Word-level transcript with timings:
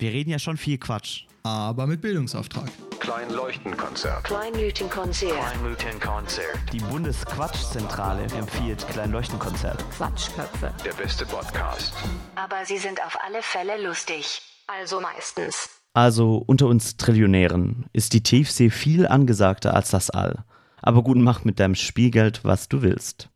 Wir 0.00 0.12
reden 0.12 0.30
ja 0.30 0.38
schon 0.38 0.56
viel 0.56 0.78
Quatsch. 0.78 1.24
aber 1.42 1.86
mit 1.86 2.00
Bildungsauftrag. 2.00 2.70
Kleinleuchtenkonzert. 3.00 4.24
Kleinleuchtenkonzert. 4.24 5.34
Kleinleuchtenkonzert. 5.34 6.72
Die 6.72 6.78
Bundesquatschzentrale 6.78 8.22
empfiehlt 8.22 8.88
Kleinleuchtenkonzert. 8.88 9.84
Quatschköpfe. 9.90 10.72
Der 10.86 10.94
beste 10.94 11.26
Podcast. 11.26 11.92
Aber 12.34 12.64
sie 12.64 12.78
sind 12.78 12.98
auf 13.04 13.18
alle 13.26 13.42
Fälle 13.42 13.82
lustig. 13.86 14.40
Also 14.66 15.02
meistens. 15.02 15.68
Also 15.92 16.42
unter 16.46 16.66
uns 16.66 16.96
Trillionären 16.96 17.84
ist 17.92 18.14
die 18.14 18.22
Tiefsee 18.22 18.70
viel 18.70 19.06
angesagter 19.06 19.74
als 19.74 19.90
das 19.90 20.08
All. 20.08 20.44
Aber 20.80 21.02
gut, 21.02 21.18
mach 21.18 21.44
mit 21.44 21.60
deinem 21.60 21.74
Spielgeld, 21.74 22.42
was 22.42 22.70
du 22.70 22.80
willst. 22.80 23.28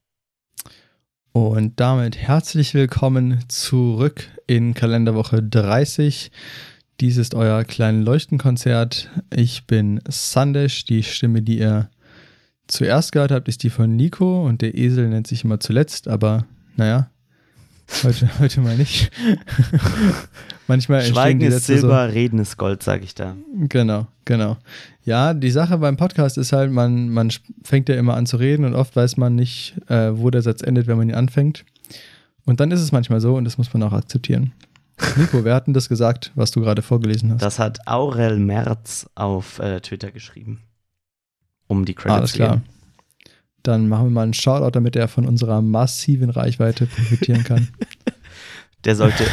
Und 1.32 1.78
damit 1.78 2.16
herzlich 2.16 2.72
willkommen 2.72 3.44
zurück 3.48 4.30
in 4.46 4.74
Kalenderwoche 4.74 5.42
30. 5.42 6.30
Dies 7.00 7.16
ist 7.16 7.34
euer 7.34 7.64
kleines 7.64 8.04
Leuchtenkonzert. 8.04 9.10
Ich 9.34 9.66
bin 9.66 10.00
Sandesh. 10.08 10.84
Die 10.84 11.02
Stimme, 11.02 11.42
die 11.42 11.58
ihr 11.58 11.90
zuerst 12.66 13.12
gehört 13.12 13.30
habt, 13.32 13.48
ist 13.48 13.62
die 13.62 13.70
von 13.70 13.94
Nico 13.96 14.46
und 14.46 14.62
der 14.62 14.74
Esel 14.76 15.08
nennt 15.08 15.26
sich 15.26 15.44
immer 15.44 15.60
zuletzt, 15.60 16.08
aber 16.08 16.46
naja, 16.76 17.10
heute, 18.02 18.28
heute 18.38 18.60
mal 18.60 18.76
nicht. 18.76 19.10
Manchmal 20.66 21.02
Schweigen 21.02 21.40
ist 21.42 21.66
Sätze 21.66 21.74
so- 21.74 21.88
Silber, 21.88 22.12
Reden 22.14 22.38
ist 22.38 22.56
Gold, 22.56 22.82
sag 22.82 23.02
ich 23.02 23.14
da. 23.14 23.36
Genau, 23.68 24.06
genau. 24.24 24.56
Ja, 25.04 25.34
die 25.34 25.50
Sache 25.50 25.76
beim 25.78 25.96
Podcast 25.98 26.38
ist 26.38 26.52
halt, 26.52 26.70
man, 26.72 27.10
man 27.10 27.30
fängt 27.62 27.88
ja 27.90 27.96
immer 27.96 28.14
an 28.14 28.24
zu 28.24 28.38
reden 28.38 28.64
und 28.64 28.74
oft 28.74 28.96
weiß 28.96 29.18
man 29.18 29.34
nicht, 29.34 29.74
äh, 29.88 30.16
wo 30.16 30.30
der 30.30 30.40
Satz 30.42 30.62
endet, 30.62 30.86
wenn 30.86 30.96
man 30.96 31.08
ihn 31.10 31.14
anfängt. 31.14 31.64
Und 32.46 32.60
dann 32.60 32.70
ist 32.70 32.80
es 32.80 32.92
manchmal 32.92 33.20
so 33.20 33.36
und 33.36 33.44
das 33.44 33.58
muss 33.58 33.72
man 33.72 33.82
auch 33.82 33.92
akzeptieren. 33.92 34.52
Nico, 35.16 35.44
wer 35.44 35.54
hat 35.54 35.66
denn 35.66 35.74
das 35.74 35.88
gesagt, 35.88 36.30
was 36.34 36.50
du 36.50 36.60
gerade 36.60 36.82
vorgelesen 36.82 37.32
hast? 37.32 37.42
Das 37.42 37.58
hat 37.58 37.86
Aurel 37.86 38.38
Merz 38.38 39.08
auf 39.14 39.58
äh, 39.58 39.80
Twitter 39.80 40.10
geschrieben. 40.10 40.60
Um 41.66 41.84
die 41.84 41.94
Credits 41.94 42.18
Alles 42.18 42.32
klar. 42.34 42.62
Dann 43.62 43.88
machen 43.88 44.06
wir 44.06 44.10
mal 44.10 44.22
einen 44.22 44.34
Shoutout, 44.34 44.72
damit 44.72 44.94
er 44.94 45.08
von 45.08 45.26
unserer 45.26 45.62
massiven 45.62 46.30
Reichweite 46.30 46.86
profitieren 46.86 47.44
kann. 47.44 47.68
Der 48.84 48.96
sollte, 48.96 49.24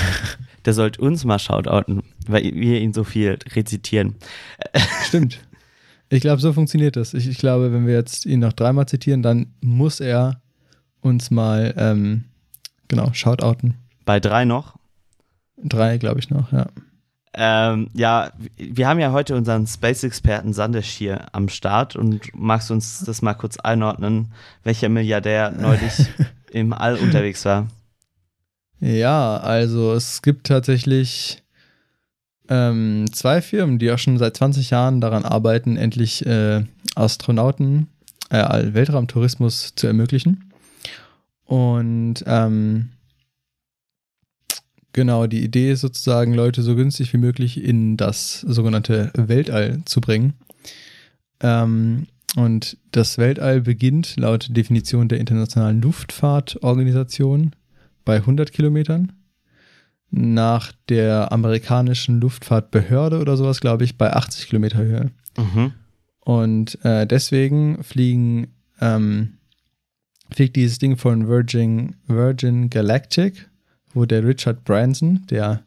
der 0.65 0.73
sollte 0.73 1.01
uns 1.01 1.25
mal 1.25 1.39
shoutouten, 1.39 2.03
weil 2.27 2.43
wir 2.43 2.79
ihn 2.79 2.93
so 2.93 3.03
viel 3.03 3.37
rezitieren. 3.53 4.15
Stimmt. 5.05 5.39
Ich 6.09 6.21
glaube, 6.21 6.41
so 6.41 6.53
funktioniert 6.53 6.95
das. 6.95 7.13
Ich, 7.13 7.27
ich 7.27 7.37
glaube, 7.37 7.71
wenn 7.71 7.85
wir 7.85 7.93
jetzt 7.93 8.25
ihn 8.25 8.39
noch 8.39 8.53
dreimal 8.53 8.87
zitieren, 8.87 9.21
dann 9.21 9.47
muss 9.61 9.99
er 9.99 10.41
uns 11.01 11.31
mal, 11.31 11.73
ähm, 11.77 12.25
genau, 12.91 13.13
shoutouten. 13.13 13.75
Bei 14.05 14.19
drei 14.19 14.45
noch. 14.45 14.75
Drei, 15.57 15.97
glaube 15.97 16.19
ich, 16.19 16.29
noch, 16.29 16.51
ja. 16.51 16.67
Ähm, 17.33 17.89
ja, 17.93 18.31
wir 18.57 18.87
haben 18.89 18.99
ja 18.99 19.13
heute 19.13 19.35
unseren 19.35 19.65
Space-Experten 19.65 20.51
Sandesh 20.51 20.89
hier 20.89 21.27
am 21.31 21.47
Start 21.47 21.95
und 21.95 22.19
magst 22.33 22.69
du 22.69 22.73
uns 22.73 23.03
das 23.05 23.21
mal 23.21 23.33
kurz 23.33 23.57
einordnen, 23.57 24.33
welcher 24.63 24.89
Milliardär 24.89 25.51
neulich 25.51 25.93
im 26.51 26.73
All 26.73 26.97
unterwegs 26.97 27.45
war? 27.45 27.67
Ja, 28.81 29.37
also 29.37 29.93
es 29.93 30.21
gibt 30.21 30.47
tatsächlich 30.47 31.41
ähm, 32.49 33.05
zwei 33.13 33.41
Firmen, 33.41 33.79
die 33.79 33.91
auch 33.91 33.99
schon 33.99 34.17
seit 34.17 34.35
20 34.35 34.71
Jahren 34.71 34.99
daran 34.99 35.23
arbeiten, 35.23 35.77
endlich 35.77 36.25
äh, 36.25 36.65
Astronauten, 36.95 37.87
äh, 38.29 38.73
Weltraumtourismus 38.73 39.73
zu 39.75 39.87
ermöglichen. 39.87 40.50
Und 41.51 42.23
ähm, 42.27 42.91
genau, 44.93 45.27
die 45.27 45.43
Idee 45.43 45.73
ist 45.73 45.81
sozusagen, 45.81 46.33
Leute 46.33 46.61
so 46.61 46.77
günstig 46.77 47.11
wie 47.11 47.17
möglich 47.17 47.61
in 47.61 47.97
das 47.97 48.39
sogenannte 48.39 49.11
Weltall 49.15 49.81
zu 49.83 49.99
bringen. 49.99 50.35
Ähm, 51.41 52.07
und 52.37 52.77
das 52.93 53.17
Weltall 53.17 53.59
beginnt 53.59 54.15
laut 54.15 54.55
Definition 54.55 55.09
der 55.09 55.19
Internationalen 55.19 55.81
Luftfahrtorganisation 55.81 57.51
bei 58.05 58.15
100 58.15 58.53
Kilometern. 58.53 59.11
Nach 60.09 60.71
der 60.87 61.33
amerikanischen 61.33 62.21
Luftfahrtbehörde 62.21 63.19
oder 63.19 63.35
sowas, 63.35 63.59
glaube 63.59 63.83
ich, 63.83 63.97
bei 63.97 64.13
80 64.13 64.47
Kilometer 64.47 64.77
Höhe. 64.77 65.11
Mhm. 65.37 65.73
Und 66.21 66.85
äh, 66.85 67.05
deswegen 67.05 67.83
fliegen, 67.83 68.53
ähm, 68.79 69.33
fliegt 70.33 70.55
dieses 70.55 70.79
Ding 70.79 70.97
von 70.97 71.27
Virgin, 71.27 71.95
Virgin 72.07 72.69
Galactic, 72.69 73.49
wo 73.93 74.05
der 74.05 74.25
Richard 74.25 74.63
Branson, 74.63 75.25
der 75.29 75.63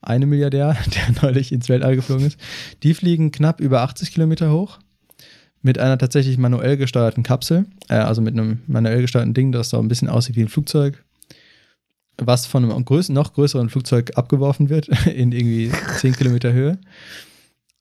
eine 0.00 0.26
Milliardär, 0.26 0.76
der 0.94 1.22
neulich 1.22 1.52
ins 1.52 1.68
Weltall 1.68 1.96
geflogen 1.96 2.26
ist, 2.26 2.38
die 2.82 2.94
fliegen 2.94 3.32
knapp 3.32 3.60
über 3.60 3.82
80 3.82 4.12
Kilometer 4.12 4.52
hoch 4.52 4.78
mit 5.62 5.78
einer 5.78 5.98
tatsächlich 5.98 6.38
manuell 6.38 6.76
gesteuerten 6.76 7.22
Kapsel, 7.22 7.66
äh, 7.88 7.94
also 7.94 8.22
mit 8.22 8.34
einem 8.34 8.60
manuell 8.66 9.02
gesteuerten 9.02 9.34
Ding, 9.34 9.52
das 9.52 9.70
so 9.70 9.78
ein 9.78 9.88
bisschen 9.88 10.08
aussieht 10.08 10.36
wie 10.36 10.42
ein 10.42 10.48
Flugzeug, 10.48 11.04
was 12.16 12.46
von 12.46 12.64
einem 12.64 12.84
größ 12.84 13.10
noch 13.10 13.34
größeren 13.34 13.68
Flugzeug 13.68 14.16
abgeworfen 14.16 14.70
wird 14.70 14.88
in 15.06 15.32
irgendwie 15.32 15.70
10 15.98 16.16
Kilometer 16.16 16.52
Höhe. 16.52 16.78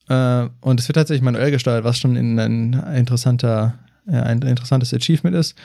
Äh, 0.09 0.49
und 0.61 0.79
es 0.79 0.89
wird 0.89 0.95
tatsächlich 0.95 1.23
manuell 1.23 1.51
gesteuert, 1.51 1.83
was 1.83 1.99
schon 1.99 2.15
in 2.15 2.37
ein 2.39 2.73
interessanter, 2.95 3.79
ein 4.05 4.41
interessantes 4.41 4.93
Achievement 4.93 5.35
ist. 5.35 5.55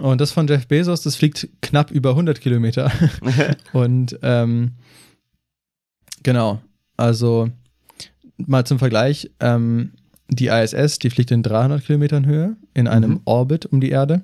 Und 0.00 0.20
das 0.20 0.32
von 0.32 0.46
Jeff 0.48 0.66
Bezos, 0.66 1.02
das 1.02 1.16
fliegt 1.16 1.48
knapp 1.60 1.90
über 1.90 2.10
100 2.10 2.40
Kilometer. 2.40 2.90
und 3.72 4.18
ähm, 4.22 4.72
genau, 6.22 6.60
also 6.96 7.48
mal 8.36 8.64
zum 8.64 8.78
Vergleich, 8.78 9.30
ähm, 9.40 9.92
die 10.28 10.46
ISS, 10.48 10.98
die 10.98 11.10
fliegt 11.10 11.30
in 11.30 11.42
300 11.42 11.84
Kilometern 11.84 12.24
Höhe 12.26 12.56
in 12.74 12.88
einem 12.88 13.10
Mhm. 13.12 13.20
Orbit 13.26 13.66
um 13.66 13.80
die 13.80 13.90
Erde. 13.90 14.22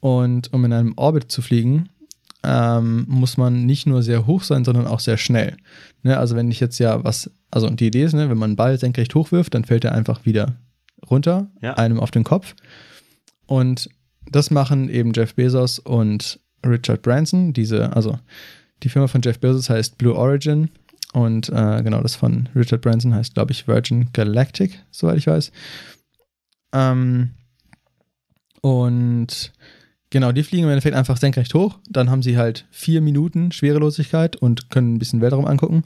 Und 0.00 0.52
um 0.52 0.64
in 0.64 0.72
einem 0.72 0.94
Orbit 0.96 1.30
zu 1.30 1.40
fliegen, 1.42 1.88
ähm, 2.42 3.04
muss 3.06 3.36
man 3.36 3.66
nicht 3.66 3.86
nur 3.86 4.02
sehr 4.02 4.26
hoch 4.26 4.42
sein, 4.42 4.64
sondern 4.64 4.86
auch 4.86 5.00
sehr 5.00 5.18
schnell. 5.18 5.56
Ne, 6.02 6.16
also 6.16 6.34
wenn 6.36 6.50
ich 6.50 6.58
jetzt 6.58 6.78
ja 6.78 7.04
was, 7.04 7.30
also 7.50 7.68
die 7.68 7.86
Idee 7.88 8.04
ist, 8.04 8.14
ne, 8.14 8.30
wenn 8.30 8.38
man 8.38 8.50
einen 8.50 8.56
Ball 8.56 8.78
senkrecht 8.78 9.14
hochwirft, 9.14 9.54
dann 9.54 9.64
fällt 9.64 9.84
er 9.84 9.92
einfach 9.92 10.24
wieder 10.24 10.56
runter, 11.08 11.48
Ja. 11.60 11.74
einem 11.74 12.00
auf 12.00 12.10
den 12.10 12.24
Kopf. 12.24 12.54
Und 13.46 13.90
das 14.30 14.50
machen 14.50 14.88
eben 14.88 15.12
Jeff 15.14 15.34
Bezos 15.34 15.78
und 15.78 16.40
Richard 16.64 17.02
Branson, 17.02 17.52
diese, 17.52 17.94
also 17.94 18.18
die 18.82 18.88
Firma 18.88 19.08
von 19.08 19.22
Jeff 19.22 19.38
Bezos 19.38 19.70
heißt 19.70 19.98
Blue 19.98 20.14
Origin 20.14 20.70
und 21.12 21.48
äh, 21.48 21.82
genau 21.82 22.00
das 22.02 22.14
von 22.14 22.48
Richard 22.54 22.82
Branson 22.82 23.14
heißt, 23.14 23.34
glaube 23.34 23.52
ich, 23.52 23.66
Virgin 23.66 24.08
Galactic, 24.12 24.78
soweit 24.90 25.18
ich 25.18 25.26
weiß. 25.26 25.50
Ähm, 26.72 27.30
und 28.60 29.52
genau, 30.10 30.32
die 30.32 30.42
fliegen 30.42 30.64
im 30.64 30.70
Endeffekt 30.70 30.96
einfach 30.96 31.16
senkrecht 31.16 31.52
hoch. 31.54 31.78
Dann 31.88 32.10
haben 32.10 32.22
sie 32.22 32.36
halt 32.36 32.66
vier 32.70 33.00
Minuten 33.00 33.52
Schwerelosigkeit 33.52 34.36
und 34.36 34.70
können 34.70 34.94
ein 34.94 34.98
bisschen 34.98 35.20
Weltraum 35.20 35.46
angucken. 35.46 35.84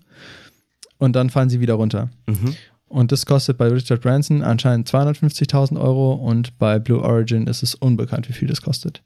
Und 0.99 1.17
dann 1.17 1.31
fallen 1.31 1.51
sie 1.51 1.61
wieder 1.61 1.75
runter. 1.75 2.11
Mhm. 2.27 2.55
Und 2.89 3.13
das 3.13 3.27
kostet 3.27 3.59
bei 3.59 3.69
Richard 3.69 4.03
Branson 4.03 4.43
anscheinend 4.43 4.89
250.000 4.89 5.81
Euro 5.81 6.15
und 6.15 6.59
bei 6.59 6.79
Blue 6.79 7.03
Origin 7.03 7.47
ist 7.47 7.63
es 7.63 7.75
unbekannt, 7.75 8.29
wie 8.29 8.35
viel 8.35 8.49
das 8.49 8.63
kostet. 8.63 9.03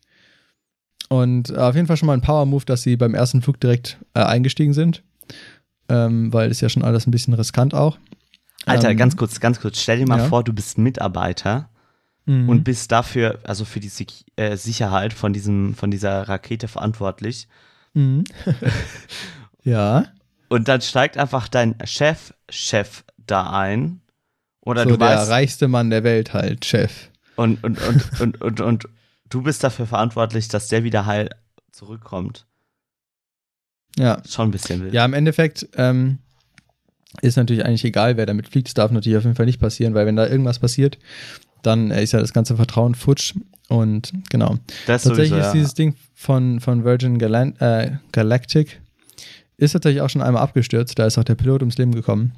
Und 1.08 1.56
auf 1.56 1.74
jeden 1.74 1.86
Fall 1.86 1.96
schon 1.96 2.06
mal 2.06 2.12
ein 2.12 2.20
Power-Move, 2.20 2.64
dass 2.66 2.82
sie 2.82 2.96
beim 2.96 3.14
ersten 3.14 3.40
Flug 3.40 3.60
direkt 3.60 3.98
äh, 4.14 4.20
eingestiegen 4.20 4.74
sind, 4.74 5.02
ähm, 5.88 6.32
weil 6.32 6.50
ist 6.50 6.60
ja 6.60 6.68
schon 6.68 6.84
alles 6.84 7.06
ein 7.06 7.10
bisschen 7.12 7.34
riskant 7.34 7.72
auch. 7.72 7.98
Alter, 8.66 8.90
Ähm, 8.90 8.96
ganz 8.98 9.16
kurz, 9.16 9.40
ganz 9.40 9.60
kurz. 9.60 9.80
Stell 9.80 9.98
dir 9.98 10.06
mal 10.06 10.18
ja. 10.18 10.24
vor, 10.26 10.44
du 10.44 10.52
bist 10.52 10.76
Mitarbeiter 10.76 11.70
mhm. 12.26 12.48
und 12.48 12.64
bist 12.64 12.92
dafür, 12.92 13.38
also 13.44 13.64
für 13.64 13.80
die 13.80 13.88
Sik- 13.88 14.26
äh, 14.36 14.56
Sicherheit 14.56 15.14
von 15.14 15.32
diesem, 15.32 15.74
von 15.74 15.90
dieser 15.90 16.28
Rakete 16.28 16.68
verantwortlich. 16.68 17.48
Mhm. 17.94 18.24
ja. 19.64 20.04
Und 20.48 20.68
dann 20.68 20.80
steigt 20.82 21.16
einfach 21.16 21.48
dein 21.48 21.74
Chef, 21.84 22.34
Chef 22.50 23.04
da 23.30 23.50
ein. 23.50 24.00
Oder 24.60 24.84
so 24.84 24.90
du 24.90 24.96
der 24.96 25.08
weißt, 25.08 25.30
reichste 25.30 25.68
Mann 25.68 25.90
der 25.90 26.04
Welt 26.04 26.34
halt, 26.34 26.64
Chef. 26.64 27.08
und, 27.36 27.62
und, 27.64 27.78
und, 27.80 28.20
und, 28.20 28.40
und, 28.42 28.60
und 28.60 28.88
du 29.30 29.42
bist 29.42 29.64
dafür 29.64 29.86
verantwortlich, 29.86 30.48
dass 30.48 30.68
der 30.68 30.84
wieder 30.84 31.06
heil 31.06 31.30
zurückkommt. 31.72 32.46
Ja. 33.98 34.22
Schon 34.28 34.48
ein 34.48 34.50
bisschen 34.50 34.82
wild. 34.82 34.94
Ja, 34.94 35.04
im 35.04 35.14
Endeffekt 35.14 35.68
ähm, 35.76 36.18
ist 37.22 37.36
natürlich 37.36 37.64
eigentlich 37.64 37.84
egal, 37.84 38.16
wer 38.16 38.26
damit 38.26 38.48
fliegt. 38.48 38.68
Das 38.68 38.74
darf 38.74 38.90
natürlich 38.90 39.18
auf 39.18 39.24
jeden 39.24 39.36
Fall 39.36 39.46
nicht 39.46 39.60
passieren, 39.60 39.94
weil 39.94 40.06
wenn 40.06 40.16
da 40.16 40.26
irgendwas 40.26 40.58
passiert, 40.58 40.98
dann 41.62 41.90
äh, 41.90 42.02
ist 42.02 42.12
ja 42.12 42.20
das 42.20 42.32
ganze 42.32 42.56
Vertrauen 42.56 42.94
futsch. 42.94 43.34
Und 43.68 44.12
genau. 44.30 44.56
das 44.86 45.02
Tatsächlich 45.02 45.30
sowieso, 45.30 45.36
ist 45.36 45.46
ja. 45.46 45.52
dieses 45.52 45.74
Ding 45.74 45.94
von, 46.14 46.60
von 46.60 46.84
Virgin 46.84 47.18
Galan 47.18 47.56
äh, 47.56 47.96
Galactic 48.12 48.80
ist 49.58 49.72
tatsächlich 49.72 50.00
auch 50.00 50.08
schon 50.08 50.22
einmal 50.22 50.42
abgestürzt. 50.42 50.98
Da 50.98 51.06
ist 51.06 51.18
auch 51.18 51.24
der 51.24 51.34
Pilot 51.34 51.62
ums 51.62 51.76
Leben 51.78 51.92
gekommen. 51.92 52.32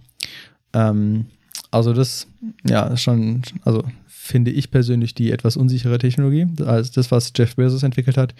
Ähm, 0.72 1.26
also 1.70 1.93
das, 1.93 2.26
ja, 2.67 2.96
schon, 2.96 3.43
also 3.64 3.84
finde 4.06 4.50
ich 4.50 4.70
persönlich 4.70 5.14
die 5.14 5.31
etwas 5.31 5.56
unsichere 5.56 5.99
Technologie. 5.99 6.46
Also 6.64 6.93
das, 6.94 7.11
was 7.11 7.32
Jeff 7.34 7.56
Bezos 7.56 7.82
entwickelt 7.82 8.17
hat, 8.17 8.34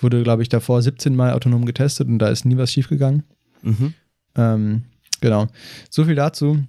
wurde, 0.00 0.22
glaube 0.22 0.42
ich, 0.42 0.48
davor 0.48 0.82
17 0.82 1.16
Mal 1.16 1.32
autonom 1.32 1.64
getestet 1.64 2.08
und 2.08 2.18
da 2.18 2.28
ist 2.28 2.44
nie 2.44 2.56
was 2.56 2.72
schiefgegangen. 2.72 3.22
Mhm. 3.62 3.94
Ähm, 4.36 4.82
Genau. 5.20 5.46
So 5.90 6.04
viel 6.04 6.14
dazu. 6.14 6.64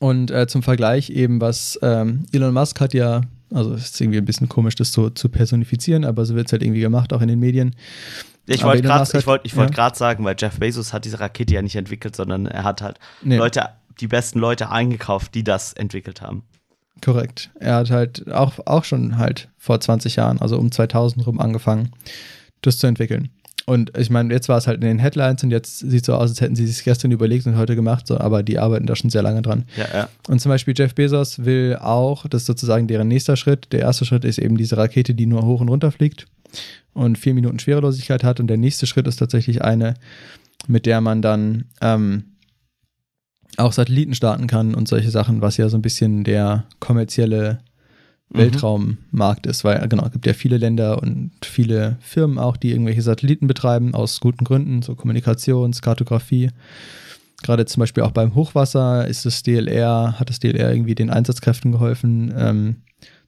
Und 0.00 0.30
äh, 0.30 0.46
zum 0.46 0.62
Vergleich 0.62 1.10
eben, 1.10 1.40
was 1.40 1.78
ähm, 1.82 2.26
Elon 2.32 2.54
Musk 2.54 2.80
hat 2.80 2.94
ja, 2.94 3.22
also 3.52 3.74
es 3.74 3.90
ist 3.90 4.00
irgendwie 4.00 4.18
ein 4.18 4.24
bisschen 4.24 4.48
komisch, 4.48 4.74
das 4.74 4.92
so 4.92 5.10
zu 5.10 5.28
personifizieren, 5.28 6.04
aber 6.04 6.24
so 6.24 6.34
wird 6.34 6.46
es 6.46 6.52
halt 6.52 6.62
irgendwie 6.62 6.80
gemacht, 6.80 7.12
auch 7.12 7.20
in 7.20 7.28
den 7.28 7.38
Medien. 7.38 7.76
Ich 8.46 8.62
wollte 8.62 8.82
gerade 8.82 9.18
ich 9.18 9.26
wollt, 9.26 9.42
ich 9.44 9.56
wollt 9.56 9.76
ja. 9.76 9.94
sagen, 9.94 10.24
weil 10.24 10.36
Jeff 10.38 10.58
Bezos 10.58 10.92
hat 10.92 11.04
diese 11.04 11.20
Rakete 11.20 11.54
ja 11.54 11.62
nicht 11.62 11.76
entwickelt, 11.76 12.16
sondern 12.16 12.46
er 12.46 12.64
hat 12.64 12.82
halt 12.82 12.98
Nee. 13.22 13.36
Leute, 13.36 13.70
die 14.00 14.08
besten 14.08 14.38
Leute 14.38 14.70
eingekauft, 14.70 15.34
die 15.34 15.44
das 15.44 15.72
entwickelt 15.72 16.20
haben. 16.22 16.44
Korrekt. 17.00 17.50
Er 17.60 17.76
hat 17.76 17.90
halt 17.90 18.32
auch, 18.32 18.54
auch 18.66 18.84
schon 18.84 19.18
halt 19.18 19.48
vor 19.58 19.80
20 19.80 20.16
Jahren, 20.16 20.40
also 20.40 20.58
um 20.58 20.70
2000 20.70 21.26
rum 21.26 21.40
angefangen, 21.40 21.90
das 22.62 22.78
zu 22.78 22.86
entwickeln. 22.86 23.30
Und 23.66 23.96
ich 23.96 24.10
meine, 24.10 24.32
jetzt 24.32 24.48
war 24.48 24.58
es 24.58 24.66
halt 24.66 24.82
in 24.82 24.88
den 24.88 24.98
Headlines 24.98 25.42
und 25.42 25.50
jetzt 25.50 25.78
sieht 25.78 26.02
es 26.02 26.06
so 26.06 26.14
aus, 26.14 26.30
als 26.30 26.40
hätten 26.40 26.54
sie 26.54 26.66
sich 26.66 26.84
gestern 26.84 27.12
überlegt 27.12 27.46
und 27.46 27.56
heute 27.56 27.74
gemacht, 27.74 28.06
so, 28.06 28.18
aber 28.18 28.42
die 28.42 28.58
arbeiten 28.58 28.86
da 28.86 28.94
schon 28.94 29.08
sehr 29.08 29.22
lange 29.22 29.40
dran. 29.40 29.64
Ja, 29.76 29.86
ja. 29.92 30.08
Und 30.28 30.40
zum 30.40 30.50
Beispiel 30.50 30.74
Jeff 30.76 30.94
Bezos 30.94 31.44
will 31.44 31.76
auch, 31.80 32.26
das 32.26 32.42
ist 32.42 32.46
sozusagen 32.46 32.88
deren 32.88 33.08
nächster 33.08 33.36
Schritt. 33.36 33.72
Der 33.72 33.80
erste 33.80 34.04
Schritt 34.04 34.24
ist 34.24 34.38
eben 34.38 34.58
diese 34.58 34.76
Rakete, 34.76 35.14
die 35.14 35.26
nur 35.26 35.46
hoch 35.46 35.62
und 35.62 35.70
runter 35.70 35.92
fliegt 35.92 36.26
und 36.92 37.16
vier 37.16 37.32
Minuten 37.32 37.58
Schwerelosigkeit 37.58 38.22
hat. 38.22 38.38
Und 38.38 38.48
der 38.48 38.58
nächste 38.58 38.86
Schritt 38.86 39.06
ist 39.06 39.16
tatsächlich 39.16 39.62
eine, 39.62 39.94
mit 40.66 40.84
der 40.84 41.00
man 41.00 41.22
dann 41.22 41.64
ähm, 41.80 42.24
auch 43.58 43.72
Satelliten 43.72 44.14
starten 44.14 44.46
kann 44.46 44.74
und 44.74 44.88
solche 44.88 45.10
Sachen, 45.10 45.40
was 45.40 45.56
ja 45.56 45.68
so 45.68 45.76
ein 45.78 45.82
bisschen 45.82 46.24
der 46.24 46.64
kommerzielle 46.80 47.60
Mhm. 48.34 48.38
Weltraummarkt 48.38 49.46
ist, 49.46 49.64
weil 49.64 49.86
genau, 49.88 50.04
es 50.06 50.12
gibt 50.12 50.26
ja 50.26 50.32
viele 50.32 50.56
Länder 50.56 51.00
und 51.00 51.30
viele 51.42 51.96
Firmen 52.00 52.38
auch, 52.38 52.56
die 52.56 52.70
irgendwelche 52.70 53.02
Satelliten 53.02 53.46
betreiben, 53.46 53.94
aus 53.94 54.20
guten 54.20 54.44
Gründen, 54.44 54.82
so 54.82 54.94
Kommunikations-, 54.94 55.82
Kartografie. 55.82 56.50
Gerade 57.42 57.66
zum 57.66 57.80
Beispiel 57.80 58.02
auch 58.02 58.12
beim 58.12 58.34
Hochwasser 58.34 59.06
ist 59.06 59.26
das 59.26 59.42
DLR, 59.42 60.18
hat 60.18 60.30
das 60.30 60.40
DLR 60.40 60.72
irgendwie 60.72 60.94
den 60.94 61.10
Einsatzkräften 61.10 61.72
geholfen, 61.72 62.32
ähm, 62.36 62.76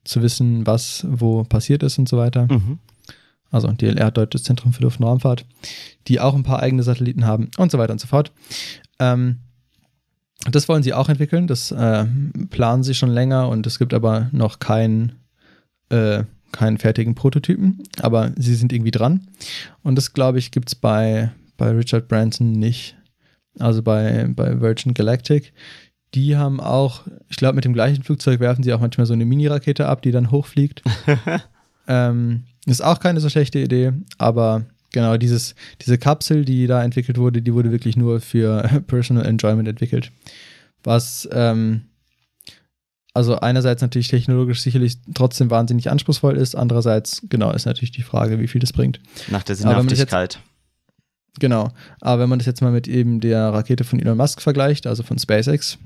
zu 0.04 0.22
wissen, 0.22 0.66
was 0.66 1.06
wo 1.08 1.44
passiert 1.44 1.82
ist 1.82 1.98
und 1.98 2.08
so 2.08 2.16
weiter. 2.16 2.46
Mhm. 2.50 2.78
Also 3.50 3.68
DLR, 3.70 4.10
Deutsches 4.10 4.44
Zentrum 4.44 4.72
für 4.72 4.82
Luft- 4.82 5.00
und 5.00 5.06
Raumfahrt, 5.06 5.44
die 6.08 6.20
auch 6.20 6.34
ein 6.34 6.42
paar 6.42 6.60
eigene 6.60 6.82
Satelliten 6.82 7.26
haben 7.26 7.50
und 7.58 7.70
so 7.70 7.78
weiter 7.78 7.92
und 7.92 8.00
so 8.00 8.06
fort. 8.06 8.32
Ähm, 8.98 9.36
das 10.50 10.68
wollen 10.68 10.82
sie 10.82 10.94
auch 10.94 11.08
entwickeln, 11.08 11.46
das 11.46 11.72
äh, 11.72 12.06
planen 12.50 12.82
sie 12.82 12.94
schon 12.94 13.10
länger 13.10 13.48
und 13.48 13.66
es 13.66 13.78
gibt 13.78 13.94
aber 13.94 14.28
noch 14.32 14.58
keinen 14.58 15.12
äh, 15.88 16.24
keinen 16.52 16.78
fertigen 16.78 17.14
Prototypen, 17.14 17.82
aber 18.00 18.32
sie 18.36 18.54
sind 18.54 18.72
irgendwie 18.72 18.90
dran. 18.90 19.28
Und 19.82 19.96
das, 19.96 20.12
glaube 20.12 20.38
ich, 20.38 20.50
gibt 20.50 20.68
es 20.68 20.74
bei, 20.74 21.30
bei 21.56 21.70
Richard 21.70 22.08
Branson 22.08 22.52
nicht. 22.52 22.96
Also 23.58 23.82
bei, 23.82 24.26
bei 24.34 24.60
Virgin 24.60 24.94
Galactic. 24.94 25.52
Die 26.14 26.36
haben 26.36 26.60
auch, 26.60 27.02
ich 27.28 27.36
glaube, 27.36 27.56
mit 27.56 27.64
dem 27.64 27.72
gleichen 27.72 28.02
Flugzeug 28.02 28.40
werfen 28.40 28.62
sie 28.62 28.72
auch 28.72 28.80
manchmal 28.80 29.06
so 29.06 29.12
eine 29.12 29.24
Mini-Rakete 29.24 29.86
ab, 29.86 30.02
die 30.02 30.12
dann 30.12 30.30
hochfliegt. 30.30 30.82
ähm, 31.88 32.44
ist 32.64 32.82
auch 32.82 33.00
keine 33.00 33.20
so 33.20 33.28
schlechte 33.28 33.58
Idee, 33.58 33.92
aber 34.18 34.64
genau, 34.92 35.16
dieses, 35.16 35.54
diese 35.84 35.98
Kapsel, 35.98 36.44
die 36.44 36.66
da 36.66 36.82
entwickelt 36.82 37.18
wurde, 37.18 37.42
die 37.42 37.54
wurde 37.54 37.70
wirklich 37.72 37.96
nur 37.96 38.20
für 38.20 38.62
Personal 38.86 39.26
Enjoyment 39.26 39.68
entwickelt. 39.68 40.10
Was, 40.84 41.28
ähm, 41.32 41.82
also 43.14 43.36
einerseits 43.40 43.82
natürlich 43.82 44.08
technologisch 44.08 44.60
sicherlich 44.60 44.98
trotzdem 45.14 45.50
wahnsinnig 45.50 45.90
anspruchsvoll 45.90 46.36
ist, 46.36 46.54
andererseits, 46.54 47.22
genau, 47.28 47.50
ist 47.52 47.64
natürlich 47.66 47.92
die 47.92 48.02
Frage, 48.02 48.38
wie 48.40 48.48
viel 48.48 48.60
das 48.60 48.72
bringt. 48.72 49.00
Nach 49.28 49.42
der 49.42 49.54
jetzt- 49.54 49.62
Sinnhaftigkeit. 49.62 50.38
Genau, 51.38 51.70
aber 52.00 52.22
wenn 52.22 52.28
man 52.30 52.38
das 52.38 52.46
jetzt 52.46 52.62
mal 52.62 52.72
mit 52.72 52.88
eben 52.88 53.20
der 53.20 53.50
Rakete 53.52 53.84
von 53.84 54.00
Elon 54.00 54.16
Musk 54.16 54.40
vergleicht, 54.40 54.86
also 54.86 55.02
von 55.02 55.18
SpaceX, 55.18 55.78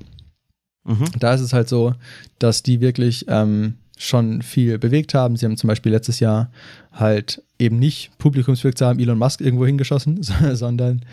Mhm. 0.84 1.04
da 1.18 1.34
ist 1.34 1.40
es 1.42 1.52
halt 1.52 1.68
so, 1.68 1.94
dass 2.38 2.62
die 2.62 2.80
wirklich 2.80 3.26
ähm, 3.28 3.74
schon 4.00 4.40
viel 4.40 4.78
bewegt 4.78 5.12
haben. 5.12 5.36
Sie 5.36 5.44
haben 5.44 5.58
zum 5.58 5.68
Beispiel 5.68 5.92
letztes 5.92 6.20
Jahr 6.20 6.50
halt 6.92 7.42
eben 7.58 7.78
nicht 7.78 8.16
publikumswirksam 8.18 8.98
Elon 8.98 9.18
Musk 9.18 9.42
irgendwo 9.42 9.66
hingeschossen, 9.66 10.22
sondern 10.52 11.04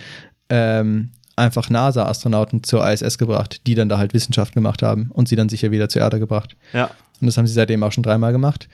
ähm, 0.50 1.10
einfach 1.36 1.70
NASA-Astronauten 1.70 2.64
zur 2.64 2.90
ISS 2.90 3.18
gebracht, 3.18 3.68
die 3.68 3.76
dann 3.76 3.90
da 3.90 3.98
halt 3.98 4.14
Wissenschaft 4.14 4.54
gemacht 4.54 4.82
haben 4.82 5.12
und 5.12 5.28
sie 5.28 5.36
dann 5.36 5.50
sicher 5.50 5.70
wieder 5.70 5.90
zur 5.90 6.02
Erde 6.02 6.20
gebracht. 6.20 6.56
Ja. 6.72 6.90
Und 7.20 7.28
das 7.28 7.38
haben 7.38 7.46
sie 7.46 7.54
seitdem 7.54 7.84
auch 7.84 7.92
schon 7.92 8.04
dreimal 8.04 8.32
gemacht. 8.32 8.70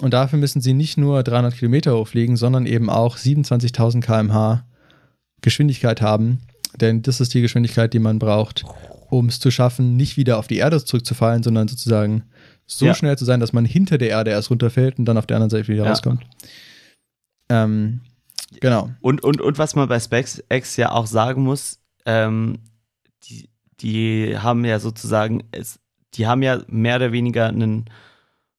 Und 0.00 0.14
dafür 0.14 0.38
müssen 0.38 0.62
sie 0.62 0.72
nicht 0.72 0.96
nur 0.96 1.22
300 1.22 1.54
Kilometer 1.54 1.94
hochfliegen, 1.94 2.36
sondern 2.36 2.64
eben 2.64 2.88
auch 2.88 3.18
27.000 3.18 4.00
km/h 4.00 4.64
Geschwindigkeit 5.42 6.00
haben. 6.00 6.40
Denn 6.80 7.02
das 7.02 7.20
ist 7.20 7.34
die 7.34 7.42
Geschwindigkeit, 7.42 7.92
die 7.92 7.98
man 7.98 8.18
braucht, 8.18 8.64
um 9.10 9.26
es 9.26 9.40
zu 9.40 9.50
schaffen, 9.50 9.96
nicht 9.96 10.16
wieder 10.16 10.38
auf 10.38 10.46
die 10.46 10.56
Erde 10.56 10.82
zurückzufallen, 10.82 11.42
sondern 11.42 11.68
sozusagen 11.68 12.24
so 12.70 12.86
Ja. 12.86 12.94
schnell 12.94 13.16
zu 13.18 13.24
sein, 13.24 13.40
dass 13.40 13.52
man 13.52 13.64
hinter 13.64 13.98
der 13.98 14.10
Erde 14.10 14.30
erst 14.30 14.50
runterfällt 14.50 14.98
und 14.98 15.06
dann 15.06 15.16
auf 15.18 15.26
der 15.26 15.36
anderen 15.38 15.50
Seite 15.50 15.66
wieder 15.68 15.84
Ja. 15.84 15.90
rauskommt. 15.90 16.22
Ähm, 17.48 18.02
genau. 18.60 18.90
Und, 19.00 19.24
und, 19.24 19.40
und 19.40 19.58
was 19.58 19.74
man 19.74 19.88
bei 19.88 19.98
SpaceX 19.98 20.76
ja 20.76 20.92
auch 20.92 21.06
sagen 21.06 21.42
muss, 21.42 21.80
ähm, 22.04 22.58
die, 23.24 23.48
die 23.80 24.36
haben 24.38 24.64
ja 24.64 24.78
sozusagen, 24.80 25.44
es, 25.50 25.80
die 26.14 26.26
haben 26.26 26.42
ja 26.42 26.60
mehr 26.68 26.96
oder 26.96 27.10
weniger 27.12 27.46
einen 27.48 27.86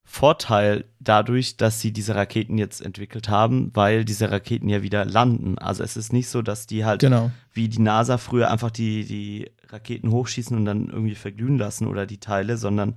Vorteil 0.04 0.86
dadurch, 1.00 1.58
dass 1.58 1.82
sie 1.82 1.92
diese 1.94 2.16
Raketen 2.16 2.58
jetzt 2.58 2.82
entwickelt 2.82 3.30
haben, 3.30 3.70
weil 3.76 4.06
diese 4.06 4.32
Raketen 4.32 4.68
ja 4.68 4.82
wieder 4.82 5.06
landen. 5.06 5.60
Also 5.60 5.84
es 5.84 5.96
ist 5.96 6.14
nicht 6.14 6.30
so, 6.30 6.42
dass 6.42 6.66
die 6.66 6.84
halt 6.84 7.00
Genau. 7.02 7.30
wie 7.54 7.70
die 7.70 7.80
NASA 7.80 8.18
früher 8.18 8.50
einfach 8.50 8.72
die, 8.72 9.06
die 9.06 9.52
Raketen 9.68 10.10
hochschießen 10.12 10.58
und 10.58 10.66
dann 10.66 10.90
irgendwie 10.90 11.14
verglühen 11.14 11.60
lassen 11.60 11.86
oder 11.86 12.08
die 12.08 12.18
Teile, 12.20 12.58
sondern 12.58 12.96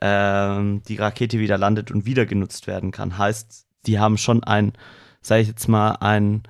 ähm, 0.00 0.82
die 0.88 0.96
Rakete 0.96 1.38
wieder 1.38 1.58
landet 1.58 1.90
und 1.90 2.06
wieder 2.06 2.24
genutzt 2.26 2.66
werden 2.66 2.90
kann. 2.90 3.18
Heißt, 3.18 3.66
die 3.86 3.98
haben 3.98 4.18
schon 4.18 4.44
ein, 4.44 4.72
sage 5.20 5.42
ich 5.42 5.48
jetzt 5.48 5.68
mal, 5.68 5.92
ein 6.00 6.42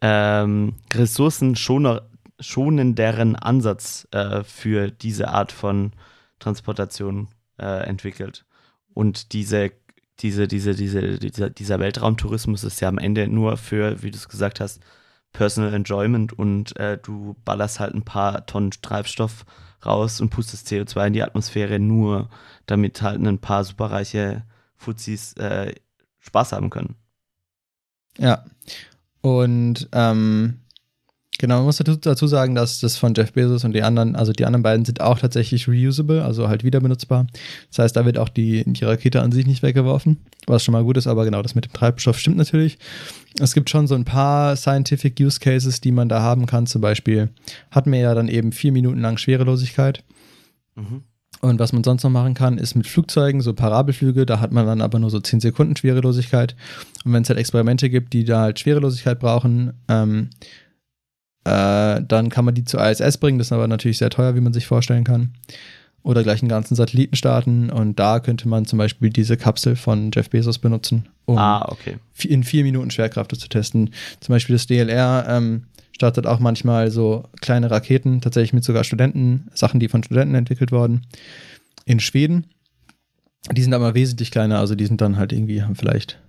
ähm, 0.00 0.74
ressourcenschonenderen 0.92 3.36
Ansatz 3.36 4.08
äh, 4.10 4.42
für 4.44 4.90
diese 4.90 5.28
Art 5.28 5.52
von 5.52 5.92
Transportation 6.38 7.28
äh, 7.58 7.86
entwickelt. 7.86 8.44
Und 8.92 9.32
diese, 9.32 9.72
diese, 10.20 10.46
diese, 10.46 10.74
diese, 10.74 11.18
dieser, 11.18 11.50
dieser 11.50 11.80
Weltraumtourismus 11.80 12.64
ist 12.64 12.80
ja 12.80 12.88
am 12.88 12.98
Ende 12.98 13.28
nur 13.28 13.56
für, 13.56 14.02
wie 14.02 14.10
du 14.10 14.16
es 14.16 14.28
gesagt 14.28 14.60
hast, 14.60 14.80
Personal 15.32 15.74
Enjoyment 15.74 16.32
und 16.32 16.76
äh, 16.76 16.96
du 16.96 17.34
ballerst 17.44 17.80
halt 17.80 17.94
ein 17.94 18.04
paar 18.04 18.46
Tonnen 18.46 18.70
Treibstoff 18.70 19.44
raus 19.84 20.20
und 20.20 20.30
pustest 20.30 20.68
CO2 20.68 21.08
in 21.08 21.12
die 21.12 21.22
Atmosphäre 21.22 21.78
nur, 21.78 22.28
damit 22.66 23.02
halt 23.02 23.20
ein 23.20 23.38
paar 23.38 23.64
superreiche 23.64 24.44
Fuzis 24.76 25.34
äh, 25.34 25.74
Spaß 26.20 26.52
haben 26.52 26.70
können. 26.70 26.96
Ja. 28.18 28.44
Und 29.20 29.88
ähm, 29.92 30.60
genau, 31.38 31.56
man 31.56 31.64
muss 31.64 31.78
dazu, 31.78 32.26
sagen, 32.26 32.54
dass 32.54 32.80
das 32.80 32.96
von 32.96 33.14
Jeff 33.14 33.32
Bezos 33.32 33.64
und 33.64 33.72
die 33.72 33.82
anderen, 33.82 34.16
also 34.16 34.32
die 34.32 34.44
anderen 34.44 34.62
beiden 34.62 34.84
sind 34.84 35.00
auch 35.00 35.18
tatsächlich 35.18 35.68
reusable, 35.68 36.24
also 36.24 36.48
halt 36.48 36.64
wieder 36.64 36.80
benutzbar. 36.80 37.26
Das 37.70 37.78
heißt, 37.78 37.96
da 37.96 38.04
wird 38.04 38.18
auch 38.18 38.28
die, 38.28 38.64
die 38.66 38.84
Rakete 38.84 39.22
an 39.22 39.32
sich 39.32 39.46
nicht 39.46 39.62
weggeworfen, 39.62 40.18
was 40.46 40.62
schon 40.62 40.72
mal 40.72 40.84
gut 40.84 40.96
ist, 40.96 41.06
aber 41.06 41.24
genau, 41.24 41.42
das 41.42 41.54
mit 41.54 41.64
dem 41.64 41.72
Treibstoff 41.72 42.18
stimmt 42.18 42.36
natürlich. 42.36 42.78
Es 43.40 43.54
gibt 43.54 43.70
schon 43.70 43.86
so 43.86 43.94
ein 43.94 44.04
paar 44.04 44.56
Scientific 44.56 45.18
Use 45.18 45.40
Cases, 45.40 45.80
die 45.80 45.92
man 45.92 46.08
da 46.08 46.20
haben 46.20 46.46
kann. 46.46 46.66
Zum 46.66 46.80
Beispiel 46.80 47.30
hatten 47.70 47.90
wir 47.90 47.98
ja 47.98 48.14
dann 48.14 48.28
eben 48.28 48.52
vier 48.52 48.72
Minuten 48.72 49.00
lang 49.00 49.16
Schwerelosigkeit. 49.16 50.04
Mhm. 50.76 51.02
Und 51.44 51.58
was 51.58 51.74
man 51.74 51.84
sonst 51.84 52.02
noch 52.04 52.10
machen 52.10 52.32
kann, 52.32 52.56
ist 52.56 52.74
mit 52.74 52.86
Flugzeugen, 52.86 53.42
so 53.42 53.52
Parabelflüge, 53.52 54.24
da 54.24 54.40
hat 54.40 54.50
man 54.50 54.64
dann 54.64 54.80
aber 54.80 54.98
nur 54.98 55.10
so 55.10 55.20
10 55.20 55.40
Sekunden 55.40 55.76
Schwerelosigkeit. 55.76 56.56
Und 57.04 57.12
wenn 57.12 57.22
es 57.22 57.28
halt 57.28 57.38
Experimente 57.38 57.90
gibt, 57.90 58.14
die 58.14 58.24
da 58.24 58.40
halt 58.40 58.58
Schwerelosigkeit 58.58 59.18
brauchen, 59.20 59.74
ähm, 59.88 60.30
äh, 61.44 62.00
dann 62.02 62.30
kann 62.30 62.46
man 62.46 62.54
die 62.54 62.64
zur 62.64 62.82
ISS 62.82 63.18
bringen. 63.18 63.36
Das 63.36 63.48
ist 63.48 63.52
aber 63.52 63.68
natürlich 63.68 63.98
sehr 63.98 64.08
teuer, 64.08 64.34
wie 64.34 64.40
man 64.40 64.54
sich 64.54 64.66
vorstellen 64.66 65.04
kann. 65.04 65.34
Oder 66.02 66.22
gleich 66.22 66.40
einen 66.40 66.48
ganzen 66.48 66.76
Satelliten 66.76 67.14
starten. 67.16 67.68
Und 67.68 67.98
da 67.98 68.20
könnte 68.20 68.48
man 68.48 68.64
zum 68.64 68.78
Beispiel 68.78 69.10
diese 69.10 69.36
Kapsel 69.36 69.76
von 69.76 70.12
Jeff 70.14 70.30
Bezos 70.30 70.58
benutzen, 70.58 71.10
um 71.26 71.36
Ah, 71.36 71.66
okay. 71.68 71.98
in 72.22 72.42
vier 72.42 72.62
Minuten 72.62 72.90
Schwerkraft 72.90 73.38
zu 73.38 73.48
testen. 73.48 73.90
Zum 74.20 74.32
Beispiel 74.32 74.54
das 74.54 74.66
DLR 74.66 75.26
ähm, 75.28 75.64
startet 75.94 76.26
auch 76.26 76.40
manchmal 76.40 76.90
so 76.90 77.24
kleine 77.40 77.70
Raketen, 77.70 78.20
tatsächlich 78.20 78.52
mit 78.52 78.64
sogar 78.64 78.84
Studenten, 78.84 79.48
Sachen, 79.54 79.80
die 79.80 79.88
von 79.88 80.02
Studenten 80.02 80.34
entwickelt 80.34 80.72
wurden, 80.72 81.02
in 81.86 82.00
Schweden. 82.00 82.46
Die 83.52 83.62
sind 83.62 83.74
aber 83.74 83.94
wesentlich 83.94 84.30
kleiner, 84.30 84.58
also 84.58 84.74
die 84.74 84.86
sind 84.86 85.00
dann 85.00 85.16
halt 85.16 85.32
irgendwie, 85.32 85.62
haben 85.62 85.76
vielleicht, 85.76 86.20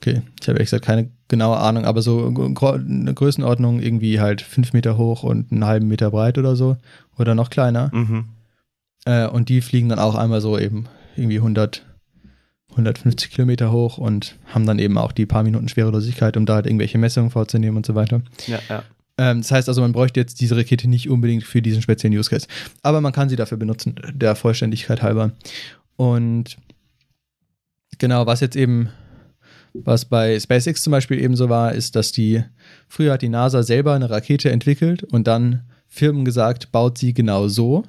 okay, 0.00 0.22
ich 0.40 0.48
habe 0.48 0.58
ehrlich 0.58 0.70
gesagt 0.70 0.84
keine 0.84 1.10
genaue 1.28 1.58
Ahnung, 1.58 1.84
aber 1.84 2.02
so 2.02 2.26
eine 2.26 3.14
Größenordnung 3.14 3.80
irgendwie 3.80 4.20
halt 4.20 4.40
fünf 4.40 4.72
Meter 4.72 4.96
hoch 4.96 5.22
und 5.22 5.52
einen 5.52 5.64
halben 5.64 5.86
Meter 5.86 6.10
breit 6.10 6.38
oder 6.38 6.56
so. 6.56 6.76
Oder 7.18 7.34
noch 7.34 7.50
kleiner. 7.50 7.90
Mhm. 7.92 8.24
Äh, 9.04 9.26
und 9.26 9.48
die 9.48 9.60
fliegen 9.60 9.88
dann 9.88 9.98
auch 9.98 10.14
einmal 10.14 10.40
so 10.40 10.58
eben 10.58 10.86
irgendwie 11.16 11.38
100, 11.38 11.84
150 12.78 13.30
Kilometer 13.30 13.70
hoch 13.72 13.98
und 13.98 14.36
haben 14.46 14.66
dann 14.66 14.78
eben 14.78 14.98
auch 14.98 15.12
die 15.12 15.26
paar 15.26 15.42
Minuten 15.42 15.68
Schwerelosigkeit, 15.68 16.36
um 16.36 16.46
da 16.46 16.56
halt 16.56 16.66
irgendwelche 16.66 16.98
Messungen 16.98 17.30
vorzunehmen 17.30 17.76
und 17.76 17.86
so 17.86 17.94
weiter. 17.94 18.22
Ja, 18.46 18.60
ja. 18.68 18.82
Ähm, 19.18 19.42
das 19.42 19.50
heißt 19.50 19.68
also, 19.68 19.80
man 19.82 19.92
bräuchte 19.92 20.20
jetzt 20.20 20.40
diese 20.40 20.56
Rakete 20.56 20.88
nicht 20.88 21.10
unbedingt 21.10 21.44
für 21.44 21.60
diesen 21.60 21.82
speziellen 21.82 22.16
Use 22.16 22.30
Case. 22.30 22.46
Aber 22.82 23.00
man 23.00 23.12
kann 23.12 23.28
sie 23.28 23.36
dafür 23.36 23.58
benutzen, 23.58 23.96
der 24.12 24.36
Vollständigkeit 24.36 25.02
halber. 25.02 25.32
Und 25.96 26.56
genau, 27.98 28.26
was 28.26 28.40
jetzt 28.40 28.56
eben, 28.56 28.90
was 29.74 30.04
bei 30.04 30.38
SpaceX 30.38 30.82
zum 30.82 30.92
Beispiel 30.92 31.18
eben 31.18 31.36
so 31.36 31.48
war, 31.48 31.74
ist, 31.74 31.96
dass 31.96 32.12
die, 32.12 32.44
früher 32.88 33.12
hat 33.12 33.22
die 33.22 33.28
NASA 33.28 33.62
selber 33.62 33.94
eine 33.94 34.08
Rakete 34.08 34.50
entwickelt 34.50 35.02
und 35.02 35.26
dann 35.26 35.62
Firmen 35.88 36.24
gesagt, 36.24 36.70
baut 36.70 36.98
sie 36.98 37.12
genau 37.12 37.48
so. 37.48 37.84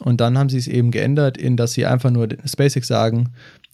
Und 0.00 0.20
dann 0.20 0.36
haben 0.36 0.48
sie 0.48 0.58
es 0.58 0.68
eben 0.68 0.90
geändert, 0.90 1.38
in 1.38 1.56
dass 1.56 1.72
sie 1.72 1.86
einfach 1.86 2.10
nur 2.10 2.28
SpaceX 2.44 2.86
sagen, 2.86 3.32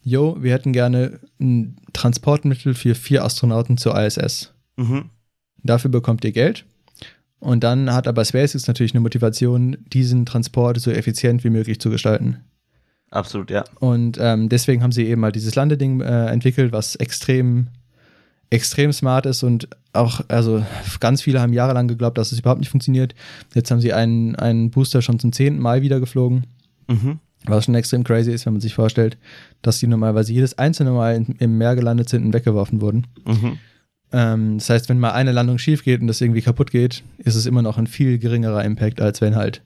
yo, 0.09 0.37
wir 0.41 0.53
hätten 0.53 0.73
gerne 0.73 1.21
ein 1.41 1.77
Transportmittel 1.93 2.75
für 2.75 2.95
vier 2.95 3.25
Astronauten 3.25 3.77
zur 3.77 3.99
ISS. 4.01 4.53
Mhm. 4.77 5.11
Dafür 5.63 5.91
bekommt 5.91 6.25
ihr 6.25 6.33
Geld. 6.33 6.65
Und 7.41 7.63
dann 7.63 7.93
hat 7.93 8.09
aber 8.09 8.25
SpaceX 8.25 8.67
natürlich 8.67 8.93
eine 8.95 9.01
Motivation, 9.01 9.77
diesen 9.93 10.27
Transport 10.27 10.81
so 10.81 10.91
effizient 10.91 11.45
wie 11.45 11.51
möglich 11.51 11.81
zu 11.81 11.91
gestalten. 11.91 12.39
Absolut, 13.11 13.51
ja. 13.51 13.65
Und 13.79 14.19
ähm, 14.21 14.49
deswegen 14.49 14.83
haben 14.83 14.93
sie 14.93 15.07
eben 15.07 15.21
mal 15.21 15.33
dieses 15.33 15.55
Landeding 15.55 16.01
äh, 16.01 16.27
entwickelt, 16.27 16.73
was 16.73 16.97
extrem, 16.97 17.69
extrem 18.51 18.93
smart 18.93 19.25
ist 19.25 19.43
und 19.43 19.69
auch, 19.93 20.21
also 20.29 20.65
ganz 21.01 21.23
viele 21.23 21.41
haben 21.41 21.53
jahrelang 21.53 21.89
geglaubt, 21.89 22.19
dass 22.19 22.33
es 22.33 22.41
überhaupt 22.41 22.61
nicht 22.61 22.71
funktioniert. 22.71 23.15
Jetzt 23.55 23.71
haben 23.71 23.81
sie 23.81 23.93
einen, 23.93 24.37
einen 24.37 24.71
Booster 24.71 25.01
schon 25.01 25.19
zum 25.19 25.33
zehnten 25.33 25.61
Mal 25.61 25.83
wieder 25.83 26.01
geflogen, 26.01 26.45
Mhm. 26.89 27.21
Was 27.49 27.65
schon 27.65 27.75
extrem 27.75 28.05
crazy 28.05 28.33
ist, 28.33 28.47
wenn 28.47 28.55
man 28.55 28.61
sich 28.61 28.75
vorstellt, 28.75 29.17
dass 29.63 29.79
die 29.79 29.87
normalerweise 29.87 30.33
jedes 30.33 30.59
einzelne 30.59 30.91
Mal 30.91 31.17
in, 31.17 31.27
im 31.39 31.59
Meer 31.59 31.77
gelandet 31.77 32.09
sind 32.09 32.25
und 32.25 32.33
weggeworfen 32.33 32.81
wurden. 32.81 33.07
Mhm. 33.27 33.59
Ähm, 34.13 34.59
das 34.59 34.71
heißt, 34.71 34.89
wenn 34.89 34.99
mal 34.99 35.13
eine 35.13 35.33
Landung 35.33 35.59
schief 35.59 35.85
geht 35.85 36.01
und 36.01 36.07
das 36.07 36.21
irgendwie 36.21 36.43
kaputt 36.43 36.71
geht, 36.71 37.03
ist 37.19 37.35
es 37.35 37.47
immer 37.47 37.63
noch 37.63 37.79
ein 37.79 37.87
viel 37.87 38.19
geringerer 38.19 38.65
Impact, 38.65 39.01
als 39.01 39.21
wenn 39.21 39.37
halt 39.37 39.63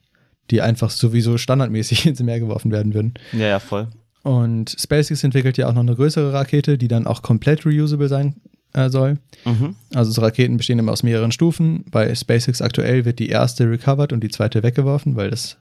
die 0.50 0.60
einfach 0.60 0.90
sowieso 0.90 1.38
standardmäßig 1.38 2.06
ins 2.06 2.22
Meer 2.22 2.40
geworfen 2.40 2.70
werden 2.70 2.94
würden. 2.94 3.14
Ja, 3.32 3.46
ja, 3.46 3.58
voll. 3.58 3.88
Und 4.22 4.76
SpaceX 4.78 5.24
entwickelt 5.24 5.58
ja 5.58 5.68
auch 5.68 5.74
noch 5.74 5.80
eine 5.80 5.96
größere 5.96 6.32
Rakete, 6.32 6.78
die 6.78 6.88
dann 6.88 7.06
auch 7.06 7.22
komplett 7.22 7.66
reusable 7.66 8.08
sein 8.08 8.36
äh, 8.72 8.88
soll. 8.88 9.18
Mhm. 9.44 9.74
Also 9.94 10.12
so 10.12 10.20
Raketen 10.20 10.56
bestehen 10.56 10.78
immer 10.78 10.92
aus 10.92 11.02
mehreren 11.02 11.32
Stufen. 11.32 11.84
Bei 11.90 12.14
SpaceX 12.14 12.62
aktuell 12.62 13.04
wird 13.04 13.18
die 13.18 13.28
erste 13.28 13.68
recovered 13.68 14.12
und 14.12 14.22
die 14.22 14.28
zweite 14.28 14.62
weggeworfen, 14.62 15.16
weil 15.16 15.30
das 15.30 15.58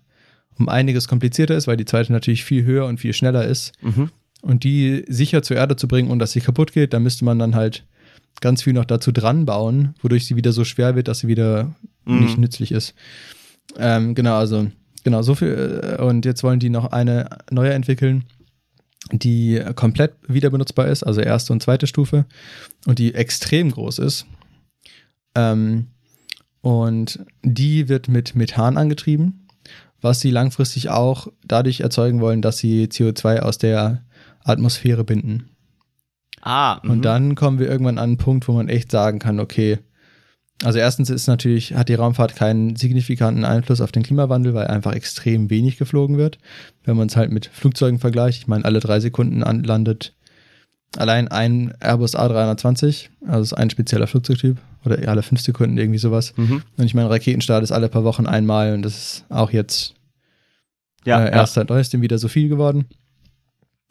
um 0.59 0.69
einiges 0.69 1.07
komplizierter 1.07 1.55
ist, 1.55 1.67
weil 1.67 1.77
die 1.77 1.85
zweite 1.85 2.11
natürlich 2.11 2.43
viel 2.43 2.63
höher 2.63 2.85
und 2.85 2.99
viel 2.99 3.13
schneller 3.13 3.45
ist. 3.45 3.71
Mhm. 3.81 4.09
Und 4.41 4.63
die 4.63 5.03
sicher 5.07 5.43
zur 5.43 5.57
Erde 5.57 5.75
zu 5.75 5.87
bringen 5.87 6.09
und 6.09 6.19
dass 6.19 6.31
sie 6.31 6.41
kaputt 6.41 6.71
geht, 6.73 6.93
da 6.93 6.99
müsste 6.99 7.25
man 7.25 7.37
dann 7.39 7.55
halt 7.55 7.85
ganz 8.39 8.63
viel 8.63 8.73
noch 8.73 8.85
dazu 8.85 9.11
dran 9.11 9.45
bauen, 9.45 9.93
wodurch 10.01 10.25
sie 10.25 10.35
wieder 10.35 10.51
so 10.51 10.63
schwer 10.63 10.95
wird, 10.95 11.07
dass 11.07 11.19
sie 11.19 11.27
wieder 11.27 11.75
Mhm. 12.05 12.19
nicht 12.21 12.37
nützlich 12.39 12.71
ist. 12.71 12.95
Ähm, 13.77 14.15
genau, 14.15 14.35
also 14.37 14.71
genau 15.03 15.21
so 15.21 15.35
viel. 15.35 15.95
äh, 15.99 16.01
Und 16.01 16.25
jetzt 16.25 16.43
wollen 16.43 16.59
die 16.59 16.69
noch 16.69 16.91
eine 16.91 17.29
neue 17.51 17.73
entwickeln, 17.73 18.23
die 19.11 19.61
komplett 19.75 20.13
wieder 20.27 20.49
benutzbar 20.49 20.87
ist, 20.87 21.03
also 21.03 21.21
erste 21.21 21.53
und 21.53 21.61
zweite 21.61 21.85
Stufe 21.87 22.25
und 22.87 22.97
die 22.97 23.13
extrem 23.13 23.69
groß 23.71 23.99
ist. 23.99 24.25
Ähm, 25.35 25.87
und 26.61 27.19
die 27.43 27.89
wird 27.89 28.07
mit 28.07 28.35
Methan 28.35 28.77
angetrieben, 28.77 29.40
was 30.01 30.19
sie 30.19 30.31
langfristig 30.31 30.89
auch 30.89 31.27
dadurch 31.45 31.81
erzeugen 31.81 32.19
wollen, 32.19 32.41
dass 32.41 32.57
sie 32.57 32.85
CO2 32.85 33.39
aus 33.39 33.57
der 33.57 34.03
Atmosphäre 34.43 35.03
binden. 35.03 35.49
Ah, 36.41 36.79
mhm. 36.83 36.89
Und 36.89 37.01
dann 37.05 37.35
kommen 37.35 37.59
wir 37.59 37.69
irgendwann 37.69 37.97
an 37.97 38.09
einen 38.09 38.17
Punkt, 38.17 38.47
wo 38.47 38.53
man 38.53 38.69
echt 38.69 38.91
sagen 38.91 39.19
kann, 39.19 39.39
okay, 39.39 39.79
also 40.63 40.77
erstens 40.77 41.09
ist 41.09 41.27
natürlich, 41.27 41.73
hat 41.73 41.89
die 41.89 41.95
Raumfahrt 41.95 42.35
keinen 42.35 42.75
signifikanten 42.75 43.45
Einfluss 43.45 43.81
auf 43.81 43.91
den 43.91 44.03
Klimawandel, 44.03 44.53
weil 44.53 44.67
einfach 44.67 44.93
extrem 44.93 45.49
wenig 45.49 45.77
geflogen 45.77 46.17
wird. 46.17 46.37
Wenn 46.83 46.97
man 46.97 47.07
es 47.07 47.15
halt 47.15 47.31
mit 47.31 47.47
Flugzeugen 47.47 47.99
vergleicht, 47.99 48.39
ich 48.39 48.47
meine, 48.47 48.65
alle 48.65 48.79
drei 48.79 48.99
Sekunden 48.99 49.43
an, 49.43 49.63
landet 49.63 50.13
allein 50.97 51.27
ein 51.27 51.73
Airbus 51.79 52.15
A320, 52.15 53.09
also 53.27 53.55
ein 53.55 53.69
spezieller 53.69 54.07
Flugzeugtyp, 54.07 54.57
oder 54.85 55.07
alle 55.07 55.23
fünf 55.23 55.41
Sekunden 55.41 55.77
irgendwie 55.77 55.99
sowas. 55.99 56.33
Mhm. 56.37 56.63
Und 56.77 56.85
ich 56.85 56.93
meine, 56.93 57.09
Raketenstart 57.09 57.63
ist 57.63 57.71
alle 57.71 57.89
paar 57.89 58.03
Wochen 58.03 58.25
einmal 58.25 58.73
und 58.73 58.81
das 58.81 58.95
ist 58.95 59.25
auch 59.29 59.51
jetzt 59.51 59.93
Ja, 61.05 61.23
äh, 61.23 61.31
erst 61.31 61.53
seit 61.53 61.69
neuestem 61.69 62.01
wieder 62.01 62.17
so 62.17 62.27
viel 62.27 62.49
geworden. 62.49 62.85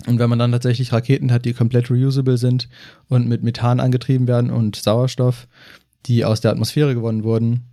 Und 0.06 0.18
wenn 0.18 0.30
man 0.30 0.38
dann 0.38 0.52
tatsächlich 0.52 0.92
Raketen 0.92 1.30
hat, 1.30 1.44
die 1.44 1.52
komplett 1.52 1.90
reusable 1.90 2.38
sind 2.38 2.68
und 3.08 3.28
mit 3.28 3.42
Methan 3.42 3.80
angetrieben 3.80 4.26
werden 4.28 4.50
und 4.50 4.76
Sauerstoff, 4.76 5.46
die 6.06 6.24
aus 6.24 6.40
der 6.40 6.52
Atmosphäre 6.52 6.94
gewonnen 6.94 7.22
wurden, 7.22 7.64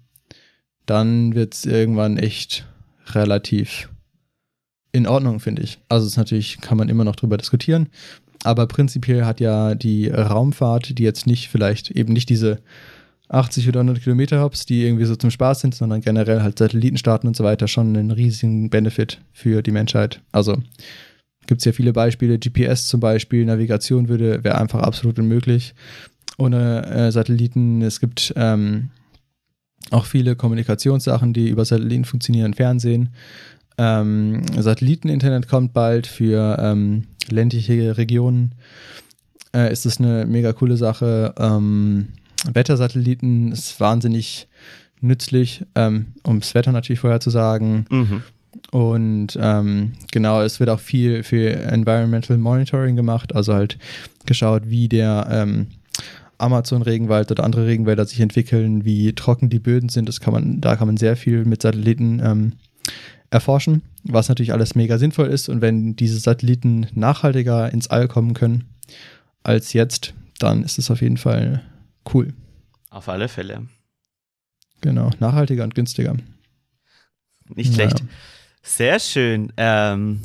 dann 0.85 1.35
wird 1.35 1.53
es 1.53 1.65
irgendwann 1.65 2.17
echt 2.17 2.65
relativ 3.13 3.89
in 4.91 5.07
Ordnung, 5.07 5.39
finde 5.39 5.61
ich. 5.61 5.79
Also 5.89 6.05
es 6.05 6.13
ist 6.13 6.17
natürlich, 6.17 6.59
kann 6.59 6.77
man 6.77 6.89
immer 6.89 7.03
noch 7.03 7.15
drüber 7.15 7.37
diskutieren, 7.37 7.89
aber 8.47 8.65
prinzipiell 8.67 9.25
hat 9.25 9.39
ja 9.39 9.75
die 9.75 10.07
Raumfahrt, 10.07 10.97
die 10.97 11.03
jetzt 11.03 11.27
nicht 11.27 11.49
vielleicht 11.49 11.91
eben 11.91 12.13
nicht 12.13 12.29
diese 12.29 12.59
80 13.29 13.67
oder 13.67 13.81
100 13.81 14.03
Kilometer 14.03 14.41
Hops, 14.41 14.65
die 14.65 14.85
irgendwie 14.85 15.05
so 15.05 15.15
zum 15.15 15.31
Spaß 15.31 15.59
sind, 15.59 15.75
sondern 15.75 16.01
generell 16.01 16.41
halt 16.41 16.57
Satellitenstarten 16.57 17.27
und 17.27 17.35
so 17.35 17.43
weiter 17.43 17.67
schon 17.67 17.95
einen 17.95 18.11
riesigen 18.11 18.69
Benefit 18.69 19.19
für 19.33 19.61
die 19.61 19.71
Menschheit. 19.71 20.21
Also 20.31 20.57
gibt 21.45 21.61
es 21.61 21.65
ja 21.65 21.73
viele 21.73 21.93
Beispiele, 21.93 22.39
GPS 22.39 22.87
zum 22.87 22.99
Beispiel, 22.99 23.45
Navigation 23.45 24.07
würde, 24.07 24.43
wäre 24.43 24.57
einfach 24.57 24.81
absolut 24.81 25.19
unmöglich 25.19 25.75
ohne 26.37 26.85
äh, 26.85 27.11
Satelliten. 27.11 27.81
Es 27.81 27.99
gibt 27.99 28.33
ähm, 28.37 28.89
auch 29.91 30.05
viele 30.05 30.35
Kommunikationssachen, 30.35 31.33
die 31.33 31.49
über 31.49 31.65
Satelliten 31.65 32.05
funktionieren, 32.05 32.53
Fernsehen. 32.53 33.09
Ähm, 33.77 34.41
Satelliteninternet 34.57 35.47
kommt 35.47 35.73
bald 35.73 36.07
für 36.07 36.57
ähm, 36.59 37.07
ländliche 37.29 37.97
Regionen. 37.97 38.53
Äh, 39.53 39.71
ist 39.71 39.85
das 39.85 39.99
eine 39.99 40.25
mega 40.25 40.53
coole 40.53 40.77
Sache. 40.77 41.33
Ähm, 41.37 42.09
Wettersatelliten 42.45 43.51
ist 43.51 43.79
wahnsinnig 43.79 44.47
nützlich, 45.01 45.65
ähm, 45.75 46.07
um 46.23 46.39
das 46.39 46.55
Wetter 46.55 46.71
natürlich 46.71 46.99
vorher 46.99 47.19
zu 47.19 47.29
sagen. 47.29 47.85
Mhm. 47.89 48.23
Und 48.71 49.37
ähm, 49.39 49.93
genau, 50.11 50.41
es 50.41 50.59
wird 50.59 50.69
auch 50.69 50.79
viel 50.79 51.23
für 51.23 51.51
Environmental 51.51 52.37
Monitoring 52.37 52.95
gemacht, 52.95 53.35
also 53.35 53.53
halt 53.53 53.77
geschaut, 54.25 54.63
wie 54.65 54.87
der 54.87 55.27
ähm, 55.29 55.67
Amazon-Regenwald 56.37 57.31
oder 57.31 57.43
andere 57.43 57.65
Regenwälder 57.65 58.05
sich 58.05 58.19
entwickeln, 58.19 58.85
wie 58.85 59.13
trocken 59.13 59.49
die 59.49 59.59
Böden 59.59 59.89
sind. 59.89 60.07
Das 60.07 60.19
kann 60.19 60.33
man, 60.33 60.61
da 60.61 60.75
kann 60.75 60.87
man 60.87 60.97
sehr 60.97 61.15
viel 61.15 61.45
mit 61.45 61.61
Satelliten 61.61 62.21
ähm, 62.23 62.53
erforschen, 63.29 63.81
was 64.09 64.29
natürlich 64.29 64.53
alles 64.53 64.75
mega 64.75 64.97
sinnvoll 64.97 65.27
ist. 65.27 65.49
Und 65.49 65.61
wenn 65.61 65.95
diese 65.95 66.19
Satelliten 66.19 66.87
nachhaltiger 66.93 67.71
ins 67.71 67.87
All 67.87 68.07
kommen 68.07 68.33
können 68.33 68.65
als 69.43 69.73
jetzt, 69.73 70.13
dann 70.39 70.63
ist 70.63 70.77
es 70.77 70.91
auf 70.91 71.01
jeden 71.01 71.17
Fall 71.17 71.63
cool. 72.13 72.33
Auf 72.89 73.09
alle 73.09 73.27
Fälle. 73.27 73.67
Genau, 74.81 75.11
nachhaltiger 75.19 75.63
und 75.63 75.75
günstiger. 75.75 76.15
Nicht 77.55 77.73
schlecht. 77.73 78.03
Sehr 78.61 78.99
schön. 78.99 79.51
Ähm, 79.57 80.21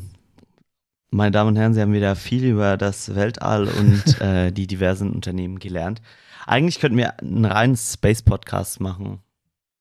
meine 1.11 1.31
Damen 1.31 1.49
und 1.49 1.57
Herren, 1.57 1.75
Sie 1.75 1.81
haben 1.81 1.93
wieder 1.93 2.17
viel 2.17 2.45
über 2.45 2.77
das 2.77 3.15
Weltall 3.15 3.69
und 3.69 4.21
äh, 4.21 4.51
die 4.51 4.67
diversen 4.67 5.11
Unternehmen 5.11 5.59
gelernt. 5.59 6.03
Eigentlich 6.47 6.81
könnten 6.81 6.99
wir 6.99 7.21
einen 7.21 7.45
reinen 7.45 7.77
Space-Podcast 7.77 8.81
machen. 8.81 9.21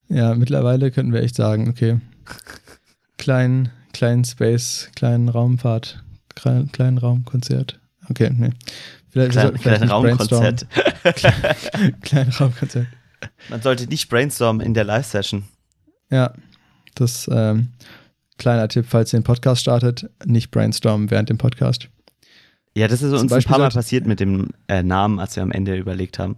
Ja, 0.10 0.36
mittlerweile 0.36 0.92
könnten 0.92 1.14
wir 1.14 1.24
echt 1.24 1.36
sagen, 1.36 1.70
okay, 1.70 2.00
klein, 3.18 3.72
klein 3.94 4.24
Space, 4.24 4.90
kleinen 4.96 5.30
Raumfahrt, 5.30 6.04
klein, 6.36 6.72
kleinen 6.72 6.98
Raumkonzert. 6.98 7.80
Okay, 8.10 8.30
nee. 8.36 8.52
Vielleicht, 9.10 9.32
Klein, 9.32 9.58
vielleicht 9.58 9.62
klein 9.62 9.82
nicht 9.82 9.92
Raumkonzert. 9.92 10.68
Klein 12.02 12.30
Raumkonzert. 12.30 12.88
Man 13.50 13.62
sollte 13.62 13.86
nicht 13.88 14.10
brainstormen 14.10 14.66
in 14.66 14.74
der 14.74 14.86
Live-Session. 14.86 15.44
Ja, 16.10 16.34
das 16.96 17.30
ähm, 17.32 17.70
kleiner 18.38 18.70
Tipp, 18.70 18.86
falls 18.88 19.12
ihr 19.14 19.20
den 19.20 19.24
Podcast 19.24 19.62
startet, 19.62 20.10
nicht 20.26 20.50
brainstormen 20.50 21.12
während 21.12 21.30
dem 21.30 21.38
Podcast. 21.38 21.90
Ja, 22.74 22.88
das 22.88 23.02
ist 23.02 23.12
uns 23.12 23.24
ein 23.24 23.28
Beispiel 23.28 23.50
paar 23.52 23.60
Mal 23.60 23.70
passiert 23.70 24.08
mit 24.08 24.22
dem 24.22 24.52
äh, 24.70 24.82
Namen, 24.82 25.20
als 25.20 25.36
wir 25.36 25.44
am 25.44 25.52
Ende 25.52 25.76
überlegt 25.76 26.18
haben. 26.18 26.38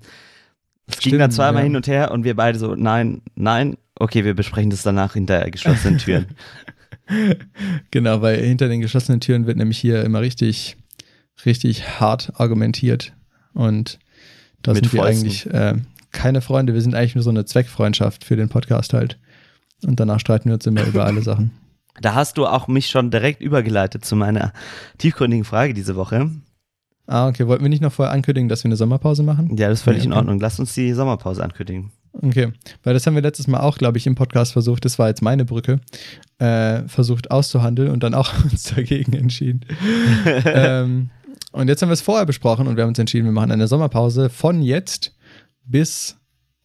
Es 0.87 0.99
ging 0.99 1.17
dann 1.19 1.31
zweimal 1.31 1.61
ja. 1.61 1.65
hin 1.65 1.75
und 1.75 1.87
her 1.87 2.11
und 2.11 2.23
wir 2.23 2.35
beide 2.35 2.57
so, 2.57 2.75
nein, 2.75 3.21
nein, 3.35 3.77
okay, 3.99 4.25
wir 4.25 4.33
besprechen 4.33 4.69
das 4.71 4.83
danach 4.83 5.13
hinter 5.13 5.49
geschlossenen 5.49 5.97
Türen. 5.99 6.25
Genau, 7.91 8.21
weil 8.21 8.37
hinter 8.41 8.67
den 8.67 8.81
geschlossenen 8.81 9.19
Türen 9.19 9.45
wird 9.45 9.57
nämlich 9.57 9.77
hier 9.77 10.03
immer 10.03 10.21
richtig, 10.21 10.77
richtig 11.45 11.99
hart 11.99 12.33
argumentiert. 12.39 13.13
Und 13.53 13.99
da 14.61 14.73
sind 14.73 14.91
wir 14.93 15.01
Fäusten. 15.01 15.27
eigentlich 15.27 15.45
äh, 15.53 15.75
keine 16.11 16.41
Freunde. 16.41 16.73
Wir 16.73 16.81
sind 16.81 16.95
eigentlich 16.95 17.15
nur 17.15 17.23
so 17.23 17.29
eine 17.29 17.45
Zweckfreundschaft 17.45 18.23
für 18.23 18.35
den 18.35 18.49
Podcast 18.49 18.93
halt. 18.93 19.19
Und 19.85 19.99
danach 19.99 20.19
streiten 20.19 20.49
wir 20.49 20.55
uns 20.55 20.65
immer 20.65 20.83
über 20.85 21.05
alle 21.05 21.21
Sachen. 21.21 21.51
Da 22.01 22.15
hast 22.15 22.39
du 22.39 22.47
auch 22.47 22.67
mich 22.67 22.87
schon 22.87 23.11
direkt 23.11 23.39
übergeleitet 23.39 24.03
zu 24.03 24.15
meiner 24.15 24.51
tiefgründigen 24.97 25.45
Frage 25.45 25.75
diese 25.75 25.95
Woche. 25.95 26.31
Ah, 27.05 27.27
okay. 27.27 27.45
Wollten 27.45 27.61
wir 27.61 27.69
nicht 27.69 27.83
noch 27.83 27.93
vorher 27.93 28.11
ankündigen, 28.11 28.49
dass 28.49 28.63
wir 28.63 28.69
eine 28.69 28.77
Sommerpause 28.77 29.21
machen? 29.21 29.55
Ja, 29.57 29.69
das 29.69 29.81
ist 29.81 29.83
völlig 29.83 29.99
Ja, 29.99 30.05
in 30.05 30.11
okay. 30.13 30.17
Ordnung. 30.21 30.39
Lass 30.39 30.59
uns 30.59 30.73
die 30.73 30.91
Sommerpause 30.93 31.43
ankündigen. 31.43 31.91
Okay, 32.13 32.53
weil 32.83 32.93
das 32.93 33.07
haben 33.07 33.15
wir 33.15 33.23
letztes 33.23 33.47
Mal 33.47 33.61
auch, 33.61 33.77
glaube 33.77 33.97
ich, 33.97 34.05
im 34.05 34.15
Podcast 34.15 34.53
versucht, 34.53 34.85
das 34.85 34.99
war 34.99 35.07
jetzt 35.07 35.21
meine 35.21 35.45
Brücke, 35.45 35.79
äh, 36.37 36.83
versucht 36.87 37.31
auszuhandeln 37.31 37.89
und 37.89 38.03
dann 38.03 38.13
auch 38.13 38.31
uns 38.43 38.63
dagegen 38.75 39.13
entschieden. 39.13 39.61
ähm, 40.45 41.09
und 41.51 41.67
jetzt 41.67 41.81
haben 41.81 41.89
wir 41.89 41.93
es 41.93 42.01
vorher 42.01 42.25
besprochen 42.25 42.67
und 42.67 42.77
wir 42.77 42.83
haben 42.83 42.89
uns 42.89 42.99
entschieden, 42.99 43.25
wir 43.25 43.31
machen 43.31 43.51
eine 43.51 43.67
Sommerpause 43.67 44.29
von 44.29 44.61
jetzt 44.61 45.15
bis 45.65 46.17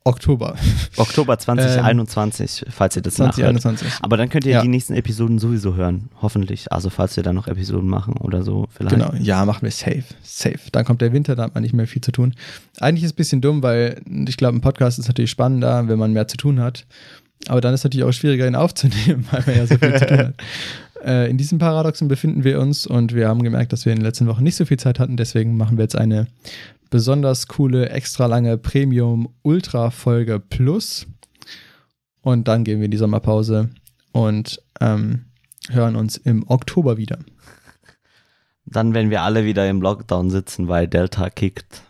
Oktober. 0.08 0.56
Oktober 0.96 1.38
2021, 1.38 2.66
falls 2.70 2.96
ihr 2.96 3.02
das 3.02 3.18
nachhört. 3.18 3.34
2021. 3.36 3.88
Aber 4.02 4.16
dann 4.16 4.28
könnt 4.28 4.44
ihr 4.46 4.52
Ja. 4.52 4.62
die 4.62 4.68
nächsten 4.68 4.94
Episoden 4.94 5.38
sowieso 5.38 5.74
hören, 5.76 6.08
hoffentlich. 6.22 6.70
Also 6.72 6.90
falls 6.90 7.16
wir 7.16 7.22
dann 7.22 7.34
noch 7.36 7.46
Episoden 7.46 7.88
machen 7.88 8.14
oder 8.16 8.42
so 8.42 8.66
vielleicht. 8.76 8.94
Genau, 8.96 9.12
ja, 9.20 9.44
machen 9.44 9.62
wir 9.62 9.70
safe, 9.70 10.04
safe. 10.22 10.58
Dann 10.72 10.84
kommt 10.84 11.00
der 11.00 11.12
Winter, 11.12 11.36
da 11.36 11.44
hat 11.44 11.54
man 11.54 11.62
nicht 11.62 11.74
mehr 11.74 11.86
viel 11.86 12.02
zu 12.02 12.12
tun. 12.12 12.34
Eigentlich 12.80 13.04
ist 13.04 13.10
es 13.10 13.14
ein 13.14 13.16
bisschen 13.16 13.40
dumm, 13.40 13.62
weil 13.62 14.00
ich 14.26 14.36
glaube, 14.36 14.56
ein 14.56 14.60
Podcast 14.60 14.98
ist 14.98 15.08
natürlich 15.08 15.30
spannender, 15.30 15.88
wenn 15.88 15.98
man 15.98 16.12
mehr 16.12 16.28
zu 16.28 16.36
tun 16.36 16.60
hat. 16.60 16.86
Aber 17.46 17.60
dann 17.60 17.72
ist 17.74 17.80
es 17.80 17.84
natürlich 17.84 18.04
auch 18.04 18.12
schwieriger, 18.12 18.46
ihn 18.48 18.56
aufzunehmen, 18.56 19.26
weil 19.30 19.42
man 19.46 19.56
ja 19.56 19.66
so 19.66 19.76
viel 19.78 19.94
zu 19.96 20.06
tun 20.06 20.18
hat. 20.18 20.34
Äh, 21.04 21.30
in 21.30 21.38
diesem 21.38 21.58
Paradoxen 21.60 22.08
befinden 22.08 22.42
wir 22.42 22.58
uns 22.60 22.84
und 22.84 23.14
wir 23.14 23.28
haben 23.28 23.44
gemerkt, 23.44 23.72
dass 23.72 23.84
wir 23.86 23.92
in 23.92 23.98
den 24.00 24.04
letzten 24.04 24.26
Wochen 24.26 24.42
nicht 24.42 24.56
so 24.56 24.64
viel 24.64 24.78
Zeit 24.78 24.98
hatten. 24.98 25.16
Deswegen 25.16 25.56
machen 25.56 25.76
wir 25.78 25.84
jetzt 25.84 25.96
eine 25.96 26.26
besonders 26.90 27.46
coole, 27.48 27.88
extra 27.90 28.26
lange 28.26 28.58
Premium-Ultra-Folge 28.58 30.40
Plus. 30.40 31.06
Und 32.22 32.48
dann 32.48 32.64
gehen 32.64 32.78
wir 32.78 32.86
in 32.86 32.90
die 32.90 32.96
Sommerpause 32.96 33.70
und 34.12 34.60
ähm, 34.80 35.24
hören 35.70 35.96
uns 35.96 36.16
im 36.16 36.48
Oktober 36.48 36.96
wieder. 36.96 37.18
Dann, 38.66 38.92
wenn 38.92 39.10
wir 39.10 39.22
alle 39.22 39.44
wieder 39.44 39.68
im 39.68 39.80
Lockdown 39.80 40.28
sitzen, 40.30 40.68
weil 40.68 40.88
Delta 40.88 41.30
kickt. 41.30 41.82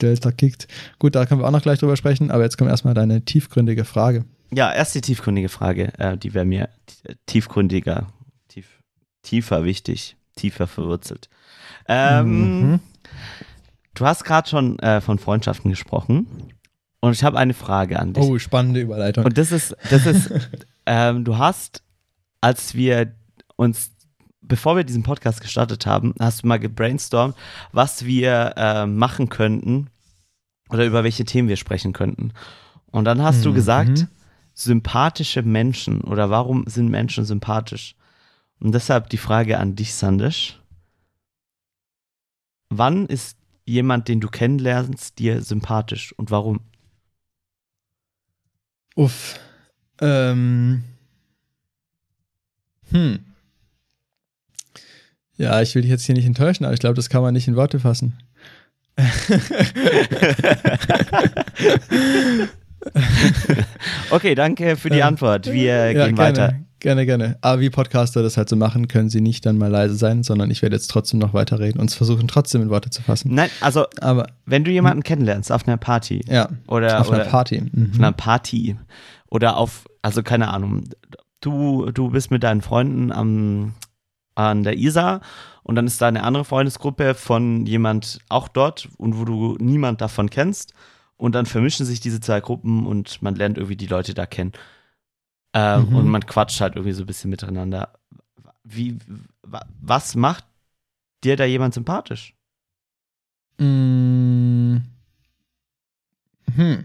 Delta 0.00 0.30
kickt. 0.30 0.68
Gut, 0.98 1.14
da 1.14 1.26
können 1.26 1.40
wir 1.40 1.46
auch 1.46 1.50
noch 1.52 1.62
gleich 1.62 1.78
drüber 1.80 1.96
sprechen, 1.96 2.30
aber 2.30 2.42
jetzt 2.44 2.58
kommt 2.58 2.70
erstmal 2.70 2.94
deine 2.94 3.24
tiefgründige 3.24 3.84
Frage. 3.84 4.24
Ja, 4.52 4.72
erst 4.72 4.94
die 4.94 5.00
tiefgründige 5.00 5.48
Frage. 5.48 5.92
Äh, 5.98 6.16
die 6.18 6.34
wäre 6.34 6.44
mir 6.44 6.68
t- 6.86 7.14
tiefgründiger, 7.26 8.06
tief, 8.48 8.66
tiefer 9.22 9.64
wichtig, 9.64 10.16
tiefer 10.36 10.66
verwurzelt. 10.66 11.28
Ähm, 11.88 12.70
Mhm. 12.72 12.80
Du 14.02 14.08
hast 14.08 14.24
gerade 14.24 14.48
schon 14.48 14.80
äh, 14.80 15.00
von 15.00 15.20
Freundschaften 15.20 15.70
gesprochen 15.70 16.26
und 16.98 17.12
ich 17.12 17.22
habe 17.22 17.38
eine 17.38 17.54
Frage 17.54 18.00
an 18.00 18.12
dich. 18.14 18.24
Oh, 18.24 18.36
spannende 18.36 18.80
Überleitung. 18.80 19.24
Und 19.24 19.38
das 19.38 19.52
ist, 19.52 19.76
das 19.90 20.06
ist, 20.06 20.28
ähm, 20.86 21.24
du 21.24 21.38
hast, 21.38 21.84
als 22.40 22.74
wir 22.74 23.14
uns, 23.54 23.92
bevor 24.40 24.74
wir 24.74 24.82
diesen 24.82 25.04
Podcast 25.04 25.40
gestartet 25.40 25.86
haben, 25.86 26.14
hast 26.18 26.42
du 26.42 26.48
mal 26.48 26.58
gebrainstormt, 26.58 27.36
was 27.70 28.04
wir 28.04 28.54
äh, 28.56 28.86
machen 28.86 29.28
könnten 29.28 29.86
oder 30.68 30.84
über 30.84 31.04
welche 31.04 31.24
Themen 31.24 31.48
wir 31.48 31.56
sprechen 31.56 31.92
könnten. 31.92 32.32
Und 32.90 33.04
dann 33.04 33.22
hast 33.22 33.44
du 33.44 33.50
Mhm. 33.50 33.54
gesagt, 33.54 34.08
sympathische 34.52 35.42
Menschen 35.42 36.00
oder 36.00 36.28
warum 36.28 36.64
sind 36.66 36.88
Menschen 36.88 37.24
sympathisch? 37.24 37.94
Und 38.58 38.72
deshalb 38.74 39.10
die 39.10 39.16
Frage 39.16 39.58
an 39.60 39.76
dich, 39.76 39.94
Sandisch. 39.94 40.60
Wann 42.68 43.06
ist 43.06 43.36
jemand, 43.72 44.08
den 44.08 44.20
du 44.20 44.28
kennenlernst, 44.28 45.18
dir 45.18 45.42
sympathisch 45.42 46.12
und 46.18 46.30
warum? 46.30 46.60
Uff. 48.94 49.40
Ähm. 50.00 50.84
Hm. 52.90 53.20
Ja, 55.38 55.62
ich 55.62 55.74
will 55.74 55.82
dich 55.82 55.90
jetzt 55.90 56.04
hier 56.04 56.14
nicht 56.14 56.26
enttäuschen, 56.26 56.64
aber 56.64 56.74
ich 56.74 56.80
glaube, 56.80 56.94
das 56.94 57.08
kann 57.08 57.22
man 57.22 57.32
nicht 57.32 57.48
in 57.48 57.56
Worte 57.56 57.80
fassen. 57.80 58.18
Okay, 64.10 64.34
danke 64.34 64.76
für 64.76 64.90
die 64.90 64.98
Ähm, 64.98 65.06
Antwort. 65.06 65.46
Wir 65.46 65.92
ja, 65.92 66.06
gehen 66.06 66.16
gerne, 66.16 66.18
weiter. 66.18 66.60
Gerne, 66.82 67.06
gerne. 67.06 67.38
Aber 67.42 67.60
wie 67.60 67.70
Podcaster 67.70 68.24
das 68.24 68.36
halt 68.36 68.48
so 68.48 68.56
machen, 68.56 68.88
können 68.88 69.08
sie 69.08 69.20
nicht 69.20 69.46
dann 69.46 69.56
mal 69.56 69.70
leise 69.70 69.94
sein, 69.94 70.24
sondern 70.24 70.50
ich 70.50 70.62
werde 70.62 70.74
jetzt 70.74 70.88
trotzdem 70.88 71.20
noch 71.20 71.32
weiterreden 71.32 71.80
und 71.80 71.92
versuchen 71.92 72.26
trotzdem 72.26 72.60
in 72.60 72.70
Worte 72.70 72.90
zu 72.90 73.02
fassen. 73.02 73.32
Nein, 73.32 73.50
also 73.60 73.86
Aber 74.00 74.26
wenn 74.46 74.64
du 74.64 74.72
jemanden 74.72 75.04
kennenlernst 75.04 75.52
auf 75.52 75.68
einer 75.68 75.76
Party 75.76 76.22
ja, 76.26 76.48
oder, 76.66 77.00
auf 77.00 77.06
oder 77.08 77.20
einer 77.20 77.30
Party. 77.30 77.60
Mhm. 77.60 77.90
auf 77.92 77.98
einer 77.98 78.10
Party 78.10 78.76
oder 79.30 79.58
auf, 79.58 79.84
also 80.02 80.24
keine 80.24 80.48
Ahnung, 80.48 80.82
du, 81.40 81.92
du 81.92 82.10
bist 82.10 82.32
mit 82.32 82.42
deinen 82.42 82.62
Freunden 82.62 83.12
am, 83.12 83.74
an 84.34 84.64
der 84.64 84.76
Isar 84.76 85.20
und 85.62 85.76
dann 85.76 85.86
ist 85.86 86.02
da 86.02 86.08
eine 86.08 86.24
andere 86.24 86.44
Freundesgruppe 86.44 87.14
von 87.14 87.64
jemand 87.64 88.18
auch 88.28 88.48
dort 88.48 88.88
und 88.98 89.20
wo 89.20 89.24
du 89.24 89.56
niemand 89.60 90.00
davon 90.00 90.30
kennst 90.30 90.74
und 91.16 91.36
dann 91.36 91.46
vermischen 91.46 91.86
sich 91.86 92.00
diese 92.00 92.18
zwei 92.18 92.40
Gruppen 92.40 92.88
und 92.88 93.22
man 93.22 93.36
lernt 93.36 93.56
irgendwie 93.56 93.76
die 93.76 93.86
Leute 93.86 94.14
da 94.14 94.26
kennen. 94.26 94.50
Ähm, 95.54 95.90
Mhm. 95.90 95.96
Und 95.96 96.08
man 96.08 96.26
quatscht 96.26 96.60
halt 96.60 96.76
irgendwie 96.76 96.92
so 96.94 97.02
ein 97.02 97.06
bisschen 97.06 97.30
miteinander. 97.30 97.92
Wie, 98.64 98.98
wa- 99.42 99.66
was 99.80 100.14
macht 100.14 100.44
dir 101.24 101.36
da 101.36 101.44
jemand 101.44 101.74
sympathisch? 101.74 102.34
Mm. 103.58 104.76
Hm. 106.56 106.84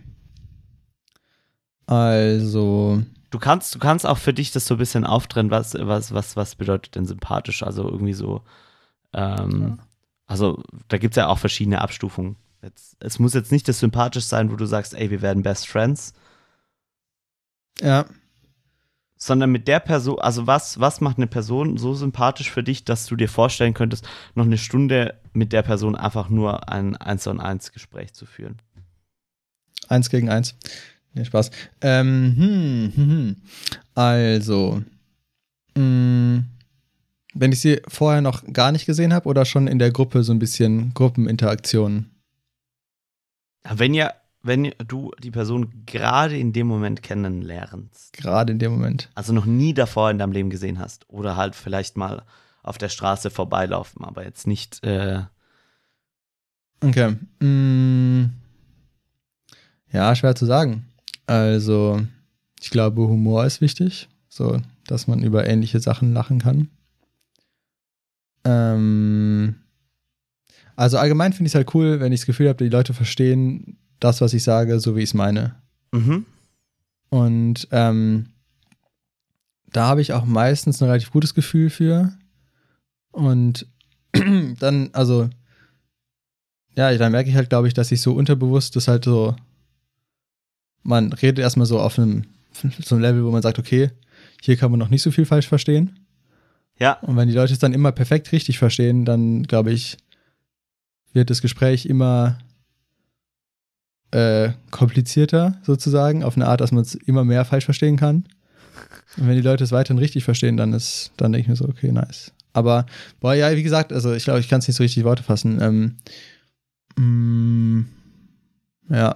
Also, 1.86 3.04
Du 3.30 3.40
kannst, 3.40 3.76
du 3.76 3.80
kannst 3.80 4.06
auch 4.06 4.18
für 4.18 4.34
dich 4.34 4.52
das 4.52 4.66
so 4.66 4.76
ein 4.76 4.78
bisschen 4.78 5.06
auftrennen, 5.06 5.52
was, 5.52 5.74
was, 5.74 6.14
was, 6.14 6.36
was 6.38 6.56
bedeutet 6.56 6.96
denn 6.96 7.06
sympathisch? 7.06 7.62
Also 7.62 7.84
irgendwie 7.84 8.14
so, 8.14 8.42
ähm, 9.14 9.80
also 10.28 10.64
da 10.88 10.98
gibt 10.98 11.14
es 11.14 11.18
ja 11.18 11.28
auch 11.28 11.38
verschiedene 11.38 11.82
Abstufungen. 11.82 12.38
Jetzt, 12.62 12.96
es 13.02 13.20
muss 13.20 13.34
jetzt 13.34 13.52
nicht 13.52 13.68
das 13.68 13.80
sympathisch 13.80 14.24
sein, 14.26 14.50
wo 14.52 14.56
du 14.56 14.66
sagst, 14.66 14.94
ey, 14.94 15.10
wir 15.12 15.22
werden 15.22 15.44
Best 15.44 15.68
Friends, 15.68 16.14
ja. 17.82 18.06
Sondern 19.18 19.52
mit 19.52 19.68
der 19.68 19.80
Person, 19.80 20.20
also 20.20 20.48
was, 20.48 20.80
was 20.80 21.02
macht 21.02 21.18
eine 21.18 21.28
Person 21.28 21.78
so 21.78 21.94
sympathisch 21.94 22.52
für 22.52 22.64
dich, 22.64 22.86
dass 22.86 23.06
du 23.06 23.16
dir 23.16 23.30
vorstellen 23.30 23.74
könntest, 23.74 24.08
noch 24.36 24.46
eine 24.46 24.58
Stunde 24.58 25.16
mit 25.34 25.54
der 25.54 25.64
Person 25.64 25.96
einfach 25.96 26.30
nur 26.30 26.70
ein 26.70 26.96
Eins 26.96 27.28
on 27.28 27.40
eins 27.40 27.72
Gespräch 27.72 28.14
zu 28.14 28.26
führen? 28.26 28.62
Eins 29.90 30.10
gegen 30.10 30.30
eins. 30.30 30.56
Nee, 31.14 31.26
Spaß. 31.26 31.52
Ähm, 31.82 32.36
hm, 32.38 32.94
hm, 32.96 33.10
hm. 33.10 33.36
Also, 33.96 34.84
mh, 35.76 36.44
wenn 37.34 37.52
ich 37.52 37.62
sie 37.62 37.82
vorher 37.88 38.22
noch 38.22 38.44
gar 38.52 38.72
nicht 38.72 38.86
gesehen 38.86 39.14
habe 39.14 39.28
oder 39.28 39.46
schon 39.46 39.68
in 39.68 39.80
der 39.80 39.92
Gruppe 39.92 40.24
so 40.24 40.32
ein 40.32 40.40
bisschen 40.40 40.94
Gruppeninteraktion. 40.94 42.12
Wenn 43.64 43.94
ihr, 43.94 44.14
wenn 44.48 44.74
du 44.88 45.12
die 45.22 45.32
Person 45.32 45.84
gerade 45.86 46.38
in 46.38 46.54
dem 46.54 46.68
Moment 46.68 47.04
kennenlernst, 47.04 48.14
Gerade 48.14 48.52
in 48.54 48.60
dem 48.60 48.72
Moment. 48.72 49.10
also 49.16 49.34
noch 49.34 49.46
nie 49.46 49.74
davor 49.74 50.10
in 50.10 50.18
deinem 50.18 50.32
Leben 50.32 50.50
gesehen 50.50 50.80
hast 50.80 51.08
oder 51.10 51.36
halt 51.36 51.56
vielleicht 51.56 51.98
mal 51.98 52.24
auf 52.64 52.78
der 52.78 52.90
Straße 52.90 53.30
vorbeilaufen, 53.30 54.04
aber 54.04 54.24
jetzt 54.26 54.48
nicht, 54.48 54.84
äh, 54.84 55.24
Okay. 56.82 57.16
Mm, 57.40 58.26
ja, 59.92 60.14
schwer 60.16 60.36
zu 60.36 60.46
sagen. 60.46 60.86
Also, 61.26 62.02
ich 62.62 62.70
glaube, 62.70 63.02
Humor 63.02 63.46
ist 63.46 63.62
wichtig, 63.62 64.08
so 64.30 64.62
dass 64.86 65.08
man 65.08 65.24
über 65.24 65.48
ähnliche 65.48 65.80
Sachen 65.80 66.14
lachen 66.14 66.40
kann. 66.40 66.70
Ähm, 68.46 69.56
also 70.76 70.98
allgemein 70.98 71.34
finde 71.34 71.48
ich 71.48 71.52
es 71.52 71.56
halt 71.56 71.74
cool, 71.74 72.00
wenn 72.00 72.14
ich 72.14 72.22
das 72.22 72.28
Gefühl 72.28 72.48
habe, 72.48 72.64
die 72.64 72.70
Leute 72.70 72.94
verstehen 72.94 73.78
das, 74.00 74.22
was 74.22 74.34
ich 74.34 74.44
sage, 74.44 74.80
so 74.80 74.96
wie 74.96 75.02
ich 75.02 75.10
es 75.10 75.14
meine. 75.14 75.56
mhm. 75.92 76.26
Und 77.10 77.70
ähm, 77.72 78.28
da 79.72 79.88
habe 79.88 80.02
ich 80.02 80.14
auch 80.14 80.26
meistens 80.26 80.82
ein 80.82 80.86
relativ 80.88 81.12
gutes 81.12 81.34
Gefühl 81.34 81.70
für. 81.70 82.14
Und 83.12 83.66
dann, 84.60 84.90
also, 84.94 85.30
ja, 86.76 86.96
dann 86.98 87.12
merke 87.12 87.30
ich 87.30 87.36
halt, 87.36 87.50
glaube 87.50 87.68
ich, 87.68 87.74
dass 87.74 87.92
ich 87.92 88.02
so 88.02 88.14
unterbewusst 88.14 88.76
das 88.76 88.88
halt 88.88 89.06
so, 89.06 89.36
man 90.84 91.14
redet 91.14 91.40
erstmal 91.40 91.66
so 91.66 91.80
auf 91.80 91.98
einem, 91.98 92.26
so 92.80 92.96
einem 92.96 93.02
Level, 93.02 93.26
wo 93.26 93.32
man 93.32 93.42
sagt, 93.42 93.60
okay, 93.60 93.92
hier 94.42 94.58
kann 94.58 94.72
man 94.72 94.80
noch 94.80 94.90
nicht 94.90 95.02
so 95.02 95.12
viel 95.12 95.26
falsch 95.26 95.48
verstehen. 95.48 96.00
ja, 96.80 96.94
Und 97.02 97.16
wenn 97.16 97.28
die 97.28 97.34
Leute 97.34 97.54
es 97.54 97.60
dann 97.60 97.74
immer 97.74 97.92
perfekt 97.92 98.32
richtig 98.32 98.60
verstehen, 98.60 99.06
dann 99.06 99.44
glaube 99.44 99.72
ich, 99.72 99.98
wird 101.14 101.30
das 101.30 101.42
Gespräch 101.42 101.86
immer 101.86 102.38
äh, 104.12 104.52
komplizierter 104.72 105.58
sozusagen, 105.64 106.24
auf 106.24 106.36
eine 106.36 106.48
Art, 106.48 106.62
dass 106.62 106.72
man 106.72 106.82
es 106.82 106.96
immer 106.96 107.24
mehr 107.24 107.46
falsch 107.46 107.66
verstehen 107.66 107.98
kann. 107.98 108.26
Und 109.18 109.28
wenn 109.28 109.36
die 109.36 109.42
Leute 109.42 109.64
es 109.64 109.72
weiterhin 109.72 110.00
richtig 110.00 110.24
verstehen, 110.24 110.58
dann 110.58 110.74
ist, 110.74 111.12
dann 111.18 111.32
denke 111.32 111.44
ich 111.44 111.50
mir 111.50 111.56
so, 111.56 111.68
okay, 111.68 111.92
nice. 111.92 112.32
Aber, 112.54 112.86
boah, 113.20 113.34
ja, 113.34 113.56
wie 113.56 113.64
gesagt, 113.64 113.92
also 113.94 114.14
ich 114.14 114.24
glaube, 114.24 114.40
ich 114.40 114.50
kann 114.50 114.60
es 114.60 114.68
nicht 114.68 114.78
so 114.78 114.84
richtig 114.84 115.04
Worte 115.04 115.24
fassen. 115.24 115.60
Ähm, 115.62 115.96
mm, 116.96 117.86
ja. 118.90 119.14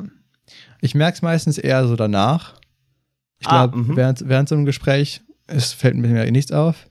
Ich 0.82 0.96
merke 0.96 1.16
es 1.16 1.22
meistens 1.22 1.58
eher 1.58 1.88
so 1.88 1.96
danach. 1.96 2.56
Ich 3.40 3.48
Ah, 3.48 3.68
glaube, 3.68 3.78
mhm. 3.78 3.96
während, 3.96 4.28
während 4.28 4.50
so 4.50 4.56
einem 4.56 4.66
Gespräch, 4.66 5.22
es 5.48 5.74
fällt 5.74 5.96
mir 5.96 6.32
nichts 6.32 6.52
auf. 6.52 6.88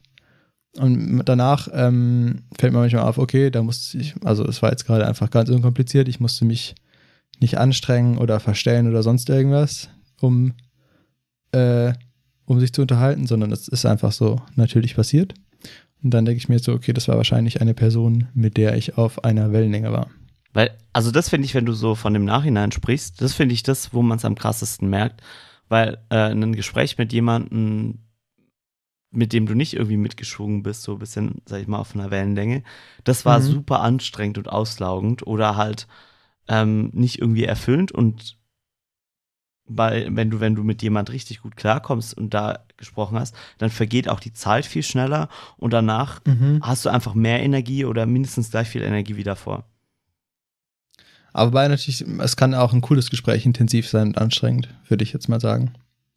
Und 0.77 1.23
danach 1.25 1.67
ähm, 1.73 2.43
fällt 2.57 2.71
mir 2.73 2.79
manchmal 2.79 3.03
auf, 3.03 3.17
okay, 3.17 3.49
da 3.49 3.61
musste 3.61 3.97
ich, 3.97 4.15
also 4.23 4.45
es 4.45 4.61
war 4.61 4.71
jetzt 4.71 4.85
gerade 4.85 5.05
einfach 5.05 5.29
ganz 5.29 5.49
unkompliziert, 5.49 6.07
ich 6.07 6.19
musste 6.21 6.45
mich 6.45 6.75
nicht 7.41 7.57
anstrengen 7.57 8.17
oder 8.17 8.39
verstellen 8.39 8.87
oder 8.87 9.03
sonst 9.03 9.29
irgendwas. 9.29 9.89
um, 10.21 10.53
äh, 11.51 11.93
um 12.45 12.59
sich 12.59 12.73
zu 12.73 12.81
unterhalten, 12.83 13.25
sondern 13.27 13.51
es 13.51 13.67
ist 13.67 13.85
einfach 13.85 14.11
so 14.11 14.39
natürlich 14.55 14.95
passiert. 14.95 15.33
Und 16.03 16.11
dann 16.11 16.25
denke 16.25 16.37
ich 16.37 16.47
mir 16.49 16.59
so, 16.59 16.73
okay, 16.73 16.93
das 16.93 17.07
war 17.07 17.17
wahrscheinlich 17.17 17.59
eine 17.61 17.73
Person, 17.73 18.27
mit 18.33 18.57
der 18.57 18.75
ich 18.77 18.97
auf 18.97 19.23
einer 19.23 19.51
Wellenlänge 19.51 19.91
war. 19.91 20.09
Weil, 20.53 20.77
also 20.93 21.11
das 21.11 21.29
finde 21.29 21.45
ich, 21.45 21.55
wenn 21.55 21.65
du 21.65 21.73
so 21.73 21.95
von 21.95 22.13
dem 22.13 22.25
Nachhinein 22.25 22.71
sprichst, 22.71 23.21
das 23.21 23.33
finde 23.33 23.53
ich 23.53 23.63
das, 23.63 23.93
wo 23.93 24.01
man 24.01 24.17
es 24.17 24.25
am 24.25 24.35
krassesten 24.35 24.89
merkt, 24.89 25.21
weil 25.69 25.97
äh, 26.09 26.31
ein 26.31 26.53
Gespräch 26.55 26.97
mit 26.97 27.13
jemandem, 27.13 27.99
mit 29.11 29.33
dem 29.33 29.45
du 29.45 29.55
nicht 29.55 29.73
irgendwie 29.73 29.97
mitgeschwungen 29.97 30.63
bist, 30.63 30.83
so 30.83 30.93
ein 30.93 30.99
bisschen, 30.99 31.41
sag 31.45 31.61
ich 31.61 31.67
mal, 31.67 31.79
auf 31.79 31.95
einer 31.95 32.11
Wellenlänge, 32.11 32.63
das 33.03 33.25
war 33.25 33.39
Mhm. 33.39 33.43
super 33.43 33.81
anstrengend 33.81 34.37
und 34.37 34.49
auslaugend 34.49 35.25
oder 35.25 35.55
halt 35.55 35.87
ähm, 36.47 36.89
nicht 36.93 37.19
irgendwie 37.19 37.43
erfüllend 37.45 37.91
und 37.91 38.37
weil, 39.73 40.13
wenn 40.15 40.29
du, 40.29 40.39
wenn 40.41 40.55
du 40.55 40.63
mit 40.63 40.81
jemand 40.81 41.11
richtig 41.11 41.41
gut 41.41 41.55
klarkommst 41.55 42.17
und 42.17 42.33
da 42.33 42.65
gesprochen 42.75 43.17
hast, 43.17 43.33
dann 43.57 43.69
vergeht 43.69 44.09
auch 44.09 44.19
die 44.19 44.33
Zeit 44.33 44.65
viel 44.65 44.83
schneller 44.83 45.29
und 45.57 45.71
danach 45.71 46.19
hast 46.61 46.83
du 46.85 46.89
einfach 46.89 47.13
mehr 47.13 47.41
Energie 47.41 47.85
oder 47.85 48.05
mindestens 48.05 48.51
gleich 48.51 48.67
viel 48.67 48.81
Energie 48.81 49.15
wie 49.15 49.23
davor. 49.23 49.63
Aber 51.33 51.51
wobei 51.51 51.67
natürlich, 51.69 52.01
es 52.01 52.35
kann 52.35 52.53
auch 52.53 52.73
ein 52.73 52.81
cooles 52.81 53.09
Gespräch 53.09 53.45
intensiv 53.45 53.87
sein 53.87 54.07
und 54.09 54.17
anstrengend, 54.17 54.67
würde 54.89 55.03
ich 55.05 55.13
jetzt 55.13 55.29
mal 55.29 55.39
sagen. 55.39 55.73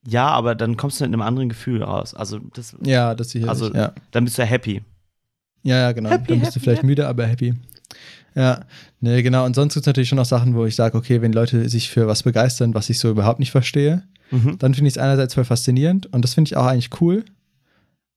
Ja, 0.07 0.27
aber 0.29 0.55
dann 0.57 0.77
kommst 0.77 0.99
du 1.01 1.05
mit 1.05 1.13
einem 1.13 1.23
anderen 1.23 1.49
Gefühl 1.49 1.83
raus. 1.85 2.13
Also 2.15 2.41
das, 2.55 2.77
Ja, 2.83 3.15
das 3.15 3.31
sicherlich. 3.31 3.49
Also- 3.51 3.73
ja. 3.73 3.93
dann 4.11 4.25
bist 4.25 4.37
du 4.39 4.45
happy. 4.45 4.83
Ja, 5.63 5.77
ja, 5.79 5.93
genau. 5.93 6.11
Happy, 6.11 6.27
Dann 6.29 6.41
bist 6.41 6.51
du 6.53 6.57
happy, 6.57 6.65
vielleicht 6.65 6.79
happy. 6.79 6.87
müde, 6.87 7.07
aber 7.09 7.27
happy. 7.27 7.55
Ja, 8.35 8.61
nee, 9.01 9.23
genau. 9.23 9.45
Und 9.47 9.55
sonst 9.55 9.75
gibt 9.75 9.85
es 9.85 9.87
natürlich 9.87 10.09
schon 10.09 10.17
noch 10.17 10.25
Sachen, 10.25 10.55
wo 10.55 10.65
ich 10.67 10.75
sage, 10.75 10.97
okay, 10.99 11.23
wenn 11.23 11.33
Leute 11.33 11.69
sich 11.69 11.89
für 11.91 12.07
was 12.09 12.23
begeistern, 12.25 12.75
was 12.75 12.91
ich 12.91 12.99
so 12.99 13.11
überhaupt 13.11 13.39
nicht 13.41 13.51
verstehe, 13.53 14.03
Mhm. 14.31 14.57
dann 14.59 14.75
finde 14.75 14.89
ich 14.89 14.95
es 14.95 14.99
einerseits 14.99 15.35
voll 15.35 15.45
faszinierend 15.45 16.07
und 16.13 16.23
das 16.23 16.35
finde 16.35 16.49
ich 16.49 16.57
auch 16.57 16.65
eigentlich 16.67 17.01
cool. 17.01 17.25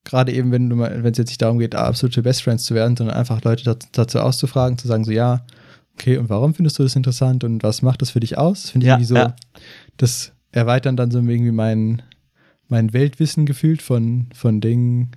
Gerade 0.04 0.32
eben, 0.32 0.50
wenn 0.52 0.70
du 0.70 0.76
mal, 0.76 1.02
wenn 1.04 1.12
es 1.12 1.18
jetzt 1.18 1.28
nicht 1.28 1.42
darum 1.42 1.58
geht, 1.58 1.74
absolute 1.74 2.22
Best 2.22 2.42
Friends 2.42 2.64
zu 2.64 2.74
werden, 2.74 2.96
sondern 2.96 3.16
einfach 3.16 3.42
Leute 3.44 3.62
dazu, 3.64 3.86
dazu 3.92 4.20
auszufragen, 4.20 4.78
zu 4.78 4.88
sagen, 4.88 5.04
so 5.04 5.10
ja, 5.12 5.44
okay, 5.94 6.16
und 6.16 6.30
warum 6.30 6.54
findest 6.54 6.78
du 6.78 6.82
das 6.82 6.96
interessant 6.96 7.44
und 7.44 7.62
was 7.62 7.82
macht 7.82 8.00
das 8.00 8.10
für 8.10 8.20
dich 8.20 8.38
aus? 8.38 8.62
Das 8.62 8.70
finde 8.70 8.84
ich 8.84 8.88
Ja, 8.88 8.94
irgendwie 8.94 9.06
so, 9.06 9.16
ja. 9.16 9.36
das 9.98 10.32
erweitern 10.50 10.96
dann 10.96 11.10
so 11.10 11.18
irgendwie 11.18 11.52
mein, 11.52 12.00
mein 12.68 12.92
Weltwissen 12.94 13.44
gefühlt 13.44 13.82
von, 13.82 14.26
von 14.34 14.60
Dingen. 14.62 15.10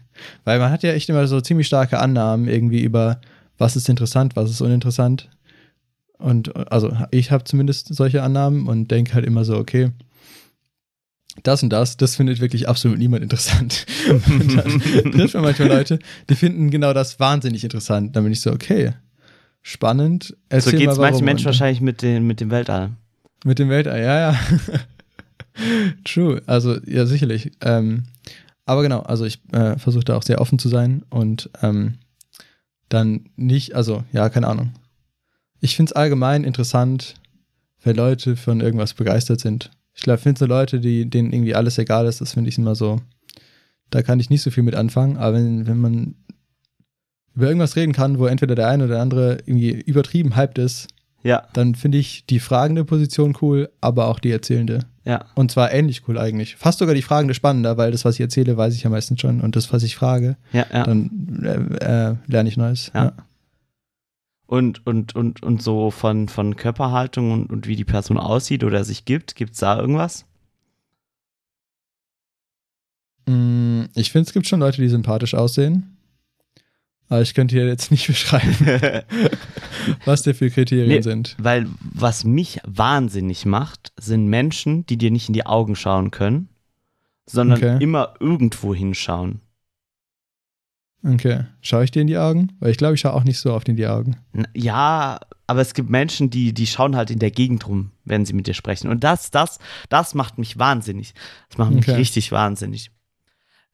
Weil 0.44 0.60
man 0.60 0.72
hat 0.72 0.84
ja 0.84 0.92
echt 0.92 1.10
immer 1.10 1.26
so 1.26 1.40
ziemlich 1.40 1.68
starke 1.68 2.00
Annahmen 2.00 2.48
irgendwie 2.50 2.82
über, 2.82 3.22
was 3.62 3.76
ist 3.76 3.88
interessant, 3.90 4.36
was 4.36 4.50
ist 4.50 4.60
uninteressant. 4.62 5.30
Und 6.18 6.56
also 6.72 6.96
ich 7.12 7.32
habe 7.32 7.44
zumindest 7.44 7.94
solche 7.94 8.24
Annahmen 8.24 8.68
und 8.68 8.90
denke 8.90 9.14
halt 9.14 9.26
immer 9.26 9.46
so, 9.46 9.56
okay, 9.56 9.92
das 11.44 11.64
und 11.64 11.70
das, 11.70 11.96
das 11.96 12.16
findet 12.16 12.42
wirklich 12.42 12.68
absolut 12.68 12.98
niemand 12.98 13.24
interessant. 13.24 13.86
und 14.10 14.58
dann 14.58 14.80
trifft 15.12 15.36
man 15.36 15.44
manchmal 15.44 15.70
Leute, 15.70 16.00
die 16.30 16.36
finden 16.36 16.72
genau 16.72 16.94
das 16.94 17.20
wahnsinnig 17.20 17.64
interessant. 17.64 18.16
Dann 18.16 18.24
bin 18.24 18.34
ich 18.34 18.42
so, 18.42 18.52
okay, 18.52 18.94
spannend. 19.62 20.26
So 20.26 20.36
Erzähl 20.50 20.80
geht 20.80 20.88
mal, 20.88 20.94
es 20.94 20.98
manchen 20.98 21.26
Menschen 21.26 21.46
wahrscheinlich 21.46 21.82
mit, 21.82 22.02
den, 22.02 22.26
mit 22.26 22.42
dem 22.42 22.50
Weltall. 22.50 22.92
mit 23.46 23.60
dem 23.60 23.70
Weltall, 23.70 24.02
ja, 24.02 24.32
ja. 24.32 24.40
True, 26.04 26.42
also 26.48 26.78
ja, 26.86 27.06
sicherlich. 27.06 27.52
Ähm, 27.62 28.04
aber 28.66 28.82
genau, 28.82 29.02
also 29.02 29.26
ich 29.26 29.40
äh, 29.52 29.78
versuche 29.78 30.04
da 30.04 30.18
auch 30.18 30.24
sehr 30.24 30.42
offen 30.42 30.60
zu 30.60 30.68
sein 30.68 31.04
und 31.10 31.50
ähm, 31.62 31.96
dann 32.94 33.30
nicht, 33.36 33.76
also 33.76 34.04
ja, 34.12 34.30
keine 34.30 34.48
Ahnung. 34.48 34.74
Ich 35.60 35.76
finde 35.76 35.92
es 35.92 35.96
allgemein 35.96 36.44
interessant, 36.44 37.16
wenn 37.84 37.96
Leute 37.96 38.36
von 38.36 38.62
irgendwas 38.62 38.94
begeistert 38.94 39.40
sind. 39.40 39.72
Ich 39.94 40.04
glaube, 40.04 40.20
finde 40.20 40.40
so 40.40 40.46
Leute, 40.46 40.80
die, 40.80 41.10
denen 41.10 41.34
irgendwie 41.34 41.56
alles 41.56 41.78
egal 41.78 42.06
ist, 42.06 42.22
das 42.22 42.34
finde 42.34 42.50
ich 42.50 42.58
immer 42.58 42.76
so, 42.76 43.02
da 43.90 44.02
kann 44.02 44.20
ich 44.20 44.30
nicht 44.30 44.42
so 44.42 44.52
viel 44.52 44.64
mit 44.64 44.76
anfangen, 44.76 45.18
aber 45.18 45.36
wenn, 45.38 45.68
wenn 45.68 45.78
man 45.78 46.16
über 47.36 47.48
irgendwas 47.48 47.76
reden 47.76 47.94
kann, 47.94 48.20
wo 48.20 48.26
entweder 48.26 48.56
der 48.56 48.68
eine 48.68 48.86
oder 48.86 48.96
der 48.96 49.02
andere 49.02 49.38
irgendwie 49.46 49.72
übertrieben 49.72 50.36
hyped 50.36 50.58
ist, 50.58 50.88
Ja, 51.24 51.48
dann 51.54 51.76
finde 51.76 51.98
ich 51.98 52.26
die 52.26 52.40
fragende 52.40 52.84
Position 52.84 53.38
cool, 53.42 53.70
aber 53.80 54.08
auch 54.08 54.20
die 54.20 54.32
erzählende. 54.32 54.80
Ja. 55.04 55.26
Und 55.36 55.52
zwar 55.52 55.72
ähnlich 55.72 56.08
cool 56.08 56.18
eigentlich. 56.18 56.56
Fast 56.56 56.80
sogar 56.80 56.94
die 56.96 57.02
fragende 57.02 57.34
spannender, 57.34 57.78
weil 57.78 57.92
das, 57.92 58.06
was 58.06 58.16
ich 58.16 58.22
erzähle, 58.22 58.56
weiß 58.58 58.76
ich 58.76 58.84
ja 58.84 58.90
meistens 58.90 59.20
schon. 59.22 59.42
Und 59.42 59.56
das, 59.56 59.72
was 59.74 59.84
ich 59.84 59.96
frage, 59.96 60.38
Ja, 60.54 60.66
ja. 60.72 60.84
dann 60.84 61.42
äh, 61.44 62.10
äh, 62.12 62.16
lerne 62.28 62.50
ich 62.50 62.58
Neues. 62.58 62.92
Ja. 62.94 63.06
Ja. 63.06 63.14
Und, 64.48 64.86
und, 64.86 65.16
und, 65.16 65.42
und 65.44 65.62
so 65.64 65.92
von, 65.92 66.28
von 66.28 66.56
Körperhaltung 66.58 67.32
und, 67.32 67.50
und 67.52 67.68
wie 67.68 67.76
die 67.78 67.86
Person 67.86 68.18
aussieht 68.18 68.64
oder 68.66 68.84
sich 68.84 69.06
gibt, 69.06 69.36
gibt 69.36 69.54
es 69.54 69.60
da 69.60 69.80
irgendwas? 69.80 70.26
Mm, 73.28 73.84
Ich 73.96 74.12
finde, 74.12 74.28
es 74.28 74.34
gibt 74.34 74.48
schon 74.48 74.60
Leute, 74.60 74.82
die 74.82 74.90
sympathisch 74.90 75.34
aussehen. 75.36 75.98
Aber 77.10 77.22
ich 77.22 77.34
könnte 77.34 77.56
dir 77.56 77.66
jetzt 77.68 77.92
nicht 77.92 78.08
beschreiben, 78.08 78.56
was 80.06 80.22
da 80.24 80.34
für 80.34 80.50
Kriterien 80.50 80.88
Nee. 80.90 81.02
sind. 81.02 81.36
Weil 81.40 81.68
was 81.80 82.24
mich 82.24 82.60
wahnsinnig 82.66 83.46
macht, 83.46 83.92
sind 83.98 84.28
Menschen, 84.28 84.86
die 84.86 84.98
dir 84.98 85.12
nicht 85.12 85.28
in 85.30 85.34
die 85.34 85.46
Augen 85.46 85.76
schauen 85.76 86.12
können, 86.12 86.50
sondern 87.26 87.58
Okay. 87.58 87.84
immer 87.84 88.14
irgendwo 88.20 88.74
hinschauen. 88.76 89.42
Okay. 91.04 91.46
Schaue 91.62 91.84
ich 91.84 91.92
dir 91.92 92.02
in 92.02 92.08
die 92.08 92.18
Augen? 92.18 92.52
Weil 92.60 92.70
ich 92.72 92.78
glaube, 92.78 92.94
ich 92.94 93.02
schaue 93.02 93.14
auch 93.14 93.24
nicht 93.24 93.40
so 93.40 93.54
oft 93.54 93.68
in 93.68 93.76
die 93.76 93.88
Augen. 93.88 94.18
Ja, 94.54 95.20
aber 95.48 95.62
es 95.62 95.74
gibt 95.74 95.90
Menschen, 95.90 96.30
die, 96.30 96.54
die 96.54 96.68
schauen 96.68 96.96
halt 96.96 97.10
in 97.10 97.18
der 97.18 97.32
Gegend 97.32 97.68
rum, 97.68 97.92
wenn 98.06 98.24
sie 98.26 98.34
mit 98.34 98.46
dir 98.46 98.54
sprechen. 98.54 98.88
Und 98.90 99.04
das, 99.04 99.32
das, 99.32 99.58
das 99.90 100.14
macht 100.14 100.38
mich 100.38 100.60
wahnsinnig. 100.60 101.14
Das 101.50 101.58
macht 101.58 101.72
mich 101.72 101.88
Okay. 101.88 101.98
richtig 101.98 102.32
wahnsinnig. 102.32 102.92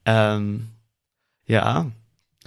Ähm, 0.06 0.68
ja. 1.48 1.92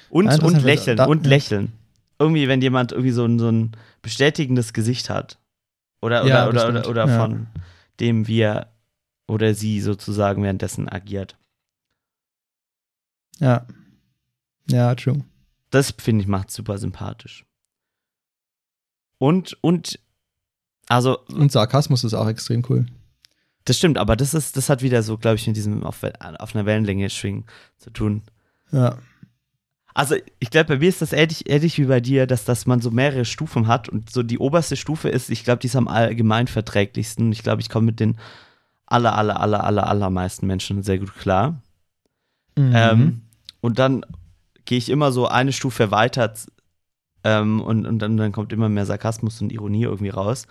Und, 0.08 0.42
und 0.42 0.62
lächeln, 0.62 0.96
da- 0.96 1.04
und 1.04 1.26
lächeln. 1.26 1.72
Irgendwie, 2.20 2.46
wenn 2.48 2.60
jemand 2.62 2.92
irgendwie 2.92 3.10
so 3.12 3.24
ein, 3.24 3.38
so 3.40 3.48
ein 3.50 3.72
bestätigendes 4.02 4.72
Gesicht 4.72 5.10
hat. 5.10 5.38
Oder, 6.02 6.22
oder, 6.22 6.28
Ja, 6.28 6.48
oder, 6.48 6.68
oder, 6.68 6.88
oder 6.88 7.06
Ja. 7.08 7.18
von 7.18 7.48
dem, 7.98 8.28
wie 8.28 8.40
er 8.40 8.72
oder 9.26 9.54
sie 9.54 9.80
sozusagen 9.80 10.42
währenddessen 10.42 10.88
agiert. 10.88 11.36
Ja. 13.38 13.66
Ja, 14.68 14.94
true. 14.94 15.24
Das 15.70 15.92
finde 15.98 16.22
ich 16.22 16.28
macht 16.28 16.50
super 16.50 16.78
sympathisch. 16.78 17.44
Und, 19.18 19.56
und, 19.62 19.98
also 20.88 21.18
Und 21.28 21.52
Sarkasmus 21.52 22.04
ist 22.04 22.14
auch 22.14 22.28
extrem 22.28 22.64
cool. 22.68 22.86
Das 23.64 23.76
stimmt, 23.78 23.98
aber 23.98 24.16
das 24.16 24.34
ist, 24.34 24.56
das 24.56 24.68
hat 24.68 24.82
wieder 24.82 25.02
so, 25.02 25.16
glaube 25.18 25.36
ich, 25.36 25.46
mit 25.46 25.56
diesem 25.56 25.84
auf, 25.84 26.02
auf 26.02 26.54
einer 26.54 26.66
Wellenlänge 26.66 27.08
schwingen 27.10 27.44
zu 27.78 27.90
tun. 27.90 28.22
Ja. 28.72 28.98
Also, 29.94 30.14
ich 30.38 30.50
glaube, 30.50 30.68
bei 30.68 30.78
mir 30.78 30.88
ist 30.88 31.02
das 31.02 31.12
ähnlich, 31.12 31.48
ähnlich 31.50 31.78
wie 31.78 31.86
bei 31.86 32.00
dir, 32.00 32.26
dass, 32.26 32.44
dass 32.44 32.66
man 32.66 32.80
so 32.80 32.90
mehrere 32.90 33.24
Stufen 33.24 33.66
hat 33.66 33.88
und 33.88 34.10
so 34.10 34.22
die 34.22 34.38
oberste 34.38 34.76
Stufe 34.76 35.08
ist, 35.08 35.30
ich 35.30 35.44
glaube, 35.44 35.60
die 35.60 35.66
ist 35.66 35.76
am 35.76 35.88
allgemein 35.88 36.46
verträglichsten. 36.46 37.32
Ich 37.32 37.42
glaube, 37.42 37.60
ich 37.60 37.68
komme 37.68 37.86
mit 37.86 38.00
den 38.00 38.16
aller, 38.86 39.16
aller, 39.16 39.40
aller, 39.40 39.64
aller, 39.64 39.86
allermeisten 39.88 40.46
Menschen 40.46 40.82
sehr 40.82 40.98
gut 40.98 41.14
klar. 41.16 41.60
Mhm. 42.56 42.72
Ähm, 42.74 43.22
und 43.60 43.78
dann 43.78 44.04
gehe 44.64 44.78
ich 44.78 44.88
immer 44.88 45.12
so 45.12 45.26
eine 45.26 45.52
Stufe 45.52 45.90
weiter 45.90 46.32
ähm, 47.24 47.60
und, 47.60 47.86
und 47.86 47.98
dann, 48.00 48.16
dann 48.16 48.32
kommt 48.32 48.52
immer 48.52 48.68
mehr 48.68 48.86
Sarkasmus 48.86 49.40
und 49.42 49.52
Ironie 49.52 49.84
irgendwie 49.84 50.10
raus. 50.10 50.46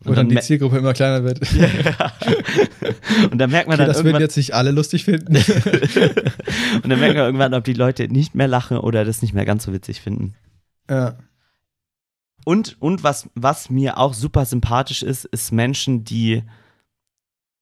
Wo 0.00 0.12
dann 0.14 0.28
die 0.28 0.34
me- 0.36 0.40
Zielgruppe 0.42 0.78
immer 0.78 0.92
kleiner 0.92 1.24
wird. 1.24 1.40
und 3.30 3.38
dann 3.38 3.50
merkt 3.50 3.68
man 3.68 3.74
Okay, 3.74 3.86
dann 3.86 3.94
das 3.94 4.04
würden 4.04 4.20
jetzt 4.20 4.36
nicht 4.36 4.54
alle 4.54 4.70
lustig 4.70 5.04
finden. 5.04 5.36
und 6.82 6.88
dann 6.90 7.00
merkt 7.00 7.16
man 7.16 7.24
irgendwann, 7.24 7.54
ob 7.54 7.64
die 7.64 7.72
Leute 7.72 8.06
nicht 8.08 8.34
mehr 8.34 8.48
lachen 8.48 8.76
oder 8.78 9.04
das 9.04 9.22
nicht 9.22 9.32
mehr 9.34 9.44
ganz 9.46 9.64
so 9.64 9.72
witzig 9.72 10.00
finden. 10.00 10.34
ja. 10.90 11.16
Und, 12.44 12.76
und 12.80 13.02
was, 13.02 13.28
was 13.34 13.70
mir 13.70 13.98
auch 13.98 14.14
super 14.14 14.44
sympathisch 14.44 15.02
ist, 15.02 15.24
ist 15.24 15.50
Menschen, 15.50 16.04
die 16.04 16.44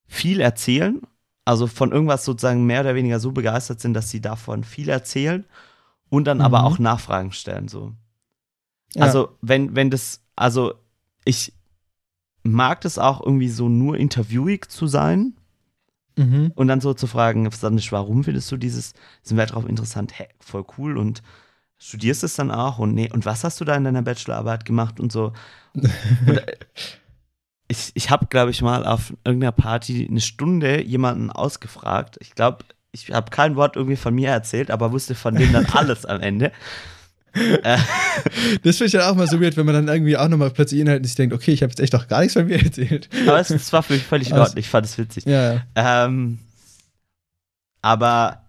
viel 0.07 0.40
erzählen, 0.42 1.01
also 1.47 1.66
von 1.66 1.90
irgendwas 1.90 2.27
sozusagen 2.27 2.66
mehr 2.66 2.83
oder 2.83 2.94
weniger 2.94 3.18
so 3.18 3.33
begeistert 3.33 3.81
sind, 3.81 3.94
dass 3.94 4.11
sie 4.11 4.20
davon 4.20 4.62
viel 4.62 4.90
erzählen 4.90 5.47
und 6.11 6.25
dann 6.27 6.42
aber 6.42 6.59
Mhm. 6.59 6.64
auch 6.66 6.79
Nachfragen 6.79 7.33
stellen. 7.33 7.68
So. 7.68 7.94
Ja. 8.94 9.05
Also, 9.05 9.38
wenn, 9.40 9.75
wenn 9.75 9.88
das, 9.88 10.20
also 10.37 10.75
ich 11.25 11.55
mag 12.44 12.80
das 12.83 12.98
auch 12.98 13.20
irgendwie 13.20 13.48
so 13.48 13.68
nur 13.68 13.96
interviewig 13.96 14.70
zu 14.70 14.87
sein 14.87 15.35
Mhm. 16.16 16.52
und 16.54 16.68
dann 16.68 16.80
so 16.80 16.94
zu 16.94 17.09
fragen, 17.09 17.48
warum 17.90 18.22
findest 18.22 18.52
du 18.52 18.57
dieses, 18.57 18.92
diesen 19.24 19.37
Weltraum 19.37 19.66
interessant? 19.66 20.16
Hä, 20.16 20.28
voll 20.38 20.64
cool 20.78 20.96
und 20.96 21.24
studierst 21.76 22.22
es 22.22 22.37
dann 22.37 22.52
auch 22.52 22.78
und 22.78 22.94
nee, 22.94 23.11
und 23.12 23.26
was 23.26 23.42
hast 23.42 23.61
du 23.61 23.64
da 23.64 23.74
in 23.74 23.83
deiner 23.83 24.02
Bachelorarbeit 24.02 24.64
gemacht 24.64 25.00
und 25.00 25.11
so? 25.11 25.33
Und, 25.74 25.85
äh, 26.28 26.46
ich 27.66 27.90
ich 27.94 28.11
habe, 28.11 28.26
glaube 28.26 28.52
ich, 28.52 28.62
mal 28.62 28.87
auf 28.87 29.12
irgendeiner 29.24 29.52
Party 29.52 30.07
eine 30.09 30.20
Stunde 30.20 30.85
jemanden 30.85 31.30
ausgefragt. 31.30 32.16
Ich 32.20 32.35
glaube, 32.35 32.64
ich 32.92 33.11
habe 33.11 33.30
kein 33.30 33.57
Wort 33.57 33.74
irgendwie 33.76 33.96
von 33.96 34.14
mir 34.14 34.28
erzählt, 34.30 34.70
aber 34.70 34.92
wusste 34.92 35.14
von 35.16 35.35
dem 35.35 35.52
dann 35.52 35.66
alles 35.72 36.07
am 36.07 36.20
Ende. 36.20 36.52
Das 38.62 38.77
finde 38.77 38.87
ich 38.87 38.92
dann 38.92 39.03
auch 39.03 39.14
mal 39.16 39.27
so 39.27 39.40
weird, 39.40 39.57
wenn 39.57 39.66
man 39.66 39.75
dann 39.75 39.88
irgendwie 39.88 40.16
auch 40.16 40.29
nochmal 40.29 40.51
plötzlich 40.51 40.81
inhaltlich 40.81 41.09
sich 41.11 41.16
denkt, 41.16 41.35
okay, 41.35 41.53
ich 41.53 41.62
habe 41.62 41.70
jetzt 41.70 41.81
echt 41.81 41.92
doch 41.94 42.07
gar 42.09 42.20
nichts 42.20 42.35
von 42.35 42.47
mir 42.47 42.59
erzählt. 42.64 43.09
aber 43.27 43.40
es, 43.40 43.51
es 43.51 43.73
war 43.73 43.83
für 43.83 43.94
mich 43.94 44.05
völlig 44.05 44.31
in 44.31 44.38
Ordnung. 44.38 44.59
Ich 44.59 44.68
fand 44.68 44.87
es 44.87 44.97
witzig. 44.99 45.25
Ja, 45.27 45.55
ja. 45.55 45.62
Ähm, 45.75 46.38
aber 47.83 48.42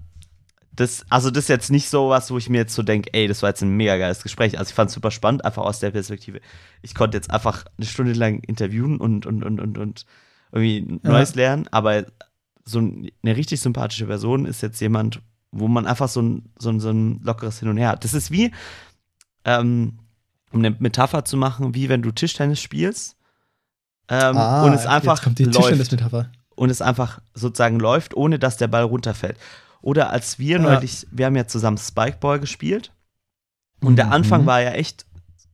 das, 0.76 1.06
also 1.10 1.32
das 1.32 1.45
ist 1.45 1.50
jetzt 1.50 1.71
nicht 1.71 1.89
so 1.89 2.10
was, 2.10 2.32
wo 2.32 2.38
ich 2.38 2.50
mir 2.50 2.58
jetzt 2.60 2.74
so 2.76 2.84
denke, 2.84 3.10
ey, 3.13 3.28
das 3.28 3.41
war 3.41 3.50
jetzt 3.50 3.62
ein 3.62 3.76
mega 3.76 3.98
geiles 3.98 4.21
Gespräch. 4.24 4.58
Also 4.60 4.69
ich 4.69 4.76
fand 4.76 4.89
es 4.89 4.93
super 4.93 5.12
spannend, 5.12 5.45
einfach 5.45 5.63
aus 5.63 5.80
der 5.80 5.91
Perspektive. 5.91 6.41
Ich 6.82 6.93
konnte 6.95 7.17
jetzt 7.17 7.32
einfach 7.32 7.65
eine 7.78 7.88
Stunde 7.88 8.13
lang 8.13 8.39
interviewen 8.39 8.98
und, 8.98 9.26
und, 9.26 9.43
und, 9.43 9.60
und, 9.60 9.78
und 9.78 10.06
irgendwie 10.52 11.00
Ja. 11.04 11.12
Neues 11.12 11.36
lernen, 11.36 11.67
aber 11.71 12.06
so 12.65 12.80
ein- 12.80 13.10
eine 13.24 13.36
richtig 13.38 13.62
sympathische 13.62 14.06
Person 14.06 14.45
ist 14.45 14.62
jetzt 14.62 14.80
jemand, 14.82 15.19
wo 15.51 15.67
man 15.67 15.86
einfach 15.88 16.10
so 16.10 16.21
ein, 16.21 16.51
so 16.58 16.69
ein, 16.69 16.79
so 16.79 16.89
ein 16.89 17.21
lockeres 17.23 17.60
Hin 17.60 17.69
und 17.69 17.77
Her 17.77 17.89
hat. 17.89 18.03
Das 18.03 18.13
ist 18.13 18.31
wie, 18.31 18.51
ähm, 19.45 19.99
um 20.51 20.60
eine 20.60 20.71
Metapher 20.79 21.25
zu 21.25 21.38
machen, 21.38 21.73
wie 21.75 21.89
wenn 21.89 22.01
du 22.01 22.12
Tischtennis 22.12 22.60
spielst 22.62 23.17
ähm, 24.10 24.38
Ah, 24.38 24.63
und 24.65 24.73
es 24.73 24.86
einfach 24.86 25.21
kommt 25.23 25.39
die 25.39 25.45
läuft 25.45 25.91
und 26.55 26.69
es 26.69 26.81
einfach 26.81 27.19
sozusagen 27.34 27.79
läuft, 27.79 28.15
ohne 28.15 28.39
dass 28.39 28.58
der 28.58 28.67
Ball 28.67 28.84
runterfällt. 28.84 29.38
Oder 29.81 30.10
als 30.12 30.39
wir 30.39 30.58
Ja. 30.58 30.63
neulich, 30.63 31.05
wir 31.12 31.25
haben 31.25 31.36
ja 31.36 31.47
zusammen 31.47 31.77
Spikeball 31.77 32.39
gespielt 32.39 32.91
und 33.81 33.97
der 33.97 34.08
Mhm. 34.08 34.12
Anfang 34.13 34.45
war 34.45 34.62
ja 34.62 34.71
echt 34.71 35.05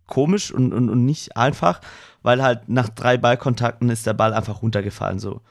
komisch 0.07 0.51
und, 0.51 0.73
und, 0.73 0.89
und 0.89 1.05
nicht 1.05 1.37
einfach, 1.37 1.81
weil 2.21 2.43
halt 2.43 2.67
nach 2.69 2.89
drei 2.89 3.17
Ballkontakten 3.17 3.89
ist 3.89 4.05
der 4.05 4.13
Ball 4.13 4.33
einfach 4.33 4.61
runtergefallen 4.61 5.19
so. 5.19 5.41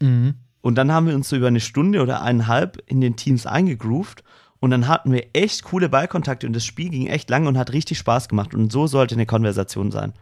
Mhm. 0.00 0.34
Und 0.60 0.76
dann 0.76 0.92
haben 0.92 1.06
wir 1.06 1.14
uns 1.14 1.28
so 1.28 1.36
über 1.36 1.46
eine 1.46 1.60
Stunde 1.60 2.02
oder 2.02 2.22
eineinhalb 2.22 2.82
in 2.86 3.00
den 3.00 3.16
Teams 3.16 3.46
eingegroovt 3.46 4.24
und 4.60 4.70
dann 4.70 4.88
hatten 4.88 5.12
wir 5.12 5.26
echt 5.32 5.62
coole 5.64 5.88
Ballkontakte 5.88 6.46
und 6.46 6.52
das 6.52 6.64
Spiel 6.64 6.90
ging 6.90 7.06
echt 7.06 7.30
lang 7.30 7.46
und 7.46 7.56
hat 7.56 7.72
richtig 7.72 7.98
Spaß 7.98 8.28
gemacht 8.28 8.54
und 8.54 8.72
so 8.72 8.86
sollte 8.86 9.14
eine 9.14 9.26
Konversation 9.26 9.90
sein. 9.90 10.12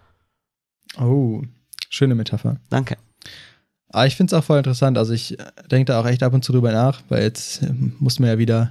Oh, 1.00 1.42
schöne 1.88 2.14
Metapher. 2.14 2.58
Danke. 2.68 2.96
Aber 3.88 4.06
ich 4.06 4.16
finde 4.16 4.34
es 4.34 4.38
auch 4.38 4.44
voll 4.44 4.58
interessant. 4.58 4.98
Also 4.98 5.14
ich 5.14 5.38
denke 5.70 5.86
da 5.86 6.00
auch 6.00 6.06
echt 6.06 6.22
ab 6.22 6.34
und 6.34 6.44
zu 6.44 6.52
drüber 6.52 6.72
nach, 6.72 7.02
weil 7.08 7.22
jetzt 7.22 7.62
ähm, 7.62 7.94
muss 7.98 8.18
man 8.18 8.28
ja 8.28 8.38
wieder 8.38 8.70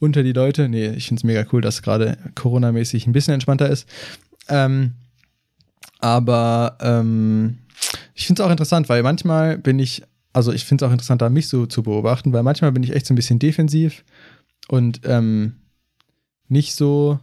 unter 0.00 0.22
die 0.22 0.32
Leute. 0.32 0.68
Nee, 0.68 0.88
ich 0.88 1.06
finde 1.06 1.20
es 1.20 1.24
mega 1.24 1.44
cool, 1.52 1.60
dass 1.60 1.82
gerade 1.82 2.18
Corona-mäßig 2.34 3.06
ein 3.06 3.12
bisschen 3.12 3.34
entspannter 3.34 3.68
ist. 3.68 3.88
Ähm, 4.48 4.94
aber 6.00 6.78
ähm, 6.80 7.58
ich 8.14 8.26
finde 8.26 8.42
es 8.42 8.46
auch 8.46 8.50
interessant, 8.50 8.88
weil 8.88 9.02
manchmal 9.02 9.58
bin 9.58 9.78
ich, 9.78 10.02
also 10.32 10.52
ich 10.52 10.64
finde 10.64 10.84
es 10.84 10.88
auch 10.88 10.92
interessant, 10.92 11.22
da 11.22 11.30
mich 11.30 11.48
so 11.48 11.66
zu 11.66 11.82
beobachten, 11.82 12.32
weil 12.32 12.42
manchmal 12.42 12.72
bin 12.72 12.82
ich 12.82 12.92
echt 12.94 13.06
so 13.06 13.14
ein 13.14 13.16
bisschen 13.16 13.38
defensiv 13.38 14.04
und 14.68 15.00
ähm, 15.04 15.56
nicht 16.48 16.74
so 16.74 17.18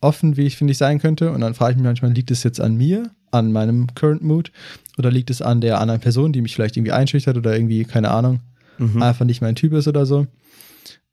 offen, 0.00 0.36
wie 0.36 0.42
ich 0.42 0.56
finde 0.56 0.72
ich 0.72 0.78
sein 0.78 0.98
könnte. 0.98 1.30
Und 1.32 1.40
dann 1.40 1.54
frage 1.54 1.72
ich 1.72 1.76
mich 1.76 1.84
manchmal, 1.84 2.12
liegt 2.12 2.30
es 2.30 2.42
jetzt 2.42 2.60
an 2.60 2.76
mir, 2.76 3.10
an 3.30 3.52
meinem 3.52 3.86
Current 3.94 4.22
Mood, 4.22 4.50
oder 4.98 5.10
liegt 5.10 5.30
es 5.30 5.40
an 5.42 5.60
der 5.60 5.80
anderen 5.80 6.00
Person, 6.00 6.32
die 6.32 6.40
mich 6.40 6.54
vielleicht 6.54 6.76
irgendwie 6.76 6.92
einschüchtert 6.92 7.36
oder 7.36 7.54
irgendwie, 7.54 7.84
keine 7.84 8.10
Ahnung, 8.10 8.40
Mhm. 8.78 9.02
einfach 9.02 9.24
nicht 9.24 9.40
mein 9.42 9.54
Typ 9.54 9.72
ist 9.74 9.86
oder 9.86 10.06
so. 10.06 10.26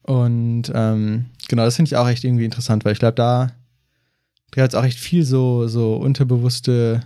Und 0.02 0.72
ähm, 0.74 1.26
genau, 1.48 1.66
das 1.66 1.76
finde 1.76 1.90
ich 1.90 1.96
auch 1.98 2.08
echt 2.08 2.24
irgendwie 2.24 2.46
interessant, 2.46 2.84
weil 2.86 2.94
ich 2.94 3.00
glaube, 3.00 3.16
da 3.16 3.52
hat 4.58 4.70
es 4.72 4.76
auch 4.76 4.84
echt 4.84 4.98
viel 4.98 5.24
so, 5.24 5.68
so 5.68 5.96
unterbewusste 5.98 7.02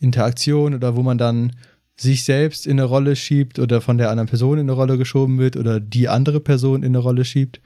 Interaktion 0.00 0.74
oder 0.74 0.96
wo 0.96 1.02
man 1.02 1.18
dann 1.18 1.52
sich 1.96 2.24
selbst 2.24 2.66
in 2.66 2.72
eine 2.72 2.84
Rolle 2.84 3.16
schiebt 3.16 3.58
oder 3.58 3.80
von 3.80 3.98
der 3.98 4.10
anderen 4.10 4.28
Person 4.28 4.58
in 4.58 4.66
eine 4.66 4.72
Rolle 4.72 4.98
geschoben 4.98 5.38
wird 5.38 5.56
oder 5.56 5.80
die 5.80 6.08
andere 6.08 6.40
Person 6.40 6.82
in 6.82 6.90
eine 6.90 6.98
Rolle 6.98 7.24
schiebt, 7.24 7.60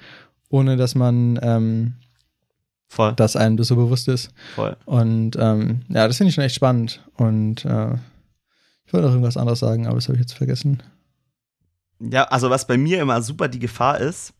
ohne 0.48 0.76
dass 0.76 0.94
man 0.94 1.38
ähm, 1.42 1.94
Voll, 2.88 3.12
dass 3.14 3.36
einem 3.36 3.56
das 3.56 3.68
so 3.68 3.76
bewusst 3.76 4.08
ist. 4.08 4.30
voll. 4.56 4.76
Und 4.84 5.36
ähm, 5.38 5.82
ja, 5.88 6.08
das 6.08 6.16
finde 6.16 6.30
ich 6.30 6.34
schon 6.34 6.44
echt 6.44 6.56
spannend. 6.56 7.04
Und 7.14 7.64
äh, 7.64 7.94
ich 8.84 8.92
wollte 8.92 9.06
noch 9.06 9.12
irgendwas 9.12 9.36
anderes 9.36 9.60
sagen, 9.60 9.86
aber 9.86 9.94
das 9.94 10.08
habe 10.08 10.16
ich 10.16 10.22
jetzt 10.22 10.32
vergessen. 10.32 10.82
Ja, 12.00 12.24
also 12.24 12.50
was 12.50 12.66
bei 12.66 12.76
mir 12.76 13.00
immer 13.00 13.22
super 13.22 13.46
die 13.46 13.60
Gefahr 13.60 14.00
ist, 14.00 14.32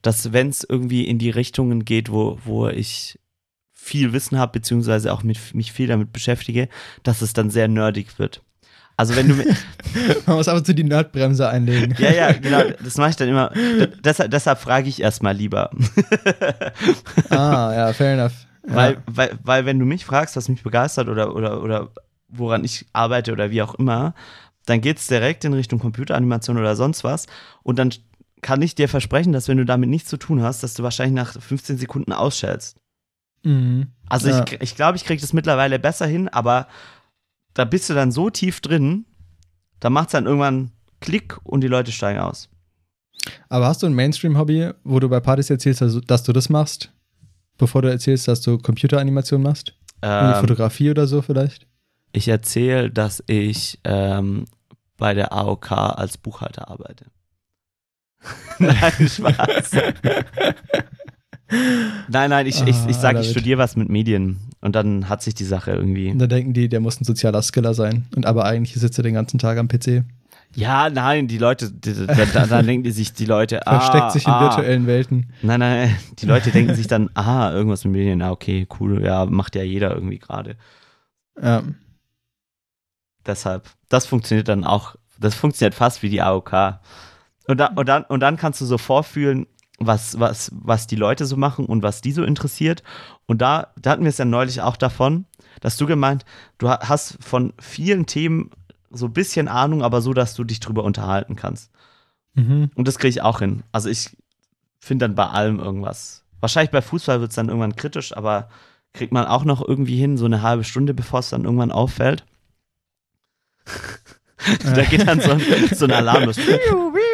dass 0.00 0.32
wenn 0.32 0.48
es 0.48 0.64
irgendwie 0.66 1.04
in 1.04 1.18
die 1.18 1.28
Richtungen 1.28 1.84
geht, 1.84 2.10
wo, 2.10 2.38
wo 2.44 2.68
ich 2.68 3.18
viel 3.70 4.14
Wissen 4.14 4.38
habe, 4.38 4.52
beziehungsweise 4.52 5.12
auch 5.12 5.22
mit, 5.22 5.54
mich 5.54 5.72
viel 5.72 5.88
damit 5.88 6.12
beschäftige, 6.12 6.68
dass 7.02 7.20
es 7.20 7.34
dann 7.34 7.50
sehr 7.50 7.68
nerdig 7.68 8.18
wird. 8.18 8.42
Also 9.00 9.16
wenn 9.16 9.28
du 9.28 9.34
Man 10.26 10.36
muss 10.36 10.46
aber 10.46 10.62
zu 10.62 10.74
die 10.74 10.84
Nerdbremse 10.84 11.48
einlegen. 11.48 11.94
ja, 11.98 12.10
ja, 12.12 12.32
genau, 12.32 12.62
das 12.84 12.96
mache 12.98 13.10
ich 13.10 13.16
dann 13.16 13.28
immer, 13.28 13.50
deshalb, 14.04 14.30
deshalb 14.30 14.58
frage 14.58 14.88
ich 14.88 15.00
erstmal 15.00 15.34
lieber. 15.34 15.70
ah, 17.30 17.72
ja, 17.74 17.92
fair 17.92 18.14
enough. 18.14 18.32
Ja. 18.68 18.74
Weil, 18.74 19.02
weil, 19.06 19.38
weil 19.42 19.64
wenn 19.66 19.78
du 19.78 19.86
mich 19.86 20.04
fragst, 20.04 20.36
was 20.36 20.48
mich 20.48 20.62
begeistert 20.62 21.08
oder, 21.08 21.34
oder, 21.34 21.62
oder 21.62 21.88
woran 22.28 22.62
ich 22.62 22.86
arbeite 22.92 23.32
oder 23.32 23.50
wie 23.50 23.62
auch 23.62 23.74
immer, 23.76 24.14
dann 24.66 24.80
geht 24.80 24.98
es 24.98 25.06
direkt 25.06 25.44
in 25.44 25.54
Richtung 25.54 25.78
Computeranimation 25.78 26.58
oder 26.58 26.76
sonst 26.76 27.02
was. 27.02 27.26
Und 27.62 27.78
dann 27.78 27.90
kann 28.42 28.60
ich 28.62 28.74
dir 28.74 28.88
versprechen, 28.88 29.32
dass 29.32 29.48
wenn 29.48 29.56
du 29.56 29.64
damit 29.64 29.88
nichts 29.88 30.10
zu 30.10 30.18
tun 30.18 30.42
hast, 30.42 30.62
dass 30.62 30.74
du 30.74 30.82
wahrscheinlich 30.82 31.14
nach 31.16 31.32
15 31.40 31.78
Sekunden 31.78 32.12
ausschältst. 32.12 32.76
Mhm. 33.44 33.88
Also 34.08 34.28
Ja. 34.28 34.44
ich 34.44 34.52
ich, 34.52 34.60
ich 34.60 34.76
glaube, 34.76 34.96
ich 34.96 35.04
kriege 35.04 35.20
das 35.20 35.32
mittlerweile 35.32 35.78
besser 35.78 36.06
hin, 36.06 36.28
aber 36.28 36.66
da 37.54 37.64
bist 37.64 37.90
du 37.90 37.94
dann 37.94 38.12
so 38.12 38.30
tief 38.30 38.60
drin, 38.60 39.04
da 39.80 39.90
macht 39.90 40.08
es 40.08 40.12
dann 40.12 40.26
irgendwann 40.26 40.70
Klick 41.00 41.38
und 41.44 41.62
die 41.62 41.68
Leute 41.68 41.92
steigen 41.92 42.20
aus. 42.20 42.48
Aber 43.48 43.66
hast 43.66 43.82
du 43.82 43.86
ein 43.86 43.94
Mainstream-Hobby, 43.94 44.72
wo 44.84 44.98
du 45.00 45.08
bei 45.08 45.20
Partys 45.20 45.50
erzählst, 45.50 45.80
dass, 45.80 46.00
dass 46.02 46.22
du 46.22 46.32
das 46.32 46.48
machst, 46.48 46.92
bevor 47.58 47.82
du 47.82 47.90
erzählst, 47.90 48.28
dass 48.28 48.40
du 48.40 48.58
Computeranimation 48.58 49.42
machst? 49.42 49.74
Ähm, 50.02 50.34
Fotografie 50.36 50.90
oder 50.90 51.06
so 51.06 51.20
vielleicht? 51.20 51.66
ich 52.12 52.28
erzähle, 52.28 52.90
dass 52.90 53.22
ich 53.26 53.78
ähm, 53.84 54.46
bei 54.96 55.14
der 55.14 55.32
AOK 55.32 55.72
als 55.72 56.18
Buchhalter 56.18 56.68
arbeite. 56.68 57.06
Nein, 58.58 59.08
Spaß. 59.08 59.70
Nein, 62.08 62.30
nein, 62.30 62.46
ich, 62.46 62.60
ich, 62.62 62.76
ich 62.88 62.96
Ah, 62.96 63.00
sage, 63.00 63.20
ich 63.20 63.30
studiere 63.30 63.58
was 63.58 63.76
mit 63.76 63.88
Medien 63.88 64.38
und 64.60 64.76
dann 64.76 65.08
hat 65.08 65.22
sich 65.22 65.34
die 65.34 65.44
Sache 65.44 65.72
irgendwie. 65.72 66.10
Und 66.10 66.18
da 66.18 66.26
denken 66.26 66.52
die, 66.52 66.68
der 66.68 66.80
muss 66.80 67.00
ein 67.00 67.04
sozialer 67.04 67.42
Skiller 67.42 67.74
sein. 67.74 68.06
Und 68.14 68.26
aber 68.26 68.44
eigentlich 68.44 68.74
sitzt 68.74 68.98
er 68.98 69.02
den 69.02 69.14
ganzen 69.14 69.38
Tag 69.38 69.58
am 69.58 69.68
PC. 69.68 70.04
Ja, 70.56 70.90
nein, 70.90 71.28
die 71.28 71.38
Leute, 71.38 71.70
die, 71.70 72.06
da, 72.06 72.24
da, 72.26 72.46
dann 72.46 72.66
denken 72.66 72.82
die 72.82 72.90
sich, 72.90 73.12
die 73.12 73.24
Leute, 73.24 73.60
Versteckt 73.64 74.04
ah, 74.04 74.10
sich 74.10 74.26
in 74.26 74.32
ah. 74.32 74.40
virtuellen 74.40 74.86
Welten. 74.86 75.32
Nein, 75.42 75.60
nein, 75.60 75.96
die 76.18 76.26
Leute 76.26 76.50
denken 76.50 76.74
sich 76.74 76.88
dann, 76.88 77.08
aha, 77.14 77.52
irgendwas 77.52 77.84
mit 77.84 77.92
Medien, 77.92 78.20
ah, 78.22 78.32
okay, 78.32 78.66
cool, 78.80 79.04
ja, 79.04 79.26
macht 79.26 79.54
ja 79.54 79.62
jeder 79.62 79.94
irgendwie 79.94 80.18
gerade. 80.18 80.56
Ja. 81.40 81.62
Deshalb, 83.24 83.70
das 83.88 84.06
funktioniert 84.06 84.48
dann 84.48 84.64
auch, 84.64 84.96
das 85.20 85.34
funktioniert 85.36 85.74
fast 85.74 86.02
wie 86.02 86.08
die 86.08 86.20
AOK. 86.20 86.80
Und, 87.46 87.58
da, 87.58 87.66
und, 87.68 87.88
dann, 87.88 88.02
und 88.04 88.20
dann 88.20 88.36
kannst 88.36 88.60
du 88.60 88.64
so 88.64 88.76
vorfühlen, 88.76 89.46
was, 89.80 90.20
was, 90.20 90.50
was 90.54 90.86
die 90.86 90.96
Leute 90.96 91.24
so 91.24 91.36
machen 91.36 91.64
und 91.66 91.82
was 91.82 92.00
die 92.02 92.12
so 92.12 92.22
interessiert. 92.22 92.82
Und 93.26 93.40
da, 93.42 93.68
da 93.80 93.90
hatten 93.90 94.02
wir 94.02 94.10
es 94.10 94.18
ja 94.18 94.24
neulich 94.26 94.60
auch 94.60 94.76
davon, 94.76 95.24
dass 95.60 95.76
du 95.76 95.86
gemeint, 95.86 96.24
du 96.58 96.68
ha- 96.68 96.80
hast 96.88 97.16
von 97.24 97.54
vielen 97.58 98.06
Themen 98.06 98.50
so 98.90 99.06
ein 99.06 99.12
bisschen 99.12 99.48
Ahnung, 99.48 99.82
aber 99.82 100.00
so, 100.02 100.12
dass 100.12 100.34
du 100.34 100.44
dich 100.44 100.60
drüber 100.60 100.84
unterhalten 100.84 101.34
kannst. 101.36 101.70
Mhm. 102.34 102.70
Und 102.74 102.86
das 102.88 102.98
kriege 102.98 103.08
ich 103.10 103.22
auch 103.22 103.38
hin. 103.40 103.62
Also 103.72 103.88
ich 103.88 104.16
finde 104.78 105.06
dann 105.06 105.14
bei 105.14 105.26
allem 105.26 105.58
irgendwas. 105.58 106.24
Wahrscheinlich 106.40 106.70
bei 106.70 106.82
Fußball 106.82 107.20
wird 107.20 107.30
es 107.30 107.36
dann 107.36 107.48
irgendwann 107.48 107.76
kritisch, 107.76 108.16
aber 108.16 108.48
kriegt 108.92 109.12
man 109.12 109.26
auch 109.26 109.44
noch 109.44 109.66
irgendwie 109.66 109.96
hin, 109.96 110.16
so 110.18 110.24
eine 110.26 110.42
halbe 110.42 110.64
Stunde, 110.64 110.94
bevor 110.94 111.20
es 111.20 111.30
dann 111.30 111.44
irgendwann 111.44 111.72
auffällt. 111.72 112.24
da 114.74 114.82
geht 114.84 115.06
dann 115.06 115.20
so 115.20 115.38
so 115.74 115.84
ein 115.84 115.92
Alarm 115.92 116.24
los. 116.24 116.36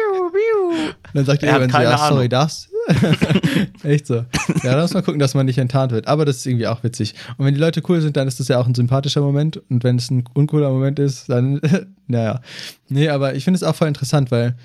Dann 1.13 1.25
sagt 1.25 1.43
Er 1.43 1.53
jemand 1.53 1.71
so, 1.71 1.77
keine 1.77 1.89
ja, 1.89 1.97
sorry, 1.97 2.29
darfst. 2.29 2.69
Echt 3.83 4.07
so. 4.07 4.15
Ja, 4.63 4.75
da 4.75 4.81
muss 4.81 4.93
man 4.93 5.03
gucken, 5.03 5.19
dass 5.19 5.33
man 5.33 5.45
nicht 5.45 5.57
enttarnt 5.57 5.91
wird. 5.91 6.07
Aber 6.07 6.25
das 6.25 6.37
ist 6.37 6.45
irgendwie 6.45 6.67
auch 6.67 6.83
witzig. 6.83 7.15
Und 7.37 7.45
wenn 7.45 7.53
die 7.53 7.59
Leute 7.59 7.81
cool 7.89 8.01
sind, 8.01 8.17
dann 8.17 8.27
ist 8.27 8.39
das 8.39 8.47
ja 8.47 8.59
auch 8.59 8.67
ein 8.67 8.75
sympathischer 8.75 9.21
Moment. 9.21 9.57
Und 9.69 9.83
wenn 9.83 9.97
es 9.97 10.09
ein 10.09 10.23
uncooler 10.33 10.69
Moment 10.69 10.99
ist, 10.99 11.29
dann, 11.29 11.59
naja. 12.07 12.41
Nee, 12.89 13.09
aber 13.09 13.35
ich 13.35 13.43
finde 13.43 13.57
es 13.57 13.63
auch 13.63 13.75
voll 13.75 13.87
interessant, 13.87 14.31
weil 14.31 14.55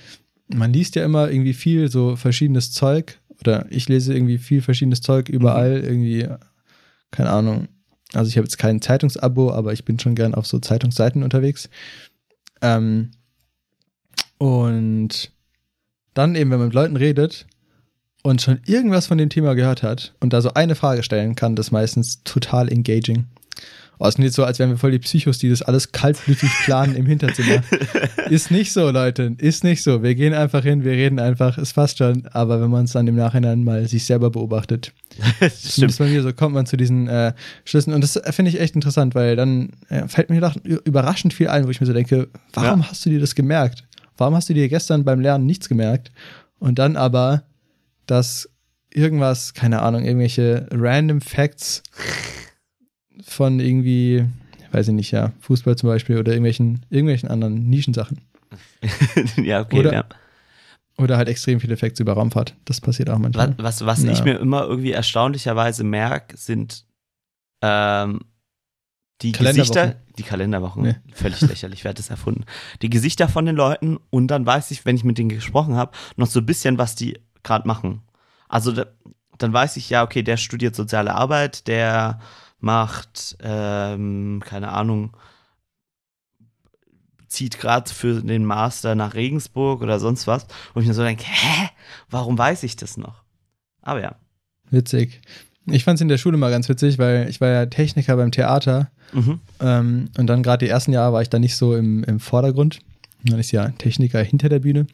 man 0.48 0.72
liest 0.72 0.96
ja 0.96 1.05
immer 1.05 1.31
irgendwie 1.31 1.55
viel 1.55 1.90
so 1.90 2.16
verschiedenes 2.16 2.72
Zeug. 2.72 3.18
Oder 3.40 3.66
ich 3.70 3.88
lese 3.88 4.14
irgendwie 4.14 4.38
viel 4.38 4.62
verschiedenes 4.62 5.00
Zeug 5.00 5.28
überall. 5.28 5.81
Irgendwie, 5.83 6.28
keine 7.11 7.31
Ahnung. 7.31 7.68
Also 8.14 8.28
ich 8.28 8.37
habe 8.37 8.44
jetzt 8.44 8.59
kein 8.59 8.81
Zeitungsabo, 8.83 9.52
aber 9.52 9.72
ich 9.72 9.85
bin 9.85 9.98
schon 9.98 10.14
gern 10.14 10.35
auf 10.35 10.46
so 10.46 10.59
Zeitungsseiten 10.59 11.22
unterwegs. 11.22 11.70
Ähm, 12.61 13.11
und 14.38 15.33
dann 16.14 16.35
eben, 16.35 16.51
wenn 16.51 16.59
man 16.59 16.68
mit 16.68 16.75
Leuten 16.75 16.96
redet 16.96 17.46
und 18.22 18.42
schon 18.42 18.61
irgendwas 18.66 19.07
von 19.07 19.18
dem 19.18 19.31
Thema 19.31 19.55
gehört 19.55 19.83
hat 19.83 20.14
und 20.20 20.33
da 20.33 20.40
so 20.40 20.55
eine 20.55 20.75
Frage 20.75 21.03
stellen 21.03 21.35
kann, 21.35 21.57
das 21.57 21.66
ist 21.68 21.72
meistens 21.72 22.22
total 22.25 22.70
engaging. 22.70 23.27
Oh, 23.98 24.07
es 24.09 24.16
klingt 24.16 24.33
so, 24.33 24.44
als 24.44 24.59
wären 24.59 24.70
wir 24.70 24.79
voll 24.79 24.90
die 24.90 24.98
Psychos, 24.98 25.38
die 25.38 25.48
das 25.48 25.62
alles 25.62 25.92
kaltblütig 25.92 26.51
planen 26.64 26.96
im 26.96 27.07
Hinterzimmer. 27.07 27.62
ist 28.31 28.51
nicht 28.51 28.72
so, 28.72 28.90
Leute. 28.90 29.37
Ist 29.38 29.62
nicht 29.62 29.85
so. 29.85 30.03
Wir 30.03 30.16
gehen 30.16 30.35
einfach 30.35 30.64
hin, 30.64 30.83
wir 30.83 30.90
reden 30.92 31.20
einfach, 31.20 31.57
es 31.57 31.72
passt 31.72 31.98
schon. 31.98 32.27
Aber 32.33 32.61
wenn 32.61 32.70
man 32.70 32.87
es 32.87 32.92
dann 32.92 33.07
im 33.07 33.14
Nachhinein 33.14 33.62
mal 33.62 33.87
sich 33.87 34.05
selber 34.05 34.31
beobachtet, 34.31 34.92
zumindest 35.62 36.01
bei 36.01 36.07
mir, 36.09 36.20
so 36.22 36.33
kommt 36.33 36.53
man 36.53 36.66
zu 36.66 36.77
diesen 36.77 37.07
äh, 37.07 37.33
Schlüssen. 37.64 37.92
Und 37.92 38.01
das 38.03 38.20
finde 38.35 38.48
ich 38.51 38.59
echt 38.61 38.75
interessant, 38.75 39.14
weil 39.14 39.37
dann 39.37 39.70
äh, 39.88 40.09
fällt 40.09 40.31
mir 40.31 40.40
doch 40.40 40.57
überraschend 40.64 41.33
viel 41.33 41.46
ein, 41.46 41.66
wo 41.66 41.70
ich 41.70 41.81
mir 41.81 41.87
so 41.87 41.92
denke, 41.92 42.29
warum 42.55 42.81
Ja. 42.81 42.88
hast 42.90 43.07
du 43.07 43.11
dir 43.11 43.20
das 43.20 43.37
gemerkt? 43.37 43.85
Warum 44.16 44.35
hast 44.35 44.48
du 44.48 44.55
dir 44.55 44.68
gestern 44.68 45.05
beim 45.05 45.20
Lernen 45.20 45.46
nichts 45.46 45.68
gemerkt? 45.68 46.12
Und 46.59 46.79
dann 46.79 46.96
aber, 46.96 47.42
dass 48.07 48.48
irgendwas, 48.92 49.55
keine 49.55 49.83
Ahnung, 49.83 50.05
irgendwelche 50.05 50.66
random 50.70 51.20
Facts 51.20 51.83
von 53.25 53.61
irgendwie, 53.61 54.25
weiß 54.72 54.88
ich 54.88 54.94
nicht, 54.94 55.11
ja, 55.12 55.33
Fußball 55.40 55.77
zum 55.77 55.88
Beispiel 55.88 56.18
oder 56.18 56.33
irgendwelchen, 56.33 56.85
irgendwelchen 56.90 57.29
anderen 57.29 57.68
Nischensachen. 57.68 58.20
ja, 59.37 59.61
okay. 59.61 59.79
Oder- 59.81 59.92
ja. 59.92 60.05
Oder 60.98 61.16
halt 61.16 61.29
extrem 61.29 61.59
viele 61.59 61.79
Facts 61.79 62.01
über 62.01 62.12
Raumfahrt. 62.12 62.55
Das 62.66 62.81
passiert 62.83 63.09
auch 63.09 63.14
Was, 63.14 63.20
manchmal. 63.22 63.55
was, 63.57 63.85
was 63.87 64.03
Ja. 64.05 64.12
ich 64.12 64.22
mir 64.25 64.38
immer 64.38 64.64
irgendwie 64.64 64.92
erstaunlicherweise 64.92 65.85
merke, 65.85 66.37
sind 66.37 66.85
ähm, 67.62 68.20
die. 69.22 69.33
Gesichter, 69.33 69.96
die 70.18 70.22
Kalenderwochen, 70.22 70.83
Nee. 70.83 70.96
völlig 71.12 71.40
lächerlich, 71.40 71.85
wer 71.85 71.90
hat 71.90 71.98
das 71.98 72.11
erfunden? 72.11 72.44
Die 72.83 72.90
Gesichter 72.90 73.29
von 73.29 73.46
den 73.46 73.57
Leuten 73.57 73.98
und 74.11 74.29
dann 74.29 74.46
weiß 74.46 74.70
ich, 74.70 74.85
wenn 74.85 74.96
ich 74.96 75.05
mit 75.05 75.18
denen 75.18 75.29
gesprochen 75.29 75.75
habe, 75.77 75.92
noch 76.16 76.27
so 76.27 76.40
ein 76.40 76.46
bisschen, 76.46 76.79
was 76.79 76.94
die 76.94 77.18
gerade 77.42 77.66
machen. 77.66 78.03
Also 78.48 78.72
da, 78.72 78.87
dann 79.38 79.53
weiß 79.53 79.77
ich, 79.77 79.90
ja, 79.90 80.03
okay, 80.03 80.22
der 80.22 80.37
studiert 80.37 80.75
soziale 80.75 81.14
Arbeit, 81.14 81.66
der 81.66 82.20
macht, 82.61 83.37
ähm, 83.42 84.42
keine 84.44 84.70
Ahnung, 84.70 85.16
zieht 87.27 87.59
gerade 87.59 87.90
für 87.90 88.20
den 88.20 88.44
Master 88.44 88.94
nach 88.94 89.14
Regensburg 89.14 89.81
oder 89.81 89.98
sonst 89.98 90.27
was, 90.27 90.46
wo 90.75 90.81
ich 90.81 90.87
mir 90.87 90.94
so 90.94 91.03
denke, 91.03 91.25
hä, 91.27 91.68
warum 92.11 92.37
weiß 92.37 92.62
ich 92.62 92.77
das 92.77 92.96
noch? 92.96 93.25
Aber 93.81 94.03
ja. 94.03 94.16
Witzig. 94.70 95.22
Ich 95.66 95.85
fand 95.85 95.96
es 95.96 96.01
in 96.01 96.09
der 96.09 96.18
Schule 96.18 96.37
mal 96.37 96.51
ganz 96.51 96.68
witzig, 96.68 96.98
weil 96.98 97.29
ich 97.29 97.40
war 97.40 97.48
ja 97.48 97.66
Techniker 97.66 98.16
beim 98.16 98.31
Theater 98.33 98.90
Mhm. 99.14 99.40
ähm, 99.61 100.09
und 100.16 100.27
dann 100.27 100.42
gerade 100.42 100.64
die 100.64 100.70
ersten 100.70 100.90
Jahre 100.92 101.12
war 101.12 101.20
ich 101.20 101.29
da 101.29 101.38
nicht 101.38 101.57
so 101.57 101.77
im, 101.77 102.03
im 102.05 102.18
Vordergrund. 102.18 102.79
Dann 103.25 103.38
ist 103.38 103.53
ja 103.53 103.68
Techniker 103.77 104.22
hinter 104.22 104.48
der 104.48 104.61
Bühne. 104.61 104.87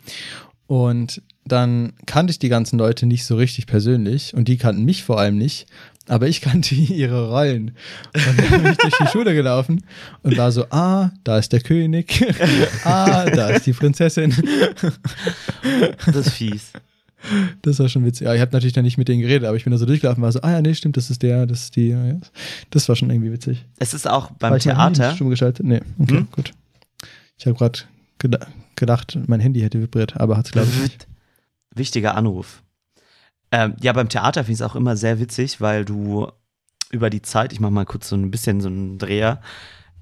Und 0.67 1.23
dann 1.45 1.93
kannte 2.05 2.33
ich 2.33 2.39
die 2.41 2.49
ganzen 2.51 2.79
Leute 2.79 3.07
nicht 3.07 3.25
so 3.25 3.37
richtig 3.37 3.67
persönlich 3.67 4.35
und 4.35 4.49
die 4.49 4.57
kannten 4.59 4.85
mich 4.85 5.05
vor 5.05 5.19
allem 5.21 5.39
nicht, 5.39 5.67
aber 6.09 6.27
ich 6.29 6.41
kannte 6.43 6.75
ihre 6.75 7.29
Rollen. 7.31 7.77
Und 8.15 8.27
dann 8.39 8.63
bin 8.63 8.73
ich 8.73 8.79
durch 8.79 8.95
die 9.01 9.07
Schule 9.07 9.35
gelaufen 9.35 9.85
und 10.25 10.37
war 10.37 10.51
so, 10.53 10.65
ah, 10.71 11.11
da 11.25 11.39
ist 11.39 11.53
der 11.53 11.61
König, 11.61 12.23
ah, 12.85 13.25
da 13.31 13.51
ist 13.51 13.67
die 13.67 13.73
Prinzessin. 13.73 14.35
Das 16.07 16.17
ist 16.17 16.31
fies. 16.31 16.73
Das 17.63 17.79
war 17.81 17.89
schon 17.89 18.05
witzig. 18.05 18.27
Ja, 18.27 18.35
ich 18.35 18.41
habe 18.41 18.53
natürlich 18.53 18.73
dann 18.75 18.85
nicht 18.85 18.97
mit 18.99 19.09
denen 19.09 19.21
geredet, 19.21 19.47
aber 19.47 19.57
ich 19.57 19.65
bin 19.65 19.71
da 19.73 19.79
so 19.79 19.87
durchgelaufen 19.87 20.23
und 20.23 20.25
war 20.27 20.33
so, 20.33 20.41
ah 20.43 20.53
ja, 20.53 20.61
nee, 20.63 20.75
stimmt, 20.75 20.97
das 20.97 21.11
ist 21.11 21.23
der, 21.23 21.47
das 21.47 21.63
ist 21.65 21.77
die. 21.77 21.89
Ja. 21.89 22.17
Das 22.71 22.89
war 22.89 22.95
schon 22.97 23.11
irgendwie 23.11 23.33
witzig. 23.33 23.65
Es 23.79 23.93
ist 23.95 24.09
auch 24.09 24.31
War 24.31 24.37
beim 24.39 24.53
Handy 24.53 24.65
Theater. 24.71 25.15
Stumm 25.15 25.31
geschaltet? 25.31 25.67
Nee, 25.67 25.81
okay, 25.99 26.19
Hm? 26.19 26.29
gut. 26.31 26.53
Ich 27.37 27.47
habe 27.47 27.57
gerade 27.57 27.81
geda 28.19 28.39
gedacht, 28.77 29.19
mein 29.27 29.41
Handy 29.41 29.61
hätte 29.61 29.81
vibriert, 29.81 30.17
aber 30.17 30.37
hat 30.37 30.47
es 30.47 30.53
glaube 30.53 30.69
ich 30.73 30.81
nicht. 30.83 31.07
Wichtiger 31.75 32.15
Anruf. 32.15 32.63
Ähm, 33.51 33.75
ja, 33.81 33.93
beim 33.93 34.09
Theater 34.09 34.43
finde 34.45 34.53
ich 34.53 34.59
es 34.61 34.63
auch 34.63 34.77
immer 34.77 34.97
sehr 34.97 35.19
witzig, 35.19 35.61
weil 35.61 35.85
du 35.85 36.29
über 36.93 37.11
die 37.11 37.23
Zeit, 37.23 37.53
ich 37.53 37.59
mache 37.61 37.73
mal 37.73 37.85
kurz 37.87 38.09
so 38.09 38.17
ein 38.17 38.31
bisschen 38.31 38.61
so 38.61 38.69
einen 38.69 38.99
Dreher, 38.99 39.41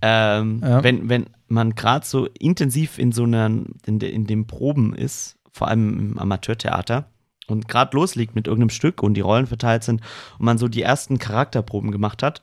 ähm, 0.02 0.61
Ja. 0.62 0.85
wenn, 0.85 1.09
wenn 1.09 1.26
man 1.48 1.74
gerade 1.74 2.05
so 2.07 2.26
intensiv 2.38 2.98
in 2.98 3.12
so 3.12 3.22
einer, 3.24 3.50
in, 3.87 3.98
de, 3.98 4.11
in 4.11 4.26
dem 4.26 4.46
Proben 4.46 4.94
ist, 4.94 5.36
vor 5.57 5.69
allem 5.69 5.99
im 5.99 6.19
Amateurtheater, 6.19 7.11
und 7.47 7.69
gerade 7.69 7.97
loslegt 7.97 8.35
mit 8.35 8.47
irgendeinem 8.47 8.71
Stück 8.71 9.03
und 9.03 9.14
die 9.14 9.21
Rollen 9.21 9.47
verteilt 9.47 9.85
sind 9.85 10.03
und 10.38 10.45
man 10.45 10.59
so 10.59 10.69
die 10.69 10.83
ersten 10.83 11.19
Charakterproben 11.19 11.90
gemacht 11.90 12.23
hat, 12.23 12.42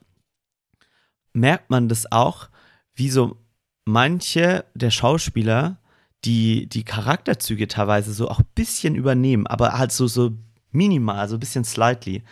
merkt 1.34 1.70
man 1.70 1.90
das 1.90 2.12
auch, 2.12 2.50
wie 2.96 3.10
so 3.10 3.38
manche 3.86 4.66
der 4.74 4.92
Schauspieler 4.92 5.78
die, 6.26 6.68
die 6.68 6.84
Charakterzüge 6.84 7.68
teilweise 7.68 8.14
so 8.14 8.30
auch 8.30 8.40
ein 8.40 8.48
bisschen 8.56 8.96
übernehmen, 8.96 9.46
aber 9.46 9.78
halt 9.78 9.92
so, 9.92 10.08
so 10.08 10.32
minimal, 10.72 11.28
so 11.28 11.36
ein 11.36 11.40
bisschen 11.40 11.66
slightly. 11.66 12.24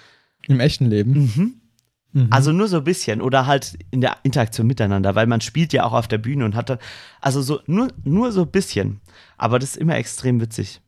Im 0.48 0.60
echten 0.60 0.86
Leben. 0.86 1.14
Mhm. 1.14 1.61
Mhm. 2.14 2.28
Also 2.30 2.52
nur 2.52 2.68
so 2.68 2.78
ein 2.78 2.84
bisschen 2.84 3.22
oder 3.22 3.46
halt 3.46 3.78
in 3.90 4.02
der 4.02 4.18
Interaktion 4.24 4.68
miteinander, 4.68 5.16
weil 5.16 5.28
man 5.28 5.42
spielt 5.42 5.74
ja 5.74 5.84
auch 5.84 5.94
auf 5.94 6.08
der 6.08 6.18
Bühne 6.18 6.46
und 6.46 6.56
hat 6.56 6.70
da, 6.70 6.78
also 7.22 7.42
so 7.42 7.60
nur, 7.68 7.90
nur 8.04 8.32
so 8.32 8.42
ein 8.42 8.52
bisschen. 8.52 9.02
Aber 9.38 9.60
das 9.60 9.72
ist 9.72 9.78
immer 9.78 9.96
extrem 9.96 10.42
witzig. 10.42 10.82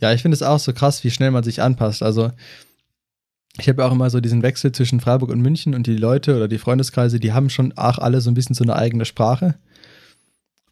Ja, 0.00 0.12
ich 0.12 0.22
finde 0.22 0.34
es 0.34 0.42
auch 0.42 0.60
so 0.60 0.72
krass, 0.72 1.02
wie 1.04 1.10
schnell 1.10 1.30
man 1.30 1.42
sich 1.42 1.60
anpasst. 1.60 2.02
Also, 2.02 2.30
ich 3.58 3.68
habe 3.68 3.82
ja 3.82 3.88
auch 3.88 3.92
immer 3.92 4.08
so 4.10 4.20
diesen 4.20 4.42
Wechsel 4.42 4.70
zwischen 4.70 5.00
Freiburg 5.00 5.30
und 5.30 5.40
München 5.40 5.74
und 5.74 5.86
die 5.88 5.96
Leute 5.96 6.36
oder 6.36 6.46
die 6.46 6.58
Freundeskreise, 6.58 7.18
die 7.18 7.32
haben 7.32 7.50
schon 7.50 7.76
auch 7.76 7.98
alle 7.98 8.20
so 8.20 8.30
ein 8.30 8.34
bisschen 8.34 8.54
so 8.54 8.62
eine 8.62 8.76
eigene 8.76 9.04
Sprache. 9.04 9.58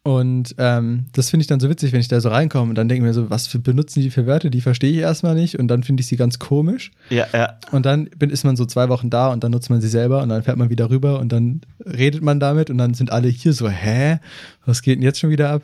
Und 0.07 0.55
ähm, 0.57 1.07
das 1.11 1.31
finde 1.31 1.41
ich 1.41 1.47
dann 1.47 1.59
so 1.59 1.69
witzig, 1.69 1.91
wenn 1.91 1.99
ich 1.99 2.07
da 2.07 2.21
so 2.21 2.29
reinkomme 2.29 2.69
und 2.69 2.75
dann 2.75 2.87
denke 2.87 3.03
ich 3.03 3.07
mir 3.09 3.13
so, 3.13 3.29
was 3.29 3.45
für, 3.45 3.59
benutzen 3.59 3.99
die 3.99 4.09
für 4.09 4.25
Wörter? 4.25 4.49
Die 4.49 4.61
verstehe 4.61 4.89
ich 4.89 4.99
erstmal 4.99 5.35
nicht 5.35 5.59
und 5.59 5.67
dann 5.67 5.83
finde 5.83 5.99
ich 5.99 6.07
sie 6.07 6.15
ganz 6.15 6.39
komisch. 6.39 6.91
Ja, 7.09 7.27
ja. 7.33 7.59
Und 7.73 7.85
dann 7.85 8.05
bin, 8.17 8.29
ist 8.29 8.45
man 8.45 8.55
so 8.55 8.65
zwei 8.65 8.87
Wochen 8.87 9.09
da 9.09 9.27
und 9.27 9.43
dann 9.43 9.51
nutzt 9.51 9.69
man 9.69 9.81
sie 9.81 9.89
selber 9.89 10.23
und 10.23 10.29
dann 10.29 10.43
fährt 10.43 10.55
man 10.55 10.69
wieder 10.69 10.89
rüber 10.89 11.19
und 11.19 11.33
dann 11.33 11.59
redet 11.85 12.21
man 12.21 12.39
damit 12.39 12.69
und 12.69 12.77
dann 12.77 12.93
sind 12.93 13.11
alle 13.11 13.27
hier 13.27 13.51
so, 13.51 13.67
hä? 13.67 14.19
Was 14.65 14.81
geht 14.81 14.95
denn 14.95 15.03
jetzt 15.03 15.19
schon 15.19 15.29
wieder 15.29 15.49
ab? 15.49 15.63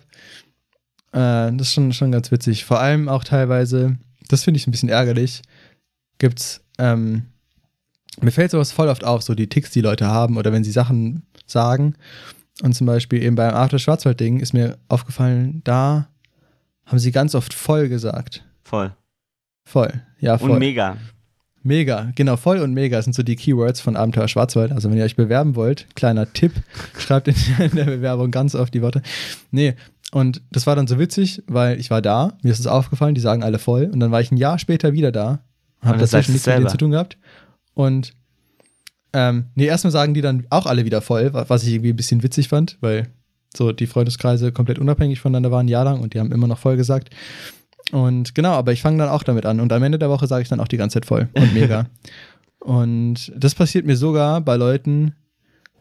Äh, 1.13 1.55
das 1.55 1.67
ist 1.67 1.73
schon, 1.73 1.93
schon 1.93 2.11
ganz 2.11 2.29
witzig. 2.29 2.65
Vor 2.65 2.81
allem 2.81 3.07
auch 3.07 3.23
teilweise, 3.23 3.95
das 4.27 4.43
finde 4.43 4.57
ich 4.57 4.67
ein 4.67 4.71
bisschen 4.71 4.89
ärgerlich, 4.89 5.41
gibt's, 6.17 6.59
ähm, 6.79 7.27
mir 8.19 8.31
fällt 8.31 8.51
sowas 8.51 8.73
voll 8.73 8.89
oft 8.89 9.05
auf, 9.05 9.21
so 9.23 9.35
die 9.35 9.47
Ticks, 9.47 9.71
die 9.71 9.79
Leute 9.79 10.07
haben 10.07 10.35
oder 10.35 10.51
wenn 10.51 10.65
sie 10.65 10.71
Sachen 10.73 11.23
sagen. 11.45 11.95
Und 12.61 12.73
zum 12.73 12.85
Beispiel 12.85 13.23
eben 13.23 13.35
beim 13.35 13.53
After 13.53 13.79
Schwarzwald-Ding 13.79 14.39
ist 14.39 14.53
mir 14.53 14.77
aufgefallen, 14.87 15.61
da 15.63 16.07
haben 16.85 16.99
sie 16.99 17.11
ganz 17.11 17.33
oft 17.35 17.53
voll 17.53 17.89
gesagt. 17.89 18.43
Voll. 18.63 18.93
Voll, 19.65 20.01
ja, 20.19 20.37
voll. 20.37 20.51
Und 20.51 20.59
mega. 20.59 20.97
Mega, 21.65 22.11
genau, 22.15 22.35
voll 22.35 22.59
und 22.59 22.73
mega 22.73 23.01
sind 23.01 23.13
so 23.13 23.23
die 23.23 23.37
Keywords 23.37 23.79
von 23.79 23.95
Abenteuer 23.95 24.27
Schwarzwald. 24.27 24.73
Also 24.73 24.91
wenn 24.91 24.97
ihr 24.97 25.05
euch 25.05 25.15
bewerben 25.15 25.55
wollt, 25.55 25.87
kleiner 25.95 26.31
Tipp, 26.31 26.51
schreibt 26.99 27.29
in, 27.29 27.35
der 27.73 27.85
Bewerbung 27.85 28.31
ganz 28.31 28.53
oft 28.53 28.73
die 28.73 28.81
Worte. 28.81 29.01
Nee, 29.51 29.75
und 30.11 30.41
das 30.51 30.67
war 30.67 30.75
dann 30.75 30.87
so 30.87 30.99
witzig, 30.99 31.41
weil 31.47 31.79
ich 31.79 31.89
war 31.89 32.01
da, 32.01 32.37
mir 32.43 32.51
ist 32.51 32.59
es 32.59 32.67
aufgefallen, 32.67 33.15
die 33.15 33.21
sagen 33.21 33.43
alle 33.43 33.59
voll. 33.59 33.85
Und 33.85 34.01
dann 34.01 34.11
war 34.11 34.19
ich 34.19 34.31
ein 34.31 34.37
Jahr 34.37 34.59
später 34.59 34.91
wieder 34.91 35.13
da, 35.13 35.39
habe 35.81 35.97
dazwischen 35.97 36.27
du 36.27 36.31
nichts 36.33 36.45
mit 36.45 36.57
denen 36.57 36.67
zu 36.67 36.77
tun 36.77 36.91
gehabt. 36.91 37.17
Und 37.73 38.13
ähm, 39.13 39.45
nee, 39.55 39.65
erstmal 39.65 39.91
sagen 39.91 40.13
die 40.13 40.21
dann 40.21 40.45
auch 40.49 40.65
alle 40.65 40.85
wieder 40.85 41.01
voll, 41.01 41.33
wa- 41.33 41.45
was 41.47 41.63
ich 41.63 41.73
irgendwie 41.73 41.91
ein 41.91 41.95
bisschen 41.95 42.23
witzig 42.23 42.47
fand, 42.49 42.77
weil 42.81 43.07
so 43.55 43.71
die 43.71 43.85
Freundeskreise 43.87 44.51
komplett 44.51 44.79
unabhängig 44.79 45.19
voneinander 45.19 45.51
waren, 45.51 45.65
ein 45.67 45.69
Jahr 45.69 45.85
lang 45.85 45.99
und 46.01 46.13
die 46.13 46.19
haben 46.19 46.31
immer 46.31 46.47
noch 46.47 46.57
voll 46.57 46.75
gesagt. 46.77 47.09
Und 47.91 48.33
genau, 48.33 48.53
aber 48.53 48.71
ich 48.71 48.81
fange 48.81 48.97
dann 48.97 49.09
auch 49.09 49.23
damit 49.23 49.45
an. 49.45 49.59
Und 49.59 49.71
am 49.71 49.83
Ende 49.83 49.99
der 49.99 50.09
Woche 50.09 50.25
sage 50.27 50.41
ich 50.41 50.49
dann 50.49 50.59
auch 50.59 50.67
die 50.67 50.77
ganze 50.77 50.95
Zeit 50.95 51.05
voll 51.05 51.29
und 51.33 51.53
mega. 51.53 51.85
und 52.59 53.31
das 53.37 53.55
passiert 53.55 53.85
mir 53.85 53.97
sogar 53.97 54.41
bei 54.41 54.55
Leuten, 54.55 55.13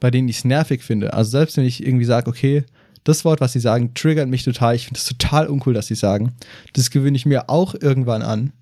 bei 0.00 0.10
denen 0.10 0.28
ich 0.28 0.38
es 0.38 0.44
nervig 0.44 0.82
finde. 0.82 1.12
Also 1.14 1.30
selbst 1.30 1.56
wenn 1.56 1.64
ich 1.64 1.84
irgendwie 1.86 2.04
sage, 2.04 2.28
okay, 2.28 2.64
das 3.04 3.24
Wort, 3.24 3.40
was 3.40 3.52
sie 3.52 3.60
sagen, 3.60 3.94
triggert 3.94 4.28
mich 4.28 4.44
total. 4.44 4.74
Ich 4.74 4.84
finde 4.86 4.98
es 4.98 5.06
total 5.06 5.46
uncool, 5.48 5.74
dass 5.74 5.86
sie 5.86 5.94
sagen. 5.94 6.32
Das 6.72 6.90
gewöhne 6.90 7.16
ich 7.16 7.26
mir 7.26 7.48
auch 7.48 7.74
irgendwann 7.74 8.22
an. 8.22 8.52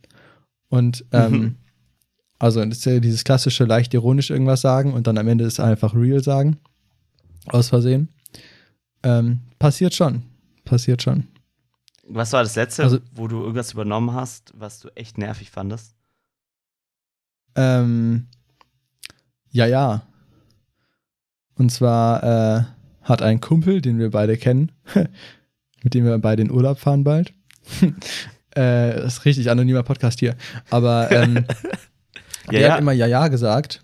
Und 0.68 1.04
ähm, 1.12 1.32
Mhm. 1.32 1.54
Also 2.40 2.64
das 2.64 2.78
ist 2.78 2.84
ja 2.86 2.98
dieses 2.98 3.22
klassische 3.22 3.64
leicht 3.64 3.94
ironisch 3.94 4.30
irgendwas 4.30 4.60
sagen 4.62 4.92
und 4.94 5.06
dann 5.06 5.16
am 5.18 5.28
Ende 5.28 5.44
ist 5.44 5.60
einfach 5.60 5.94
real 5.94 6.22
sagen. 6.22 6.58
Aus 7.46 7.68
Versehen. 7.68 8.08
Ähm, 9.02 9.40
passiert 9.58 9.94
schon. 9.94 10.22
Passiert 10.64 11.02
schon. 11.02 11.28
Was 12.08 12.32
war 12.32 12.42
das 12.42 12.56
letzte, 12.56 12.82
Also- 12.82 12.98
wo 13.14 13.28
du 13.28 13.40
irgendwas 13.40 13.72
übernommen 13.72 14.12
hast, 14.12 14.52
was 14.56 14.80
du 14.80 14.88
echt 14.96 15.16
nervig 15.18 15.50
fandest? 15.50 15.94
Ähm, 17.54 18.26
ja, 19.50 19.66
ja. 19.66 20.02
Und 21.56 21.70
zwar 21.70 22.22
äh, 22.22 22.64
hat 23.02 23.22
ein 23.22 23.40
Kumpel, 23.40 23.80
den 23.80 23.98
wir 23.98 24.10
beide 24.10 24.36
kennen, 24.36 24.72
mit 25.82 25.94
dem 25.94 26.04
wir 26.04 26.16
beide 26.18 26.42
in 26.42 26.50
Urlaub 26.50 26.78
fahren 26.78 27.04
bald. 27.04 27.32
äh, 28.54 28.94
das 28.94 29.18
ist 29.18 29.24
richtig 29.24 29.50
anonymer 29.50 29.82
Podcast 29.82 30.20
hier. 30.20 30.36
Aber 30.70 31.10
ähm, 31.10 31.44
Ja, 32.52 32.58
der 32.58 32.68
ja. 32.68 32.72
hat 32.74 32.80
immer 32.80 32.92
Ja, 32.92 33.06
ja 33.06 33.28
gesagt. 33.28 33.82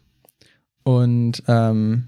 Und 0.83 1.43
ähm, 1.49 2.05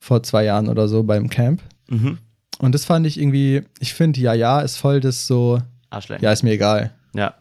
vor 0.00 0.22
zwei 0.22 0.44
Jahren 0.44 0.68
oder 0.68 0.86
so 0.88 1.02
beim 1.02 1.28
Camp. 1.28 1.62
Mhm. 1.88 2.18
Und 2.60 2.74
das 2.74 2.84
fand 2.84 3.06
ich 3.06 3.18
irgendwie, 3.20 3.62
ich 3.80 3.94
finde, 3.94 4.20
Ja, 4.20 4.32
ja 4.34 4.60
ist 4.60 4.76
voll 4.76 5.00
das 5.00 5.26
so, 5.26 5.60
Arschlein. 5.90 6.20
ja, 6.20 6.32
ist 6.32 6.42
mir 6.42 6.52
egal. 6.52 6.92
ja. 7.14 7.34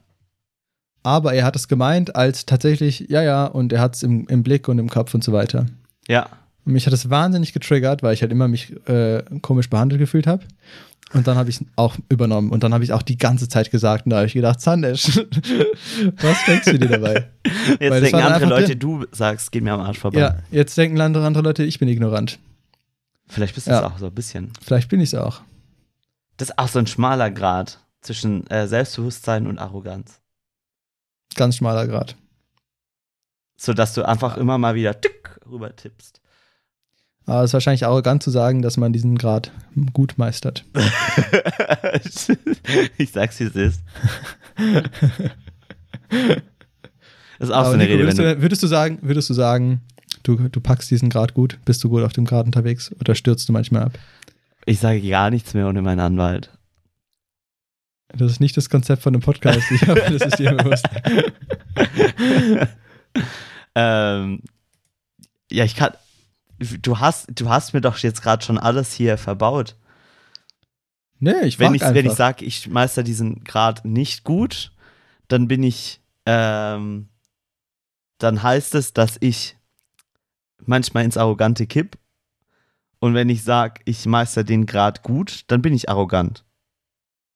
Aber 1.04 1.34
er 1.34 1.46
hat 1.46 1.56
es 1.56 1.70
gemeint 1.70 2.16
als 2.18 2.46
tatsächlich, 2.46 3.06
ja, 3.08 3.22
ja, 3.22 3.46
und 3.46 3.72
er 3.72 3.80
hat 3.80 3.96
es 3.96 4.04
im, 4.04 4.28
im 4.28 4.44
Blick 4.44 4.68
und 4.68 4.78
im 4.78 4.90
Kopf 4.90 5.14
und 5.14 5.24
so 5.24 5.32
weiter. 5.32 5.66
Ja. 6.08 6.28
Und 6.68 6.74
mich 6.74 6.86
hat 6.86 6.92
das 6.92 7.10
wahnsinnig 7.10 7.54
getriggert, 7.54 8.04
weil 8.04 8.14
ich 8.14 8.22
halt 8.22 8.32
immer 8.34 8.50
mich 8.50 8.76
äh, 8.90 9.24
komisch 9.42 9.70
behandelt 9.70 10.00
gefühlt 10.00 10.28
habe. 10.28 10.44
Und 11.14 11.26
dann 11.26 11.38
habe 11.38 11.50
ich 11.50 11.62
es 11.62 11.66
auch 11.78 11.96
übernommen. 12.10 12.52
Und 12.52 12.64
dann 12.64 12.74
habe 12.74 12.84
ich 12.84 12.92
auch 12.92 13.02
die 13.04 13.18
ganze 13.18 13.48
Zeit 13.48 13.72
gesagt. 13.72 14.06
Und 14.06 14.10
da 14.10 14.18
habe 14.18 14.28
ich 14.28 14.34
gedacht, 14.34 14.60
Sandesh, 14.60 15.16
was 16.18 16.46
denkst 16.46 16.66
du 16.66 16.78
dir 16.80 16.90
dabei? 16.90 17.30
Jetzt 17.80 17.80
Weil 17.92 18.02
denken 18.02 18.20
andere 18.20 18.46
Leute, 18.50 18.66
der- 18.68 18.76
du 18.76 19.06
sagst, 19.14 19.54
geht 19.54 19.64
mir 19.64 19.72
am 19.72 19.80
Arsch 19.80 20.00
vorbei. 20.00 20.20
Ja, 20.20 20.38
jetzt 20.52 20.78
denken 20.78 21.00
andere, 21.00 21.26
andere 21.26 21.44
Leute, 21.44 21.64
ich 21.64 21.80
bin 21.80 21.88
ignorant. 21.88 22.38
Vielleicht 23.30 23.56
bist 23.56 23.68
du 23.68 23.72
Ja. 23.72 23.80
es 23.80 23.84
auch 23.86 23.98
so 23.98 24.08
ein 24.08 24.14
bisschen. 24.14 24.52
Vielleicht 24.62 24.90
bin 24.90 25.00
ich 25.00 25.14
es 25.14 25.16
auch. 25.16 25.40
Das 26.36 26.50
ist 26.50 26.60
auch 26.60 26.68
so 26.68 26.80
ein 26.80 26.88
schmaler 26.88 27.32
Grad 27.32 27.80
zwischen 28.02 28.46
äh, 28.48 28.68
Selbstbewusstsein 28.68 29.48
und 29.48 29.58
Arroganz. 29.60 30.20
Ganz 31.36 31.56
schmaler 31.56 31.88
Grad. 31.88 32.18
Sodass 33.56 33.94
du 33.94 34.04
einfach 34.06 34.36
immer 34.36 34.58
mal 34.58 34.76
wieder 34.76 35.00
tick 35.00 35.40
rüber 35.50 35.74
tippst. 35.74 36.20
Aber 37.28 37.44
es 37.44 37.50
ist 37.50 37.54
wahrscheinlich 37.54 37.86
arrogant 37.86 38.24
zu 38.24 38.32
sagen, 38.32 38.62
dass 38.62 38.78
man 38.78 38.94
diesen 38.94 39.18
Grad 39.18 39.52
gut 39.94 40.18
meistert. 40.18 40.66
ich 42.98 43.12
sag's, 43.12 43.40
wie 43.40 43.44
es 43.44 43.56
ist. 43.56 43.84
Das 47.40 47.50
ist 47.50 47.54
auch 47.54 47.60
Aber 47.60 47.68
so 47.68 47.74
eine 47.74 47.84
Nico, 47.84 47.94
Rede, 47.94 48.04
würdest, 48.04 48.18
du, 48.18 48.42
würdest 48.42 48.64
du 48.64 48.68
sagen, 48.68 48.98
würdest 49.02 49.30
du 49.30 49.36
sagen, 49.36 49.82
du, 50.24 50.50
du 50.50 50.60
packst 50.60 50.90
diesen 50.90 51.10
Grad 51.10 51.36
gut, 51.36 51.60
bist 51.66 51.84
du 51.84 51.90
gut 51.90 52.02
auf 52.02 52.14
dem 52.14 52.26
Grad 52.26 52.48
unterwegs 52.48 52.96
oder 53.00 53.14
stürzt 53.14 53.48
du 53.48 53.54
manchmal 53.54 53.84
ab? 53.84 54.00
Ich 54.66 54.80
sage 54.80 55.08
gar 55.08 55.30
nichts 55.30 55.54
mehr 55.54 55.68
ohne 55.68 55.84
meinen 55.84 56.00
Anwalt. 56.00 56.50
Das 58.10 58.32
ist 58.32 58.40
nicht 58.40 58.58
das 58.58 58.70
Konzept 58.70 59.04
von 59.04 59.14
einem 59.14 59.22
Podcast, 59.22 59.70
ich 59.70 59.88
hoffe, 59.88 60.02
das 60.10 60.22
ist 60.22 60.40
dir 60.40 60.54
bewusst. 60.54 60.86
ähm, 63.76 64.42
ja, 65.52 65.64
ich 65.64 65.76
kann. 65.76 65.94
Du 66.60 67.00
hast, 67.00 67.28
du 67.40 67.50
hast 67.50 67.74
mir 67.74 67.82
doch 67.82 67.98
jetzt 68.00 68.22
gerade 68.22 68.44
schon 68.44 68.58
alles 68.58 68.94
hier 68.94 69.18
verbaut. 69.18 69.76
Nee, 71.20 71.46
ich 71.46 71.60
Wenn 71.60 71.74
ich, 71.76 71.84
einfach. 71.84 71.96
wenn 71.96 72.06
ich 72.06 72.14
sage, 72.14 72.46
ich 72.46 72.68
meister 72.68 73.04
diesen 73.04 73.44
Grad 73.44 73.86
nicht 73.86 74.24
gut, 74.24 74.72
dann 75.28 75.48
bin 75.48 75.64
ich, 75.64 76.00
ähm, 76.26 77.10
dann 78.20 78.42
heißt 78.44 78.76
es, 78.76 78.94
dass 78.94 79.18
ich 79.20 79.56
manchmal 80.66 81.04
ins 81.06 81.18
Arrogante 81.18 81.68
kipp. 81.68 81.98
Und 83.00 83.14
wenn 83.14 83.30
ich 83.30 83.44
sage, 83.44 83.82
ich 83.86 84.06
meister 84.08 84.44
den 84.44 84.66
Grad 84.66 85.04
gut, 85.04 85.44
dann 85.48 85.62
bin 85.62 85.74
ich 85.74 85.90
arrogant. 85.90 86.44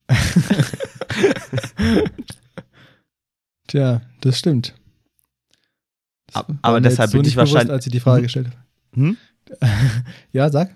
Tja, 3.68 4.02
das 4.22 4.40
stimmt. 4.40 4.74
Das 6.34 6.46
aber 6.62 6.82
deshalb 6.82 7.12
so 7.12 7.18
bin 7.20 7.28
ich 7.28 7.36
wahrscheinlich- 7.36 7.64
Bewusst, 7.68 7.72
als 7.72 7.86
ich 7.86 7.92
die 7.92 8.00
Frage 8.00 8.24
gestellt 8.24 8.48
habe. 8.48 8.58
Hm? 8.94 9.18
Ja, 10.32 10.50
sag. 10.50 10.76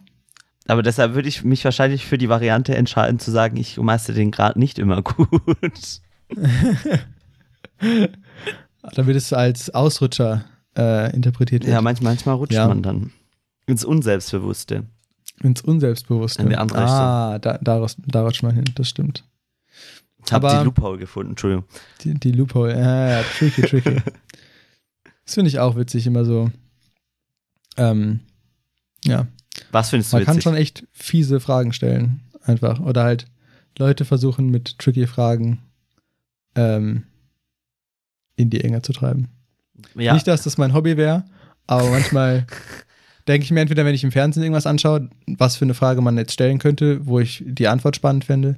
Aber 0.67 0.81
deshalb 0.83 1.13
würde 1.13 1.29
ich 1.29 1.43
mich 1.43 1.63
wahrscheinlich 1.63 2.05
für 2.05 2.17
die 2.17 2.27
Variante 2.29 2.75
entscheiden, 2.75 3.19
zu 3.19 3.29
sagen, 3.31 3.55
ich 3.57 3.77
meister 3.77 4.13
den 4.13 4.31
Grad 4.31 4.57
nicht 4.57 4.79
immer 4.79 5.01
gut. 5.03 6.01
Dann 7.79 9.07
wird 9.07 9.17
es 9.17 9.31
als 9.33 9.69
Ausrutscher 9.73 10.45
äh, 10.77 11.13
interpretiert 11.15 11.63
Ja, 11.63 11.71
werden. 11.73 11.83
manchmal, 11.83 12.11
manchmal 12.13 12.35
rutscht 12.35 12.53
Ja. 12.53 12.67
man 12.67 12.81
dann 12.83 13.11
ins 13.67 13.83
Unselbstbewusste. 13.83 14.83
Ins 15.41 15.61
Unselbstbewusste. 15.61 16.43
In 16.43 16.49
die 16.49 16.55
andere 16.57 16.79
ah, 16.85 17.39
da, 17.39 17.57
daraus, 17.61 17.97
da 18.05 18.21
rutscht 18.23 18.43
man 18.43 18.55
hin, 18.55 18.65
das 18.75 18.89
stimmt. 18.89 19.23
Ich 20.25 20.31
habe 20.33 20.47
die 20.49 20.63
Loophole 20.65 20.97
gefunden, 20.97 21.31
Entschuldigung. 21.31 21.65
Die, 22.01 22.13
die 22.15 22.31
Loophole, 22.31 22.73
ja, 22.79 23.09
ja, 23.09 23.23
tricky, 23.37 23.61
tricky. 23.61 23.95
das 25.25 25.33
finde 25.35 25.49
ich 25.49 25.59
auch 25.59 25.75
witzig, 25.75 26.07
immer 26.07 26.25
so. 26.25 26.51
Ähm, 27.77 28.21
ja, 29.03 29.27
Was 29.71 29.89
findest 29.89 30.11
du 30.11 30.17
man 30.17 30.25
kann 30.25 30.35
witzig? 30.35 30.43
schon 30.43 30.55
echt 30.55 30.87
fiese 30.91 31.39
Fragen 31.39 31.73
stellen, 31.73 32.21
einfach. 32.43 32.79
Oder 32.79 33.03
halt 33.03 33.25
Leute 33.77 34.05
versuchen 34.05 34.49
mit 34.49 34.79
tricky 34.79 35.07
Fragen 35.07 35.59
ähm, 36.55 37.03
in 38.35 38.49
die 38.49 38.61
Enge 38.63 38.81
zu 38.81 38.93
treiben. 38.93 39.29
ja, 39.95 40.13
Nicht, 40.13 40.27
dass 40.27 40.43
das 40.43 40.57
mein 40.57 40.73
Hobby 40.73 40.97
wäre, 40.97 41.25
aber 41.67 41.89
manchmal 41.89 42.45
denke 43.27 43.43
ich 43.43 43.51
mir 43.51 43.61
entweder, 43.61 43.85
wenn 43.85 43.95
ich 43.95 44.03
im 44.03 44.11
Fernsehen 44.11 44.43
irgendwas 44.43 44.67
anschaue, 44.67 45.09
was 45.27 45.57
für 45.57 45.65
eine 45.65 45.73
Frage 45.73 46.01
man 46.01 46.17
jetzt 46.17 46.33
stellen 46.33 46.59
könnte, 46.59 47.05
wo 47.05 47.19
ich 47.19 47.43
die 47.45 47.67
Antwort 47.67 47.95
spannend 47.95 48.25
fände. 48.25 48.57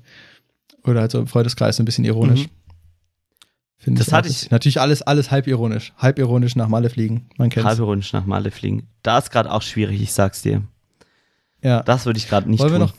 Oder 0.83 1.01
halt 1.01 1.11
so 1.11 1.19
im 1.19 1.27
Freundeskreis 1.27 1.77
so 1.77 1.83
ein 1.83 1.85
bisschen 1.85 2.05
ironisch. 2.05 2.43
Mhm. 2.43 2.49
Finde 3.77 3.99
Das 3.99 4.07
ich, 4.07 4.13
hatte 4.13 4.29
ich-. 4.29 4.49
Natürlich 4.51 4.81
alles, 4.81 5.01
alles 5.03 5.31
halb 5.31 5.47
ironisch. 5.47 5.93
Halb 5.97 6.19
ironisch 6.19 6.55
nach 6.55 6.67
Malle 6.67 6.89
fliegen. 6.89 7.29
Man 7.37 7.49
kennt's. 7.49 7.67
halbe 7.67 7.83
Runde 7.83 8.05
nach 8.11 8.25
Male 8.25 8.51
fliegen. 8.51 8.87
Da 9.03 9.17
ist 9.19 9.31
gerade 9.31 9.51
auch 9.51 9.61
schwierig, 9.61 10.01
ich 10.01 10.13
sag's 10.13 10.41
dir. 10.41 10.63
ja. 11.61 11.83
Das 11.83 12.05
würde 12.05 12.17
ich 12.17 12.27
gerade 12.27 12.49
nicht 12.49 12.59
wollen, 12.59 12.71
wir 12.73 12.79
tun. 12.79 12.87
noch, 12.87 12.93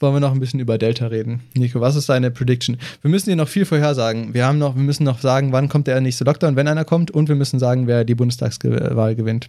wollen 0.00 0.14
wir 0.14 0.20
noch 0.20 0.32
ein 0.32 0.40
bisschen 0.40 0.60
über 0.60 0.78
Delta 0.78 1.06
reden? 1.06 1.42
Nico, 1.54 1.80
was 1.80 1.94
ist 1.96 2.08
deine 2.08 2.30
Prediction? 2.30 2.76
Wir 3.02 3.10
müssen 3.10 3.30
dir 3.30 3.36
noch 3.36 3.48
viel 3.48 3.64
vorhersagen. 3.64 4.34
Wir, 4.34 4.44
haben 4.46 4.58
noch, 4.58 4.74
wir 4.74 4.82
müssen 4.82 5.04
noch 5.04 5.20
sagen, 5.20 5.52
wann 5.52 5.68
kommt 5.68 5.86
der 5.86 6.00
nächste 6.00 6.24
Lockdown, 6.24 6.56
wenn 6.56 6.68
einer 6.68 6.84
kommt. 6.84 7.10
Und 7.12 7.28
wir 7.28 7.36
müssen 7.36 7.58
sagen, 7.58 7.86
wer 7.86 8.04
die 8.04 8.14
Bundestagswahl 8.16 9.14
gewinnt. 9.14 9.48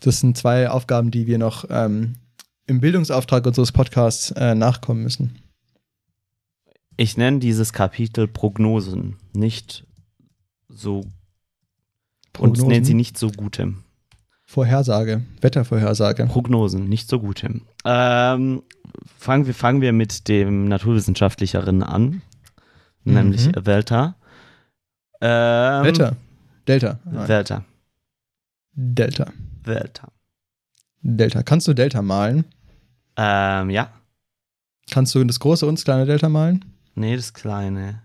Das 0.00 0.20
sind 0.20 0.36
zwei 0.36 0.68
Aufgaben, 0.70 1.10
die 1.10 1.26
wir 1.26 1.38
noch 1.38 1.64
ähm, 1.70 2.14
im 2.66 2.80
Bildungsauftrag 2.80 3.44
unseres 3.46 3.72
Podcasts 3.72 4.30
äh, 4.32 4.54
nachkommen 4.54 5.02
müssen. 5.02 5.38
Ich 7.00 7.16
nenne 7.16 7.38
dieses 7.38 7.72
Kapitel 7.72 8.28
Prognosen, 8.28 9.16
nicht 9.32 9.86
so 10.68 11.06
und 12.38 12.58
nenne 12.58 12.84
sie 12.84 12.92
nicht 12.92 13.16
so 13.16 13.30
gute. 13.30 13.72
Vorhersage, 14.44 15.22
Wettervorhersage. 15.40 16.26
Prognosen, 16.26 16.90
nicht 16.90 17.08
so 17.08 17.18
gute. 17.18 17.62
Ähm, 17.86 18.62
fangen, 19.16 19.46
wir, 19.46 19.54
fangen 19.54 19.80
wir 19.80 19.94
mit 19.94 20.28
dem 20.28 20.66
Naturwissenschaftlicheren 20.66 21.82
an, 21.82 22.20
nämlich 23.04 23.46
Mhm. 23.46 23.64
Welta. 23.64 24.16
Ähm, 25.22 25.84
Wetter. 25.84 26.16
Delta. 26.68 27.00
Nein. 27.06 27.28
Welta. 27.28 27.64
Delta. 28.72 29.32
Welta. 29.64 30.12
Delta. 31.00 31.42
Kannst 31.44 31.66
du 31.66 31.72
Delta 31.72 32.02
malen? 32.02 32.44
Ähm, 33.16 33.70
ja. 33.70 33.90
Kannst 34.90 35.14
du 35.14 35.24
das 35.24 35.40
große 35.40 35.64
und 35.64 35.78
das 35.78 35.84
kleine 35.86 36.04
Delta 36.04 36.28
malen? 36.28 36.69
Nee, 36.94 37.16
das 37.16 37.32
kleine. 37.34 38.02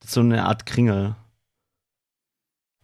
Das 0.00 0.10
ist 0.10 0.14
so 0.14 0.20
eine 0.20 0.44
Art 0.46 0.66
Kringel. 0.66 1.16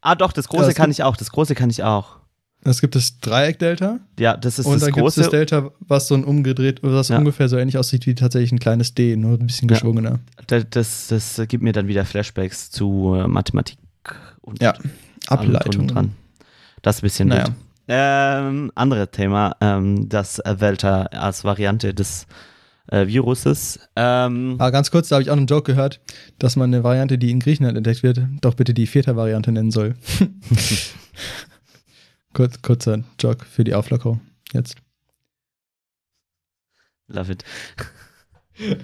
Ah, 0.00 0.14
doch, 0.14 0.32
das 0.32 0.48
große 0.48 0.68
Ja, 0.68 0.72
kann 0.72 0.90
ich 0.90 1.02
auch. 1.02 1.16
Das 1.16 1.30
große 1.30 1.54
kann 1.54 1.70
ich 1.70 1.82
auch. 1.84 2.16
Es 2.62 2.80
gibt 2.82 2.94
das 2.94 3.20
Dreieck-Delta 3.20 4.00
Ja, 4.18 4.36
das 4.36 4.58
ist 4.58 4.66
und 4.66 4.74
das 4.74 4.82
dann 4.82 4.92
gibt 4.92 4.98
es 5.06 5.14
große. 5.14 5.20
das 5.22 5.30
Delta, 5.30 5.70
was 5.80 6.08
so 6.08 6.14
ein 6.14 6.24
umgedreht, 6.24 6.80
was 6.82 7.08
Ja. 7.08 7.16
ungefähr 7.18 7.48
so 7.48 7.56
ähnlich 7.56 7.78
aussieht 7.78 8.06
wie 8.06 8.14
tatsächlich 8.14 8.52
ein 8.52 8.58
kleines 8.58 8.92
D, 8.94 9.16
nur 9.16 9.32
ein 9.38 9.46
bisschen 9.46 9.68
Ja. 9.68 9.74
geschwungener. 9.76 10.18
Das, 10.46 10.66
das, 10.70 11.06
das 11.08 11.48
gibt 11.48 11.62
mir 11.62 11.72
dann 11.72 11.88
wieder 11.88 12.04
Flashbacks 12.04 12.70
zu 12.70 13.14
äh, 13.14 13.26
Mathematik 13.26 13.78
und 14.42 14.62
Ja, 14.62 14.74
Ableitung. 15.28 15.80
und 15.82 15.86
dran. 15.88 16.12
Das 16.82 16.96
ist 16.96 17.02
ein 17.02 17.06
bisschen 17.06 17.28
Naja. 17.28 17.46
Ähm, 17.88 18.70
andere 18.74 19.10
Thema, 19.10 19.56
ähm, 19.60 20.08
das 20.08 20.40
Delta 20.46 21.02
als 21.06 21.44
Variante 21.44 21.92
des 21.94 22.26
äh, 22.90 23.06
Viruses. 23.06 23.78
Ähm, 23.96 24.56
Aber 24.58 24.70
ganz 24.70 24.90
kurz, 24.90 25.08
da 25.08 25.16
habe 25.16 25.22
ich 25.22 25.30
auch 25.30 25.36
einen 25.36 25.46
Joke 25.46 25.72
gehört, 25.72 26.00
dass 26.38 26.56
man 26.56 26.72
eine 26.72 26.84
Variante, 26.84 27.18
die 27.18 27.30
in 27.30 27.40
Griechenland 27.40 27.76
entdeckt 27.76 28.02
wird, 28.02 28.20
doch 28.40 28.54
bitte 28.54 28.74
die 28.74 28.86
Vierter-Variante 28.86 29.52
nennen 29.52 29.70
soll. 29.70 29.94
Kurz, 32.32 32.62
kurzer 32.62 33.02
Joke 33.18 33.44
für 33.44 33.64
die 33.64 33.74
Auflockerung. 33.74 34.20
Jetzt. 34.52 34.76
Love 37.08 37.32
it. 37.32 37.44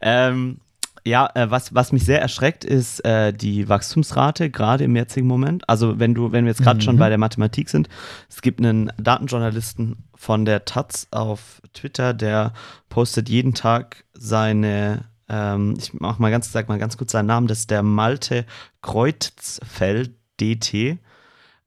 ähm, 0.00 0.60
ja, 1.04 1.30
äh, 1.34 1.50
was, 1.50 1.74
was 1.74 1.92
mich 1.92 2.04
sehr 2.04 2.20
erschreckt, 2.20 2.64
ist 2.64 3.04
äh, 3.04 3.32
die 3.32 3.68
Wachstumsrate, 3.68 4.50
gerade 4.50 4.84
im 4.84 4.96
jetzigen 4.96 5.26
Moment. 5.26 5.68
Also 5.68 5.98
wenn 5.98 6.14
du, 6.14 6.32
wenn 6.32 6.44
wir 6.44 6.50
jetzt 6.52 6.62
gerade 6.62 6.78
Mhm. 6.78 6.82
schon 6.82 6.96
bei 6.98 7.08
der 7.08 7.18
Mathematik 7.18 7.68
sind, 7.68 7.88
es 8.28 8.42
gibt 8.42 8.60
einen 8.60 8.92
Datenjournalisten 8.98 10.04
von 10.14 10.44
der 10.44 10.64
Taz 10.64 11.06
auf 11.10 11.60
Twitter, 11.72 12.14
der 12.14 12.52
postet 12.88 13.28
jeden 13.28 13.54
Tag 13.54 14.04
seine, 14.12 15.04
ähm, 15.28 15.74
ich 15.78 15.92
mach 15.94 16.18
mal 16.18 16.30
ganz, 16.30 16.50
sag 16.52 16.68
mal 16.68 16.78
ganz 16.78 16.96
kurz 16.96 17.12
seinen 17.12 17.26
Namen, 17.26 17.46
das 17.46 17.60
ist 17.60 17.70
der 17.70 17.82
Malte 17.82 18.44
Kreutzfeld 18.82 20.14
DT. 20.40 20.98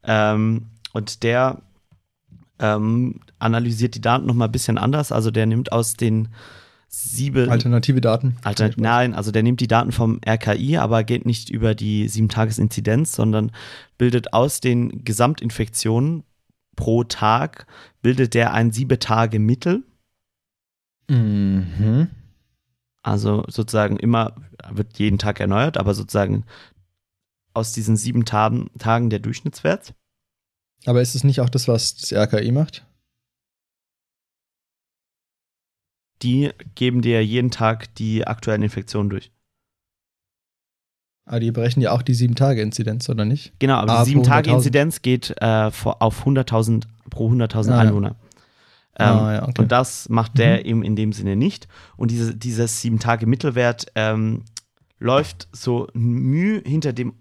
Ähm, 0.03 0.67
und 0.93 1.23
der 1.23 1.61
ähm, 2.59 3.21
analysiert 3.39 3.95
die 3.95 4.01
Daten 4.01 4.25
nochmal 4.25 4.47
ein 4.47 4.51
bisschen 4.51 4.77
anders. 4.77 5.11
Also 5.11 5.31
der 5.31 5.45
nimmt 5.45 5.71
aus 5.71 5.95
den 5.95 6.29
sieben. 6.91 7.49
Alternative 7.49 8.01
Daten. 8.01 8.35
Altern 8.43 8.73
nein, 8.77 9.15
also 9.15 9.31
der 9.31 9.43
nimmt 9.43 9.61
die 9.61 9.67
Daten 9.67 9.91
vom 9.91 10.19
RKI, 10.27 10.77
aber 10.77 11.03
geht 11.03 11.25
nicht 11.25 11.49
über 11.49 11.73
die 11.73 12.07
7-Tages-Inzidenz, 12.09 13.13
sondern 13.13 13.51
bildet 13.97 14.33
aus 14.33 14.59
den 14.59 15.03
Gesamtinfektionen 15.03 16.23
pro 16.75 17.03
Tag, 17.03 17.65
bildet 18.01 18.33
der 18.33 18.53
ein 18.53 18.71
7-Tage-Mittel. 18.71 19.83
Mhm. 21.09 22.09
Also 23.03 23.45
sozusagen 23.47 23.97
immer, 23.97 24.35
wird 24.69 24.99
jeden 24.99 25.17
Tag 25.17 25.39
erneuert, 25.39 25.77
aber 25.77 25.93
sozusagen 25.93 26.45
aus 27.53 27.73
diesen 27.73 27.95
sieben 27.95 28.25
Tagen, 28.25 28.69
Tagen 28.77 29.09
der 29.09 29.19
Durchschnittswert. 29.19 29.93
Aber 30.85 31.01
ist 31.01 31.15
es 31.15 31.23
nicht 31.23 31.41
auch 31.41 31.49
das, 31.49 31.67
was 31.67 31.95
das 31.95 32.11
RKI 32.11 32.51
macht? 32.51 32.85
Die 36.23 36.51
geben 36.75 37.01
dir 37.01 37.25
jeden 37.25 37.51
Tag 37.51 37.93
die 37.95 38.27
aktuellen 38.27 38.61
Infektionen 38.63 39.09
durch. 39.09 39.31
Aber 41.25 41.39
die 41.39 41.51
berechnen 41.51 41.83
ja 41.83 41.91
auch 41.91 42.01
die 42.01 42.15
7-Tage-Inzidenz, 42.15 43.07
oder 43.09 43.25
nicht? 43.25 43.53
Genau, 43.59 43.75
aber 43.75 43.91
Ah, 43.93 44.05
die 44.05 44.13
pro 44.13 44.21
7-Tage-Inzidenz 44.21 45.01
geht 45.01 45.33
äh, 45.39 45.45
auf 45.45 46.25
100.000 46.25 46.83
pro 47.09 47.29
100.000 47.31 47.71
Ah, 47.71 47.75
ja. 47.75 47.79
Einwohner. 47.79 48.15
Ähm, 48.97 49.07
Ah, 49.07 49.33
ja, 49.33 49.43
okay. 49.47 49.61
Und 49.61 49.71
das 49.71 50.09
macht 50.09 50.37
der 50.37 50.59
Mhm. 50.59 50.65
eben 50.65 50.83
in 50.83 50.95
dem 50.95 51.13
Sinne 51.13 51.35
nicht. 51.35 51.67
Und 51.95 52.11
diese, 52.11 52.35
dieses 52.35 52.81
7-Tage-Mittelwert 52.83 53.87
ähm, 53.95 54.43
läuft 54.99 55.47
so 55.51 55.87
müh 55.93 56.61
hinter 56.65 56.91
dem 56.91 57.13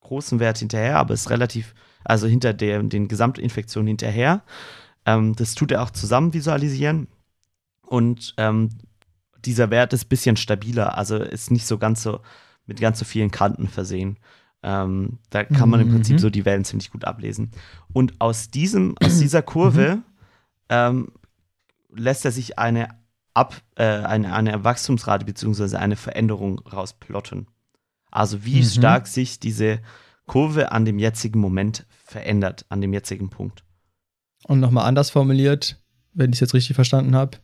großen 0.00 0.38
Wert 0.38 0.58
hinterher, 0.58 0.98
aber 0.98 1.14
ist 1.14 1.30
relativ, 1.30 1.74
also 2.04 2.26
hinter 2.26 2.52
der, 2.52 2.82
den 2.82 3.08
Gesamtinfektionen 3.08 3.88
hinterher. 3.88 4.42
Ähm, 5.04 5.34
das 5.34 5.54
tut 5.54 5.72
er 5.72 5.82
auch 5.82 5.90
zusammen 5.90 6.34
visualisieren. 6.34 7.08
Und 7.86 8.34
ähm, 8.36 8.68
dieser 9.44 9.70
Wert 9.70 9.92
ist 9.92 10.06
ein 10.06 10.08
bisschen 10.08 10.36
stabiler, 10.36 10.96
also 10.98 11.16
ist 11.16 11.50
nicht 11.50 11.66
so 11.66 11.78
ganz 11.78 12.02
so 12.02 12.20
mit 12.66 12.80
ganz 12.80 12.98
so 12.98 13.04
vielen 13.04 13.30
Kanten 13.30 13.68
versehen. 13.68 14.18
Ähm, 14.62 15.18
da 15.30 15.44
kann 15.44 15.68
man 15.70 15.80
im 15.80 15.90
Prinzip 15.90 16.14
Mhm. 16.16 16.18
so 16.18 16.30
die 16.30 16.44
Wellen 16.44 16.64
ziemlich 16.64 16.90
gut 16.90 17.04
ablesen. 17.04 17.52
Und 17.92 18.20
aus 18.20 18.50
diesem, 18.50 18.96
aus 18.98 19.18
dieser 19.20 19.42
Kurve 19.42 20.02
ähm, 20.68 21.12
lässt 21.94 22.24
er 22.24 22.32
sich 22.32 22.58
eine 22.58 22.88
Ab, 23.34 23.54
äh, 23.74 23.84
eine, 23.84 24.32
eine 24.34 24.64
Wachstumsrate 24.64 25.26
bzw. 25.26 25.76
eine 25.76 25.96
Veränderung 25.96 26.58
rausplotten. 26.60 27.46
Also 28.10 28.44
wie 28.46 28.60
Mhm. 28.60 28.64
stark 28.64 29.06
sich 29.06 29.38
diese 29.38 29.80
Kurve 30.26 30.72
an 30.72 30.86
dem 30.86 30.98
jetzigen 30.98 31.38
Moment 31.38 31.86
verändert, 32.04 32.64
an 32.70 32.80
dem 32.80 32.92
jetzigen 32.94 33.28
Punkt. 33.28 33.62
Und 34.44 34.58
nochmal 34.60 34.86
anders 34.88 35.10
formuliert, 35.10 35.78
wenn 36.14 36.30
ich 36.30 36.36
es 36.36 36.40
jetzt 36.40 36.54
richtig 36.54 36.74
verstanden 36.74 37.14
habe, 37.14 37.36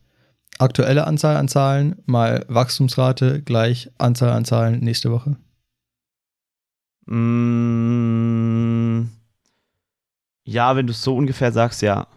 aktuelle 0.59 1.07
Anzahl 1.07 1.35
an 1.35 1.47
Zahlen 1.47 2.01
mal 2.05 2.45
Wachstumsrate 2.47 3.41
gleich 3.41 3.89
Anzahl 3.97 4.31
an 4.31 4.45
Zahlen 4.45 4.79
nächste 4.79 5.11
Woche. 5.11 5.35
Mm, 7.05 9.09
ja, 10.45 10.75
wenn 10.75 10.87
du 10.87 10.91
es 10.91 11.03
so 11.03 11.15
ungefähr 11.15 11.51
sagst, 11.51 11.81
ja. 11.81 12.07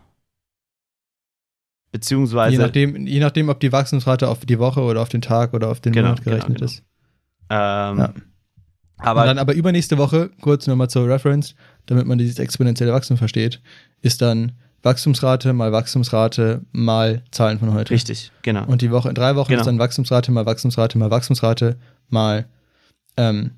Beziehungsweise. 1.92 2.52
Je 2.52 2.58
nachdem, 2.58 3.06
je 3.06 3.20
nachdem, 3.20 3.48
ob 3.48 3.60
die 3.60 3.72
Wachstumsrate 3.72 4.28
auf 4.28 4.44
die 4.44 4.58
Woche 4.58 4.82
oder 4.82 5.00
auf 5.00 5.08
den 5.08 5.22
Tag 5.22 5.54
oder 5.54 5.68
auf 5.68 5.80
den 5.80 5.92
Genau, 5.92 6.08
Monat 6.08 6.24
gerechnet 6.24 6.58
genau, 6.58 6.64
ist. 6.66 6.82
ähm, 7.50 7.98
Ja. 7.98 8.14
Aber 8.98 9.20
und 9.22 9.26
dann 9.26 9.38
aber 9.38 9.54
übernächste 9.54 9.98
Woche, 9.98 10.30
kurz 10.40 10.66
nochmal 10.66 10.88
zur 10.88 11.06
Reference, 11.06 11.54
damit 11.84 12.06
man 12.06 12.16
dieses 12.16 12.38
exponentielle 12.38 12.92
Wachstum 12.92 13.18
versteht, 13.18 13.60
ist 14.00 14.22
dann 14.22 14.52
Wachstumsrate 14.86 15.52
mal 15.52 15.72
Wachstumsrate 15.72 16.62
mal 16.72 17.22
Zahlen 17.30 17.58
von 17.58 17.74
heute. 17.74 17.90
richtig, 17.90 18.32
genau. 18.40 18.64
Und 18.64 18.80
die 18.80 18.90
Woche 18.90 19.10
in 19.10 19.14
drei 19.14 19.36
Wochen 19.36 19.50
Genau. 19.50 19.60
ist 19.60 19.66
dann 19.66 19.78
Wachstumsrate 19.78 20.32
mal 20.32 20.46
Wachstumsrate 20.46 20.96
mal 20.96 21.10
Wachstumsrate 21.10 21.76
mal 22.08 22.46
ähm, 23.18 23.50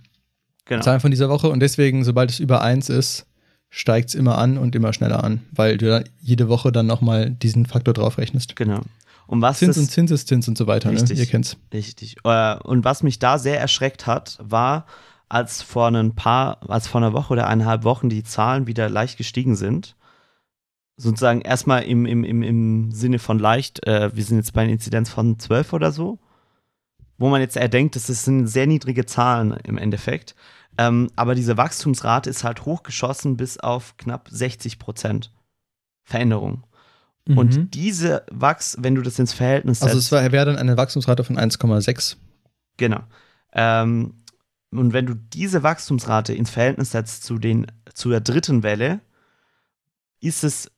genau. 0.65 0.83
Zahlen 0.83 1.01
von 1.01 1.11
dieser 1.13 1.29
Woche. 1.29 1.49
Und 1.49 1.61
deswegen, 1.61 2.03
sobald 2.05 2.31
es 2.31 2.41
über 2.41 2.63
eins 2.63 2.89
ist, 2.89 3.27
steigt 3.71 4.09
es 4.09 4.15
immer 4.15 4.39
an 4.39 4.59
und 4.59 4.75
immer 4.75 4.93
schneller 4.93 5.23
an, 5.23 5.43
weil 5.53 5.77
du 5.77 6.03
jede 6.21 6.49
Woche 6.49 6.73
dann 6.73 6.87
nochmal 6.87 7.31
diesen 7.31 7.67
Faktor 7.67 7.95
draufrechnest. 7.95 8.57
genau. 8.57 8.81
Und 9.27 9.43
was 9.43 9.59
Zins 9.59 9.77
und 9.77 9.91
Zinseszins 9.91 10.49
und 10.49 10.57
so 10.57 10.67
weiter, 10.67 10.91
ne? 10.91 10.95
Richtig. 10.97 11.19
Ihr 11.19 11.27
kennt's. 11.27 11.59
Richtig. 11.71 12.17
Äh, 12.25 12.57
und 12.61 12.85
was 12.85 13.03
mich 13.03 13.19
da 13.19 13.39
sehr 13.39 13.61
erschreckt 13.61 14.07
hat, 14.07 14.39
war, 14.43 14.87
als 15.29 15.61
vor 15.61 15.89
ein 15.89 16.15
paar, 16.15 16.67
als 16.67 16.87
vor 16.89 17.03
einer 17.03 17.13
Woche 17.13 17.35
oder 17.35 17.47
eineinhalb 17.47 17.85
Wochen 17.85 18.09
die 18.09 18.23
Zahlen 18.25 18.67
wieder 18.67 18.89
leicht 18.89 19.19
gestiegen 19.19 19.55
sind. 19.55 19.97
Sozusagen 21.01 21.41
erstmal 21.43 21.85
im, 21.85 22.07
im, 22.07 22.25
im, 22.25 22.43
im 22.43 22.91
Sinne 22.91 23.21
von 23.21 23.39
leicht, 23.39 23.87
äh, 23.87 24.11
wir 24.15 24.25
sind 24.25 24.37
jetzt 24.39 24.53
bei 24.53 24.63
einer 24.63 24.73
Inzidenz 24.73 25.09
von 25.09 25.39
12 25.39 25.73
oder 25.73 25.93
so, 25.93 26.19
wo 27.19 27.29
man 27.29 27.41
jetzt 27.41 27.57
eher 27.57 27.69
denkt, 27.69 27.95
das 27.95 28.07
sind 28.07 28.49
sehr 28.49 28.67
niedrige 28.67 29.07
Zahlen 29.07 29.53
im 29.65 29.79
Endeffekt. 29.79 30.35
Ähm, 30.77 31.09
aber 31.15 31.35
diese 31.37 31.57
Wachstumsrate 31.57 32.29
ist 32.29 32.43
halt 32.43 32.65
hochgeschossen 32.65 33.37
bis 33.37 33.59
auf 33.59 33.97
knapp 33.97 34.29
60 34.31 34.79
Prozent 34.81 35.33
Veränderung. 36.03 36.65
Mhm. 37.27 37.39
Und 37.39 37.75
diese 37.75 38.25
Wachs, 38.33 38.77
wenn 38.81 38.95
du 38.97 39.03
das 39.03 39.19
ins 39.21 39.33
Verhältnis 39.33 39.83
also 39.83 39.95
setzt, 39.95 40.07
es 40.07 40.13
war- 40.13 40.33
wäre 40.33 40.47
dann 40.47 40.57
eine 40.57 40.77
Wachstumsrate 40.77 41.23
von 41.23 41.39
1,6. 41.39 42.17
Genau. 42.77 43.01
Ähm, 43.53 44.15
und 44.71 44.93
wenn 44.93 45.07
du 45.07 45.15
diese 45.15 45.63
Wachstumsrate 45.63 46.35
ins 46.35 46.51
Verhältnis 46.51 46.91
setzt 46.91 47.23
zu, 47.25 47.39
den, 47.39 47.67
zu 47.95 48.11
der 48.11 48.21
dritten 48.21 48.63
Welle, 48.65 49.01
ist 50.21 50.43
es 50.45 50.71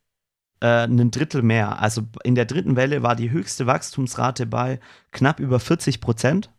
äh, 0.61 0.85
ein 0.85 1.11
Drittel 1.11 1.43
mehr. 1.43 1.81
Also 1.81 2.03
in 2.23 2.35
der 2.35 2.45
dritten 2.45 2.77
Welle 2.77 3.03
war 3.03 3.17
die 3.17 3.31
höchste 3.31 3.67
Wachstumsrate 3.67 4.47
bei 4.47 4.81
knapp 5.11 5.41
über 5.41 5.59
40 5.59 6.01
Prozent. 6.01 6.51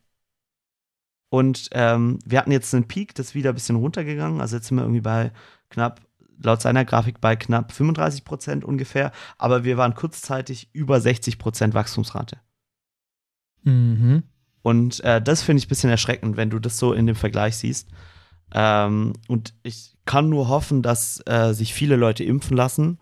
Und 1.29 1.69
ähm, 1.71 2.19
wir 2.25 2.39
hatten 2.39 2.51
jetzt 2.51 2.73
einen 2.73 2.87
Peak, 2.87 3.15
das 3.15 3.27
ist 3.27 3.35
wieder 3.35 3.51
ein 3.51 3.55
bisschen 3.55 3.77
runtergegangen. 3.77 4.41
Also 4.41 4.57
jetzt 4.57 4.67
sind 4.67 4.77
wir 4.77 4.83
irgendwie 4.83 5.01
bei 5.01 5.31
knapp, 5.69 6.01
laut 6.43 6.61
seiner 6.61 6.83
Grafik, 6.83 7.21
bei 7.21 7.35
knapp 7.35 7.71
35 7.71 8.25
Prozent 8.25 8.65
ungefähr. 8.65 9.11
Aber 9.37 9.63
wir 9.63 9.77
waren 9.77 9.95
kurzzeitig 9.95 10.69
über 10.73 10.99
60 10.99 11.39
Prozent 11.39 11.73
Wachstumsrate. 11.73 12.37
Mhm. 13.63 14.23
Und 14.63 14.99
äh, 15.03 15.21
das 15.21 15.41
finde 15.41 15.59
ich 15.59 15.67
ein 15.67 15.69
bisschen 15.69 15.89
erschreckend, 15.89 16.37
wenn 16.37 16.49
du 16.49 16.59
das 16.59 16.77
so 16.77 16.93
in 16.93 17.07
dem 17.07 17.15
Vergleich 17.15 17.55
siehst. 17.57 17.89
Ähm, 18.53 19.13
und 19.27 19.53
ich 19.63 19.95
kann 20.05 20.29
nur 20.29 20.49
hoffen, 20.49 20.81
dass 20.81 21.21
äh, 21.25 21.53
sich 21.53 21.73
viele 21.73 21.95
Leute 21.95 22.23
impfen 22.23 22.57
lassen 22.57 22.99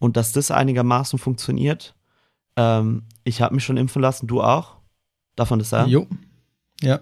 und 0.00 0.16
dass 0.16 0.32
das 0.32 0.50
einigermaßen 0.50 1.20
funktioniert. 1.20 1.94
Ähm, 2.56 3.04
ich 3.22 3.40
habe 3.40 3.54
mich 3.54 3.64
schon 3.64 3.76
impfen 3.76 4.02
lassen, 4.02 4.26
du 4.26 4.42
auch? 4.42 4.78
Darf 5.36 5.50
man 5.50 5.60
das 5.60 5.70
sagen? 5.70 5.90
Jo. 5.90 6.08
Ja. 6.80 7.00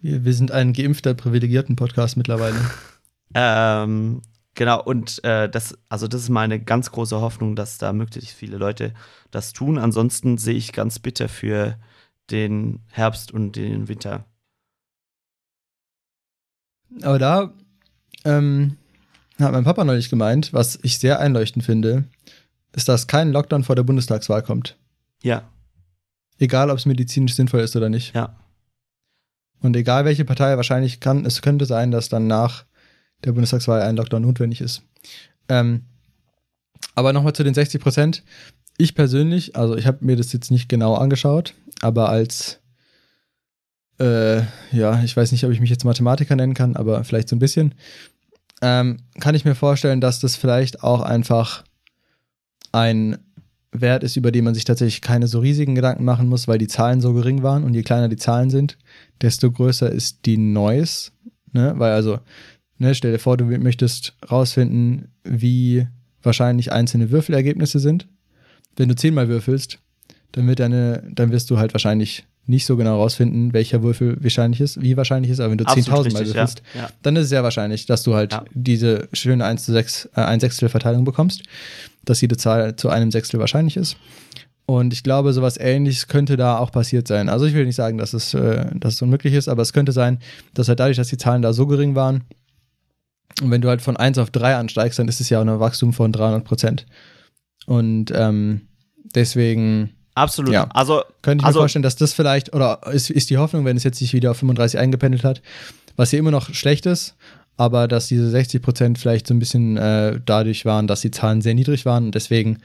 Wir, 0.00 0.24
wir 0.24 0.34
sind 0.34 0.52
ein 0.52 0.74
geimpfter, 0.74 1.14
privilegierten 1.14 1.76
Podcast 1.76 2.18
mittlerweile. 2.18 2.60
Ähm, 3.34 4.22
genau, 4.54 4.82
und 4.82 5.22
äh, 5.22 5.50
das, 5.50 5.76
also 5.90 6.08
das 6.08 6.22
ist 6.22 6.28
meine 6.30 6.58
ganz 6.58 6.90
große 6.90 7.20
Hoffnung, 7.20 7.56
dass 7.56 7.76
da 7.76 7.92
möglichst 7.92 8.34
viele 8.34 8.56
Leute 8.56 8.94
das 9.30 9.52
tun. 9.52 9.76
Ansonsten 9.76 10.38
sehe 10.38 10.54
ich 10.54 10.72
ganz 10.72 10.98
bitter 10.98 11.28
für 11.28 11.78
den 12.30 12.80
Herbst 12.86 13.32
und 13.32 13.56
den 13.56 13.86
Winter. 13.88 14.24
Aber 17.02 17.18
da 17.18 17.52
ähm, 18.24 18.78
hat 19.46 19.52
mein 19.52 19.64
Papa 19.64 19.84
neulich 19.84 20.10
gemeint, 20.10 20.52
was 20.52 20.78
ich 20.82 20.98
sehr 20.98 21.20
einleuchtend 21.20 21.64
finde, 21.64 22.04
ist, 22.74 22.88
dass 22.88 23.06
kein 23.06 23.32
Lockdown 23.32 23.64
vor 23.64 23.76
der 23.76 23.82
Bundestagswahl 23.84 24.42
kommt. 24.42 24.76
Ja, 25.22 25.48
Egal, 26.40 26.70
ob 26.70 26.78
es 26.78 26.86
medizinisch 26.86 27.34
sinnvoll 27.34 27.60
ist 27.60 27.74
oder 27.76 27.88
nicht. 27.88 28.14
ja. 28.14 28.36
Und 29.60 29.74
egal 29.74 30.04
welche 30.04 30.24
Partei, 30.24 30.56
wahrscheinlich 30.56 31.00
kann, 31.00 31.26
es 31.26 31.42
könnte 31.42 31.66
sein, 31.66 31.90
dass 31.90 32.08
dann 32.08 32.28
nach 32.28 32.64
der 33.24 33.32
Bundestagswahl 33.32 33.82
ein 33.82 33.96
Lockdown 33.96 34.22
notwendig 34.22 34.60
ist. 34.60 34.82
Ähm, 35.48 35.82
aber 36.94 37.12
nochmal 37.12 37.32
zu 37.32 37.42
den 37.42 37.54
60 37.54 37.82
Prozent. 37.82 38.22
Ich 38.76 38.94
persönlich, 38.94 39.56
also 39.56 39.76
ich 39.76 39.88
habe 39.88 40.04
mir 40.04 40.14
das 40.14 40.32
jetzt 40.32 40.52
nicht 40.52 40.68
genau 40.68 40.94
angeschaut, 40.94 41.54
aber 41.80 42.08
als, 42.08 42.60
äh, 43.98 44.42
ja, 44.70 45.02
ich 45.02 45.16
weiß 45.16 45.32
nicht, 45.32 45.44
ob 45.44 45.50
ich 45.50 45.58
mich 45.58 45.70
jetzt 45.70 45.84
Mathematiker 45.84 46.36
nennen 46.36 46.54
kann, 46.54 46.76
aber 46.76 47.02
vielleicht 47.02 47.28
so 47.28 47.34
ein 47.34 47.40
bisschen, 47.40 47.74
ähm, 48.62 48.98
kann 49.20 49.34
ich 49.34 49.44
mir 49.44 49.54
vorstellen, 49.54 50.00
dass 50.00 50.20
das 50.20 50.36
vielleicht 50.36 50.82
auch 50.82 51.02
einfach 51.02 51.64
ein 52.72 53.18
Wert 53.70 54.02
ist, 54.02 54.16
über 54.16 54.32
den 54.32 54.44
man 54.44 54.54
sich 54.54 54.64
tatsächlich 54.64 55.02
keine 55.02 55.26
so 55.26 55.40
riesigen 55.40 55.74
Gedanken 55.74 56.04
machen 56.04 56.28
muss, 56.28 56.48
weil 56.48 56.58
die 56.58 56.68
Zahlen 56.68 57.00
so 57.00 57.12
gering 57.12 57.42
waren 57.42 57.64
und 57.64 57.74
je 57.74 57.82
kleiner 57.82 58.08
die 58.08 58.16
Zahlen 58.16 58.50
sind, 58.50 58.78
desto 59.20 59.50
größer 59.50 59.90
ist 59.90 60.26
die 60.26 60.38
Noise. 60.38 61.10
Ne? 61.52 61.74
Weil 61.76 61.92
also, 61.92 62.18
ne, 62.78 62.94
stell 62.94 63.12
dir 63.12 63.18
vor, 63.18 63.36
du 63.36 63.44
möchtest 63.44 64.16
rausfinden, 64.30 65.12
wie 65.22 65.86
wahrscheinlich 66.22 66.72
einzelne 66.72 67.10
Würfelergebnisse 67.10 67.78
sind. 67.78 68.08
Wenn 68.76 68.88
du 68.88 68.96
zehnmal 68.96 69.28
würfelst, 69.28 69.78
dann 70.32 70.46
wird 70.46 70.60
deine, 70.60 71.02
dann 71.10 71.30
wirst 71.30 71.50
du 71.50 71.58
halt 71.58 71.74
wahrscheinlich 71.74 72.26
nicht 72.48 72.66
so 72.66 72.76
genau 72.76 72.96
rausfinden, 72.96 73.52
welcher 73.52 73.82
Würfel 73.82 74.16
wahrscheinlich 74.22 74.60
ist, 74.60 74.80
wie 74.80 74.96
wahrscheinlich 74.96 75.30
ist, 75.30 75.40
aber 75.40 75.50
wenn 75.50 75.58
du 75.58 75.66
Absolut 75.66 75.88
10.000 75.88 75.92
Mal 75.92 76.02
richtig, 76.02 76.28
ja. 76.28 76.34
würfelst, 76.34 76.62
ja. 76.74 76.88
dann 77.02 77.16
ist 77.16 77.24
es 77.24 77.28
sehr 77.28 77.42
wahrscheinlich, 77.42 77.86
dass 77.86 78.02
du 78.02 78.14
halt 78.14 78.32
Ja. 78.32 78.44
diese 78.54 79.08
schöne 79.12 79.44
1 79.44 79.64
zu 79.64 79.72
6, 79.72 80.08
äh, 80.16 80.20
1 80.20 80.40
Sechstel 80.40 80.68
Verteilung 80.68 81.04
bekommst, 81.04 81.42
dass 82.04 82.20
jede 82.20 82.36
Zahl 82.36 82.76
zu 82.76 82.88
einem 82.88 83.10
Sechstel 83.10 83.38
wahrscheinlich 83.38 83.76
ist. 83.76 83.96
Und 84.64 84.92
ich 84.92 85.02
glaube, 85.02 85.32
sowas 85.32 85.56
ähnliches 85.58 86.08
könnte 86.08 86.36
da 86.36 86.58
auch 86.58 86.72
passiert 86.72 87.08
sein. 87.08 87.28
Also 87.28 87.46
ich 87.46 87.54
will 87.54 87.64
nicht 87.64 87.76
sagen, 87.76 87.98
dass 87.98 88.12
es, 88.12 88.34
äh, 88.34 88.66
dass 88.74 88.94
es 88.94 89.02
unmöglich 89.02 89.34
ist, 89.34 89.48
aber 89.48 89.62
es 89.62 89.72
könnte 89.72 89.92
sein, 89.92 90.18
dass 90.54 90.68
halt 90.68 90.80
dadurch, 90.80 90.96
dass 90.96 91.08
die 91.08 91.16
Zahlen 91.16 91.42
da 91.42 91.52
so 91.52 91.66
gering 91.66 91.94
waren, 91.94 92.24
und 93.42 93.50
wenn 93.50 93.60
du 93.60 93.68
halt 93.68 93.82
von 93.82 93.96
1 93.96 94.18
auf 94.18 94.30
3 94.30 94.56
ansteigst, 94.56 94.98
dann 94.98 95.06
ist 95.06 95.20
es 95.20 95.28
ja 95.28 95.38
auch 95.38 95.46
ein 95.46 95.60
Wachstum 95.60 95.92
von 95.92 96.12
300 96.12 96.44
Prozent. 96.44 96.86
Und 97.66 98.10
ähm, 98.14 98.62
deswegen 99.14 99.90
Absolut. 100.18 100.52
Ja. 100.52 100.68
Also, 100.74 101.02
könnte 101.22 101.42
ich 101.42 101.46
Also- 101.46 101.58
mir 101.58 101.62
vorstellen, 101.62 101.82
dass 101.82 101.96
das 101.96 102.12
vielleicht, 102.12 102.54
oder 102.54 102.80
ist, 102.92 103.10
ist 103.10 103.30
die 103.30 103.38
Hoffnung, 103.38 103.64
wenn 103.64 103.76
es 103.76 103.84
jetzt 103.84 103.98
sich 103.98 104.12
wieder 104.12 104.30
auf 104.32 104.38
35 104.38 104.78
eingependelt 104.78 105.24
hat, 105.24 105.42
was 105.96 106.12
ja 106.12 106.18
immer 106.18 106.30
noch 106.30 106.52
schlecht 106.54 106.86
ist, 106.86 107.16
aber 107.56 107.88
dass 107.88 108.06
diese 108.08 108.30
60 108.30 108.62
Prozent 108.62 108.98
vielleicht 108.98 109.26
so 109.26 109.34
ein 109.34 109.38
bisschen 109.38 109.76
äh, 109.76 110.20
dadurch 110.24 110.64
waren, 110.64 110.86
dass 110.86 111.00
die 111.00 111.10
Zahlen 111.10 111.40
sehr 111.42 111.54
niedrig 111.54 111.84
waren 111.86 112.06
und 112.06 112.14
deswegen 112.14 112.58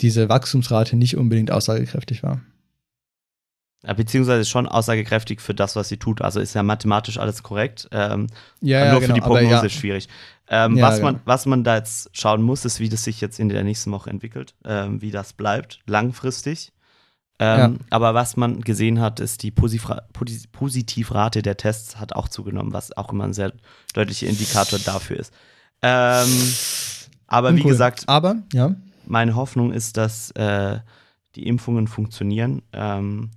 diese 0.00 0.28
Wachstumsrate 0.28 0.96
nicht 0.96 1.16
unbedingt 1.16 1.50
aussagekräftig 1.50 2.22
war. 2.22 2.40
Ja, 3.84 3.92
beziehungsweise 3.92 4.44
schon 4.44 4.66
aussagekräftig 4.66 5.40
für 5.40 5.54
das, 5.54 5.76
was 5.76 5.88
sie 5.88 5.98
tut. 5.98 6.20
Also 6.20 6.40
ist 6.40 6.54
ja 6.54 6.62
mathematisch 6.64 7.18
alles 7.18 7.42
korrekt. 7.44 7.88
Ähm, 7.92 8.26
Ja, 8.60 8.80
nur 8.80 8.86
ja, 8.86 8.94
für 8.94 9.00
genau, 9.02 9.14
die 9.14 9.22
aber 9.22 9.34
Prognose 9.38 9.62
ja. 9.64 9.68
schwierig. 9.68 10.08
Ähm, 10.48 10.76
Ja, 10.76 10.88
was, 10.88 11.00
man, 11.00 11.14
genau. 11.14 11.26
was 11.26 11.46
man 11.46 11.62
da 11.62 11.76
jetzt 11.76 12.10
schauen 12.12 12.42
muss, 12.42 12.64
ist, 12.64 12.80
wie 12.80 12.88
das 12.88 13.04
sich 13.04 13.20
jetzt 13.20 13.38
in 13.38 13.48
der 13.48 13.62
nächsten 13.64 13.92
Woche 13.92 14.10
entwickelt, 14.10 14.54
ähm, 14.64 15.00
wie 15.00 15.10
das 15.12 15.32
bleibt, 15.32 15.80
langfristig. 15.86 16.72
Ähm, 17.40 17.78
Aber 17.90 18.14
was 18.14 18.36
man 18.36 18.60
gesehen 18.60 19.00
hat, 19.00 19.20
ist, 19.20 19.42
die 19.42 19.50
Posifra 19.50 20.02
Positivrate 20.52 21.42
der 21.42 21.56
Tests 21.56 21.96
hat 21.96 22.14
auch 22.14 22.28
zugenommen, 22.28 22.72
was 22.72 22.96
auch 22.96 23.12
immer 23.12 23.24
ein 23.24 23.32
sehr 23.32 23.52
deutlicher 23.94 24.26
Indikator 24.26 24.78
dafür 24.80 25.18
ist. 25.18 25.32
Ähm, 25.80 26.26
aber 27.28 27.50
wie 27.50 27.58
Uncool. 27.58 27.70
gesagt, 27.70 28.04
Aber, 28.08 28.36
ja, 28.52 28.74
meine 29.06 29.36
Hoffnung 29.36 29.72
ist, 29.72 29.96
dass 29.96 30.32
äh, 30.32 30.80
die 31.36 31.46
Impfungen 31.46 31.86
funktionieren. 31.86 32.62
Ähm, 32.72 33.30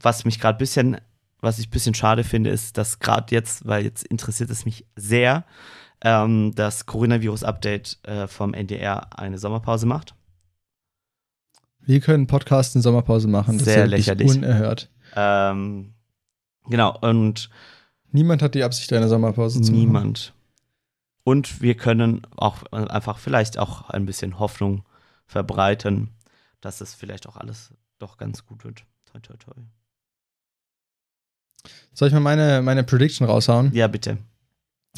was 0.00 0.24
mich 0.24 0.40
gerade 0.40 0.56
ein 0.56 0.58
bisschen, 0.58 0.96
was 1.40 1.60
ich 1.60 1.68
ein 1.68 1.70
bisschen 1.70 1.94
schade 1.94 2.24
finde, 2.24 2.50
ist, 2.50 2.76
dass 2.76 2.98
gerade 2.98 3.32
jetzt, 3.32 3.66
weil 3.66 3.84
jetzt 3.84 4.04
interessiert 4.04 4.50
es 4.50 4.64
mich 4.64 4.84
sehr, 4.96 5.44
ähm, 6.02 6.52
das 6.56 6.86
Coronavirus-Update 6.86 7.98
äh, 8.02 8.26
vom 8.26 8.54
NDR 8.54 9.16
eine 9.16 9.38
Sommerpause 9.38 9.86
macht. 9.86 10.14
Wir 11.84 12.00
können 12.00 12.26
Podcast 12.26 12.74
in 12.76 12.82
Sommerpause 12.82 13.28
machen. 13.28 13.58
Das 13.58 13.64
Sehr 13.66 13.74
ist 13.84 13.90
ja 13.90 13.96
lächerlich. 14.14 14.30
unerhört. 14.30 14.90
Ähm, 15.16 15.94
genau, 16.68 16.96
und 17.00 17.50
Niemand 18.14 18.42
hat 18.42 18.54
die 18.54 18.62
Absicht, 18.62 18.92
eine 18.92 19.08
Sommerpause 19.08 19.60
zu 19.62 19.72
machen. 19.72 19.80
niemand. 19.80 20.34
Und 21.24 21.62
wir 21.62 21.76
können 21.76 22.26
auch 22.36 22.62
äh, 22.72 22.76
einfach 22.76 23.18
vielleicht 23.18 23.58
auch 23.58 23.88
ein 23.88 24.04
bisschen 24.06 24.38
Hoffnung 24.38 24.84
verbreiten, 25.26 26.10
dass 26.60 26.80
es 26.82 26.94
vielleicht 26.94 27.26
auch 27.26 27.36
alles 27.36 27.72
doch 27.98 28.18
ganz 28.18 28.44
gut 28.44 28.64
wird. 28.64 28.84
Toi, 29.10 29.20
toi, 29.20 29.34
toi. 29.38 29.54
Soll 31.94 32.08
ich 32.08 32.14
mal 32.14 32.20
meine, 32.20 32.60
meine 32.62 32.84
Prediction 32.84 33.26
raushauen? 33.26 33.72
Ja, 33.72 33.86
bitte. 33.86 34.18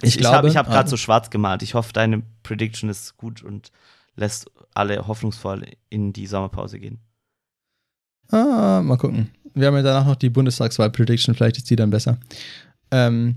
Ich 0.03 0.17
Ich, 0.17 0.25
habe 0.25 0.31
glaube- 0.33 0.49
ich 0.49 0.57
hab 0.57 0.67
gerade 0.67 0.87
ah. 0.87 0.91
so 0.91 0.97
schwarz 0.97 1.31
gemalt. 1.31 1.63
Ich 1.63 1.75
hoffe, 1.75 1.93
deine 1.93 2.23
Prediction 2.43 2.89
ist 2.91 3.17
gut 3.17 3.43
und 3.43 3.71
lässt 4.17 4.51
alle 4.75 5.07
hoffnungsvoll 5.07 5.67
in 5.89 6.13
die 6.13 6.27
Sommerpause 6.27 6.79
gehen. 6.79 7.01
Ah, 8.31 8.81
mal 8.83 8.97
gucken. 8.97 9.31
Wir 9.55 9.67
haben 9.69 9.77
ja 9.77 9.83
danach 9.83 10.07
noch 10.07 10.17
die 10.17 10.31
Bundestagswahl-Prediction, 10.31 11.35
vielleicht 11.35 11.59
ist 11.59 11.71
die 11.71 11.77
dann 11.77 11.91
besser. 11.91 12.19
Ähm, 12.91 13.37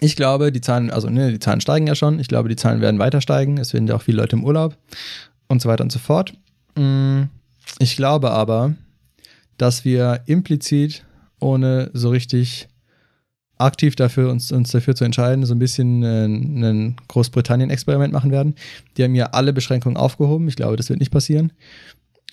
ich 0.00 0.16
glaube, 0.16 0.52
die 0.52 0.60
Zahlen, 0.60 0.90
also 0.90 1.08
ne, 1.08 1.32
die 1.32 1.38
Zahlen 1.38 1.60
steigen 1.60 1.86
ja 1.86 1.94
schon. 1.94 2.18
Ich 2.20 2.28
glaube, 2.28 2.48
die 2.48 2.56
Zahlen 2.56 2.80
werden 2.80 2.98
weiter 3.00 3.20
steigen. 3.20 3.58
Es 3.58 3.72
werden 3.72 3.86
ja 3.86 3.96
auch 3.96 4.02
viele 4.02 4.18
Leute 4.18 4.36
im 4.36 4.44
Urlaub 4.44 4.76
und 5.48 5.62
so 5.62 5.68
weiter 5.68 5.82
und 5.82 5.90
so 5.92 5.98
fort. 5.98 6.34
Mm, 6.76 7.22
Ich 7.78 7.96
glaube 7.96 8.30
aber, 8.30 8.74
dass 9.56 9.84
wir 9.84 10.22
implizit, 10.26 11.04
ohne 11.40 11.90
so 11.94 12.10
richtig 12.10 12.68
aktiv 13.58 13.96
dafür 13.96 14.30
uns, 14.30 14.52
uns 14.52 14.70
dafür 14.70 14.94
zu 14.94 15.04
entscheiden, 15.04 15.44
so 15.44 15.54
ein 15.54 15.58
bisschen 15.58 16.02
äh, 16.02 16.26
ein 16.26 16.96
Großbritannien-Experiment 17.08 18.12
machen 18.12 18.30
werden. 18.30 18.54
Die 18.96 19.04
haben 19.04 19.14
ja 19.14 19.26
alle 19.26 19.52
Beschränkungen 19.52 19.96
aufgehoben. 19.96 20.48
Ich 20.48 20.56
glaube, 20.56 20.76
das 20.76 20.88
wird 20.88 21.00
nicht 21.00 21.12
passieren. 21.12 21.52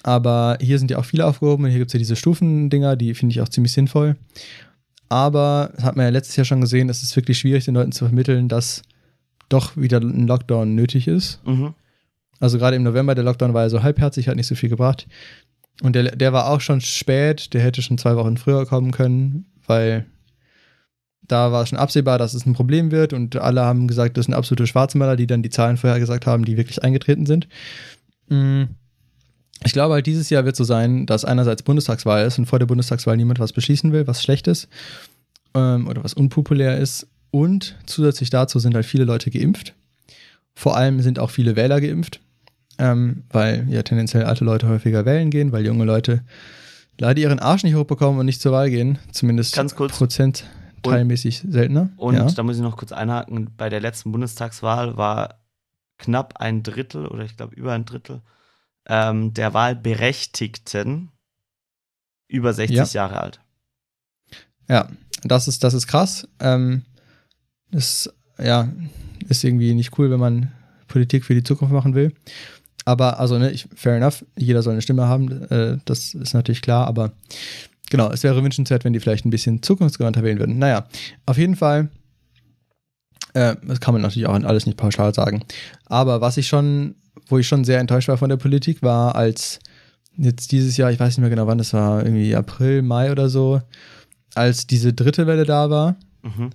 Aber 0.03 0.57
hier 0.61 0.78
sind 0.78 0.91
ja 0.91 0.99
auch 0.99 1.05
viele 1.05 1.26
aufgehoben 1.26 1.63
und 1.63 1.71
hier 1.71 1.80
gibt 1.80 1.89
es 1.89 1.93
ja 1.93 1.97
diese 1.97 2.15
Stufendinger, 2.15 2.95
die 2.95 3.15
finde 3.15 3.34
ich 3.34 3.41
auch 3.41 3.49
ziemlich 3.49 3.73
sinnvoll. 3.73 4.15
Aber, 5.09 5.71
das 5.76 5.84
hat 5.84 5.95
man 5.95 6.05
ja 6.05 6.11
letztes 6.11 6.36
Jahr 6.36 6.45
schon 6.45 6.61
gesehen, 6.61 6.89
es 6.89 7.01
ist 7.01 7.15
wirklich 7.15 7.39
schwierig, 7.39 7.65
den 7.65 7.73
Leuten 7.73 7.91
zu 7.91 8.05
vermitteln, 8.05 8.47
dass 8.47 8.84
doch 9.49 9.76
wieder 9.78 9.99
ein 9.99 10.28
Lockdown 10.28 10.76
nötig 10.76 11.07
ist. 11.07 11.41
Mhm. 11.45 11.73
Also 12.39 12.57
gerade 12.57 12.76
im 12.76 12.84
November, 12.84 13.15
der 13.15 13.23
Lockdown 13.23 13.53
war 13.53 13.63
ja 13.63 13.69
so 13.69 13.82
halbherzig, 13.82 14.28
hat 14.28 14.36
nicht 14.36 14.47
so 14.47 14.55
viel 14.55 14.69
gebracht. 14.69 15.07
Und 15.82 15.95
der, 15.95 16.15
der 16.15 16.34
war 16.34 16.49
auch 16.49 16.61
schon 16.61 16.82
spät, 16.82 17.53
der 17.53 17.61
hätte 17.61 17.82
schon 17.82 17.97
zwei 17.97 18.15
Wochen 18.15 18.38
früher 18.38 18.65
kommen 18.65 18.91
können, 18.91 19.45
weil 19.65 20.05
da 21.28 21.51
war 21.51 21.65
schon 21.65 21.78
absehbar, 21.78 22.17
dass 22.17 22.34
es 22.34 22.45
ein 22.45 22.53
Problem 22.53 22.91
wird 22.91 23.13
und 23.13 23.36
alle 23.36 23.61
haben 23.61 23.88
gesagt, 23.88 24.17
das 24.17 24.26
sind 24.26 24.34
absolute 24.34 24.67
Schwarzmaler, 24.67 25.15
die 25.15 25.28
dann 25.28 25.43
die 25.43 25.49
Zahlen 25.49 25.78
vorher 25.78 25.99
gesagt 25.99 26.26
haben, 26.26 26.45
die 26.45 26.57
wirklich 26.57 26.84
eingetreten 26.84 27.26
sind. 27.26 27.47
Mm. 28.30 28.63
Ich 29.63 29.73
glaube 29.73 29.93
halt, 29.93 30.05
dieses 30.05 30.30
Jahr 30.30 30.45
wird 30.45 30.55
so 30.55 30.63
sein, 30.63 31.05
dass 31.05 31.26
einerseits 31.26 31.63
Bundestagswahl 31.63 32.26
ist 32.26 32.38
und 32.38 32.45
vor 32.45 32.59
der 32.59 32.65
Bundestagswahl 32.65 33.17
niemand 33.17 33.39
was 33.39 33.53
beschließen 33.53 33.91
will, 33.93 34.05
was 34.05 34.21
schlecht 34.21 34.47
ist 34.47 34.67
ähm, 35.55 35.88
oder 35.88 36.03
was 36.03 36.13
unpopulär 36.13 36.78
ist. 36.78 37.07
Und 37.32 37.76
zusätzlich 37.86 38.30
dazu 38.30 38.59
sind 38.59 38.76
halt 38.76 38.86
viele 38.86 39.05
Leute 39.05 39.32
geimpft. 39.32 39.73
Vor 40.53 40.78
allem 40.78 41.01
sind 41.01 41.19
auch 41.19 41.32
viele 41.32 41.55
Wähler 41.55 41.82
geimpft, 41.82 42.21
ähm, 42.78 43.23
weil 43.30 43.65
ja 43.69 43.82
tendenziell 43.84 44.26
alte 44.26 44.45
Leute 44.45 44.67
häufiger 44.69 45.05
wählen 45.05 45.32
gehen, 45.32 45.51
weil 45.51 45.65
junge 45.65 45.86
Leute 45.86 46.21
leider 46.97 47.19
ihren 47.19 47.39
Arsch 47.39 47.63
nicht 47.63 47.76
hochbekommen 47.76 48.19
und 48.19 48.26
nicht 48.26 48.41
zur 48.41 48.51
Wahl 48.51 48.69
gehen. 48.69 48.99
Zumindest 49.11 49.55
Ganz 49.55 49.76
kurz. 49.76 49.97
Prozentteilmäßig 50.86 51.44
seltener. 51.48 51.90
Und 51.98 52.16
ja. 52.16 52.26
da 52.26 52.44
muss 52.44 52.56
ich 52.56 52.62
noch 52.62 52.78
kurz 52.78 52.92
einhaken, 52.92 53.52
bei 53.58 53.70
der 53.70 53.82
letzten 53.82 54.12
Bundestagswahl 54.12 54.98
war 54.98 55.40
knapp 55.98 56.38
ein 56.38 56.64
Drittel 56.64 57.08
oder 57.08 57.24
ich 57.24 57.38
glaube 57.38 57.56
über 57.56 57.74
ein 57.74 57.86
Drittel 57.86 58.22
ähm, 58.88 59.34
der 59.34 59.54
Wahlberechtigten 59.54 61.12
über 62.28 62.54
60 62.54 62.76
Ja. 62.78 62.86
Jahre 62.86 63.22
alt. 63.22 63.40
Ja, 64.68 64.90
das 65.24 65.48
ist, 65.48 65.64
das 65.64 65.74
ist 65.74 65.88
krass. 65.88 66.28
Ähm, 66.40 66.84
das 67.72 68.14
ja, 68.38 68.70
ist 69.28 69.44
irgendwie 69.44 69.74
nicht 69.74 69.98
cool, 69.98 70.12
wenn 70.12 70.20
man 70.20 70.52
Politik 70.88 71.26
für 71.26 71.34
die 71.34 71.44
Zukunft 71.44 71.74
machen 71.74 71.96
will. 71.96 72.14
Aber, 72.86 73.20
also, 73.20 73.40
ne, 73.40 73.52
ich, 73.52 73.68
fair 73.76 73.96
enough, 73.96 74.24
jeder 74.38 74.62
soll 74.62 74.74
eine 74.74 74.82
Stimme 74.82 75.08
haben, 75.08 75.32
äh, 75.50 75.80
das 75.86 76.14
ist 76.14 76.34
natürlich 76.34 76.62
klar, 76.62 76.86
aber 76.88 77.14
genau, 77.90 78.12
es 78.12 78.24
wäre 78.24 78.44
wünschenswert, 78.44 78.84
wenn 78.84 78.94
die 78.94 79.00
vielleicht 79.00 79.26
ein 79.26 79.30
bisschen 79.32 79.62
zukunftsgewandter 79.64 80.24
wählen 80.24 80.40
würden. 80.40 80.58
Naja, 80.60 80.88
auf 81.26 81.38
jeden 81.38 81.56
Fall, 81.56 81.90
äh, 83.34 83.56
das 83.66 83.80
kann 83.80 83.94
man 83.94 84.02
natürlich 84.02 84.28
auch 84.28 84.34
alles 84.34 84.66
nicht 84.66 84.78
pauschal 84.78 85.14
sagen. 85.14 85.44
Aber 85.86 86.22
was 86.22 86.38
ich 86.38 86.48
schon, 86.48 86.96
wo 87.28 87.38
ich 87.38 87.48
schon 87.48 87.64
sehr 87.66 87.80
enttäuscht 87.80 88.08
war 88.08 88.18
von 88.18 88.30
der 88.30 88.38
Politik, 88.38 88.82
war, 88.82 89.16
als 89.16 89.60
jetzt 90.18 90.52
dieses 90.52 90.78
Jahr, 90.78 90.92
ich 90.92 91.00
weiß 91.00 91.10
nicht 91.18 91.22
mehr 91.22 91.30
genau 91.30 91.48
wann, 91.48 91.58
das 91.58 91.74
war 91.74 92.04
irgendwie 92.04 92.36
April, 92.36 92.82
Mai 92.82 93.12
oder 93.12 93.30
so, 93.30 93.62
als 94.34 94.68
diese 94.68 94.94
dritte 94.94 95.28
Welle 95.28 95.46
da 95.46 95.70
war 95.70 95.96
Mhm. 96.24 96.50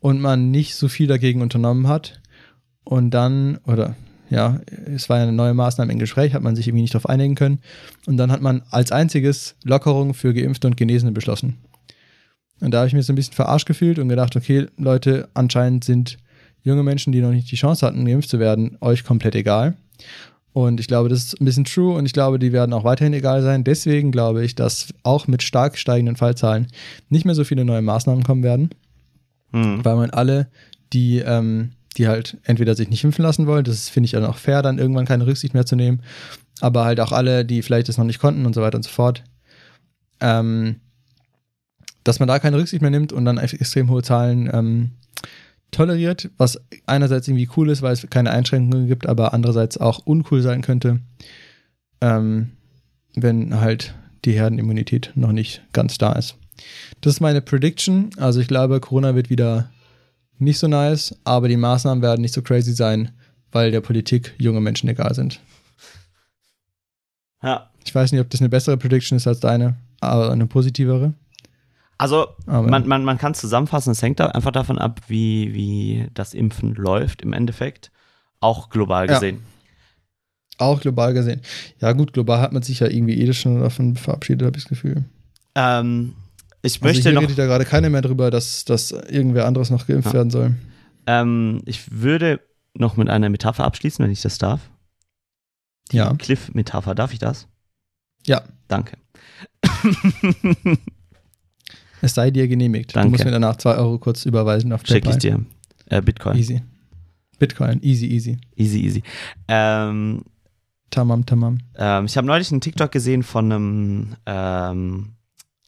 und 0.00 0.20
man 0.20 0.50
nicht 0.50 0.74
so 0.74 0.88
viel 0.88 1.06
dagegen 1.06 1.40
unternommen 1.40 1.88
hat 1.88 2.20
und 2.84 3.10
dann, 3.10 3.58
oder 3.66 3.96
ja, 4.30 4.60
es 4.94 5.08
war 5.08 5.18
ja 5.18 5.24
eine 5.24 5.32
neue 5.32 5.54
Maßnahme 5.54 5.92
im 5.92 5.98
Gespräch, 5.98 6.34
hat 6.34 6.42
man 6.42 6.56
sich 6.56 6.66
irgendwie 6.66 6.82
nicht 6.82 6.94
darauf 6.94 7.08
einigen 7.08 7.34
können 7.34 7.58
und 8.06 8.16
dann 8.16 8.32
hat 8.32 8.40
man 8.40 8.62
als 8.70 8.92
einziges 8.92 9.54
Lockerung 9.64 10.14
für 10.14 10.32
Geimpfte 10.34 10.66
und 10.66 10.76
Genesene 10.76 11.12
beschlossen. 11.12 11.58
Und 12.60 12.70
da 12.70 12.78
habe 12.78 12.88
ich 12.88 12.94
mich 12.94 13.04
so 13.06 13.12
ein 13.12 13.16
bisschen 13.16 13.34
verarscht 13.34 13.66
gefühlt 13.66 13.98
und 13.98 14.08
gedacht, 14.08 14.36
okay, 14.36 14.66
Leute, 14.76 15.28
anscheinend 15.34 15.84
sind 15.84 16.18
junge 16.62 16.82
Menschen, 16.82 17.12
die 17.12 17.20
noch 17.20 17.32
nicht 17.32 17.50
die 17.50 17.56
Chance 17.56 17.86
hatten, 17.86 18.04
geimpft 18.04 18.28
zu 18.28 18.38
werden, 18.38 18.78
euch 18.80 19.04
komplett 19.04 19.34
egal. 19.34 19.74
Und 20.52 20.78
ich 20.78 20.86
glaube, 20.86 21.08
das 21.08 21.24
ist 21.24 21.40
ein 21.40 21.44
bisschen 21.44 21.64
true 21.64 21.96
und 21.96 22.06
ich 22.06 22.12
glaube, 22.12 22.38
die 22.38 22.52
werden 22.52 22.72
auch 22.72 22.84
weiterhin 22.84 23.12
egal 23.12 23.42
sein. 23.42 23.64
Deswegen 23.64 24.12
glaube 24.12 24.44
ich, 24.44 24.54
dass 24.54 24.94
auch 25.02 25.26
mit 25.26 25.42
stark 25.42 25.76
steigenden 25.76 26.16
Fallzahlen 26.16 26.68
nicht 27.10 27.24
mehr 27.24 27.34
so 27.34 27.44
viele 27.44 27.64
neue 27.64 27.82
Maßnahmen 27.82 28.22
kommen 28.22 28.42
werden 28.44 28.70
Mhm. 29.54 29.84
weil 29.84 29.94
man 29.96 30.10
alle, 30.10 30.48
die, 30.92 31.18
ähm, 31.18 31.70
die 31.96 32.08
halt 32.08 32.38
entweder 32.42 32.74
sich 32.74 32.88
nicht 32.90 33.04
impfen 33.04 33.22
lassen 33.22 33.46
wollen, 33.46 33.64
das 33.64 33.88
finde 33.88 34.06
ich 34.06 34.12
dann 34.12 34.24
auch 34.24 34.36
fair, 34.36 34.62
dann 34.62 34.78
irgendwann 34.78 35.06
keine 35.06 35.26
Rücksicht 35.26 35.54
mehr 35.54 35.66
zu 35.66 35.76
nehmen, 35.76 36.02
aber 36.60 36.84
halt 36.84 37.00
auch 37.00 37.12
alle, 37.12 37.44
die 37.44 37.62
vielleicht 37.62 37.88
das 37.88 37.98
noch 37.98 38.04
nicht 38.04 38.18
konnten 38.18 38.46
und 38.46 38.54
so 38.54 38.62
weiter 38.62 38.76
und 38.76 38.82
so 38.82 38.90
fort, 38.90 39.24
ähm, 40.20 40.80
dass 42.02 42.18
man 42.18 42.28
da 42.28 42.38
keine 42.38 42.58
Rücksicht 42.58 42.82
mehr 42.82 42.90
nimmt 42.90 43.12
und 43.12 43.24
dann 43.24 43.38
ex- 43.38 43.54
extrem 43.54 43.90
hohe 43.90 44.02
Zahlen 44.02 44.50
ähm, 44.52 44.90
toleriert, 45.70 46.30
was 46.36 46.60
einerseits 46.86 47.26
irgendwie 47.28 47.48
cool 47.56 47.70
ist, 47.70 47.82
weil 47.82 47.92
es 47.92 48.08
keine 48.10 48.30
Einschränkungen 48.30 48.86
gibt, 48.86 49.06
aber 49.08 49.34
andererseits 49.34 49.78
auch 49.78 50.00
uncool 50.04 50.42
sein 50.42 50.62
könnte, 50.62 51.00
ähm, 52.00 52.52
wenn 53.14 53.60
halt 53.60 53.94
die 54.24 54.32
Herdenimmunität 54.32 55.12
noch 55.14 55.32
nicht 55.32 55.62
ganz 55.72 55.98
da 55.98 56.12
ist. 56.12 56.36
Das 57.00 57.14
ist 57.14 57.20
meine 57.20 57.40
Prediction. 57.40 58.10
Also 58.16 58.40
ich 58.40 58.48
glaube, 58.48 58.80
Corona 58.80 59.14
wird 59.14 59.30
wieder 59.30 59.70
nicht 60.38 60.58
so 60.58 60.66
nice, 60.68 61.14
aber 61.24 61.48
die 61.48 61.56
Maßnahmen 61.56 62.02
werden 62.02 62.20
nicht 62.22 62.34
so 62.34 62.42
crazy 62.42 62.72
sein, 62.72 63.12
weil 63.52 63.70
der 63.70 63.80
Politik 63.80 64.34
junge 64.38 64.60
Menschen 64.60 64.88
egal 64.88 65.14
sind. 65.14 65.40
Ja. 67.42 67.70
Ich 67.84 67.94
weiß 67.94 68.12
nicht, 68.12 68.20
ob 68.20 68.30
das 68.30 68.40
eine 68.40 68.48
bessere 68.48 68.76
Prediction 68.76 69.16
ist 69.16 69.26
als 69.26 69.40
deine, 69.40 69.76
aber 70.00 70.32
eine 70.32 70.46
positivere. 70.46 71.12
Also, 71.98 72.28
Aber- 72.46 72.68
man, 72.68 72.86
man, 72.88 73.04
man 73.04 73.18
kann 73.18 73.32
es 73.32 73.40
zusammenfassen, 73.40 73.90
es 73.92 74.02
hängt 74.02 74.18
da 74.20 74.26
einfach 74.26 74.50
davon 74.50 74.78
ab, 74.78 75.02
wie, 75.08 75.54
wie 75.54 76.08
das 76.14 76.34
Impfen 76.34 76.74
läuft 76.74 77.22
im 77.22 77.32
Endeffekt, 77.32 77.92
auch 78.40 78.68
global 78.70 79.06
Ja. 79.08 79.14
gesehen. 79.14 79.42
Auch 80.58 80.80
global 80.80 81.14
gesehen. 81.14 81.40
Ja 81.80 81.92
gut, 81.92 82.12
global 82.12 82.40
hat 82.40 82.52
man 82.52 82.62
sich 82.62 82.80
ja 82.80 82.86
irgendwie 82.88 83.20
eh 83.20 83.32
schon 83.32 83.60
davon 83.60 83.96
verabschiedet, 83.96 84.46
habe 84.46 84.56
ich 84.56 84.64
das 84.64 84.68
Gefühl. 84.70 85.04
Ähm, 85.56 86.14
ich 86.64 86.74
Also 86.82 86.84
möchte 86.84 87.02
hier 87.10 87.12
noch, 87.12 87.22
redet 87.22 87.38
ja 87.38 87.46
gerade 87.46 87.64
keiner 87.64 87.90
mehr 87.90 88.02
drüber, 88.02 88.30
dass, 88.30 88.64
dass 88.64 88.90
irgendwer 88.90 89.46
anderes 89.46 89.70
noch 89.70 89.86
geimpft 89.86 90.08
Ja. 90.08 90.12
werden 90.14 90.30
soll. 90.30 90.54
Ähm, 91.06 91.60
ich 91.66 91.92
würde 91.92 92.40
noch 92.74 92.96
mit 92.96 93.08
einer 93.08 93.28
Metapher 93.28 93.64
abschließen, 93.64 94.02
wenn 94.04 94.10
ich 94.10 94.22
das 94.22 94.38
darf. 94.38 94.60
Die 95.92 95.98
Ja. 95.98 96.14
Cliff-Metapher, 96.14 96.94
darf 96.94 97.12
ich 97.12 97.18
das? 97.18 97.46
Ja, 98.26 98.42
Danke. 98.68 98.96
es 102.00 102.14
sei 102.14 102.30
dir 102.30 102.48
genehmigt. 102.48 102.94
Danke. 102.96 103.06
Du 103.08 103.10
musst 103.12 103.24
mir 103.24 103.30
danach 103.30 103.56
2 103.56 103.76
Euro 103.76 103.98
kurz 103.98 104.24
überweisen 104.26 104.72
auf 104.72 104.82
PayPal. 104.82 105.12
ich 105.12 105.18
dir. 105.18 105.44
Äh, 105.86 106.02
Bitcoin. 106.02 106.36
Easy. 106.36 106.62
Bitcoin, 107.38 107.82
easy, 107.82 108.06
easy. 108.06 108.38
Easy, 108.56 108.80
easy. 108.80 109.02
Ähm, 109.48 110.22
Tamam, 110.90 111.26
tamam. 111.26 111.58
ähm, 111.76 112.04
ich 112.04 112.16
habe 112.16 112.26
neulich 112.26 112.50
einen 112.52 112.60
TikTok 112.60 112.92
gesehen 112.92 113.22
von 113.24 113.50
einem 113.52 114.16
ähm, 114.26 115.13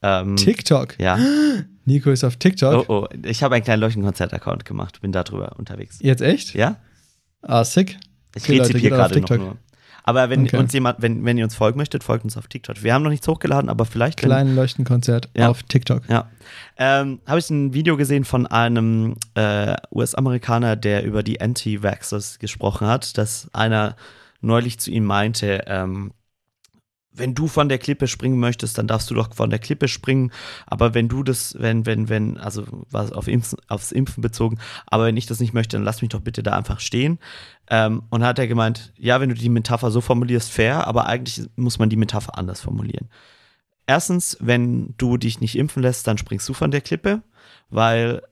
ähm, 0.03 0.37
TikTok. 0.37 0.99
Ja. 0.99 1.19
Nico 1.85 2.11
ist 2.11 2.25
auf 2.25 2.37
TikTok. 2.37 2.89
Oh, 2.89 3.03
oh. 3.05 3.09
Ich 3.25 3.43
habe 3.43 3.55
einen 3.55 3.65
kleinen 3.65 3.81
Leuchtenkonzert-Account 3.81 4.65
gemacht, 4.65 5.01
bin 5.01 5.13
da 5.13 5.23
drüber 5.23 5.55
unterwegs. 5.59 5.99
Jetzt 6.01 6.21
echt? 6.23 6.55
Ja? 6.55 6.77
Ah, 7.43 7.65
sick. 7.65 7.97
Ich 8.35 8.43
Okay, 8.45 8.59
rezipiere 8.61 8.97
gerade 8.97 9.21
noch 9.21 9.31
nur. 9.31 9.57
Aber 10.03 10.31
wenn 10.31 10.43
Okay. 10.45 10.57
uns 10.59 10.73
jemand, 10.73 11.03
wenn, 11.03 11.25
wenn 11.25 11.37
ihr 11.37 11.43
uns 11.45 11.57
folgen 11.57 11.79
möchtet, 11.79 12.05
folgt 12.05 12.23
uns 12.25 12.37
auf 12.37 12.47
TikTok. 12.47 12.83
Wir 12.85 12.95
haben 12.95 13.03
noch 13.03 13.11
nichts 13.11 13.27
hochgeladen, 13.27 13.69
aber 13.69 13.85
vielleicht 13.85 14.19
Kleinen 14.21 14.55
Leuchtenkonzert 14.55 15.31
Ja. 15.37 15.49
auf 15.49 15.65
TikTok. 15.65 16.09
Ja. 16.09 16.31
Ähm, 16.77 17.21
Habe 17.27 17.41
ich 17.41 17.51
ein 17.51 17.73
Video 17.75 17.97
gesehen 17.97 18.25
von 18.25 18.47
einem 18.47 19.17
äh, 19.35 19.75
US-Amerikaner, 19.93 20.77
der 20.77 21.05
über 21.05 21.25
die 21.25 21.41
Anti-Vaxxers 21.41 22.39
gesprochen 22.39 22.87
hat, 22.87 23.19
dass 23.19 23.49
einer 23.53 23.97
neulich 24.41 24.79
zu 24.79 24.93
ihm 24.93 25.05
meinte, 25.05 25.65
ähm, 25.67 26.13
wenn 27.17 27.35
du 27.35 27.49
von 27.49 27.69
der 27.69 27.79
Klippe 27.79 28.07
springen 28.07 28.39
möchtest, 28.39 28.79
dann 28.79 28.87
darfst 28.87 29.11
du 29.11 29.15
doch 29.15 29.35
von 29.35 29.51
der 29.51 29.59
Klippe 29.59 29.89
springen. 29.89 30.33
Aber 30.67 30.95
wenn 30.95 31.09
du 31.09 31.23
das, 31.23 31.57
wenn, 31.59 31.87
wenn, 31.87 32.09
wenn, 32.09 32.37
also 32.39 32.65
was 32.91 33.13
auf 33.13 33.29
Impfen, 33.29 33.59
aufs 33.69 33.93
Impfen 33.93 34.21
bezogen, 34.21 34.59
aber 34.87 35.07
wenn 35.07 35.17
ich 35.17 35.27
das 35.27 35.41
nicht 35.41 35.55
möchte, 35.55 35.77
dann 35.77 35.85
lass 35.85 36.03
mich 36.03 36.11
doch 36.11 36.21
bitte 36.21 36.43
da 36.43 36.53
einfach 36.53 36.81
stehen. 36.81 37.19
Ähm, 37.69 38.03
und 38.11 38.25
hat 38.25 38.39
er 38.39 38.47
gemeint, 38.47 38.93
ja, 38.97 39.21
wenn 39.21 39.29
du 39.29 39.35
die 39.35 39.49
Metapher 39.49 39.91
so 39.91 40.01
formulierst, 40.01 40.51
fair, 40.51 40.87
aber 40.87 41.07
eigentlich 41.07 41.49
muss 41.57 41.79
man 41.79 41.91
die 41.91 41.97
Metapher 41.97 42.39
anders 42.39 42.61
formulieren. 42.61 43.09
Erstens, 43.87 44.37
wenn 44.41 44.95
du 44.99 45.17
dich 45.17 45.41
nicht 45.41 45.57
impfen 45.57 45.83
lässt, 45.83 46.07
dann 46.07 46.19
springst 46.19 46.49
du 46.49 46.55
von 46.55 46.71
der 46.71 46.81
Klippe, 46.81 47.23
weil 47.71 48.23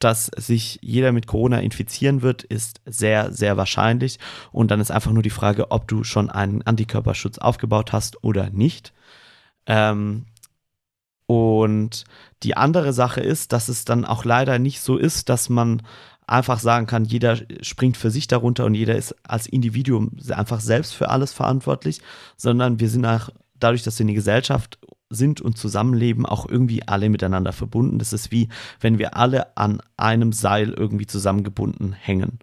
dass 0.00 0.30
sich 0.36 0.78
jeder 0.82 1.12
mit 1.12 1.26
Corona 1.26 1.60
infizieren 1.60 2.22
wird, 2.22 2.42
ist 2.42 2.80
sehr, 2.86 3.32
sehr 3.32 3.56
wahrscheinlich. 3.56 4.18
Und 4.50 4.70
dann 4.70 4.80
ist 4.80 4.90
einfach 4.90 5.12
nur 5.12 5.22
die 5.22 5.30
Frage, 5.30 5.70
ob 5.70 5.86
du 5.86 6.04
schon 6.04 6.30
einen 6.30 6.62
Antikörperschutz 6.62 7.38
aufgebaut 7.38 7.92
hast 7.92 8.24
oder 8.24 8.50
nicht. 8.50 8.92
Ähm, 9.66 10.26
und 11.26 12.04
die 12.42 12.56
andere 12.56 12.92
Sache 12.92 13.20
ist, 13.20 13.52
dass 13.52 13.68
es 13.68 13.84
dann 13.84 14.04
auch 14.04 14.24
leider 14.24 14.58
nicht 14.58 14.80
so 14.80 14.96
ist, 14.96 15.28
dass 15.28 15.48
man 15.48 15.82
einfach 16.26 16.58
sagen 16.58 16.86
kann, 16.86 17.04
jeder 17.04 17.38
springt 17.60 17.96
für 17.96 18.10
sich 18.10 18.26
darunter 18.26 18.64
und 18.64 18.74
jeder 18.74 18.96
ist 18.96 19.14
als 19.22 19.46
Individuum 19.46 20.16
einfach 20.30 20.60
selbst 20.60 20.94
für 20.94 21.08
alles 21.08 21.32
verantwortlich, 21.32 22.00
sondern 22.36 22.80
wir 22.80 22.88
sind 22.88 23.04
auch 23.04 23.30
dadurch, 23.54 23.82
dass 23.82 23.98
wir 23.98 24.04
eine 24.04 24.14
Gesellschaft 24.14 24.78
sind 25.10 25.40
und 25.40 25.58
zusammenleben, 25.58 26.24
auch 26.24 26.48
irgendwie 26.48 26.86
alle 26.86 27.08
miteinander 27.08 27.52
verbunden. 27.52 27.98
Das 27.98 28.12
ist 28.12 28.30
wie, 28.30 28.48
wenn 28.80 28.98
wir 28.98 29.16
alle 29.16 29.56
an 29.56 29.82
einem 29.96 30.32
Seil 30.32 30.70
irgendwie 30.70 31.06
zusammengebunden 31.06 31.92
hängen. 31.92 32.38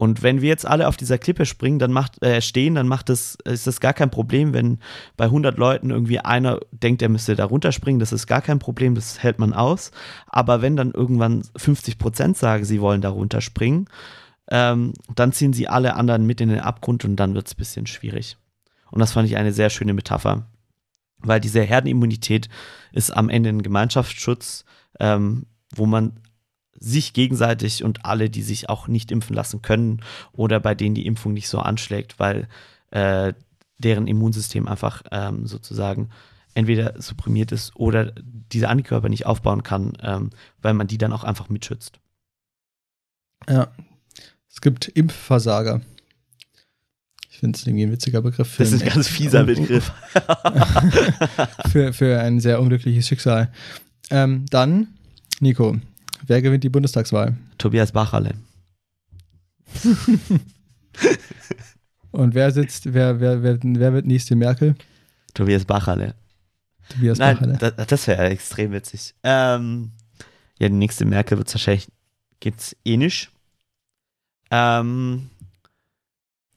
Und 0.00 0.22
wenn 0.22 0.40
wir 0.40 0.48
jetzt 0.48 0.64
alle 0.64 0.86
auf 0.86 0.96
dieser 0.96 1.18
Klippe 1.18 1.44
springen, 1.44 1.80
dann 1.80 1.90
macht, 1.90 2.22
äh, 2.22 2.40
stehen, 2.40 2.76
dann 2.76 2.86
macht 2.86 3.10
es, 3.10 3.36
ist 3.44 3.66
das 3.66 3.80
gar 3.80 3.92
kein 3.92 4.12
Problem, 4.12 4.54
wenn 4.54 4.78
bei 5.16 5.24
100 5.24 5.58
Leuten 5.58 5.90
irgendwie 5.90 6.20
einer 6.20 6.60
denkt, 6.70 7.02
er 7.02 7.08
müsste 7.08 7.34
da 7.34 7.46
runterspringen, 7.46 7.98
das 7.98 8.12
ist 8.12 8.28
gar 8.28 8.40
kein 8.40 8.60
Problem, 8.60 8.94
das 8.94 9.20
hält 9.24 9.40
man 9.40 9.52
aus. 9.52 9.90
Aber 10.28 10.62
wenn 10.62 10.76
dann 10.76 10.92
irgendwann 10.92 11.42
50 11.56 11.98
Prozent 11.98 12.36
sagen, 12.36 12.64
sie 12.64 12.80
wollen 12.80 13.00
da 13.00 13.08
runterspringen, 13.08 13.88
ähm, 14.52 14.92
dann 15.16 15.32
ziehen 15.32 15.52
sie 15.52 15.66
alle 15.66 15.96
anderen 15.96 16.26
mit 16.26 16.40
in 16.40 16.50
den 16.50 16.60
Abgrund 16.60 17.04
und 17.04 17.16
dann 17.16 17.34
wird 17.34 17.48
es 17.48 17.54
ein 17.54 17.58
bisschen 17.58 17.86
schwierig. 17.88 18.36
Und 18.92 19.00
das 19.00 19.12
fand 19.12 19.28
ich 19.28 19.36
eine 19.36 19.52
sehr 19.52 19.68
schöne 19.68 19.94
Metapher, 19.94 20.46
weil 21.20 21.40
diese 21.40 21.62
Herdenimmunität 21.62 22.48
ist 22.92 23.10
am 23.10 23.28
Ende 23.28 23.50
ein 23.50 23.62
Gemeinschaftsschutz, 23.62 24.64
ähm, 25.00 25.46
wo 25.74 25.86
man 25.86 26.20
sich 26.80 27.12
gegenseitig 27.12 27.82
und 27.82 28.04
alle, 28.04 28.30
die 28.30 28.42
sich 28.42 28.68
auch 28.68 28.88
nicht 28.88 29.10
impfen 29.10 29.34
lassen 29.34 29.62
können 29.62 30.00
oder 30.32 30.60
bei 30.60 30.74
denen 30.74 30.94
die 30.94 31.06
Impfung 31.06 31.32
nicht 31.32 31.48
so 31.48 31.58
anschlägt, 31.58 32.18
weil 32.18 32.48
äh, 32.90 33.32
deren 33.78 34.06
Immunsystem 34.06 34.68
einfach 34.68 35.02
ähm, 35.10 35.46
sozusagen 35.46 36.10
entweder 36.54 37.00
supprimiert 37.00 37.52
ist 37.52 37.76
oder 37.76 38.12
diese 38.52 38.68
Antikörper 38.68 39.08
nicht 39.08 39.26
aufbauen 39.26 39.62
kann, 39.62 39.92
ähm, 40.02 40.30
weil 40.60 40.74
man 40.74 40.86
die 40.86 40.98
dann 40.98 41.12
auch 41.12 41.24
einfach 41.24 41.48
mitschützt. 41.48 42.00
Ja. 43.48 43.68
Es 44.50 44.60
gibt 44.60 44.88
Impfversager. 44.88 45.82
Ich 47.38 47.40
finde 47.40 47.56
es 47.56 47.64
irgendwie 47.64 47.84
ein 47.84 47.92
witziger 47.92 48.20
Begriff. 48.20 48.48
Für 48.48 48.64
Das 48.64 48.72
ist 48.72 48.82
ein 48.82 48.88
ganz 48.88 49.06
fieser 49.06 49.44
Begriff. 49.44 49.92
für, 51.70 51.92
für 51.92 52.18
ein 52.18 52.40
sehr 52.40 52.60
unglückliches 52.60 53.06
Schicksal. 53.06 53.52
Ähm, 54.10 54.44
dann, 54.50 54.88
Nico, 55.38 55.76
wer 56.26 56.42
gewinnt 56.42 56.64
die 56.64 56.68
Bundestagswahl? 56.68 57.36
Tobias 57.56 57.92
Bacherle. 57.92 58.34
Und 62.10 62.34
wer 62.34 62.50
sitzt, 62.50 62.92
wer, 62.92 63.20
wer, 63.20 63.40
wer, 63.44 63.60
wer 63.62 63.92
wird 63.92 64.06
nächste 64.06 64.34
Merkel? 64.34 64.74
Tobias 65.32 65.64
Bacherle. 65.64 66.16
Tobias 66.88 67.18
Nein, 67.18 67.36
Bacherle. 67.36 67.56
das, 67.76 67.86
das 67.86 68.06
wäre 68.08 68.30
extrem 68.30 68.72
witzig. 68.72 69.14
Ähm, 69.22 69.92
ja, 70.58 70.68
die 70.68 70.74
nächste 70.74 71.04
Merkel 71.04 71.38
wird 71.38 71.54
wahrscheinlich, 71.54 71.86
geht's 72.40 72.74
eh 72.84 72.96
nicht. 72.96 73.30
Ähm, 74.50 75.30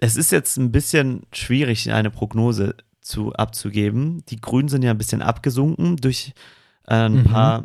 es 0.02 0.18
ist 0.18 0.32
jetzt 0.32 0.58
ein 0.58 0.72
bisschen 0.74 1.22
schwierig, 1.32 1.89
eine 1.91 2.10
Prognose 2.12 2.76
zu, 3.02 3.32
abzugeben. 3.34 4.24
Die 4.30 4.41
Grünen 4.41 4.68
sind 4.68 4.84
ja 4.84 4.91
ein 4.91 4.97
bisschen 4.97 5.22
abgesunken 5.22 5.95
durch 5.97 6.34
äh, 6.88 6.95
ein 6.95 7.20
Mhm. 7.20 7.24
paar 7.24 7.64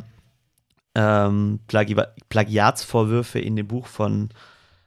ähm, 0.95 1.59
Plagi 1.67 1.95
Plagiatsvorwürfe 2.29 3.39
in 3.39 3.55
dem 3.55 3.67
Buch 3.67 3.87
von 3.87 4.29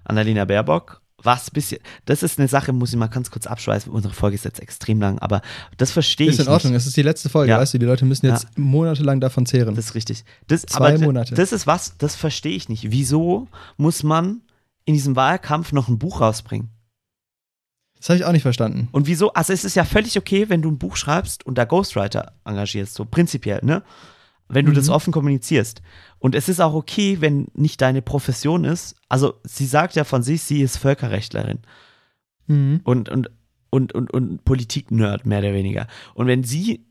Annalena 0.04 0.44
Baerbock. 0.44 1.00
Was 1.22 1.50
bisschen, 1.50 1.80
das 2.06 2.22
ist 2.22 2.38
eine 2.38 2.48
Sache, 2.48 2.72
muss 2.72 2.90
ich 2.90 2.96
mal 2.96 3.08
ganz 3.08 3.30
kurz 3.30 3.46
abschweißen. 3.46 3.92
Unsere 3.92 4.14
Folge 4.14 4.36
ist 4.36 4.44
jetzt 4.46 4.58
extrem 4.58 5.00
lang, 5.00 5.18
aber 5.18 5.42
das 5.76 5.90
verstehe 5.90 6.28
ich 6.28 6.38
Ist 6.38 6.46
in 6.46 6.48
Ordnung, 6.48 6.72
nicht. 6.72 6.80
es 6.80 6.86
ist 6.86 6.96
die 6.96 7.02
letzte 7.02 7.28
Folge, 7.28 7.50
Ja. 7.50 7.58
weißt 7.58 7.74
du, 7.74 7.78
die 7.78 7.84
Leute 7.84 8.06
müssen 8.06 8.24
jetzt 8.26 8.56
monatelang 8.58 9.20
davon 9.20 9.44
zehren. 9.44 9.74
Das 9.74 9.86
ist 9.86 9.94
richtig. 9.94 10.24
Das, 10.46 10.62
Zwei 10.62 10.96
Monate. 10.96 11.34
Das 11.34 11.52
ist 11.52 11.66
was, 11.66 11.98
das 11.98 12.16
verstehe 12.16 12.56
ich 12.56 12.70
nicht. 12.70 12.90
Wieso 12.90 13.48
muss 13.76 14.02
man 14.02 14.40
in 14.86 14.94
diesem 14.94 15.14
Wahlkampf 15.14 15.72
noch 15.72 15.88
ein 15.88 15.98
Buch 15.98 16.22
rausbringen? 16.22 16.70
Das 18.00 18.08
habe 18.08 18.18
ich 18.18 18.24
auch 18.24 18.32
nicht 18.32 18.42
verstanden. 18.42 18.88
Und 18.92 19.06
wieso? 19.06 19.32
Also 19.34 19.52
es 19.52 19.64
ist 19.64 19.76
ja 19.76 19.84
völlig 19.84 20.16
okay, 20.18 20.48
wenn 20.48 20.62
du 20.62 20.70
ein 20.70 20.78
Buch 20.78 20.96
schreibst 20.96 21.44
und 21.46 21.58
da 21.58 21.64
Ghostwriter 21.66 22.32
engagierst, 22.44 22.94
so 22.94 23.04
prinzipiell, 23.04 23.60
ne? 23.62 23.82
Wenn 24.48 24.64
du 24.64 24.72
Mhm. 24.72 24.76
das 24.76 24.88
offen 24.88 25.12
kommunizierst. 25.12 25.80
Und 26.18 26.34
es 26.34 26.48
ist 26.48 26.60
auch 26.60 26.74
okay, 26.74 27.20
wenn 27.20 27.46
nicht 27.54 27.80
deine 27.80 28.02
Profession 28.02 28.64
ist. 28.64 28.96
Also 29.08 29.34
sie 29.44 29.66
sagt 29.66 29.94
ja 29.94 30.02
von 30.04 30.22
sich, 30.24 30.42
sie 30.42 30.62
ist 30.62 30.76
Völkerrechtlerin 30.78 31.60
Mhm. 32.48 32.80
und, 32.82 33.08
und, 33.10 33.30
und, 33.70 33.92
und, 33.94 34.10
und 34.12 34.44
Politik-Nerd, 34.44 35.24
mehr 35.26 35.38
oder 35.38 35.52
weniger. 35.52 35.86
Und 36.14 36.26
wenn 36.26 36.42
sie, 36.42 36.84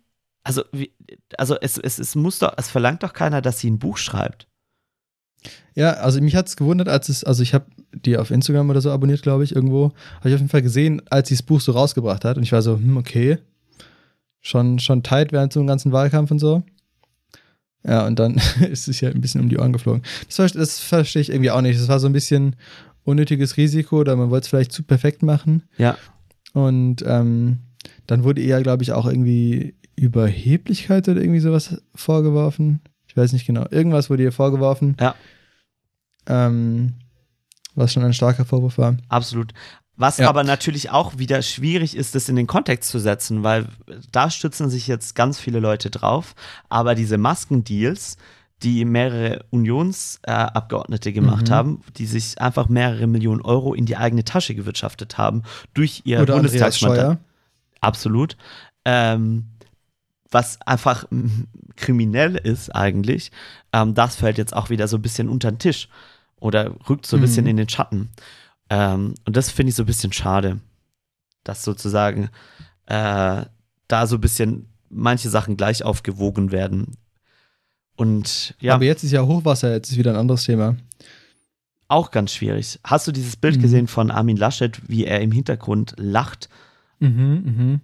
also, 0.43 0.63
wie, 0.71 0.93
also 1.37 1.57
es, 1.59 1.77
es, 1.77 1.99
es 1.99 2.15
muss 2.15 2.39
doch, 2.39 2.53
es 2.55 2.69
verlangt 2.69 3.03
doch 3.03 3.11
keiner, 3.13 3.41
dass 3.41 3.59
sie 3.59 3.69
ein 3.69 3.79
Buch 3.79 3.97
schreibt. 3.97 4.47
Ja, 5.75 5.91
also 5.93 6.21
mich 6.21 6.35
hat 6.35 6.47
es 6.47 6.57
gewundert, 6.57 6.89
als 6.89 7.09
es, 7.09 7.23
also 7.23 7.43
ich 7.43 7.53
habe 7.53 7.65
die 7.93 8.17
auf 8.17 8.31
Instagram 8.31 8.69
oder 8.69 8.81
so 8.81 8.91
abonniert, 8.91 9.21
glaube 9.21 9.43
ich, 9.43 9.55
irgendwo. 9.55 9.91
Habe 10.17 10.29
ich 10.29 10.35
auf 10.35 10.41
jeden 10.41 10.49
Fall 10.49 10.61
gesehen, 10.61 11.01
als 11.09 11.29
sie 11.29 11.35
das 11.35 11.43
Buch 11.43 11.61
so 11.61 11.71
rausgebracht 11.71 12.25
hat. 12.25 12.37
Und 12.37 12.43
ich 12.43 12.51
war 12.51 12.61
so, 12.61 12.75
hm, 12.75 12.97
okay. 12.97 13.37
Schon, 14.41 14.79
schon 14.79 15.03
tight 15.03 15.31
während 15.31 15.51
so 15.51 15.59
einem 15.59 15.67
ganzen 15.67 15.91
Wahlkampf 15.91 16.31
und 16.31 16.39
so. 16.39 16.63
Ja, 17.85 18.05
und 18.05 18.19
dann 18.19 18.35
ist 18.71 18.87
es 18.87 19.01
ja 19.01 19.09
ein 19.09 19.21
bisschen 19.21 19.41
um 19.41 19.49
die 19.49 19.57
Ohren 19.57 19.73
geflogen. 19.73 20.03
Das, 20.35 20.53
das 20.53 20.79
verstehe 20.79 21.21
ich 21.21 21.29
irgendwie 21.29 21.51
auch 21.51 21.61
nicht. 21.61 21.79
Das 21.79 21.87
war 21.87 21.99
so 21.99 22.07
ein 22.07 22.13
bisschen 22.13 22.55
unnötiges 23.03 23.57
Risiko 23.57 23.99
oder 23.99 24.15
man 24.15 24.29
wollte 24.29 24.45
es 24.45 24.49
vielleicht 24.49 24.71
zu 24.71 24.83
perfekt 24.83 25.23
machen. 25.23 25.63
Ja. 25.77 25.97
Und 26.53 27.03
ähm, 27.05 27.59
dann 28.07 28.23
wurde 28.23 28.41
ihr, 28.41 28.61
glaube 28.61 28.83
ich, 28.83 28.91
auch 28.91 29.05
irgendwie 29.05 29.75
Überheblichkeit 29.95 31.07
oder 31.07 31.21
irgendwie 31.21 31.39
sowas 31.39 31.81
vorgeworfen. 31.95 32.81
Ich 33.09 33.17
weiß 33.17 33.33
nicht 33.33 33.45
genau. 33.45 33.65
Irgendwas 33.69 34.09
wurde 34.09 34.23
ihr 34.23 34.31
vorgeworfen. 34.31 34.95
Ja. 34.99 35.15
Ähm, 36.27 36.93
was 37.75 37.91
schon 37.91 38.03
ein 38.03 38.13
starker 38.13 38.45
Vorwurf 38.45 38.77
war. 38.77 38.95
Absolut. 39.09 39.53
Was 39.97 40.17
Ja. 40.19 40.29
aber 40.29 40.43
natürlich 40.45 40.91
auch 40.91 41.17
wieder 41.17 41.41
schwierig 41.41 41.97
ist, 41.97 42.15
das 42.15 42.29
in 42.29 42.35
den 42.37 42.47
Kontext 42.47 42.89
zu 42.89 42.99
setzen, 42.99 43.43
weil 43.43 43.67
da 44.11 44.29
stützen 44.29 44.69
sich 44.69 44.87
jetzt 44.87 45.15
ganz 45.15 45.39
viele 45.39 45.59
Leute 45.59 45.89
drauf. 45.89 46.35
Aber 46.69 46.95
diese 46.95 47.17
Maskendeals, 47.17 48.15
die 48.63 48.85
mehrere 48.85 49.43
Unionsabgeordnete 49.49 51.09
äh, 51.09 51.13
gemacht 51.13 51.49
Mhm. 51.49 51.53
haben, 51.53 51.81
die 51.97 52.05
sich 52.05 52.39
einfach 52.41 52.69
mehrere 52.69 53.07
Millionen 53.07 53.41
Euro 53.41 53.73
in 53.73 53.85
die 53.85 53.97
eigene 53.97 54.23
Tasche 54.23 54.55
gewirtschaftet 54.55 55.17
haben 55.17 55.43
durch 55.73 56.01
ihr 56.05 56.25
Bundestagsmandat. 56.25 57.17
Absolut. 57.81 58.37
Ähm, 58.85 59.45
was 60.31 60.61
einfach 60.61 61.05
kriminell 61.75 62.35
ist 62.35 62.69
eigentlich, 62.75 63.31
ähm, 63.73 63.93
das 63.95 64.15
fällt 64.15 64.37
jetzt 64.37 64.55
auch 64.55 64.69
wieder 64.69 64.87
so 64.87 64.97
ein 64.97 65.01
bisschen 65.01 65.29
unter 65.29 65.51
den 65.51 65.59
Tisch. 65.59 65.87
oder 66.41 66.73
rückt 66.89 67.05
so 67.05 67.17
ein 67.17 67.21
bisschen 67.21 67.43
Mhm. 67.43 67.49
in 67.49 67.57
den 67.57 67.67
Schatten. 67.69 68.09
Ähm, 68.69 69.13
und 69.25 69.35
das 69.35 69.51
finde 69.51 69.71
ich 69.71 69.75
so 69.75 69.83
ein 69.83 69.87
bisschen 69.87 70.13
schade, 70.13 70.59
dass 71.43 71.63
sozusagen 71.65 72.29
äh, 72.85 73.43
da 73.89 74.07
so 74.07 74.15
ein 74.15 74.21
bisschen 74.21 74.69
manche 74.89 75.27
Sachen 75.29 75.57
gleich 75.57 75.83
aufgewogen 75.83 76.51
werden. 76.53 76.95
Und 77.97 78.55
ja, 78.61 78.75
Aber 78.75 78.85
jetzt 78.85 79.03
ist 79.03 79.11
ja 79.11 79.21
Hochwasser, 79.25 79.71
jetzt 79.73 79.91
ist 79.91 79.97
wieder 79.97 80.11
ein 80.11 80.17
anderes 80.17 80.43
Thema. 80.45 80.77
auch 81.89 82.11
ganz 82.11 82.31
schwierig. 82.33 82.79
Hast 82.85 83.07
du 83.07 83.11
dieses 83.11 83.35
Bild 83.35 83.57
Mhm. 83.57 83.61
gesehen 83.61 83.87
von 83.87 84.09
Armin 84.11 84.37
Laschet, 84.37 84.79
wie 84.87 85.05
er 85.05 85.19
im 85.21 85.31
Hintergrund 85.33 85.95
lacht? 85.97 86.47
Mhm, 86.99 87.09
mhm. 87.43 87.81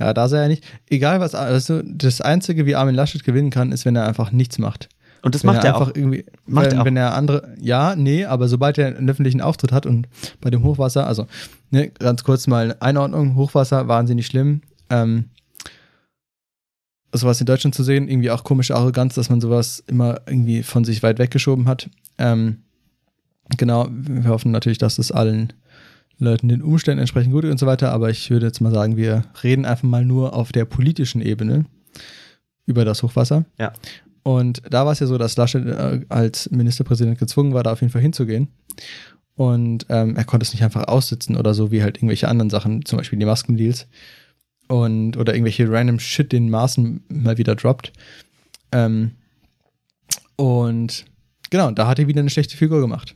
Ja, 0.00 0.14
da 0.14 0.28
sei 0.28 0.38
er 0.38 0.48
nicht. 0.48 0.64
Egal 0.88 1.20
was, 1.20 1.34
also 1.34 1.82
das 1.82 2.20
Einzige, 2.22 2.64
wie 2.64 2.74
Armin 2.74 2.94
Laschet 2.94 3.22
gewinnen 3.22 3.50
kann, 3.50 3.70
ist, 3.70 3.84
wenn 3.84 3.94
er 3.94 4.06
einfach 4.08 4.32
nichts 4.32 4.58
macht. 4.58 4.88
Und 5.22 5.34
das 5.34 5.42
wenn 5.42 5.52
macht 5.52 5.64
er 5.64 5.74
einfach 5.74 5.90
auch. 5.90 5.94
irgendwie, 5.96 6.24
Macht 6.46 6.66
wenn, 6.66 6.72
er 6.72 6.80
auch. 6.80 6.84
wenn 6.86 6.96
er 6.96 7.14
andere, 7.14 7.54
ja, 7.60 7.94
nee, 7.94 8.24
aber 8.24 8.48
sobald 8.48 8.78
er 8.78 8.86
einen 8.86 9.10
öffentlichen 9.10 9.42
Auftritt 9.42 9.72
hat 9.72 9.84
und 9.84 10.08
bei 10.40 10.48
dem 10.48 10.62
Hochwasser, 10.64 11.06
also 11.06 11.26
ne, 11.70 11.88
ganz 11.90 12.24
kurz 12.24 12.46
mal 12.46 12.74
Einordnung, 12.80 13.36
Hochwasser, 13.36 13.86
wahnsinnig 13.88 14.26
schlimm. 14.26 14.62
Ähm, 14.88 15.26
sowas 17.12 17.40
in 17.40 17.46
Deutschland 17.46 17.74
zu 17.74 17.82
sehen, 17.82 18.08
irgendwie 18.08 18.30
auch 18.30 18.44
komische 18.44 18.76
Arroganz, 18.76 19.14
dass 19.14 19.28
man 19.28 19.42
sowas 19.42 19.84
immer 19.86 20.22
irgendwie 20.26 20.62
von 20.62 20.84
sich 20.84 21.02
weit 21.02 21.18
weggeschoben 21.18 21.68
hat. 21.68 21.90
Ähm, 22.16 22.62
genau, 23.58 23.88
wir 23.90 24.30
hoffen 24.30 24.52
natürlich, 24.52 24.78
dass 24.78 24.96
das 24.96 25.12
allen 25.12 25.52
Leuten 26.24 26.48
den 26.48 26.62
Umständen 26.62 27.00
entsprechend 27.00 27.32
gut 27.32 27.44
und 27.44 27.58
so 27.58 27.66
weiter, 27.66 27.92
aber 27.92 28.10
ich 28.10 28.30
würde 28.30 28.46
jetzt 28.46 28.60
mal 28.60 28.72
sagen, 28.72 28.96
wir 28.96 29.24
reden 29.42 29.64
einfach 29.64 29.84
mal 29.84 30.04
nur 30.04 30.34
auf 30.34 30.52
der 30.52 30.64
politischen 30.64 31.20
Ebene 31.20 31.66
über 32.66 32.84
das 32.84 33.02
Hochwasser. 33.02 33.44
Ja. 33.58 33.72
Und 34.22 34.62
da 34.68 34.84
war 34.84 34.92
es 34.92 35.00
ja 35.00 35.06
so, 35.06 35.18
dass 35.18 35.36
Laschet 35.36 35.66
äh, 35.66 36.04
als 36.08 36.50
Ministerpräsident 36.50 37.18
gezwungen 37.18 37.54
war, 37.54 37.62
da 37.62 37.72
auf 37.72 37.80
jeden 37.80 37.92
Fall 37.92 38.02
hinzugehen. 38.02 38.48
Und 39.34 39.86
ähm, 39.88 40.16
er 40.16 40.24
konnte 40.24 40.44
es 40.44 40.52
nicht 40.52 40.62
einfach 40.62 40.86
aussitzen 40.86 41.36
oder 41.36 41.54
so, 41.54 41.70
wie 41.70 41.82
halt 41.82 41.96
irgendwelche 41.96 42.28
anderen 42.28 42.50
Sachen, 42.50 42.84
zum 42.84 42.98
Beispiel 42.98 43.18
die 43.18 43.24
Maskendeals. 43.24 43.86
Und, 44.68 45.16
oder 45.16 45.34
irgendwelche 45.34 45.70
random 45.70 45.98
Shit, 45.98 46.32
den 46.32 46.50
Maßen 46.50 47.02
mal 47.08 47.38
wieder 47.38 47.56
droppt. 47.56 47.92
Ähm, 48.72 49.12
und 50.36 51.06
genau, 51.50 51.70
da 51.70 51.86
hat 51.86 51.98
er 51.98 52.06
wieder 52.06 52.20
eine 52.20 52.30
schlechte 52.30 52.56
Figur 52.56 52.80
gemacht. 52.80 53.14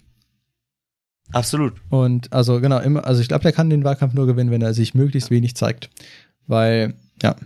Absolut. 1.34 1.74
Und 1.90 2.32
also 2.32 2.60
genau, 2.60 2.78
immer, 2.78 3.04
also 3.04 3.20
ich 3.20 3.28
glaube, 3.28 3.42
der 3.42 3.52
kann 3.52 3.70
den 3.70 3.84
Wahlkampf 3.84 4.14
nur 4.14 4.26
gewinnen, 4.26 4.50
wenn 4.50 4.62
er 4.62 4.74
sich 4.74 4.94
möglichst 4.94 5.30
wenig 5.30 5.56
zeigt. 5.56 5.90
Weil, 6.46 6.94
ja, 7.22 7.36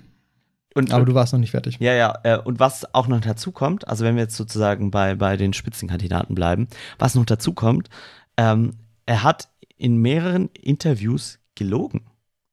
Und, 0.75 0.93
aber 0.93 1.05
du 1.05 1.15
warst 1.15 1.33
noch 1.33 1.41
nicht 1.41 1.53
fertig. 1.53 1.79
Ja, 1.81 1.95
ja, 1.95 2.19
äh, 2.25 2.39
und 2.39 2.61
was 2.61 2.95
auch 2.95 3.09
noch 3.09 3.21
dazu 3.21 3.53
kommt, 3.53 3.87
also 3.89 4.05
wenn 4.05 4.17
wir 4.17 4.23
jetzt 4.23 4.37
sozusagen 4.37 4.91
bei, 4.91 5.15
bei 5.15 5.37
den 5.37 5.53
Spitzenkandidaten 5.53 6.35
bleiben, 6.35 6.69
was 6.99 7.15
noch 7.15 7.25
dazu 7.25 7.53
kommt, 7.53 7.89
ähm, 8.37 8.75
er 9.07 9.23
hat 9.23 9.49
in 9.77 9.97
mehreren 9.97 10.51
Interviews 10.55 11.39
gelogen. 11.55 12.03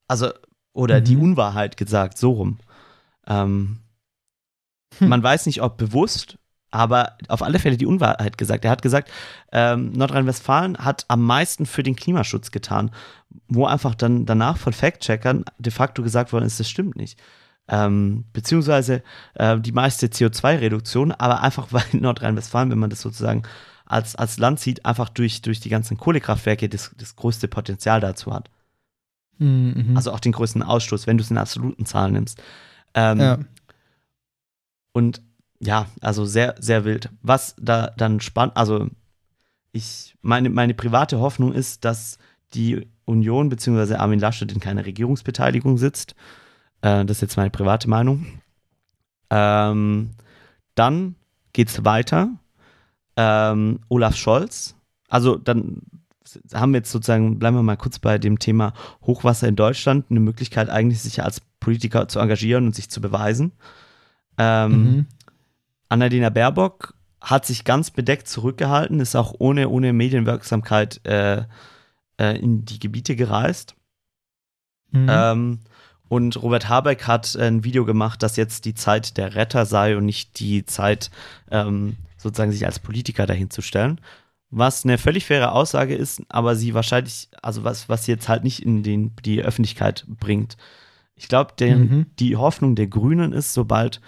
Also, 0.07 0.29
oder 0.73 1.01
die 1.01 1.15
Mhm. 1.15 1.23
Unwahrheit 1.23 1.77
gesagt, 1.77 2.17
so 2.17 2.31
rum. 2.31 2.59
Ähm, 3.27 3.79
Hm. 4.99 5.09
Man 5.09 5.23
weiß 5.23 5.45
nicht, 5.47 5.61
ob 5.61 5.77
bewusst, 5.77 6.37
aber 6.75 7.13
auf 7.29 7.41
alle 7.41 7.57
Fälle 7.57 7.77
die 7.77 7.85
Unwahrheit 7.85 8.37
gesagt. 8.37 8.65
Er 8.65 8.71
hat 8.71 8.81
gesagt, 8.81 9.09
ähm, 9.53 9.93
Nordrhein-Westfalen 9.93 10.77
hat 10.77 11.05
am 11.07 11.23
meisten 11.23 11.65
für 11.65 11.83
den 11.83 11.95
Klimaschutz 11.95 12.51
getan, 12.51 12.91
wo 13.47 13.65
einfach 13.65 13.95
dann 13.95 14.25
danach 14.25 14.57
von 14.57 14.73
Fact-Checkern 14.73 15.45
de 15.57 15.71
facto 15.71 16.03
gesagt 16.03 16.33
worden 16.33 16.43
ist, 16.43 16.59
das 16.59 16.69
stimmt 16.69 16.97
nicht. 16.97 17.17
Ähm, 17.69 18.25
beziehungsweise 18.33 19.03
äh, 19.35 19.57
die 19.57 19.71
meiste 19.71 20.07
CO2-Reduktion, 20.07 21.13
aber 21.13 21.41
einfach 21.41 21.67
weil 21.71 21.85
Nordrhein-Westfalen, 21.93 22.69
wenn 22.71 22.79
man 22.79 22.89
das 22.89 22.99
sozusagen 22.99 23.43
als, 23.85 24.17
als 24.17 24.37
Land 24.37 24.59
sieht, 24.59 24.85
einfach 24.85 25.07
durch, 25.07 25.41
durch 25.41 25.61
die 25.61 25.69
ganzen 25.69 25.95
Kohlekraftwerke 25.95 26.67
das, 26.67 26.91
das 26.97 27.15
größte 27.15 27.47
Potenzial 27.47 28.01
dazu 28.01 28.33
hat. 28.33 28.49
Mhm. 29.37 29.93
Also 29.95 30.11
auch 30.11 30.19
den 30.19 30.33
größten 30.33 30.61
Ausstoß, 30.61 31.07
wenn 31.07 31.17
du 31.17 31.23
es 31.23 31.31
in 31.31 31.37
absoluten 31.37 31.85
Zahlen 31.85 32.13
nimmst. 32.13 32.41
Ähm, 32.93 33.19
ja. 33.21 33.37
Und 34.91 35.21
ja, 35.65 35.87
also 36.01 36.25
sehr, 36.25 36.55
sehr 36.59 36.85
wild. 36.85 37.09
Was 37.21 37.55
da 37.59 37.91
dann 37.97 38.19
spannend, 38.21 38.55
also 38.55 38.87
ich, 39.71 40.15
meine, 40.21 40.49
meine 40.49 40.73
private 40.73 41.19
Hoffnung 41.19 41.51
ist, 41.53 41.83
dass 41.83 42.17
die 42.53 42.87
Union 43.05 43.49
bzw. 43.49 43.95
Armin 43.95 44.19
Laschet 44.19 44.51
in 44.51 44.59
keiner 44.59 44.85
Regierungsbeteiligung 44.85 45.77
sitzt. 45.77 46.15
Äh, 46.81 47.05
das 47.05 47.17
ist 47.17 47.21
jetzt 47.21 47.37
meine 47.37 47.49
private 47.49 47.89
Meinung. 47.89 48.25
Ähm, 49.29 50.11
dann 50.75 51.15
geht's 51.53 51.83
weiter. 51.83 52.29
Ähm, 53.17 53.79
Olaf 53.89 54.15
Scholz. 54.15 54.75
Also 55.09 55.35
dann 55.35 55.81
haben 56.53 56.73
wir 56.73 56.79
jetzt 56.79 56.91
sozusagen, 56.91 57.39
bleiben 57.39 57.57
wir 57.57 57.63
mal 57.63 57.77
kurz 57.77 57.99
bei 57.99 58.17
dem 58.17 58.39
Thema 58.39 58.73
Hochwasser 59.05 59.47
in 59.47 59.55
Deutschland, 59.55 60.05
eine 60.09 60.19
Möglichkeit 60.19 60.69
eigentlich, 60.69 61.01
sich 61.01 61.23
als 61.23 61.41
Politiker 61.59 62.07
zu 62.07 62.19
engagieren 62.19 62.65
und 62.65 62.75
sich 62.75 62.89
zu 62.89 63.01
beweisen. 63.01 63.51
Ähm, 64.37 64.71
Mhm. 64.71 65.05
Annalena 65.89 66.29
Baerbock 66.29 66.95
hat 67.21 67.45
sich 67.45 67.63
ganz 67.63 67.91
bedeckt 67.91 68.27
zurückgehalten, 68.27 68.99
ist 68.99 69.15
auch 69.15 69.33
ohne, 69.39 69.69
ohne 69.69 69.93
Medienwirksamkeit 69.93 71.05
äh, 71.05 71.43
äh, 72.19 72.37
in 72.39 72.65
die 72.65 72.79
Gebiete 72.79 73.15
gereist. 73.15 73.75
Mhm. 74.91 75.07
Ähm, 75.09 75.59
und 76.07 76.41
Robert 76.41 76.69
Habeck 76.69 77.07
hat 77.07 77.35
ein 77.35 77.63
Video 77.63 77.83
gemacht, 77.83 78.21
dass 78.21 78.35
jetzt 78.35 78.65
die 78.65 78.75
Zeit 78.75 79.17
der 79.17 79.35
Retter 79.35 79.65
sei 79.65 79.97
und 79.97 80.05
nicht 80.05 80.39
die 80.39 80.65
Zeit, 80.65 81.09
ähm, 81.49 81.95
sozusagen 82.17 82.51
sich 82.51 82.65
als 82.65 82.79
Politiker 82.79 83.25
dahin 83.25 83.49
zu 83.49 83.61
stellen. 83.61 83.99
Was 84.51 84.83
eine 84.83 84.99
völlig 84.99 85.25
faire 85.25 85.53
Aussage 85.53 85.95
ist, 85.95 86.21
aber 86.29 86.55
sie 86.55 86.75
wahrscheinlich, 86.75 87.29
also 87.41 87.63
was, 87.63 87.89
was 87.89 88.05
sie 88.05 88.11
jetzt 88.11 88.29
halt 88.29 88.43
nicht 88.43 88.63
in 88.63 88.83
den, 88.83 89.15
die 89.25 89.41
Öffentlichkeit 89.41 90.05
bringt. 90.07 90.57
Ich 91.15 91.27
glaube, 91.27 91.53
Mhm. 91.59 92.05
die 92.19 92.35
Hoffnung 92.35 92.75
der 92.75 92.87
Grünen 92.87 93.33
ist, 93.33 93.53
sobald 93.53 93.99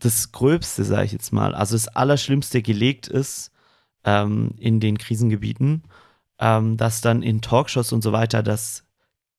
das 0.00 0.32
Gröbste, 0.32 0.84
sage 0.84 1.04
ich 1.04 1.12
jetzt 1.12 1.32
mal, 1.32 1.54
also 1.54 1.74
das 1.74 1.88
Allerschlimmste 1.88 2.62
gelegt 2.62 3.06
ist 3.08 3.52
ähm, 4.04 4.52
in 4.58 4.80
den 4.80 4.98
Krisengebieten, 4.98 5.84
ähm, 6.38 6.76
dass 6.76 7.00
dann 7.00 7.22
in 7.22 7.40
Talkshows 7.40 7.92
und 7.92 8.02
so 8.02 8.12
weiter 8.12 8.42
das 8.42 8.84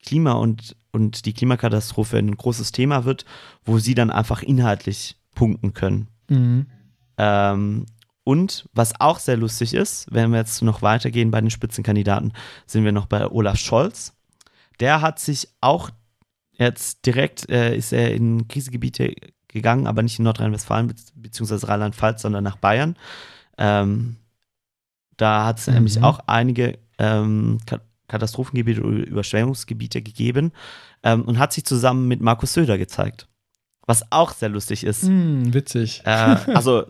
Klima 0.03 0.33
und, 0.33 0.75
und 0.91 1.25
die 1.25 1.33
Klimakatastrophe 1.33 2.17
ein 2.17 2.35
großes 2.35 2.71
Thema 2.71 3.05
wird, 3.05 3.25
wo 3.63 3.79
sie 3.79 3.95
dann 3.95 4.09
einfach 4.09 4.41
inhaltlich 4.41 5.17
punkten 5.35 5.73
können. 5.73 6.07
Mhm. 6.29 6.67
Ähm, 7.17 7.85
und 8.23 8.69
was 8.73 8.99
auch 8.99 9.19
sehr 9.19 9.37
lustig 9.37 9.73
ist, 9.73 10.07
wenn 10.11 10.31
wir 10.31 10.39
jetzt 10.39 10.61
noch 10.61 10.81
weitergehen 10.81 11.31
bei 11.31 11.41
den 11.41 11.49
Spitzenkandidaten, 11.49 12.33
sind 12.67 12.85
wir 12.85 12.91
noch 12.91 13.07
bei 13.07 13.27
Olaf 13.27 13.57
Scholz. 13.57 14.13
Der 14.79 15.01
hat 15.01 15.19
sich 15.19 15.49
auch 15.59 15.89
jetzt 16.51 17.05
direkt, 17.05 17.49
äh, 17.49 17.75
ist 17.75 17.93
er 17.93 18.13
in 18.13 18.47
Krisengebiete 18.47 19.15
gegangen, 19.51 19.87
aber 19.87 20.01
nicht 20.03 20.19
in 20.19 20.25
Nordrhein-Westfalen 20.25 20.87
be 20.87 20.95
beziehungsweise 21.15 21.67
Rheinland-Pfalz, 21.67 22.21
sondern 22.21 22.43
nach 22.43 22.57
Bayern. 22.57 22.95
Ähm, 23.57 24.17
da 25.17 25.45
hat 25.45 25.59
es 25.59 25.67
Mhm. 25.67 25.73
nämlich 25.75 26.01
auch 26.03 26.19
einige 26.27 26.79
ähm, 26.97 27.59
Ka 27.65 27.79
Katastrophengebiete 28.07 28.81
oder 28.83 28.97
Überschwemmungsgebiete 29.07 30.01
gegeben 30.01 30.51
ähm, 31.01 31.21
und 31.21 31.39
hat 31.39 31.53
sich 31.53 31.63
zusammen 31.63 32.09
mit 32.09 32.19
Markus 32.19 32.51
Söder 32.53 32.77
gezeigt. 32.77 33.29
Was 33.87 34.11
auch 34.11 34.33
sehr 34.33 34.49
lustig 34.49 34.83
ist. 34.83 35.03
Mhm, 35.03 35.53
witzig. 35.53 36.01
Äh, 36.03 36.09
also 36.53 36.87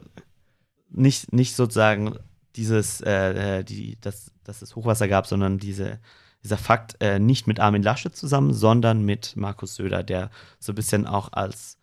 nicht, 0.89 1.31
nicht 1.31 1.55
sozusagen 1.55 2.15
dieses, 2.55 3.01
äh, 3.01 3.59
äh, 3.59 3.63
die, 3.63 3.99
dass, 4.01 4.31
dass 4.43 4.63
es 4.63 4.75
Hochwasser 4.75 5.07
gab, 5.07 5.27
sondern 5.27 5.59
diese, 5.59 5.99
dieser 6.43 6.57
Fakt 6.57 6.97
äh, 7.01 7.19
nicht 7.19 7.45
mit 7.45 7.59
Armin 7.59 7.83
Laschet 7.83 8.15
zusammen, 8.15 8.51
sondern 8.51 9.05
mit 9.05 9.35
Markus 9.35 9.75
Söder, 9.75 10.01
der 10.01 10.31
so 10.59 10.71
ein 10.71 10.75
bisschen 10.75 11.05
auch 11.05 11.31
als, 11.33 11.77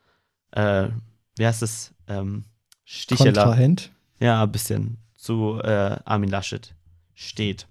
äh, 0.58 0.88
wie 1.36 1.46
heißt 1.46 1.62
es, 1.62 1.92
ähm, 2.08 2.44
Sticheler, 2.84 3.44
Kontrahent. 3.44 3.90
ja, 4.20 4.42
ein 4.42 4.52
bisschen 4.52 4.98
zu 5.14 5.60
äh, 5.62 5.96
Armin 6.04 6.30
Laschet 6.30 6.74
steht. 7.14 7.66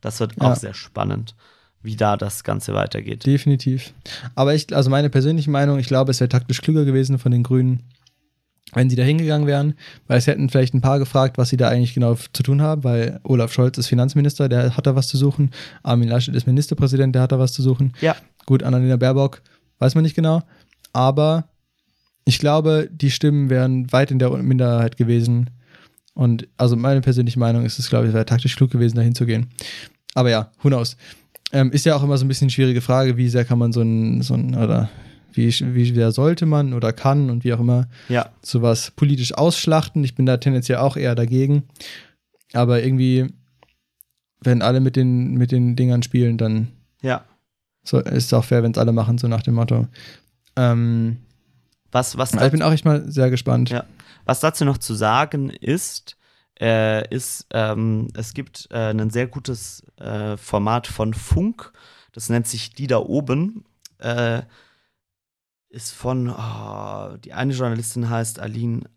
Das 0.00 0.20
wird 0.20 0.34
Ja. 0.40 0.52
auch 0.52 0.56
sehr 0.56 0.74
spannend, 0.74 1.34
wie 1.82 1.96
da 1.96 2.16
das 2.16 2.44
Ganze 2.44 2.74
weitergeht. 2.74 3.24
Definitiv. 3.26 3.92
Aber 4.34 4.54
ich, 4.54 4.74
also 4.74 4.90
meine 4.90 5.10
persönliche 5.10 5.50
Meinung, 5.50 5.78
ich 5.78 5.86
glaube, 5.88 6.10
es 6.10 6.20
wäre 6.20 6.28
taktisch 6.28 6.60
klüger 6.62 6.84
gewesen 6.84 7.18
von 7.18 7.32
den 7.32 7.42
Grünen, 7.42 7.82
wenn 8.72 8.90
sie 8.90 8.96
da 8.96 9.04
hingegangen 9.04 9.46
wären, 9.46 9.74
weil 10.08 10.18
es 10.18 10.26
hätten 10.26 10.48
vielleicht 10.50 10.74
ein 10.74 10.80
paar 10.80 10.98
gefragt, 10.98 11.38
was 11.38 11.48
sie 11.50 11.56
da 11.56 11.68
eigentlich 11.68 11.94
genau 11.94 12.14
zu 12.14 12.42
tun 12.42 12.60
haben, 12.60 12.82
weil 12.84 13.20
Olaf 13.22 13.52
Scholz 13.52 13.78
ist 13.78 13.86
Finanzminister, 13.86 14.48
der 14.48 14.76
hat 14.76 14.86
da 14.86 14.96
was 14.96 15.06
zu 15.08 15.16
suchen. 15.16 15.52
Armin 15.84 16.08
Laschet 16.08 16.34
ist 16.34 16.46
Ministerpräsident, 16.46 17.14
der 17.14 17.22
hat 17.22 17.32
da 17.32 17.38
was 17.38 17.52
zu 17.52 17.62
suchen. 17.62 17.92
Ja. 18.00 18.16
Gut, 18.44 18.62
Annalena 18.64 18.96
Baerbock, 18.96 19.40
weiß 19.78 19.94
man 19.94 20.02
nicht 20.02 20.16
genau. 20.16 20.42
Aber 20.96 21.44
ich 22.24 22.38
glaube, 22.38 22.88
die 22.90 23.10
Stimmen 23.10 23.50
wären 23.50 23.92
weit 23.92 24.10
in 24.10 24.18
der 24.18 24.30
Minderheit 24.30 24.96
gewesen. 24.96 25.50
Und 26.14 26.48
also 26.56 26.74
meine 26.74 27.02
persönliche 27.02 27.38
Meinung 27.38 27.66
ist 27.66 27.78
es, 27.78 27.90
glaube 27.90 28.06
ich, 28.06 28.14
wäre 28.14 28.24
taktisch 28.24 28.56
klug 28.56 28.70
gewesen, 28.70 28.96
da 28.96 29.02
hinzugehen. 29.02 29.48
Aber 30.14 30.30
ja, 30.30 30.50
who 30.62 30.68
knows. 30.68 30.96
Ähm, 31.52 31.70
ist 31.70 31.84
ja 31.84 31.94
auch 31.94 32.02
immer 32.02 32.16
so 32.16 32.24
ein 32.24 32.28
bisschen 32.28 32.46
eine 32.46 32.52
schwierige 32.52 32.80
Frage, 32.80 33.18
wie 33.18 33.28
sehr 33.28 33.44
kann 33.44 33.58
man 33.58 33.74
so 33.74 33.82
ein, 33.82 34.22
so 34.22 34.32
ein 34.32 34.54
oder 34.56 34.88
wie, 35.34 35.48
wie 35.48 35.94
sehr 35.94 36.12
sollte 36.12 36.46
man 36.46 36.72
oder 36.72 36.94
kann 36.94 37.28
und 37.28 37.44
wie 37.44 37.52
auch 37.52 37.60
immer 37.60 37.88
Ja, 38.08 38.30
sowas 38.40 38.90
politisch 38.90 39.34
ausschlachten. 39.34 40.02
Ich 40.02 40.14
bin 40.14 40.24
da 40.24 40.38
tendenziell 40.38 40.78
auch 40.78 40.96
eher 40.96 41.14
dagegen. 41.14 41.64
Aber 42.54 42.82
irgendwie, 42.82 43.26
wenn 44.40 44.62
alle 44.62 44.80
mit 44.80 44.96
den, 44.96 45.34
mit 45.34 45.52
den 45.52 45.76
Dingern 45.76 46.02
spielen, 46.02 46.38
dann 46.38 46.68
Ja. 47.02 47.26
so, 47.84 47.98
ist 48.00 48.24
es 48.24 48.32
auch 48.32 48.44
fair, 48.46 48.62
wenn 48.62 48.72
es 48.72 48.78
alle 48.78 48.92
machen, 48.92 49.18
so 49.18 49.28
nach 49.28 49.42
dem 49.42 49.56
Motto. 49.56 49.88
Ähm, 50.56 51.18
Was, 51.92 52.16
was, 52.18 52.34
aber 52.34 52.46
ich 52.46 52.52
bin 52.52 52.62
auch 52.62 52.72
echt 52.72 52.84
mal 52.84 53.10
sehr 53.10 53.30
gespannt. 53.30 53.70
Ja. 53.70 53.84
Was 54.24 54.40
dazu 54.40 54.64
noch 54.64 54.78
zu 54.78 54.94
sagen 54.94 55.50
ist, 55.50 56.16
äh, 56.60 57.06
ist, 57.14 57.46
ähm, 57.52 58.08
es 58.14 58.34
gibt 58.34 58.68
äh, 58.70 58.90
ein 58.90 59.10
sehr 59.10 59.26
gutes 59.26 59.84
äh, 59.98 60.36
Format 60.36 60.86
von 60.86 61.14
Funk, 61.14 61.72
das 62.12 62.28
nennt 62.28 62.46
sich 62.46 62.74
Die 62.74 62.86
da 62.86 62.98
oben. 62.98 63.64
Äh, 63.98 64.42
ist 65.68 65.92
von, 65.92 66.30
oh, 66.30 67.16
die 67.18 67.32
eine 67.32 67.52
Journalistin 67.52 68.08
heißt 68.08 68.40
Aline 68.40 68.88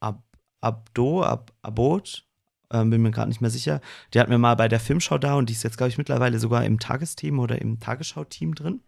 Ab 0.00 0.22
Abdo, 0.60 1.22
Ab 1.22 1.52
Abot, 1.62 2.26
ähm, 2.70 2.90
bin 2.90 3.00
mir 3.00 3.10
gerade 3.10 3.28
nicht 3.28 3.40
mehr 3.40 3.50
sicher. 3.50 3.80
Die 4.12 4.20
hat 4.20 4.28
mir 4.28 4.38
mal 4.38 4.54
bei 4.56 4.68
der 4.68 4.80
Filmschau 4.80 5.18
da 5.18 5.34
und 5.34 5.48
die 5.48 5.54
ist 5.54 5.62
jetzt, 5.62 5.78
glaube 5.78 5.88
ich, 5.88 5.98
mittlerweile 5.98 6.38
sogar 6.38 6.64
im 6.64 6.78
Tagesteam 6.78 7.38
oder 7.38 7.60
im 7.60 7.80
Tagesschau-Team 7.80 8.54
drin. 8.54 8.80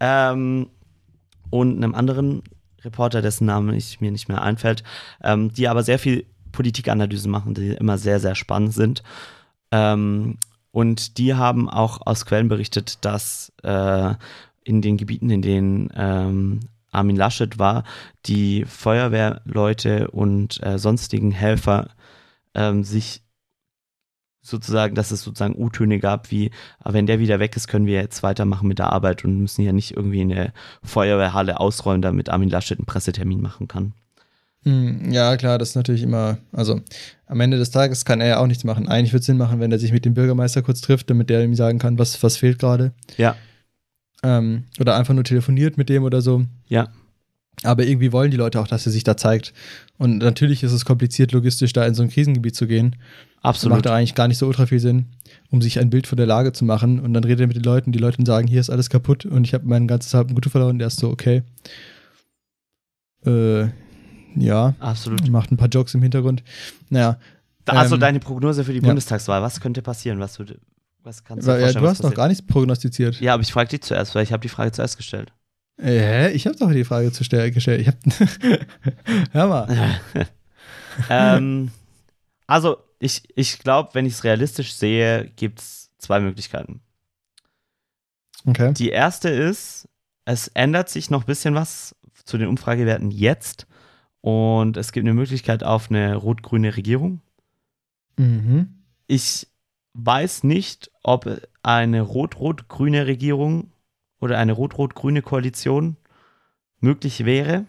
Ähm, 0.00 0.70
und 1.50 1.76
einem 1.76 1.94
anderen 1.94 2.42
Reporter, 2.84 3.22
dessen 3.22 3.46
Name 3.46 3.76
ich 3.76 4.00
mir 4.00 4.10
nicht 4.10 4.28
mehr 4.28 4.42
einfällt, 4.42 4.82
ähm, 5.22 5.52
die 5.52 5.68
aber 5.68 5.82
sehr 5.82 5.98
viel 5.98 6.26
Politikanalysen 6.52 7.30
machen, 7.30 7.54
die 7.54 7.70
immer 7.70 7.98
sehr, 7.98 8.20
sehr 8.20 8.34
spannend 8.34 8.74
sind. 8.74 9.02
Ähm, 9.70 10.38
und 10.70 11.18
die 11.18 11.34
haben 11.34 11.68
auch 11.68 12.06
aus 12.06 12.26
Quellen 12.26 12.48
berichtet, 12.48 13.04
dass 13.04 13.52
äh, 13.62 14.14
in 14.64 14.82
den 14.82 14.96
Gebieten, 14.96 15.30
in 15.30 15.42
denen 15.42 15.90
ähm, 15.94 16.60
Armin 16.90 17.16
Laschet 17.16 17.58
war, 17.58 17.84
die 18.26 18.64
Feuerwehrleute 18.64 20.10
und 20.10 20.62
äh, 20.62 20.78
sonstigen 20.78 21.32
Helfer 21.32 21.90
ähm, 22.54 22.84
sich 22.84 23.23
sozusagen, 24.44 24.94
dass 24.94 25.10
es 25.10 25.22
sozusagen 25.22 25.56
U-Töne 25.56 25.98
gab, 25.98 26.30
wie, 26.30 26.50
aber 26.78 26.94
wenn 26.94 27.06
der 27.06 27.18
wieder 27.18 27.40
weg 27.40 27.56
ist, 27.56 27.66
können 27.66 27.86
wir 27.86 27.94
jetzt 27.94 28.22
weitermachen 28.22 28.68
mit 28.68 28.78
der 28.78 28.92
Arbeit 28.92 29.24
und 29.24 29.38
müssen 29.40 29.62
ja 29.62 29.72
nicht 29.72 29.96
irgendwie 29.96 30.20
in 30.20 30.28
der 30.28 30.52
Feuerwehrhalle 30.82 31.58
ausräumen, 31.58 32.02
damit 32.02 32.28
Armin 32.28 32.50
Laschet 32.50 32.78
einen 32.78 32.86
Pressetermin 32.86 33.40
machen 33.40 33.66
kann. 33.68 33.92
Hm, 34.64 35.10
Ja, 35.12 35.36
klar, 35.36 35.58
das 35.58 35.70
ist 35.70 35.74
natürlich 35.76 36.02
immer, 36.02 36.38
also 36.52 36.80
am 37.26 37.40
Ende 37.40 37.56
des 37.58 37.70
Tages 37.70 38.04
kann 38.04 38.20
er 38.20 38.28
ja 38.28 38.38
auch 38.38 38.46
nichts 38.46 38.64
machen. 38.64 38.88
Eigentlich 38.88 39.12
würde 39.12 39.20
es 39.20 39.26
Sinn 39.26 39.36
machen, 39.38 39.60
wenn 39.60 39.72
er 39.72 39.78
sich 39.78 39.92
mit 39.92 40.04
dem 40.04 40.14
Bürgermeister 40.14 40.62
kurz 40.62 40.80
trifft, 40.80 41.10
damit 41.10 41.30
der 41.30 41.42
ihm 41.42 41.54
sagen 41.54 41.78
kann, 41.78 41.98
was, 41.98 42.22
was 42.22 42.36
fehlt 42.36 42.58
gerade. 42.58 42.92
Ja, 43.16 43.36
Ähm, 44.22 44.64
oder 44.80 44.96
einfach 44.96 45.14
nur 45.14 45.24
telefoniert 45.24 45.76
mit 45.76 45.88
dem 45.88 46.02
oder 46.04 46.20
so. 46.22 46.44
ja, 46.66 46.88
Aber 47.62 47.84
irgendwie 47.84 48.12
wollen 48.12 48.30
die 48.30 48.36
Leute 48.38 48.58
auch, 48.60 48.66
dass 48.66 48.86
er 48.86 48.92
sich 48.92 49.04
da 49.04 49.16
zeigt. 49.16 49.52
Und 49.98 50.18
natürlich 50.18 50.62
ist 50.62 50.72
es 50.72 50.84
kompliziert, 50.84 51.32
logistisch 51.32 51.72
da 51.72 51.84
in 51.86 51.94
so 51.94 52.02
ein 52.02 52.08
Krisengebiet 52.10 52.56
zu 52.56 52.66
gehen. 52.66 52.96
Absolut. 53.44 53.76
macht 53.76 53.86
da 53.86 53.94
eigentlich 53.94 54.14
gar 54.14 54.26
nicht 54.26 54.38
so 54.38 54.46
ultra 54.46 54.64
viel 54.64 54.80
Sinn, 54.80 55.06
um 55.50 55.60
sich 55.60 55.78
ein 55.78 55.90
Bild 55.90 56.06
von 56.06 56.16
der 56.16 56.26
Lage 56.26 56.52
zu 56.52 56.64
machen. 56.64 56.98
Und 56.98 57.12
dann 57.12 57.24
redet 57.24 57.40
er 57.40 57.46
mit 57.46 57.56
den 57.56 57.62
Leuten, 57.62 57.92
die 57.92 57.98
Leute 57.98 58.24
sagen, 58.24 58.48
hier 58.48 58.60
ist 58.60 58.70
alles 58.70 58.88
kaputt 58.88 59.26
und 59.26 59.44
ich 59.44 59.52
habe 59.52 59.66
mein 59.66 59.86
ganzes 59.86 60.14
Hab 60.14 60.28
und 60.28 60.34
Gut 60.34 60.46
verloren. 60.46 60.78
Der 60.78 60.86
ist 60.88 60.98
so, 60.98 61.10
okay. 61.10 61.42
Äh, 63.26 63.68
ja, 64.36 64.74
Absolut. 64.80 65.28
macht 65.28 65.52
ein 65.52 65.58
paar 65.58 65.68
Jokes 65.68 65.94
im 65.94 66.02
Hintergrund. 66.02 66.42
Naja, 66.88 67.18
Also 67.66 67.96
Ähm, 67.96 68.00
deine 68.00 68.20
Prognose 68.20 68.64
für 68.64 68.72
die 68.72 68.80
ja. 68.80 68.86
Bundestagswahl, 68.86 69.42
was 69.42 69.60
könnte 69.60 69.82
passieren? 69.82 70.20
Was, 70.20 70.38
würde, 70.38 70.58
was 71.02 71.22
kannst 71.22 71.46
du 71.46 71.52
weil, 71.52 71.60
ja, 71.60 71.66
vorstellen, 71.66 71.84
du 71.84 71.90
hast 71.90 72.02
noch 72.02 72.14
gar 72.14 72.28
nichts 72.28 72.46
prognostiziert. 72.46 73.20
Ja, 73.20 73.34
aber 73.34 73.42
ich 73.42 73.52
frage 73.52 73.68
dich 73.68 73.82
zuerst, 73.82 74.14
weil 74.14 74.24
ich 74.24 74.32
habe 74.32 74.40
die 74.40 74.48
Frage 74.48 74.72
zuerst 74.72 74.96
gestellt. 74.96 75.32
Äh, 75.76 75.98
hä? 75.98 76.30
Ich 76.30 76.46
habe 76.46 76.56
doch 76.56 76.72
die 76.72 76.84
Frage 76.84 77.12
zu 77.12 77.24
stell 77.24 77.50
gestellt. 77.50 77.82
Ich 77.82 77.88
hab 77.88 77.96
Hör 79.32 79.48
mal. 79.48 79.98
ähm, 81.10 81.70
also, 82.46 82.78
ich, 82.98 83.28
ich 83.36 83.58
glaube, 83.58 83.90
wenn 83.94 84.06
ich 84.06 84.14
es 84.14 84.24
realistisch 84.24 84.74
sehe, 84.74 85.30
gibt 85.36 85.60
es 85.60 85.90
zwei 85.98 86.20
Möglichkeiten. 86.20 86.80
Okay. 88.46 88.72
Die 88.74 88.90
erste 88.90 89.28
ist, 89.28 89.88
es 90.24 90.48
ändert 90.48 90.88
sich 90.88 91.10
noch 91.10 91.22
ein 91.22 91.26
bisschen 91.26 91.54
was 91.54 91.94
zu 92.24 92.38
den 92.38 92.48
Umfragewerten 92.48 93.10
jetzt 93.10 93.66
und 94.20 94.76
es 94.76 94.92
gibt 94.92 95.04
eine 95.04 95.14
Möglichkeit 95.14 95.62
auf 95.62 95.90
eine 95.90 96.16
rot-grüne 96.16 96.76
Regierung. 96.76 97.20
Mhm. 98.16 98.84
Ich 99.06 99.46
weiß 99.94 100.44
nicht, 100.44 100.90
ob 101.02 101.40
eine 101.62 102.00
rot-rot-grüne 102.00 103.06
Regierung 103.06 103.70
oder 104.20 104.38
eine 104.38 104.52
rot-rot-grüne 104.52 105.22
Koalition 105.22 105.96
möglich 106.80 107.24
wäre. 107.24 107.66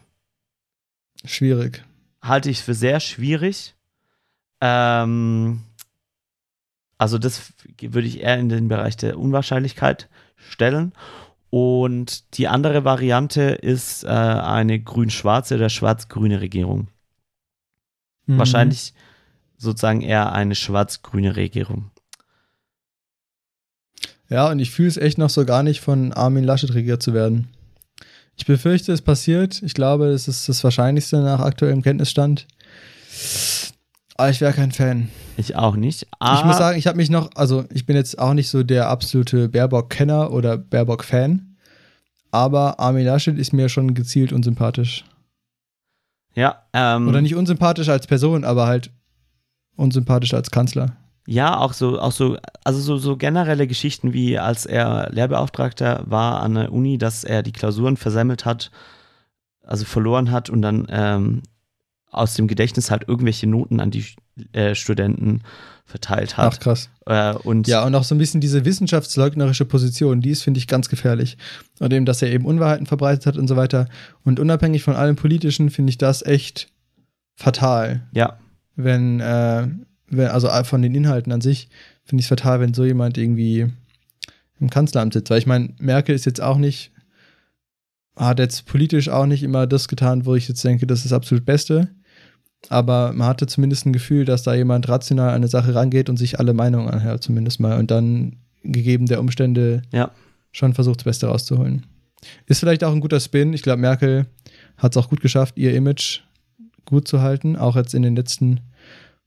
Schwierig. 1.24 1.84
Halte 2.22 2.50
ich 2.50 2.62
für 2.62 2.74
sehr 2.74 3.00
schwierig. 3.00 3.76
Ähm, 4.66 5.62
also 6.98 7.18
das 7.18 7.54
würde 7.80 8.08
ich 8.08 8.22
eher 8.22 8.40
in 8.40 8.50
den 8.50 8.68
Bereich 8.68 8.98
der 8.98 9.20
Unwahrscheinlichkeit 9.20 10.10
stellen. 10.36 10.94
Und 11.50 12.38
die 12.38 12.48
andere 12.48 12.84
Variante 12.84 13.42
ist 13.42 14.04
äh, 14.04 14.08
eine 14.08 14.80
grün-schwarze 14.80 15.56
oder 15.56 15.70
schwarz-grüne 15.70 16.42
Regierung. 16.42 16.88
Mhm. 18.26 18.40
Wahrscheinlich 18.40 18.94
sozusagen 19.58 20.02
eher 20.02 20.34
eine 20.34 20.56
schwarz-grüne 20.56 21.36
Regierung. 21.36 21.92
Ja, 24.28 24.50
und 24.50 24.60
ich 24.60 24.72
fühle 24.72 24.90
es 24.90 24.98
echt 24.98 25.18
noch 25.18 25.30
so 25.30 25.46
gar 25.46 25.62
nicht, 25.62 25.82
von 25.82 26.12
Armin 26.12 26.44
Laschet 26.44 26.74
regiert 26.74 27.04
zu 27.04 27.14
werden. 27.14 27.48
Ich 28.38 28.46
befürchte, 28.46 28.92
es 28.92 29.02
passiert. 29.02 29.62
Ich 29.62 29.76
glaube, 29.76 30.08
es 30.08 30.28
ist 30.28 30.50
das 30.50 30.64
Wahrscheinlichste 30.64 31.22
nach 31.22 31.40
aktuellem 31.40 31.84
Kenntnisstand. 31.84 32.48
Aber 34.18 34.30
ich 34.30 34.40
wäre 34.42 34.54
kein 34.54 34.72
Fan. 34.72 35.10
Ich 35.38 35.56
auch 35.58 35.76
nicht. 35.76 36.04
Ich 36.04 36.08
Ah, 36.20 36.46
muss 36.46 36.58
sagen, 36.58 36.78
ich 36.78 36.88
habe 36.88 36.96
mich 36.98 37.10
noch, 37.10 37.30
also 37.36 37.66
ich 37.74 37.86
bin 37.86 37.96
jetzt 37.98 38.18
auch 38.18 38.34
nicht 38.34 38.50
so 38.50 38.64
der 38.64 38.88
absolute 38.90 39.50
Baerbock-Kenner 39.50 40.32
oder 40.32 40.58
Baerbock-Fan. 40.58 41.58
Aber 42.32 42.80
Armin 42.80 43.06
Laschet 43.06 43.38
ist 43.38 43.52
mir 43.54 43.68
schon 43.70 43.94
gezielt 43.94 44.32
unsympathisch. 44.34 45.04
ja, 46.34 46.64
ähm, 46.74 47.08
Oder 47.08 47.22
nicht 47.22 47.36
unsympathisch 47.36 47.90
als 47.90 48.08
Person, 48.08 48.44
aber 48.44 48.68
halt 48.68 48.92
unsympathisch 49.76 50.34
als 50.34 50.52
Kanzler. 50.52 50.96
Ja, 51.28 51.58
auch 51.58 51.74
so, 51.74 52.00
auch 52.00 52.12
so, 52.12 52.38
also 52.64 52.80
so, 52.80 52.98
so 52.98 53.18
generelle 53.18 53.68
Geschichten 53.68 54.14
wie 54.14 54.38
als 54.38 54.66
er 54.66 55.10
Lehrbeauftragter 55.12 56.04
war 56.06 56.42
an 56.42 56.56
der 56.56 56.72
Uni, 56.72 56.98
dass 56.98 57.24
er 57.24 57.42
die 57.42 57.52
Klausuren 57.54 57.98
versemmelt 57.98 58.46
hat, 58.46 58.70
also 59.64 59.86
verloren 59.86 60.30
hat 60.32 60.50
und 60.50 60.62
dann 60.62 60.88
ähm, 60.90 61.42
aus 62.16 62.34
dem 62.36 62.48
Gedächtnis 62.48 62.92
halt 62.92 63.08
irgendwelche 63.08 63.48
Noten 63.48 63.80
an 63.80 63.92
die 63.92 64.06
äh, 64.54 64.76
Studenten 64.76 65.42
verteilt 65.86 66.34
Ach 66.34 66.44
hat. 66.44 66.60
krass. 66.60 66.90
Äh, 67.06 67.34
und 67.34 67.68
Ja, 67.68 67.86
und 67.86 67.94
auch 67.94 68.04
so 68.04 68.16
ein 68.16 68.18
bisschen 68.18 68.42
diese 68.42 68.66
wissenschaftsleugnerische 68.66 69.66
Position, 69.66 70.22
die 70.22 70.32
ist, 70.32 70.44
finde 70.44 70.58
ich, 70.58 70.68
ganz 70.68 70.90
gefährlich. 70.90 71.38
Und 71.80 71.94
eben, 71.94 72.06
dass 72.06 72.22
er 72.22 72.32
eben 72.32 72.46
Unwahrheiten 72.46 72.88
verbreitet 72.88 73.26
hat 73.26 73.38
und 73.38 73.48
so 73.48 73.56
weiter. 73.56 73.88
Und 74.24 74.40
unabhängig 74.40 74.84
von 74.84 74.96
allem 74.96 75.16
Politischen 75.16 75.70
finde 75.70 75.92
ich 75.92 75.98
das 75.98 76.26
echt 76.26 76.70
fatal. 77.36 78.08
ja, 78.14 78.38
Wenn, 78.76 79.20
äh, 79.20 79.68
wenn 80.08 80.28
also 80.28 80.50
von 80.64 80.82
den 80.82 80.96
Inhalten 80.96 81.32
an 81.32 81.42
sich, 81.42 81.70
finde 82.04 82.22
ich 82.22 82.26
es 82.26 82.30
fatal, 82.30 82.60
wenn 82.60 82.74
so 82.74 82.84
jemand 82.84 83.18
irgendwie 83.18 83.68
im 84.60 84.70
Kanzleramt 84.70 85.14
sitzt. 85.14 85.30
Weil 85.30 85.40
ich 85.40 85.48
meine, 85.48 85.74
Merkel 85.80 86.16
ist 86.16 86.26
jetzt 86.26 86.42
auch 86.42 86.58
nicht, 86.58 86.92
hat 88.16 88.40
jetzt 88.40 88.66
politisch 88.66 89.10
auch 89.10 89.26
nicht 89.26 89.44
immer 89.44 89.68
das 89.68 89.88
getan, 89.88 90.26
wo 90.26 90.36
ich 90.36 90.48
jetzt 90.48 90.64
denke, 90.64 90.88
das 90.88 91.00
ist 91.00 91.06
das 91.06 91.14
absolut 91.14 91.46
Beste. 91.46 91.90
Aber 92.70 93.14
man 93.14 93.28
hatte 93.28 93.48
zumindest 93.48 93.86
ein 93.86 93.94
Gefühl, 93.94 94.26
dass 94.26 94.44
da 94.44 94.54
jemand 94.54 94.88
rational 94.90 95.30
an 95.30 95.36
eine 95.36 95.48
Sache 95.48 95.76
rangeht 95.76 96.10
und 96.10 96.18
sich 96.18 96.40
alle 96.40 96.54
Meinungen 96.54 96.90
anhört, 96.90 97.24
zumindest 97.24 97.60
mal. 97.60 97.78
Und 97.80 97.92
dann, 97.92 98.38
gegeben 98.64 99.06
der 99.06 99.20
Umstände, 99.20 99.84
ja, 99.92 100.12
schon 100.52 100.74
versucht, 100.74 101.00
das 101.00 101.06
Beste 101.06 101.28
rauszuholen. 101.28 101.86
Ist 102.48 102.60
vielleicht 102.60 102.84
auch 102.84 102.92
ein 102.92 103.02
guter 103.02 103.20
Spin. 103.20 103.54
Ich 103.54 103.62
glaube, 103.62 103.82
Merkel 103.82 104.26
hat 104.78 104.94
es 104.96 104.98
auch 104.98 105.10
gut 105.10 105.22
geschafft, 105.22 105.58
ihr 105.58 105.76
Image 105.76 106.22
gut 106.86 107.08
zu 107.08 107.22
halten, 107.22 107.56
auch 107.56 107.76
jetzt 107.76 107.94
in 107.94 108.02
den 108.02 108.16
letzten 108.16 108.62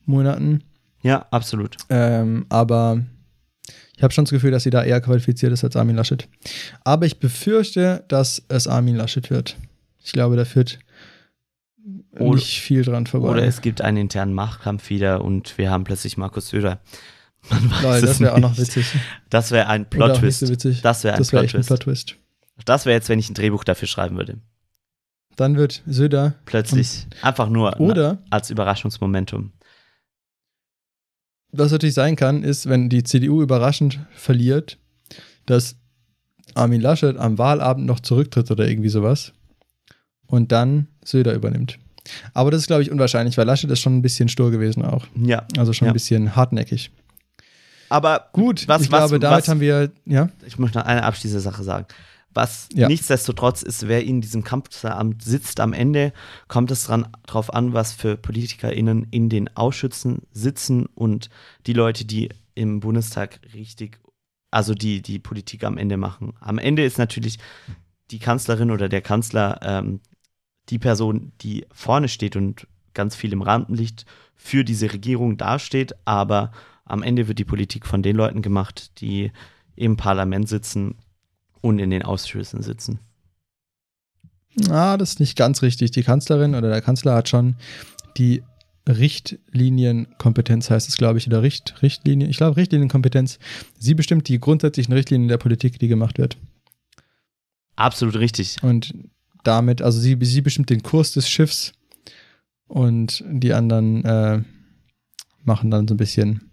Monaten. 0.04 0.64
ja, 1.02 1.26
absolut. 1.30 1.76
Ähm, 1.90 2.46
aber 2.48 3.02
ich 3.96 4.02
habe 4.02 4.12
schon 4.12 4.24
das 4.24 4.32
Gefühl, 4.32 4.52
dass 4.52 4.62
sie 4.62 4.70
da 4.70 4.82
eher 4.82 5.00
qualifiziert 5.00 5.52
ist 5.52 5.64
als 5.64 5.76
Armin 5.76 5.96
Laschet. 5.96 6.28
Aber 6.84 7.04
ich 7.04 7.18
befürchte, 7.18 8.04
dass 8.08 8.42
es 8.48 8.66
Armin 8.66 8.96
Laschet 8.96 9.28
wird. 9.30 9.56
Ich 10.02 10.12
glaube, 10.12 10.36
da 10.36 10.44
führt 10.44 10.78
Oder- 12.12 12.34
nicht 12.36 12.60
viel 12.60 12.82
dran 12.82 13.06
vorbei. 13.06 13.28
Oder 13.28 13.44
es 13.44 13.60
gibt 13.60 13.80
einen 13.80 13.96
internen 13.96 14.34
Machtkampf 14.34 14.90
wieder 14.90 15.24
und 15.24 15.56
wir 15.58 15.70
haben 15.70 15.84
plötzlich 15.84 16.16
Markus 16.16 16.48
Söder. 16.48 16.80
Man 17.50 17.70
weiß 17.70 18.02
es 18.02 18.08
das 18.10 18.20
wäre 18.20 18.34
auch 18.34 18.38
noch 18.38 18.58
witzig. 18.58 18.86
Das 19.30 19.50
wäre 19.52 19.68
ein 19.68 19.88
Plot-Twist. 19.88 20.40
so. 20.40 20.54
Das 20.82 21.04
wäre 21.04 21.16
ein. 21.16 21.24
Plot-Twist. 21.24 22.16
Das 22.64 22.86
wäre 22.86 22.94
jetzt, 22.96 23.08
wenn 23.08 23.18
ich 23.18 23.30
ein 23.30 23.34
Drehbuch 23.34 23.64
dafür 23.64 23.88
schreiben 23.88 24.16
würde. 24.16 24.38
Dann 25.36 25.56
wird 25.56 25.82
Söder 25.86 26.34
Plötzlich. 26.46 27.06
Einfach 27.22 27.48
nur 27.48 27.78
oder 27.78 28.18
als 28.28 28.50
Überraschungsmomentum. 28.50 29.52
was 31.52 31.70
natürlich 31.70 31.94
sein 31.94 32.16
kann, 32.16 32.42
ist, 32.42 32.68
wenn 32.68 32.88
die 32.88 33.04
CDU 33.04 33.40
überraschend 33.40 34.00
verliert, 34.14 34.78
dass 35.46 35.76
Armin 36.54 36.80
Laschet 36.80 37.16
am 37.16 37.38
Wahlabend 37.38 37.86
noch 37.86 38.00
zurücktritt 38.00 38.50
oder 38.50 38.68
irgendwie 38.68 38.88
sowas 38.88 39.32
und 40.28 40.52
dann 40.52 40.86
Söder 41.04 41.34
übernimmt. 41.34 41.78
Aber 42.32 42.50
das 42.50 42.62
ist, 42.62 42.66
glaube 42.68 42.82
ich, 42.82 42.90
unwahrscheinlich, 42.90 43.36
weil 43.36 43.46
Laschet 43.46 43.70
ist 43.70 43.80
schon 43.80 43.96
ein 43.98 44.02
bisschen 44.02 44.28
stur 44.28 44.50
gewesen 44.50 44.82
auch. 44.84 45.04
Ja. 45.14 45.46
Also 45.58 45.72
schon 45.72 45.86
Ja. 45.86 45.92
ein 45.92 45.94
bisschen 45.94 46.36
hartnäckig. 46.36 46.90
Aber 47.90 48.28
Gut, 48.32 48.68
was, 48.68 48.82
ich 48.82 48.92
was, 48.92 49.08
glaube, 49.08 49.18
damit 49.18 49.38
was, 49.42 49.48
haben 49.48 49.60
wir, 49.60 49.90
ja, 50.04 50.28
ich 50.46 50.58
möchte 50.58 50.78
noch 50.78 50.84
eine 50.86 51.02
abschließende 51.04 51.40
Sache 51.40 51.62
sagen. 51.62 51.86
Was 52.34 52.68
Ja. 52.74 52.86
nichtsdestotrotz 52.88 53.62
ist, 53.62 53.88
wer 53.88 54.04
in 54.04 54.20
diesem 54.20 54.44
Kanzleramt 54.44 55.22
sitzt 55.22 55.60
am 55.60 55.72
Ende, 55.72 56.12
kommt 56.46 56.70
es 56.70 56.84
dran, 56.84 57.08
drauf 57.26 57.52
an, 57.52 57.72
was 57.72 57.92
für 57.94 58.16
PolitikerInnen 58.16 59.06
in 59.10 59.28
den 59.28 59.48
Ausschüssen 59.56 60.22
sitzen 60.32 60.86
und 60.94 61.30
die 61.66 61.72
Leute, 61.72 62.04
die 62.04 62.28
im 62.54 62.80
Bundestag 62.80 63.40
richtig, 63.54 63.98
also 64.50 64.74
die 64.74 65.00
die 65.02 65.18
Politik 65.18 65.64
am 65.64 65.78
Ende 65.78 65.96
machen. 65.96 66.34
Am 66.40 66.58
Ende 66.58 66.84
ist 66.84 66.98
natürlich 66.98 67.38
die 68.10 68.18
Kanzlerin 68.18 68.70
oder 68.70 68.88
der 68.88 69.00
Kanzler 69.02 69.58
ähm, 69.62 70.00
die 70.68 70.78
Person, 70.78 71.32
die 71.40 71.66
vorne 71.72 72.08
steht 72.08 72.36
und 72.36 72.66
ganz 72.94 73.14
viel 73.14 73.32
im 73.32 73.42
Rampenlicht 73.42 74.06
für 74.34 74.64
diese 74.64 74.92
Regierung 74.92 75.36
dasteht, 75.36 75.94
aber 76.04 76.52
am 76.84 77.02
Ende 77.02 77.28
wird 77.28 77.38
die 77.38 77.44
Politik 77.44 77.86
von 77.86 78.02
den 78.02 78.16
Leuten 78.16 78.42
gemacht, 78.42 79.00
die 79.00 79.30
im 79.76 79.96
Parlament 79.96 80.48
sitzen 80.48 80.96
und 81.60 81.78
in 81.78 81.90
den 81.90 82.02
Ausschüssen 82.02 82.62
sitzen. 82.62 83.00
ah, 84.70 84.96
das 84.96 85.10
ist 85.10 85.20
nicht 85.20 85.36
ganz 85.36 85.62
richtig. 85.62 85.90
Die 85.90 86.02
Kanzlerin 86.02 86.54
oder 86.54 86.70
der 86.70 86.82
Kanzler 86.82 87.14
hat 87.14 87.28
schon 87.28 87.56
die 88.16 88.42
Richtlinienkompetenz, 88.88 90.70
heißt 90.70 90.88
es, 90.88 90.96
glaube 90.96 91.18
ich, 91.18 91.26
oder 91.26 91.42
Richt, 91.42 91.82
Richtlinie, 91.82 92.28
ich 92.28 92.38
glaube, 92.38 92.56
Richtlinienkompetenz. 92.56 93.38
Sie 93.78 93.94
bestimmt 93.94 94.28
die 94.28 94.40
grundsätzlichen 94.40 94.94
Richtlinien 94.94 95.28
der 95.28 95.36
Politik, 95.36 95.78
die 95.78 95.88
gemacht 95.88 96.18
wird. 96.18 96.38
Absolut 97.76 98.16
richtig. 98.16 98.62
Und 98.62 98.94
damit, 99.48 99.82
also 99.82 99.98
sie, 99.98 100.16
sie 100.20 100.40
bestimmt 100.42 100.70
den 100.70 100.82
Kurs 100.82 101.12
des 101.12 101.28
Schiffs 101.28 101.72
und 102.68 103.24
die 103.26 103.52
anderen 103.52 104.04
äh, 104.04 104.42
machen 105.42 105.70
dann 105.70 105.88
so 105.88 105.94
ein 105.94 105.98
bisschen. 105.98 106.50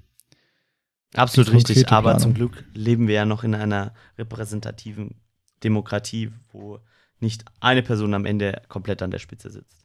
Absolut 1.14 1.54
richtig. 1.54 1.90
Aber 1.90 2.12
Planung. 2.12 2.22
zum 2.22 2.34
Glück 2.34 2.66
leben 2.74 3.08
wir 3.08 3.16
ja 3.16 3.26
noch 3.26 3.44
in 3.44 3.54
einer 3.54 3.94
repräsentativen 4.18 5.16
Demokratie, 5.64 6.32
wo 6.52 6.80
nicht 7.20 7.46
eine 7.60 7.84
Person 7.84 8.14
am 8.14 8.26
Ende 8.26 8.62
komplett 8.68 9.02
an 9.02 9.12
der 9.12 9.20
Spitze 9.20 9.50
sitzt. 9.50 9.78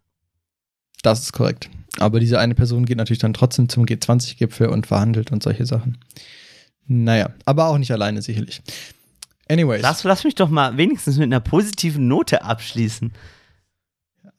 Das 1.02 1.20
ist 1.20 1.32
korrekt. 1.32 1.70
Aber 1.98 2.20
diese 2.20 2.38
eine 2.38 2.54
Person 2.54 2.84
geht 2.84 2.96
natürlich 2.96 3.20
dann 3.20 3.32
trotzdem 3.32 3.68
zum 3.68 3.84
G20-Gipfel 3.84 4.68
und 4.68 4.86
verhandelt 4.86 5.32
und 5.32 5.42
solche 5.42 5.66
Sachen. 5.66 5.98
Naja, 6.86 7.30
aber 7.44 7.68
auch 7.68 7.78
nicht 7.78 7.92
alleine 7.92 8.22
sicherlich. 8.22 8.62
Anyways. 9.50 9.82
Lass, 9.82 10.04
lass 10.04 10.22
mich 10.22 10.36
doch 10.36 10.48
mal 10.48 10.76
wenigstens 10.76 11.18
mit 11.18 11.24
einer 11.24 11.40
positiven 11.40 12.06
Note 12.06 12.44
abschließen. 12.44 13.12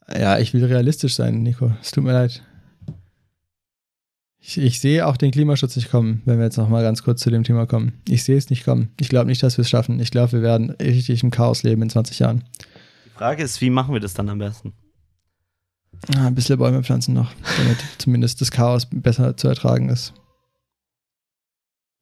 Ja, 0.08 0.38
ich 0.38 0.54
will 0.54 0.64
realistisch 0.64 1.14
sein, 1.14 1.42
Nico. 1.42 1.70
Es 1.82 1.90
tut 1.90 2.02
mir 2.02 2.14
leid. 2.14 2.42
Ich, 4.38 4.56
ich 4.56 4.80
sehe 4.80 5.06
auch 5.06 5.18
den 5.18 5.30
Klimaschutz 5.30 5.76
nicht 5.76 5.90
kommen, 5.90 6.22
wenn 6.24 6.38
wir 6.38 6.46
jetzt 6.46 6.56
noch 6.56 6.70
mal 6.70 6.82
ganz 6.82 7.02
kurz 7.02 7.20
zu 7.20 7.30
dem 7.30 7.44
Thema 7.44 7.66
kommen. 7.66 8.00
Ich 8.08 8.24
sehe 8.24 8.38
es 8.38 8.48
nicht 8.48 8.64
kommen. 8.64 8.90
Ich 8.98 9.10
glaube 9.10 9.26
nicht, 9.26 9.42
dass 9.42 9.58
wir 9.58 9.62
es 9.62 9.68
schaffen. 9.68 10.00
Ich 10.00 10.10
glaube, 10.10 10.32
wir 10.32 10.42
werden 10.42 10.70
richtig 10.70 11.22
im 11.22 11.30
Chaos 11.30 11.62
leben 11.62 11.82
in 11.82 11.90
20 11.90 12.18
Jahren. 12.18 12.44
Die 13.04 13.10
Frage 13.10 13.42
ist, 13.42 13.60
wie 13.60 13.70
machen 13.70 13.92
wir 13.92 14.00
das 14.00 14.14
dann 14.14 14.30
am 14.30 14.38
besten? 14.38 14.72
Ah, 16.16 16.26
ein 16.26 16.34
bisschen 16.34 16.58
Bäume 16.58 16.82
pflanzen 16.82 17.14
noch, 17.14 17.32
damit 17.58 17.76
zumindest 17.98 18.40
das 18.40 18.50
Chaos 18.50 18.88
besser 18.90 19.36
zu 19.36 19.46
ertragen 19.46 19.90
ist. 19.90 20.14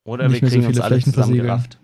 Oder 0.05 0.29
Nicht 0.29 0.41
wir 0.41 0.43
mehr 0.43 0.49
so 0.49 0.55
kriegen 0.55 0.67
uns 0.67 0.77
viele 0.77 0.85
alle 0.85 1.01
zusammengerafft. 1.01 1.80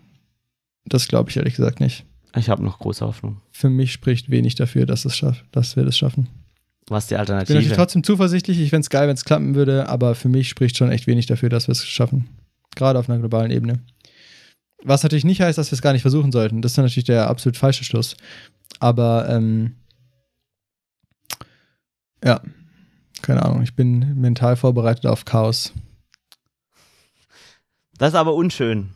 Das 0.88 1.08
glaube 1.08 1.30
ich 1.30 1.36
ehrlich 1.36 1.54
gesagt 1.54 1.80
nicht. 1.80 2.04
Ich 2.36 2.48
habe 2.48 2.62
noch 2.64 2.78
große 2.78 3.04
Hoffnung. 3.06 3.40
Für 3.50 3.70
mich 3.70 3.92
spricht 3.92 4.30
wenig 4.30 4.54
dafür, 4.54 4.86
dass, 4.86 5.04
es 5.04 5.16
schaff, 5.16 5.44
dass 5.50 5.76
wir 5.76 5.84
das 5.84 5.96
schaffen. 5.96 6.28
Was 6.88 7.04
ist 7.04 7.10
die 7.10 7.14
Ich 7.14 7.18
bin 7.18 7.26
natürlich 7.36 7.56
Alternative? 7.56 7.74
trotzdem 7.76 8.04
zuversichtlich. 8.04 8.58
Ich 8.60 8.70
fände 8.70 8.82
es 8.82 8.90
geil, 8.90 9.08
wenn 9.08 9.14
es 9.14 9.24
klappen 9.24 9.54
würde, 9.54 9.88
aber 9.88 10.14
für 10.14 10.28
mich 10.28 10.48
spricht 10.48 10.76
schon 10.76 10.90
echt 10.90 11.06
wenig 11.06 11.26
dafür, 11.26 11.48
dass 11.48 11.68
wir 11.68 11.72
es 11.72 11.86
schaffen. 11.86 12.28
Gerade 12.76 12.98
auf 12.98 13.08
einer 13.08 13.18
globalen 13.18 13.50
Ebene. 13.50 13.80
Was 14.84 15.02
natürlich 15.02 15.24
nicht 15.24 15.40
heißt, 15.40 15.58
dass 15.58 15.70
wir 15.70 15.74
es 15.74 15.82
gar 15.82 15.92
nicht 15.92 16.02
versuchen 16.02 16.32
sollten. 16.32 16.62
Das 16.62 16.72
ist 16.72 16.76
natürlich 16.76 17.04
der 17.04 17.28
absolut 17.28 17.56
falsche 17.56 17.84
Schluss. 17.84 18.16
Aber, 18.78 19.28
ähm, 19.28 19.74
ja, 22.24 22.40
keine 23.22 23.44
Ahnung. 23.44 23.62
Ich 23.62 23.74
bin 23.74 24.20
mental 24.20 24.56
vorbereitet 24.56 25.06
auf 25.06 25.24
Chaos. 25.24 25.72
Das 27.98 28.10
ist 28.10 28.14
aber 28.14 28.34
unschön. 28.34 28.90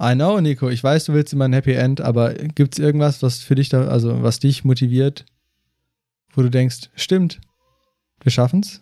I 0.00 0.14
know, 0.14 0.40
Nico. 0.40 0.68
Ich 0.68 0.82
weiß, 0.82 1.04
du 1.04 1.12
willst 1.12 1.32
immer 1.32 1.44
ein 1.44 1.52
Happy 1.52 1.72
End, 1.72 2.00
aber 2.00 2.34
gibt 2.34 2.74
es 2.74 2.78
irgendwas, 2.78 3.22
was 3.22 3.38
für 3.38 3.54
dich 3.54 3.68
da, 3.68 3.86
also 3.86 4.22
was 4.22 4.40
dich 4.40 4.64
motiviert, 4.64 5.24
wo 6.32 6.42
du 6.42 6.50
denkst, 6.50 6.90
stimmt, 6.96 7.40
wir 8.20 8.32
schaffen's? 8.32 8.80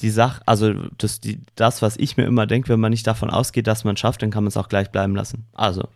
Die 0.00 0.10
Sache, 0.10 0.42
also 0.46 0.74
das, 0.98 1.20
die, 1.20 1.40
das, 1.54 1.82
was 1.82 1.96
ich 1.96 2.16
mir 2.16 2.24
immer 2.24 2.46
denke, 2.46 2.68
wenn 2.68 2.80
man 2.80 2.90
nicht 2.90 3.06
davon 3.06 3.30
ausgeht, 3.30 3.66
dass 3.66 3.84
man 3.84 3.94
es 3.94 4.00
schafft, 4.00 4.22
dann 4.22 4.30
kann 4.30 4.44
man 4.44 4.48
es 4.48 4.56
auch 4.56 4.68
gleich 4.68 4.90
bleiben 4.90 5.16
lassen. 5.16 5.46
Also, 5.52 5.88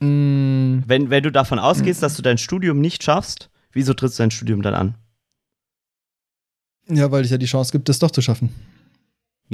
Mm, 0.00 0.82
wenn, 0.86 1.10
wenn 1.10 1.22
du 1.22 1.30
davon 1.30 1.58
ausgehst, 1.58 2.02
dass 2.02 2.16
du 2.16 2.22
dein 2.22 2.38
Studium 2.38 2.80
nicht 2.80 3.02
schaffst, 3.02 3.50
wieso 3.72 3.94
trittst 3.94 4.18
du 4.18 4.22
dein 4.22 4.30
Studium 4.30 4.62
dann 4.62 4.74
an? 4.74 4.94
ja, 6.86 7.10
weil 7.10 7.24
es 7.24 7.30
ja 7.30 7.38
die 7.38 7.46
Chance 7.46 7.72
gibt, 7.72 7.88
das 7.88 7.98
doch 7.98 8.10
zu 8.10 8.20
schaffen. 8.20 8.50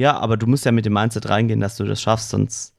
Ja, 0.01 0.19
aber 0.19 0.37
du 0.37 0.47
musst 0.47 0.65
ja 0.65 0.73
mit 0.73 0.87
dem 0.87 0.95
Mindset 0.95 1.29
reingehen, 1.29 1.61
dass 1.61 1.77
du 1.77 1.85
das 1.85 2.01
schaffst, 2.01 2.31
sonst. 2.31 2.75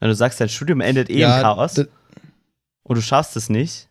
Wenn 0.00 0.08
du 0.08 0.14
sagst, 0.14 0.40
dein 0.40 0.48
Studium 0.48 0.80
endet 0.80 1.10
eh 1.10 1.20
Ja, 1.20 1.36
im 1.36 1.42
Chaos 1.42 1.78
und 1.78 2.96
du 2.96 3.02
schaffst 3.02 3.36
es 3.36 3.48
nicht, 3.48 3.88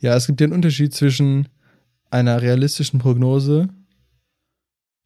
Ja, 0.00 0.16
es 0.16 0.26
gibt 0.26 0.40
den 0.40 0.52
Unterschied 0.52 0.94
zwischen 0.94 1.48
einer 2.10 2.40
realistischen 2.40 2.98
Prognose, 2.98 3.68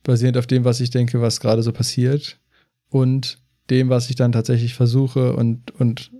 basierend 0.05 0.39
auf 0.39 0.47
dem, 0.47 0.65
was 0.65 0.81
ich 0.81 0.91
denke, 0.91 1.21
was 1.21 1.41
gerade 1.41 1.63
so 1.63 1.73
passiert, 1.73 2.39
und 2.89 3.43
dem, 3.71 3.89
was 3.89 4.09
ich 4.09 4.17
dann 4.17 4.33
tatsächlich 4.33 4.75
versuche 4.75 5.35
und, 5.35 5.73
und 5.73 6.13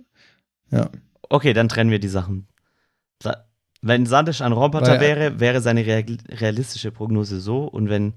ja. 0.71 0.89
okay, 1.29 1.53
dann 1.53 1.69
trennen 1.69 1.89
wir 1.89 1.99
die 1.99 2.09
Sachen. 2.09 2.47
Wenn 3.87 4.07
Sandisch 4.07 4.41
ein 4.41 4.51
Roboter 4.51 4.93
Weil- 4.93 4.99
wäre, 4.99 5.39
wäre 5.39 5.61
seine 5.61 5.85
real 5.85 6.03
realistische 6.29 6.91
Prognose 6.91 7.39
so 7.39 7.65
und 7.65 7.87
wenn 7.87 8.13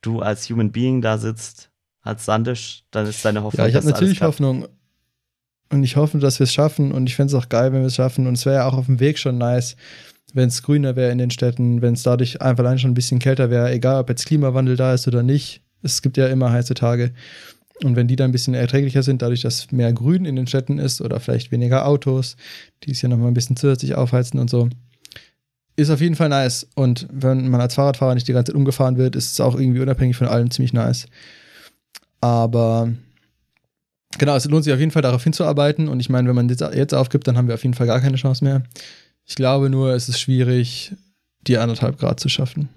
du 0.00 0.20
als 0.20 0.48
Human 0.48 0.70
Being 0.70 1.02
da 1.02 1.18
sitzt, 1.18 1.70
als 2.02 2.24
Sandisch, 2.24 2.84
dann 2.92 3.04
ist 3.06 3.24
deine 3.24 3.42
Hoffnung, 3.42 3.64
Ja, 3.64 3.68
ich 3.68 3.74
habe 3.74 3.86
natürlich. 3.86 4.22
Hoffnung. 4.22 4.68
Und 5.70 5.82
ich 5.82 5.96
hoffe, 5.96 6.18
dass 6.18 6.38
wir 6.38 6.44
es 6.44 6.54
schaffen. 6.54 6.92
Und 6.92 7.08
ich 7.08 7.16
fände 7.16 7.34
es 7.34 7.42
auch 7.42 7.48
geil, 7.48 7.72
wenn 7.72 7.80
wir 7.80 7.88
es 7.88 7.96
schaffen. 7.96 8.28
Und 8.28 8.34
es 8.34 8.46
wäre 8.46 8.56
ja 8.56 8.66
auch 8.66 8.74
auf 8.74 8.86
dem 8.86 9.00
Weg 9.00 9.18
schon 9.18 9.38
nice, 9.38 9.76
wenn 10.32 10.48
es 10.48 10.62
grüner 10.62 10.94
wäre 10.94 11.10
in 11.10 11.18
den 11.18 11.30
Städten, 11.32 11.82
wenn 11.82 11.94
es 11.94 12.04
dadurch 12.04 12.40
einfach 12.40 12.64
allein 12.64 12.78
schon 12.78 12.92
ein 12.92 12.94
bisschen 12.94 13.18
kälter 13.18 13.50
wäre, 13.50 13.72
egal 13.72 14.00
ob 14.00 14.08
jetzt 14.08 14.24
Klimawandel 14.24 14.76
da 14.76 14.94
ist 14.94 15.08
oder 15.08 15.24
nicht. 15.24 15.62
Es 15.82 16.00
gibt 16.00 16.16
ja 16.16 16.28
immer 16.28 16.52
heiße 16.52 16.74
Tage. 16.74 17.12
Und 17.82 17.96
wenn 17.96 18.06
die 18.06 18.16
dann 18.16 18.30
ein 18.30 18.32
bisschen 18.32 18.54
erträglicher 18.54 19.02
sind, 19.02 19.20
dadurch, 19.20 19.42
dass 19.42 19.72
mehr 19.72 19.92
Grün 19.92 20.24
in 20.24 20.36
den 20.36 20.46
Städten 20.46 20.78
ist 20.78 21.00
oder 21.00 21.18
vielleicht 21.20 21.50
weniger 21.50 21.86
Autos, 21.86 22.36
die 22.84 22.92
es 22.92 23.02
ja 23.02 23.08
nochmal 23.08 23.28
ein 23.28 23.34
bisschen 23.34 23.56
zusätzlich 23.56 23.94
aufheizen 23.96 24.38
und 24.38 24.48
so, 24.48 24.68
ist 25.78 25.90
auf 25.90 26.00
jeden 26.00 26.16
Fall 26.16 26.28
nice. 26.28 26.66
Und 26.74 27.06
wenn 27.10 27.48
man 27.48 27.60
als 27.60 27.74
Fahrradfahrer 27.74 28.14
nicht 28.14 28.26
die 28.26 28.32
ganze 28.32 28.50
Zeit 28.50 28.56
umgefahren 28.56 28.98
wird, 28.98 29.14
ist 29.14 29.32
es 29.32 29.40
auch 29.40 29.54
irgendwie 29.54 29.80
unabhängig 29.80 30.16
von 30.16 30.26
allem 30.26 30.50
ziemlich 30.50 30.72
nice. 30.72 31.06
Aber 32.20 32.92
genau, 34.18 34.34
es 34.34 34.44
lohnt 34.46 34.64
sich 34.64 34.72
auf 34.72 34.80
jeden 34.80 34.90
Fall 34.90 35.02
darauf 35.02 35.22
hinzuarbeiten. 35.22 35.86
Und 35.88 36.00
ich 36.00 36.08
meine, 36.08 36.28
wenn 36.28 36.34
man 36.34 36.48
jetzt, 36.48 36.62
jetzt 36.62 36.94
aufgibt, 36.94 37.28
dann 37.28 37.36
haben 37.36 37.46
wir 37.46 37.54
auf 37.54 37.62
jeden 37.62 37.74
Fall 37.74 37.86
gar 37.86 38.00
keine 38.00 38.16
Chance 38.16 38.42
mehr. 38.42 38.64
Ich 39.24 39.36
glaube 39.36 39.70
nur, 39.70 39.94
es 39.94 40.08
ist 40.08 40.18
schwierig, 40.18 40.96
die 41.46 41.58
anderthalb 41.58 41.96
Grad 41.96 42.18
zu 42.18 42.28
schaffen. 42.28 42.68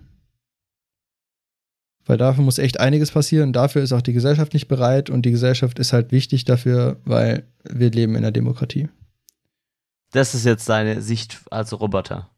Weil 2.06 2.18
dafür 2.18 2.44
muss 2.44 2.60
echt 2.60 2.80
einiges 2.80 3.10
passieren. 3.10 3.52
Dafür 3.52 3.82
ist 3.82 3.94
auch 3.94 4.02
die 4.02 4.14
Gesellschaft 4.14 4.54
nicht 4.54 4.68
bereit. 4.68 5.10
Und 5.10 5.24
die 5.24 5.32
Gesellschaft 5.32 5.80
ist 5.80 5.92
halt 5.92 6.12
wichtig 6.12 6.46
dafür, 6.46 6.98
weil 7.04 7.48
wir 7.64 7.90
leben 7.90 8.14
in 8.14 8.20
einer 8.20 8.32
Demokratie. 8.32 8.90
Das 10.12 10.36
ist 10.36 10.46
jetzt 10.46 10.70
deine 10.70 11.02
Sicht 11.02 11.40
als 11.50 11.80
Roboter. 11.80 12.31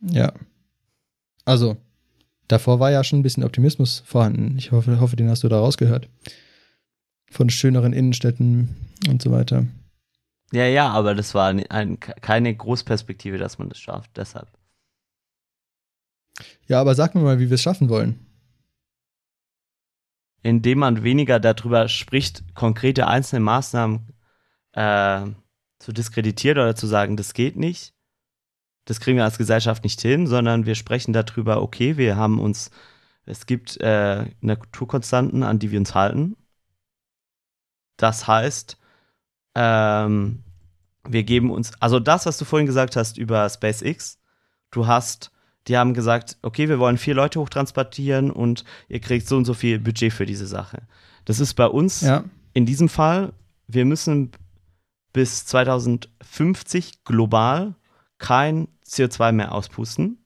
Ja. 0.00 0.32
Also, 1.44 1.76
davor 2.46 2.80
war 2.80 2.90
ja 2.90 3.04
schon 3.04 3.20
ein 3.20 3.22
bisschen 3.22 3.44
Optimismus 3.44 4.02
vorhanden. 4.06 4.56
Ich 4.58 4.72
hoffe, 4.72 5.00
hoffe 5.00 5.16
den 5.16 5.28
hast 5.28 5.44
du 5.44 5.48
da 5.48 5.58
rausgehört. 5.58 6.08
Von 7.30 7.50
schöneren 7.50 7.92
Innenstädten 7.92 8.76
und 9.08 9.22
so 9.22 9.30
weiter. 9.30 9.66
Ja, 10.52 10.64
ja, 10.64 10.88
aber 10.88 11.14
das 11.14 11.34
war 11.34 11.48
ein, 11.48 11.66
ein, 11.70 12.00
keine 12.00 12.54
Großperspektive, 12.54 13.38
dass 13.38 13.58
man 13.58 13.68
das 13.68 13.78
schafft. 13.78 14.16
Deshalb. 14.16 14.48
Ja, 16.66 16.80
aber 16.80 16.94
sag 16.94 17.14
mir 17.14 17.20
mal, 17.20 17.38
wie 17.38 17.50
wir 17.50 17.54
es 17.54 17.62
schaffen 17.62 17.88
wollen. 17.88 18.26
Indem 20.42 20.78
man 20.78 21.02
weniger 21.02 21.40
darüber 21.40 21.88
spricht, 21.88 22.54
konkrete 22.54 23.08
einzelne 23.08 23.40
Maßnahmen 23.40 24.12
äh, 24.72 25.26
zu 25.78 25.92
diskreditieren 25.92 26.58
oder 26.58 26.76
zu 26.76 26.86
sagen, 26.86 27.16
das 27.16 27.34
geht 27.34 27.56
nicht. 27.56 27.94
Das 28.88 29.00
kriegen 29.00 29.18
wir 29.18 29.24
als 29.24 29.36
Gesellschaft 29.36 29.84
nicht 29.84 30.00
hin, 30.00 30.26
sondern 30.26 30.64
wir 30.64 30.74
sprechen 30.74 31.12
darüber, 31.12 31.60
okay, 31.60 31.98
wir 31.98 32.16
haben 32.16 32.40
uns, 32.40 32.70
es 33.26 33.44
gibt 33.44 33.78
äh, 33.82 34.24
Naturkonstanten, 34.40 35.42
an 35.42 35.58
die 35.58 35.70
wir 35.70 35.78
uns 35.78 35.94
halten. 35.94 36.36
Das 37.98 38.26
heißt, 38.26 38.78
ähm, 39.56 40.42
wir 41.06 41.22
geben 41.24 41.50
uns, 41.50 41.72
also 41.82 42.00
das, 42.00 42.24
was 42.24 42.38
du 42.38 42.46
vorhin 42.46 42.64
gesagt 42.64 42.96
hast 42.96 43.18
über 43.18 43.46
SpaceX, 43.50 44.18
du 44.70 44.86
hast, 44.86 45.32
die 45.66 45.76
haben 45.76 45.92
gesagt, 45.92 46.38
okay, 46.40 46.70
wir 46.70 46.78
wollen 46.78 46.96
vier 46.96 47.14
Leute 47.14 47.40
hochtransportieren 47.40 48.30
und 48.30 48.64
ihr 48.88 49.00
kriegt 49.00 49.28
so 49.28 49.36
und 49.36 49.44
so 49.44 49.52
viel 49.52 49.78
Budget 49.78 50.14
für 50.14 50.24
diese 50.24 50.46
Sache. 50.46 50.80
Das 51.26 51.40
ist 51.40 51.52
bei 51.52 51.66
uns 51.66 52.00
Ja. 52.00 52.24
in 52.54 52.64
diesem 52.64 52.88
Fall, 52.88 53.34
wir 53.66 53.84
müssen 53.84 54.30
bis 55.12 55.44
2050 55.44 57.04
global 57.04 57.74
kein 58.18 58.68
CO2 58.84 59.32
mehr 59.32 59.52
auspusten 59.52 60.18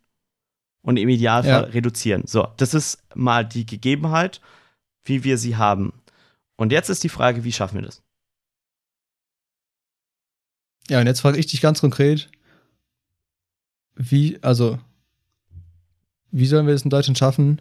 und 0.83 0.97
im 0.97 1.09
Idealfall 1.09 1.51
Ja. 1.65 1.69
reduzieren. 1.71 2.25
So, 2.27 2.49
das 2.57 2.75
ist 2.75 3.03
mal 3.15 3.45
die 3.47 3.67
Gegebenheit, 3.67 4.41
wie 5.05 5.25
wir 5.25 5.39
sie 5.39 5.57
haben. 5.57 5.93
Und 6.57 6.73
jetzt 6.73 6.89
ist 6.91 7.03
die 7.05 7.09
Frage, 7.09 7.45
wie 7.45 7.53
schaffen 7.53 7.77
wir 7.77 7.83
das? 7.87 8.03
Ja, 10.89 11.01
und 11.01 11.07
jetzt 11.07 11.21
frage 11.21 11.39
ich 11.39 11.47
dich 11.47 11.61
ganz 11.61 11.81
konkret, 11.81 12.29
wie, 13.95 14.43
also, 14.43 14.79
wie 16.31 16.47
sollen 16.47 16.67
wir 16.67 16.75
es 16.75 16.83
in 16.83 16.91
Deutschland 16.91 17.19
schaffen, 17.19 17.61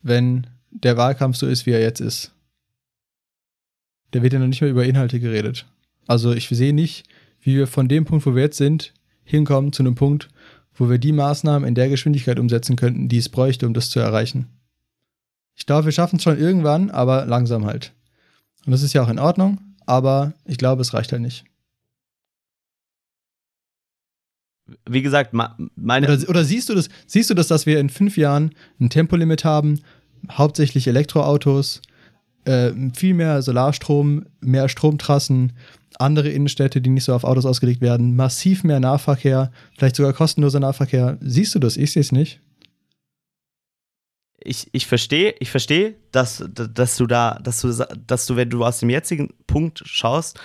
wenn 0.00 0.46
der 0.70 0.96
Wahlkampf 0.96 1.36
so 1.36 1.46
ist, 1.46 1.66
wie 1.66 1.72
er 1.72 1.80
jetzt 1.80 2.00
ist? 2.00 2.32
Da 4.10 4.22
wird 4.22 4.32
ja 4.32 4.38
noch 4.38 4.46
nicht 4.46 4.60
mehr 4.60 4.70
über 4.70 4.84
Inhalte 4.84 5.18
geredet. 5.20 5.66
Also 6.06 6.32
ich 6.32 6.48
sehe 6.48 6.72
nicht, 6.72 7.06
wie 7.40 7.56
wir 7.56 7.66
von 7.66 7.88
dem 7.88 8.04
Punkt, 8.04 8.24
wo 8.26 8.34
wir 8.34 8.42
jetzt 8.42 8.56
sind, 8.56 8.94
hinkommen 9.28 9.72
zu 9.72 9.82
einem 9.82 9.94
Punkt, 9.94 10.28
wo 10.74 10.88
wir 10.88 10.98
die 10.98 11.12
Maßnahmen 11.12 11.66
in 11.68 11.74
der 11.74 11.88
Geschwindigkeit 11.88 12.38
umsetzen 12.38 12.76
könnten, 12.76 13.08
die 13.08 13.18
es 13.18 13.28
bräuchte, 13.28 13.66
um 13.66 13.74
das 13.74 13.90
zu 13.90 14.00
erreichen. 14.00 14.46
Ich 15.54 15.66
glaube, 15.66 15.86
wir 15.86 15.92
schaffen 15.92 16.16
es 16.16 16.22
schon 16.22 16.38
irgendwann, 16.38 16.90
aber 16.90 17.26
langsam 17.26 17.66
halt. 17.66 17.92
Und 18.64 18.72
das 18.72 18.82
ist 18.82 18.92
ja 18.92 19.02
auch 19.02 19.08
in 19.08 19.18
Ordnung, 19.18 19.58
aber 19.86 20.32
ich 20.44 20.56
glaube, 20.56 20.82
es 20.82 20.94
reicht 20.94 21.12
halt 21.12 21.22
nicht. 21.22 21.44
Wie 24.88 25.02
gesagt, 25.02 25.32
meine. 25.32 26.06
Oder, 26.06 26.28
oder 26.28 26.44
siehst 26.44 26.68
du 26.68 26.74
das, 26.74 26.88
siehst 27.06 27.30
du 27.30 27.34
das, 27.34 27.48
dass 27.48 27.66
wir 27.66 27.80
in 27.80 27.88
fünf 27.88 28.16
Jahren 28.16 28.54
ein 28.80 28.90
Tempolimit 28.90 29.44
haben, 29.44 29.80
hauptsächlich 30.30 30.86
Elektroautos, 30.86 31.80
äh, 32.48 32.72
viel 32.94 33.14
mehr 33.14 33.42
Solarstrom, 33.42 34.26
mehr 34.40 34.68
Stromtrassen, 34.68 35.52
andere 35.98 36.28
Innenstädte, 36.28 36.80
die 36.80 36.90
nicht 36.90 37.04
so 37.04 37.14
auf 37.14 37.24
Autos 37.24 37.46
ausgelegt 37.46 37.80
werden, 37.80 38.16
massiv 38.16 38.64
mehr 38.64 38.80
Nahverkehr, 38.80 39.50
vielleicht 39.76 39.96
sogar 39.96 40.12
kostenloser 40.12 40.60
Nahverkehr. 40.60 41.18
Siehst 41.20 41.54
du 41.54 41.58
das? 41.58 41.76
Ich 41.76 41.92
sehe 41.92 42.02
es 42.02 42.12
nicht. 42.12 42.40
ich, 44.42 44.68
ich 44.72 44.86
verstehe, 44.86 45.34
ich 45.40 45.50
verstehe, 45.50 45.96
dass, 46.10 46.44
dass 46.48 46.96
du 46.96 47.06
da, 47.06 47.38
dass 47.42 47.60
du, 47.60 47.72
dass 48.06 48.26
du, 48.26 48.36
wenn 48.36 48.50
du 48.50 48.64
aus 48.64 48.80
dem 48.80 48.90
jetzigen 48.90 49.34
Punkt 49.46 49.82
schaust, 49.84 50.38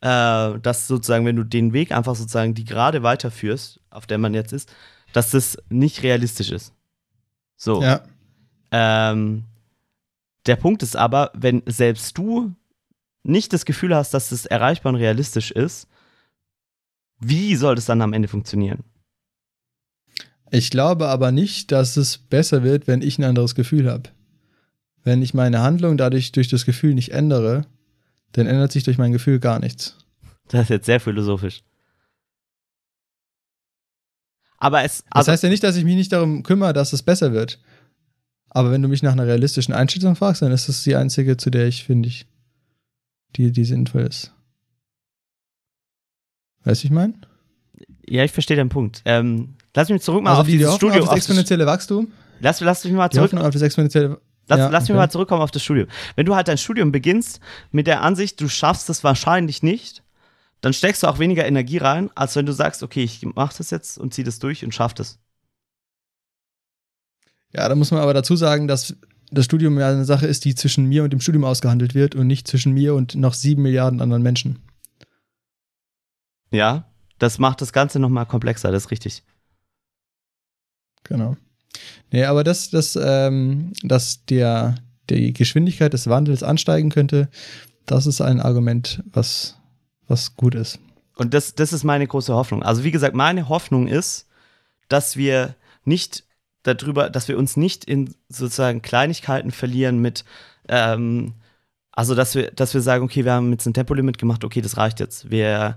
äh, 0.00 0.58
dass 0.58 0.86
sozusagen, 0.86 1.24
wenn 1.26 1.36
du 1.36 1.44
den 1.44 1.72
Weg 1.72 1.92
einfach 1.92 2.16
sozusagen 2.16 2.54
die 2.54 2.64
gerade 2.64 3.02
weiterführst, 3.02 3.80
auf 3.90 4.06
der 4.06 4.18
man 4.18 4.34
jetzt 4.34 4.52
ist, 4.52 4.72
dass 5.12 5.30
das 5.30 5.58
nicht 5.68 6.02
realistisch 6.02 6.50
ist. 6.50 6.74
So. 7.56 7.82
Ja. 7.82 8.02
Ähm, 8.72 9.44
der 10.50 10.56
Punkt 10.56 10.82
ist 10.82 10.96
aber, 10.96 11.30
wenn 11.32 11.62
selbst 11.66 12.18
du 12.18 12.52
nicht 13.22 13.52
das 13.52 13.64
Gefühl 13.64 13.94
hast, 13.94 14.12
dass 14.14 14.32
es 14.32 14.46
erreichbar 14.46 14.92
und 14.92 14.98
realistisch 14.98 15.52
ist, 15.52 15.86
wie 17.20 17.54
soll 17.54 17.76
das 17.76 17.84
dann 17.84 18.02
am 18.02 18.12
Ende 18.12 18.26
funktionieren? 18.26 18.82
Ich 20.50 20.70
glaube 20.70 21.06
aber 21.06 21.30
nicht, 21.30 21.70
dass 21.70 21.96
es 21.96 22.18
besser 22.18 22.64
wird, 22.64 22.88
wenn 22.88 23.00
ich 23.00 23.16
ein 23.16 23.22
anderes 23.22 23.54
Gefühl 23.54 23.88
habe. 23.88 24.10
Wenn 25.04 25.22
ich 25.22 25.34
meine 25.34 25.60
Handlung 25.60 25.96
dadurch 25.96 26.32
durch 26.32 26.48
das 26.48 26.64
Gefühl 26.64 26.94
nicht 26.94 27.12
ändere, 27.12 27.64
dann 28.32 28.48
ändert 28.48 28.72
sich 28.72 28.82
durch 28.82 28.98
mein 28.98 29.12
Gefühl 29.12 29.38
gar 29.38 29.60
nichts. 29.60 29.98
Das 30.48 30.62
ist 30.62 30.70
jetzt 30.70 30.86
sehr 30.86 30.98
philosophisch. 30.98 31.62
Aber 34.58 34.82
es. 34.82 35.04
Das 35.04 35.06
Also, 35.10 35.30
heißt 35.30 35.44
ja 35.44 35.48
nicht, 35.48 35.62
dass 35.62 35.76
ich 35.76 35.84
mich 35.84 35.94
nicht 35.94 36.10
darum 36.10 36.42
kümmere, 36.42 36.72
dass 36.72 36.92
es 36.92 37.04
besser 37.04 37.32
wird. 37.32 37.60
Aber 38.50 38.70
wenn 38.72 38.82
du 38.82 38.88
mich 38.88 39.02
nach 39.02 39.12
einer 39.12 39.26
realistischen 39.26 39.72
Einschätzung 39.74 40.16
fragst, 40.16 40.42
dann 40.42 40.52
ist 40.52 40.68
das 40.68 40.82
die 40.82 40.96
einzige, 40.96 41.36
zu 41.36 41.50
der 41.50 41.66
ich 41.68 41.84
finde 41.84 42.08
ich, 42.08 42.26
die, 43.36 43.52
die 43.52 43.64
sinnvoll 43.64 44.02
ist. 44.02 44.32
Weißt 46.64 46.82
du, 46.82 46.86
ich 46.86 46.92
meine? 46.92 47.14
ja, 48.06 48.24
ich 48.24 48.32
verstehe 48.32 48.56
den 48.56 48.68
Punkt. 48.68 49.02
Ähm, 49.04 49.54
lass 49.74 49.88
mich 49.88 50.02
zurück 50.02 50.22
mal 50.22 50.30
Also 50.30 50.40
auf 50.40 50.46
die, 50.46 50.52
die 50.52 50.58
dieses 50.58 50.74
Studium. 50.74 51.02
auf 51.02 51.08
das 51.10 51.18
exponentielle 51.18 51.64
Wachstum. 51.64 52.10
lass, 52.40 52.60
lass 52.60 52.84
mich 52.84 52.92
mal 52.92 53.08
zurück. 53.10 53.32
Auf 53.34 53.52
das 53.52 53.62
exponentielle 53.62 54.20
Lass, 54.48 54.58
Ja, 54.58 54.68
lass 54.68 54.82
mich 54.84 54.90
okay. 54.90 54.98
mal 54.98 55.10
zurückkommen 55.10 55.42
auf 55.42 55.52
das 55.52 55.62
Studium. 55.62 55.86
Wenn 56.16 56.26
du 56.26 56.34
halt 56.34 56.48
dein 56.48 56.58
Studium 56.58 56.90
beginnst 56.90 57.38
mit 57.70 57.86
der 57.86 58.02
Ansicht, 58.02 58.40
du 58.40 58.48
schaffst 58.48 58.90
es 58.90 59.04
wahrscheinlich 59.04 59.62
nicht, 59.62 60.02
dann 60.60 60.72
steckst 60.72 61.04
du 61.04 61.06
auch 61.06 61.20
weniger 61.20 61.46
Energie 61.46 61.78
rein, 61.78 62.10
als 62.16 62.34
wenn 62.34 62.46
du 62.46 62.52
sagst, 62.52 62.82
okay, 62.82 63.04
ich 63.04 63.24
mach 63.36 63.52
das 63.52 63.70
jetzt 63.70 63.96
und 63.96 64.12
zieh 64.12 64.24
das 64.24 64.40
durch 64.40 64.64
und 64.64 64.74
schaff 64.74 64.92
das. 64.92 65.20
Ja, 67.52 67.68
da 67.68 67.74
muss 67.74 67.90
man 67.90 68.00
aber 68.00 68.14
dazu 68.14 68.36
sagen, 68.36 68.68
dass 68.68 68.94
das 69.30 69.44
Studium 69.44 69.78
ja 69.78 69.88
eine 69.88 70.04
Sache 70.04 70.26
ist, 70.26 70.44
die 70.44 70.54
zwischen 70.54 70.86
mir 70.86 71.04
und 71.04 71.12
dem 71.12 71.20
Studium 71.20 71.44
ausgehandelt 71.44 71.94
wird 71.94 72.14
und 72.14 72.26
nicht 72.26 72.48
zwischen 72.48 72.72
mir 72.72 72.94
und 72.94 73.14
noch 73.14 73.34
sieben 73.34 73.62
Milliarden 73.62 74.00
anderen 74.00 74.22
Menschen. 74.22 74.58
Ja, 76.50 76.84
das 77.18 77.38
macht 77.38 77.60
das 77.60 77.72
Ganze 77.72 78.00
nochmal 78.00 78.26
komplexer, 78.26 78.72
das 78.72 78.84
ist 78.84 78.90
richtig. 78.90 79.22
Genau. 81.04 81.36
Nee, 82.10 82.24
aber 82.24 82.42
dass, 82.42 82.70
dass, 82.70 82.98
ähm, 83.00 83.72
dass 83.82 84.24
der, 84.26 84.74
die 85.08 85.32
Geschwindigkeit 85.32 85.92
des 85.92 86.08
Wandels 86.08 86.42
ansteigen 86.42 86.90
könnte, 86.90 87.28
das 87.86 88.06
ist 88.06 88.20
ein 88.20 88.40
Argument, 88.40 89.02
was, 89.12 89.56
was 90.08 90.36
gut 90.36 90.54
ist. 90.54 90.80
Und 91.16 91.34
das, 91.34 91.54
das 91.54 91.72
ist 91.72 91.84
meine 91.84 92.06
große 92.06 92.34
Hoffnung. 92.34 92.62
Also 92.62 92.82
wie 92.82 92.90
gesagt, 92.90 93.14
meine 93.14 93.48
Hoffnung 93.48 93.86
ist, 93.86 94.26
dass 94.88 95.16
wir 95.16 95.54
nicht 95.84 96.24
darüber, 96.62 97.10
dass 97.10 97.28
wir 97.28 97.38
uns 97.38 97.56
nicht 97.56 97.84
in 97.84 98.14
sozusagen 98.28 98.82
Kleinigkeiten 98.82 99.50
verlieren 99.50 100.00
mit, 100.00 100.24
ähm, 100.68 101.34
also 101.92 102.14
dass 102.14 102.34
wir, 102.34 102.50
dass 102.50 102.74
wir 102.74 102.80
sagen, 102.80 103.04
okay, 103.04 103.24
wir 103.24 103.32
haben 103.32 103.50
jetzt 103.52 103.66
ein 103.66 103.74
Tempolimit 103.74 104.18
gemacht, 104.18 104.44
okay, 104.44 104.60
das 104.60 104.76
reicht 104.76 105.00
jetzt. 105.00 105.30
Wir 105.30 105.76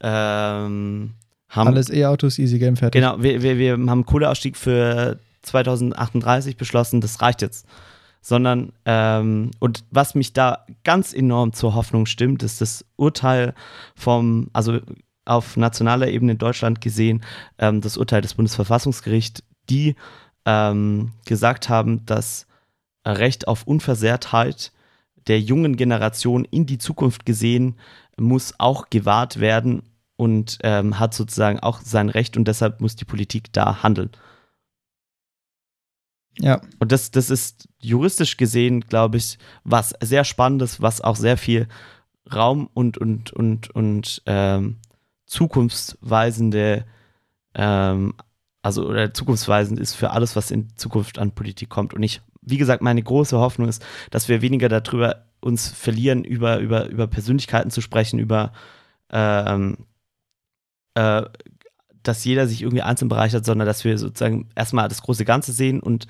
ähm, 0.00 1.14
haben 1.48 1.68
Alles 1.68 1.90
E-Autos, 1.90 2.38
easy 2.38 2.58
game, 2.58 2.76
fertig. 2.76 3.00
Genau, 3.00 3.22
wir, 3.22 3.42
wir, 3.42 3.58
wir 3.58 3.72
haben 3.72 4.04
Kohleausstieg 4.06 4.56
für 4.56 5.18
2038 5.42 6.56
beschlossen, 6.56 7.00
das 7.00 7.20
reicht 7.20 7.42
jetzt. 7.42 7.66
Sondern, 8.20 8.72
ähm, 8.86 9.50
und 9.60 9.84
was 9.90 10.14
mich 10.14 10.32
da 10.32 10.64
ganz 10.82 11.12
enorm 11.12 11.52
zur 11.52 11.74
Hoffnung 11.74 12.06
stimmt, 12.06 12.42
ist 12.42 12.62
das 12.62 12.84
Urteil 12.96 13.54
vom, 13.94 14.48
also 14.54 14.80
auf 15.26 15.56
nationaler 15.56 16.08
Ebene 16.08 16.32
in 16.32 16.38
Deutschland 16.38 16.80
gesehen, 16.80 17.22
ähm, 17.58 17.80
das 17.82 17.96
Urteil 17.96 18.22
des 18.22 18.34
Bundesverfassungsgerichts, 18.34 19.42
die 19.68 19.94
ähm, 20.46 21.12
gesagt 21.24 21.68
haben, 21.68 22.04
dass 22.06 22.46
Recht 23.06 23.48
auf 23.48 23.66
Unversehrtheit 23.66 24.72
der 25.26 25.40
jungen 25.40 25.76
Generation 25.76 26.44
in 26.44 26.66
die 26.66 26.78
Zukunft 26.78 27.26
gesehen 27.26 27.76
muss 28.18 28.54
auch 28.58 28.90
gewahrt 28.90 29.40
werden 29.40 29.82
und 30.16 30.58
ähm, 30.62 30.98
hat 30.98 31.14
sozusagen 31.14 31.60
auch 31.60 31.80
sein 31.80 32.08
Recht 32.08 32.36
und 32.36 32.46
deshalb 32.46 32.80
muss 32.80 32.96
die 32.96 33.04
Politik 33.04 33.52
da 33.52 33.82
handeln. 33.82 34.10
Ja, 36.38 36.60
Und 36.80 36.90
das, 36.90 37.10
das 37.10 37.30
ist 37.30 37.68
juristisch 37.78 38.36
gesehen, 38.36 38.80
glaube 38.80 39.18
ich, 39.18 39.38
was 39.62 39.94
sehr 40.00 40.24
Spannendes, 40.24 40.82
was 40.82 41.00
auch 41.00 41.16
sehr 41.16 41.36
viel 41.36 41.68
Raum 42.32 42.68
und, 42.74 42.98
und, 42.98 43.32
und, 43.32 43.70
und 43.70 44.22
ähm, 44.26 44.78
zukunftsweisende, 45.26 46.86
ähm, 47.54 48.14
also 48.64 48.86
oder 48.86 49.12
zukunftsweisend 49.12 49.78
ist 49.78 49.94
für 49.94 50.10
alles, 50.10 50.36
was 50.36 50.50
in 50.50 50.74
Zukunft 50.76 51.18
an 51.18 51.32
Politik 51.32 51.68
kommt. 51.68 51.92
Und 51.92 52.02
ich, 52.02 52.22
wie 52.40 52.56
gesagt, 52.56 52.82
meine 52.82 53.02
große 53.02 53.38
Hoffnung 53.38 53.68
ist, 53.68 53.84
dass 54.10 54.28
wir 54.28 54.40
weniger 54.40 54.70
darüber 54.70 55.26
uns 55.40 55.68
verlieren, 55.68 56.24
über, 56.24 56.58
über, 56.60 56.86
über 56.88 57.06
Persönlichkeiten 57.06 57.70
zu 57.70 57.82
sprechen, 57.82 58.18
über 58.18 58.52
ähm, 59.10 59.76
äh, 60.94 61.24
dass 62.02 62.24
jeder 62.24 62.46
sich 62.46 62.62
irgendwie 62.62 62.82
einzeln 62.82 63.08
bereichert, 63.08 63.44
sondern 63.44 63.66
dass 63.66 63.84
wir 63.84 63.98
sozusagen 63.98 64.48
erstmal 64.54 64.88
das 64.88 65.02
große 65.02 65.26
Ganze 65.26 65.52
sehen 65.52 65.80
und 65.80 66.06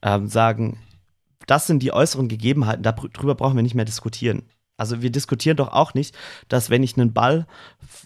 ähm, 0.00 0.26
sagen, 0.26 0.78
das 1.46 1.66
sind 1.66 1.82
die 1.82 1.92
äußeren 1.92 2.28
Gegebenheiten, 2.28 2.82
darüber 2.82 3.34
brauchen 3.34 3.56
wir 3.56 3.62
nicht 3.62 3.74
mehr 3.74 3.84
diskutieren. 3.84 4.44
Also 4.80 5.02
wir 5.02 5.10
diskutieren 5.10 5.56
doch 5.56 5.68
auch 5.68 5.94
nicht, 5.94 6.16
dass 6.48 6.70
wenn 6.70 6.82
ich 6.82 6.96
einen 6.96 7.12
Ball, 7.12 7.46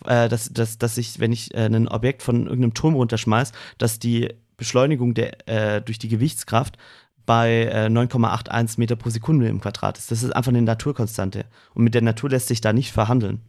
äh, 0.07 0.29
dass, 0.29 0.53
dass, 0.53 0.77
dass 0.77 0.99
ich, 0.99 1.21
wenn 1.21 1.33
ich 1.33 1.55
äh, 1.55 1.67
ein 1.67 1.89
Objekt 1.89 2.23
von 2.23 2.47
irgendeinem 2.47 2.75
Turm 2.75 2.95
runterschmeiß, 2.95 3.53
dass 3.79 3.99
die 3.99 4.35
Beschleunigung 4.57 5.15
der, 5.15 5.49
äh, 5.49 5.81
durch 5.81 5.99
die 5.99 6.09
Gewichtskraft 6.09 6.77
bei 7.27 7.65
äh, 7.73 7.87
9,81 7.87 8.79
Meter 8.79 8.97
pro 8.97 9.11
Sekunde 9.11 9.49
im 9.49 9.61
Quadrat 9.61 9.99
ist. 9.99 10.11
Das 10.11 10.23
ist 10.23 10.33
einfach 10.33 10.51
eine 10.51 10.63
Naturkonstante. 10.63 11.45
Und 11.75 11.85
mit 11.85 11.95
der 11.95 12.03
Natur 12.03 12.31
lässt 12.31 12.49
sich 12.49 12.61
da 12.61 12.73
nicht 12.73 12.93
verhandeln. 12.93 13.41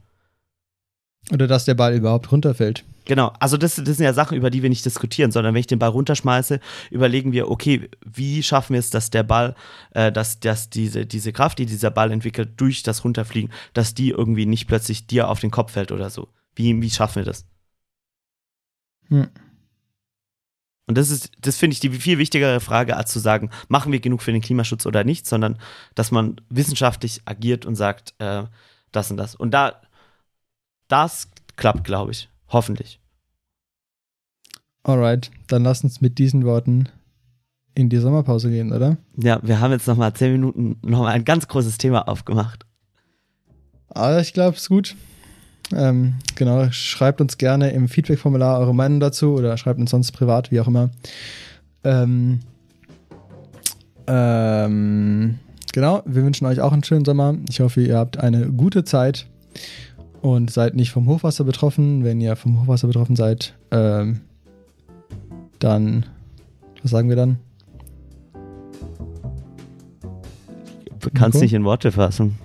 Oder 1.31 1.47
dass 1.47 1.65
der 1.65 1.73
Ball 1.73 1.95
überhaupt 1.95 2.31
runterfällt. 2.31 2.83
Genau, 3.05 3.33
also 3.39 3.57
das, 3.57 3.75
das 3.75 3.97
sind 3.97 4.03
ja 4.03 4.13
Sachen, 4.13 4.35
über 4.35 4.49
die 4.49 4.63
wir 4.63 4.69
nicht 4.69 4.83
diskutieren, 4.83 5.31
sondern 5.31 5.53
wenn 5.53 5.59
ich 5.59 5.67
den 5.67 5.79
Ball 5.79 5.89
runterschmeiße, 5.89 6.59
überlegen 6.89 7.31
wir, 7.31 7.49
okay, 7.49 7.89
wie 8.03 8.41
schaffen 8.41 8.73
wir 8.73 8.79
es, 8.79 8.89
dass 8.89 9.11
der 9.11 9.23
Ball, 9.23 9.55
äh, 9.91 10.11
dass, 10.11 10.39
dass 10.39 10.69
diese, 10.71 11.05
diese 11.05 11.31
Kraft, 11.31 11.59
die 11.59 11.67
dieser 11.67 11.91
Ball 11.91 12.11
entwickelt, 12.11 12.53
durch 12.57 12.81
das 12.81 13.03
Runterfliegen, 13.03 13.51
dass 13.73 13.93
die 13.93 14.09
irgendwie 14.09 14.47
nicht 14.47 14.67
plötzlich 14.67 15.05
dir 15.05 15.29
auf 15.29 15.39
den 15.39 15.51
Kopf 15.51 15.73
fällt 15.73 15.91
oder 15.91 16.09
so. 16.09 16.29
Wie, 16.55 16.81
wie 16.81 16.89
schaffen 16.89 17.17
wir 17.17 17.25
das? 17.25 17.45
Hm. 19.09 19.27
Und 20.87 20.97
das 20.97 21.09
ist, 21.09 21.31
das 21.41 21.57
finde 21.57 21.73
ich 21.73 21.79
die 21.79 21.89
viel 21.89 22.17
wichtigere 22.17 22.59
Frage, 22.59 22.95
als 22.95 23.11
zu 23.11 23.19
sagen, 23.19 23.49
machen 23.67 23.91
wir 23.91 23.99
genug 23.99 24.21
für 24.21 24.31
den 24.31 24.41
Klimaschutz 24.41 24.85
oder 24.85 25.03
nicht, 25.03 25.25
sondern 25.27 25.57
dass 25.95 26.11
man 26.11 26.41
wissenschaftlich 26.49 27.21
agiert 27.25 27.65
und 27.65 27.75
sagt, 27.75 28.13
äh, 28.19 28.43
das 28.91 29.11
und 29.11 29.17
das. 29.17 29.35
Und 29.35 29.51
da, 29.51 29.81
das 30.87 31.29
klappt, 31.55 31.83
glaube 31.83 32.11
ich. 32.11 32.29
Hoffentlich. 32.49 32.99
Alright, 34.83 35.31
dann 35.47 35.63
lass 35.63 35.83
uns 35.83 36.01
mit 36.01 36.19
diesen 36.19 36.45
Worten 36.45 36.89
in 37.73 37.89
die 37.89 37.97
Sommerpause 37.97 38.49
gehen, 38.49 38.71
oder? 38.71 38.97
Ja, 39.17 39.39
wir 39.41 39.59
haben 39.59 39.71
jetzt 39.71 39.87
nochmal 39.87 40.13
zehn 40.13 40.31
Minuten 40.31 40.77
nochmal 40.81 41.13
ein 41.13 41.25
ganz 41.25 41.47
großes 41.47 41.77
Thema 41.77 42.07
aufgemacht. 42.07 42.65
Aber 43.89 44.19
ich 44.21 44.33
glaube, 44.33 44.55
es 44.55 44.63
ist 44.63 44.69
gut. 44.69 44.95
Ähm, 45.73 46.15
genau, 46.35 46.69
schreibt 46.71 47.21
uns 47.21 47.37
gerne 47.37 47.71
im 47.71 47.87
Feedback-Formular 47.87 48.59
eure 48.59 48.75
Meinung 48.75 48.99
dazu 48.99 49.33
oder 49.33 49.57
schreibt 49.57 49.79
uns 49.79 49.91
sonst 49.91 50.11
privat, 50.11 50.51
wie 50.51 50.59
auch 50.59 50.67
immer. 50.67 50.89
Ähm, 51.83 52.41
ähm, 54.07 55.39
genau, 55.73 56.03
wir 56.05 56.23
wünschen 56.23 56.45
euch 56.45 56.61
auch 56.61 56.71
einen 56.71 56.83
schönen 56.83 57.05
Sommer. 57.05 57.35
Ich 57.49 57.59
hoffe, 57.59 57.81
ihr 57.81 57.97
habt 57.97 58.17
eine 58.17 58.51
gute 58.51 58.83
Zeit 58.83 59.25
und 60.25 60.49
seid 60.49 60.73
nicht 60.73 60.89
vom 60.89 61.07
Hochwasser 61.07 61.43
betroffen. 61.43 62.03
Wenn 62.03 62.19
ihr 62.19 62.35
vom 62.35 62.59
Hochwasser 62.59 62.87
betroffen 62.87 63.15
seid, 63.15 63.53
ähm, 63.69 64.21
dann, 65.59 66.07
was 66.81 66.89
sagen 66.89 67.09
wir 67.09 67.15
dann? 67.15 67.37
Du 70.99 71.11
kannst 71.13 71.39
nicht 71.39 71.53
in 71.53 71.63
Worte 71.63 71.91
fassen. 71.91 72.39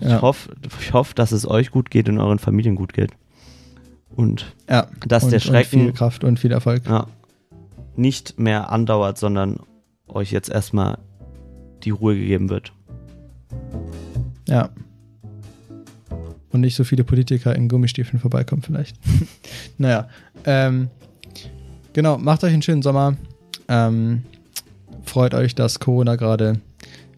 Ich 0.00 0.08
Ja, 0.08 0.20
hoffe, 0.20 0.52
ich 0.80 0.92
hoffe, 0.92 1.14
dass 1.14 1.30
es 1.30 1.48
euch 1.48 1.70
gut 1.70 1.92
geht 1.92 2.08
und 2.08 2.18
euren 2.18 2.40
Familien 2.40 2.74
gut 2.74 2.92
geht. 2.92 3.12
Und 4.16 4.52
ja. 4.68 4.88
dass 5.06 5.22
und, 5.22 5.30
der 5.30 5.38
Und 5.38 5.42
Schrecken 5.44 5.80
viel 5.80 5.92
Kraft 5.92 6.24
und 6.24 6.40
viel 6.40 6.50
Erfolg. 6.50 6.82
ja, 6.88 7.06
nicht 7.94 8.40
mehr 8.40 8.72
andauert, 8.72 9.16
sondern 9.16 9.60
euch 10.08 10.32
jetzt 10.32 10.50
erstmal 10.50 10.98
die 11.84 11.90
Ruhe 11.90 12.16
gegeben 12.16 12.48
wird. 12.48 12.72
Ja. 14.48 14.70
Und 16.50 16.60
nicht 16.62 16.76
so 16.76 16.84
viele 16.84 17.04
Politiker 17.04 17.54
in 17.54 17.68
Gummistiefeln 17.68 18.20
vorbeikommen, 18.20 18.62
vielleicht. 18.62 18.96
naja. 19.78 20.08
Ähm, 20.44 20.88
genau, 21.92 22.16
macht 22.18 22.42
euch 22.44 22.52
einen 22.52 22.62
schönen 22.62 22.82
Sommer. 22.82 23.16
Ähm, 23.68 24.22
freut 25.04 25.34
euch, 25.34 25.54
dass 25.54 25.78
Corona 25.78 26.16
gerade 26.16 26.60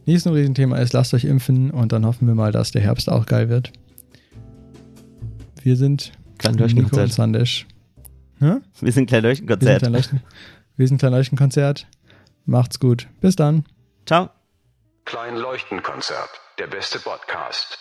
nicht 0.07 0.23
so 0.23 0.31
ein 0.31 0.37
Riesenthema 0.37 0.79
ist. 0.79 0.93
Lasst 0.93 1.15
euch 1.15 1.25
impfen 1.25 1.71
und 1.71 1.93
dann 1.93 2.05
hoffen 2.05 2.27
wir 2.27 2.35
mal, 2.35 2.51
dass 2.51 2.73
der 2.73 2.83
Herbst 2.83 3.09
auch 3.09 3.27
geil 3.27 3.49
wird. 3.49 3.73
Wir 5.63 5.77
sind 5.77 6.13
Klein 6.39 6.57
Nico 6.57 6.97
und. 7.01 7.13
Sandesh. 7.13 7.67
Hä? 8.41 8.57
Wir 8.81 8.93
sind 8.93 9.07
Klein 9.07 9.23
Wir 9.23 9.35
sind 9.35 9.47
Leuchtenkonzert. 9.49 9.79
Klein 9.81 9.93
Leuchten- 9.93 10.21
wir 10.77 10.89
sind 10.89 10.99
Klein 10.99 11.13
Leuchtenkonzert. 11.13 11.87
Macht's 12.47 12.81
gut. 12.81 13.07
Bis 13.21 13.37
dann. 13.37 13.65
Ciao. 14.07 14.31
Klein 15.05 15.37
Leuchtenkonzert. 15.37 16.31
Der 16.59 16.67
beste 16.67 16.99
Podcast. 16.99 17.79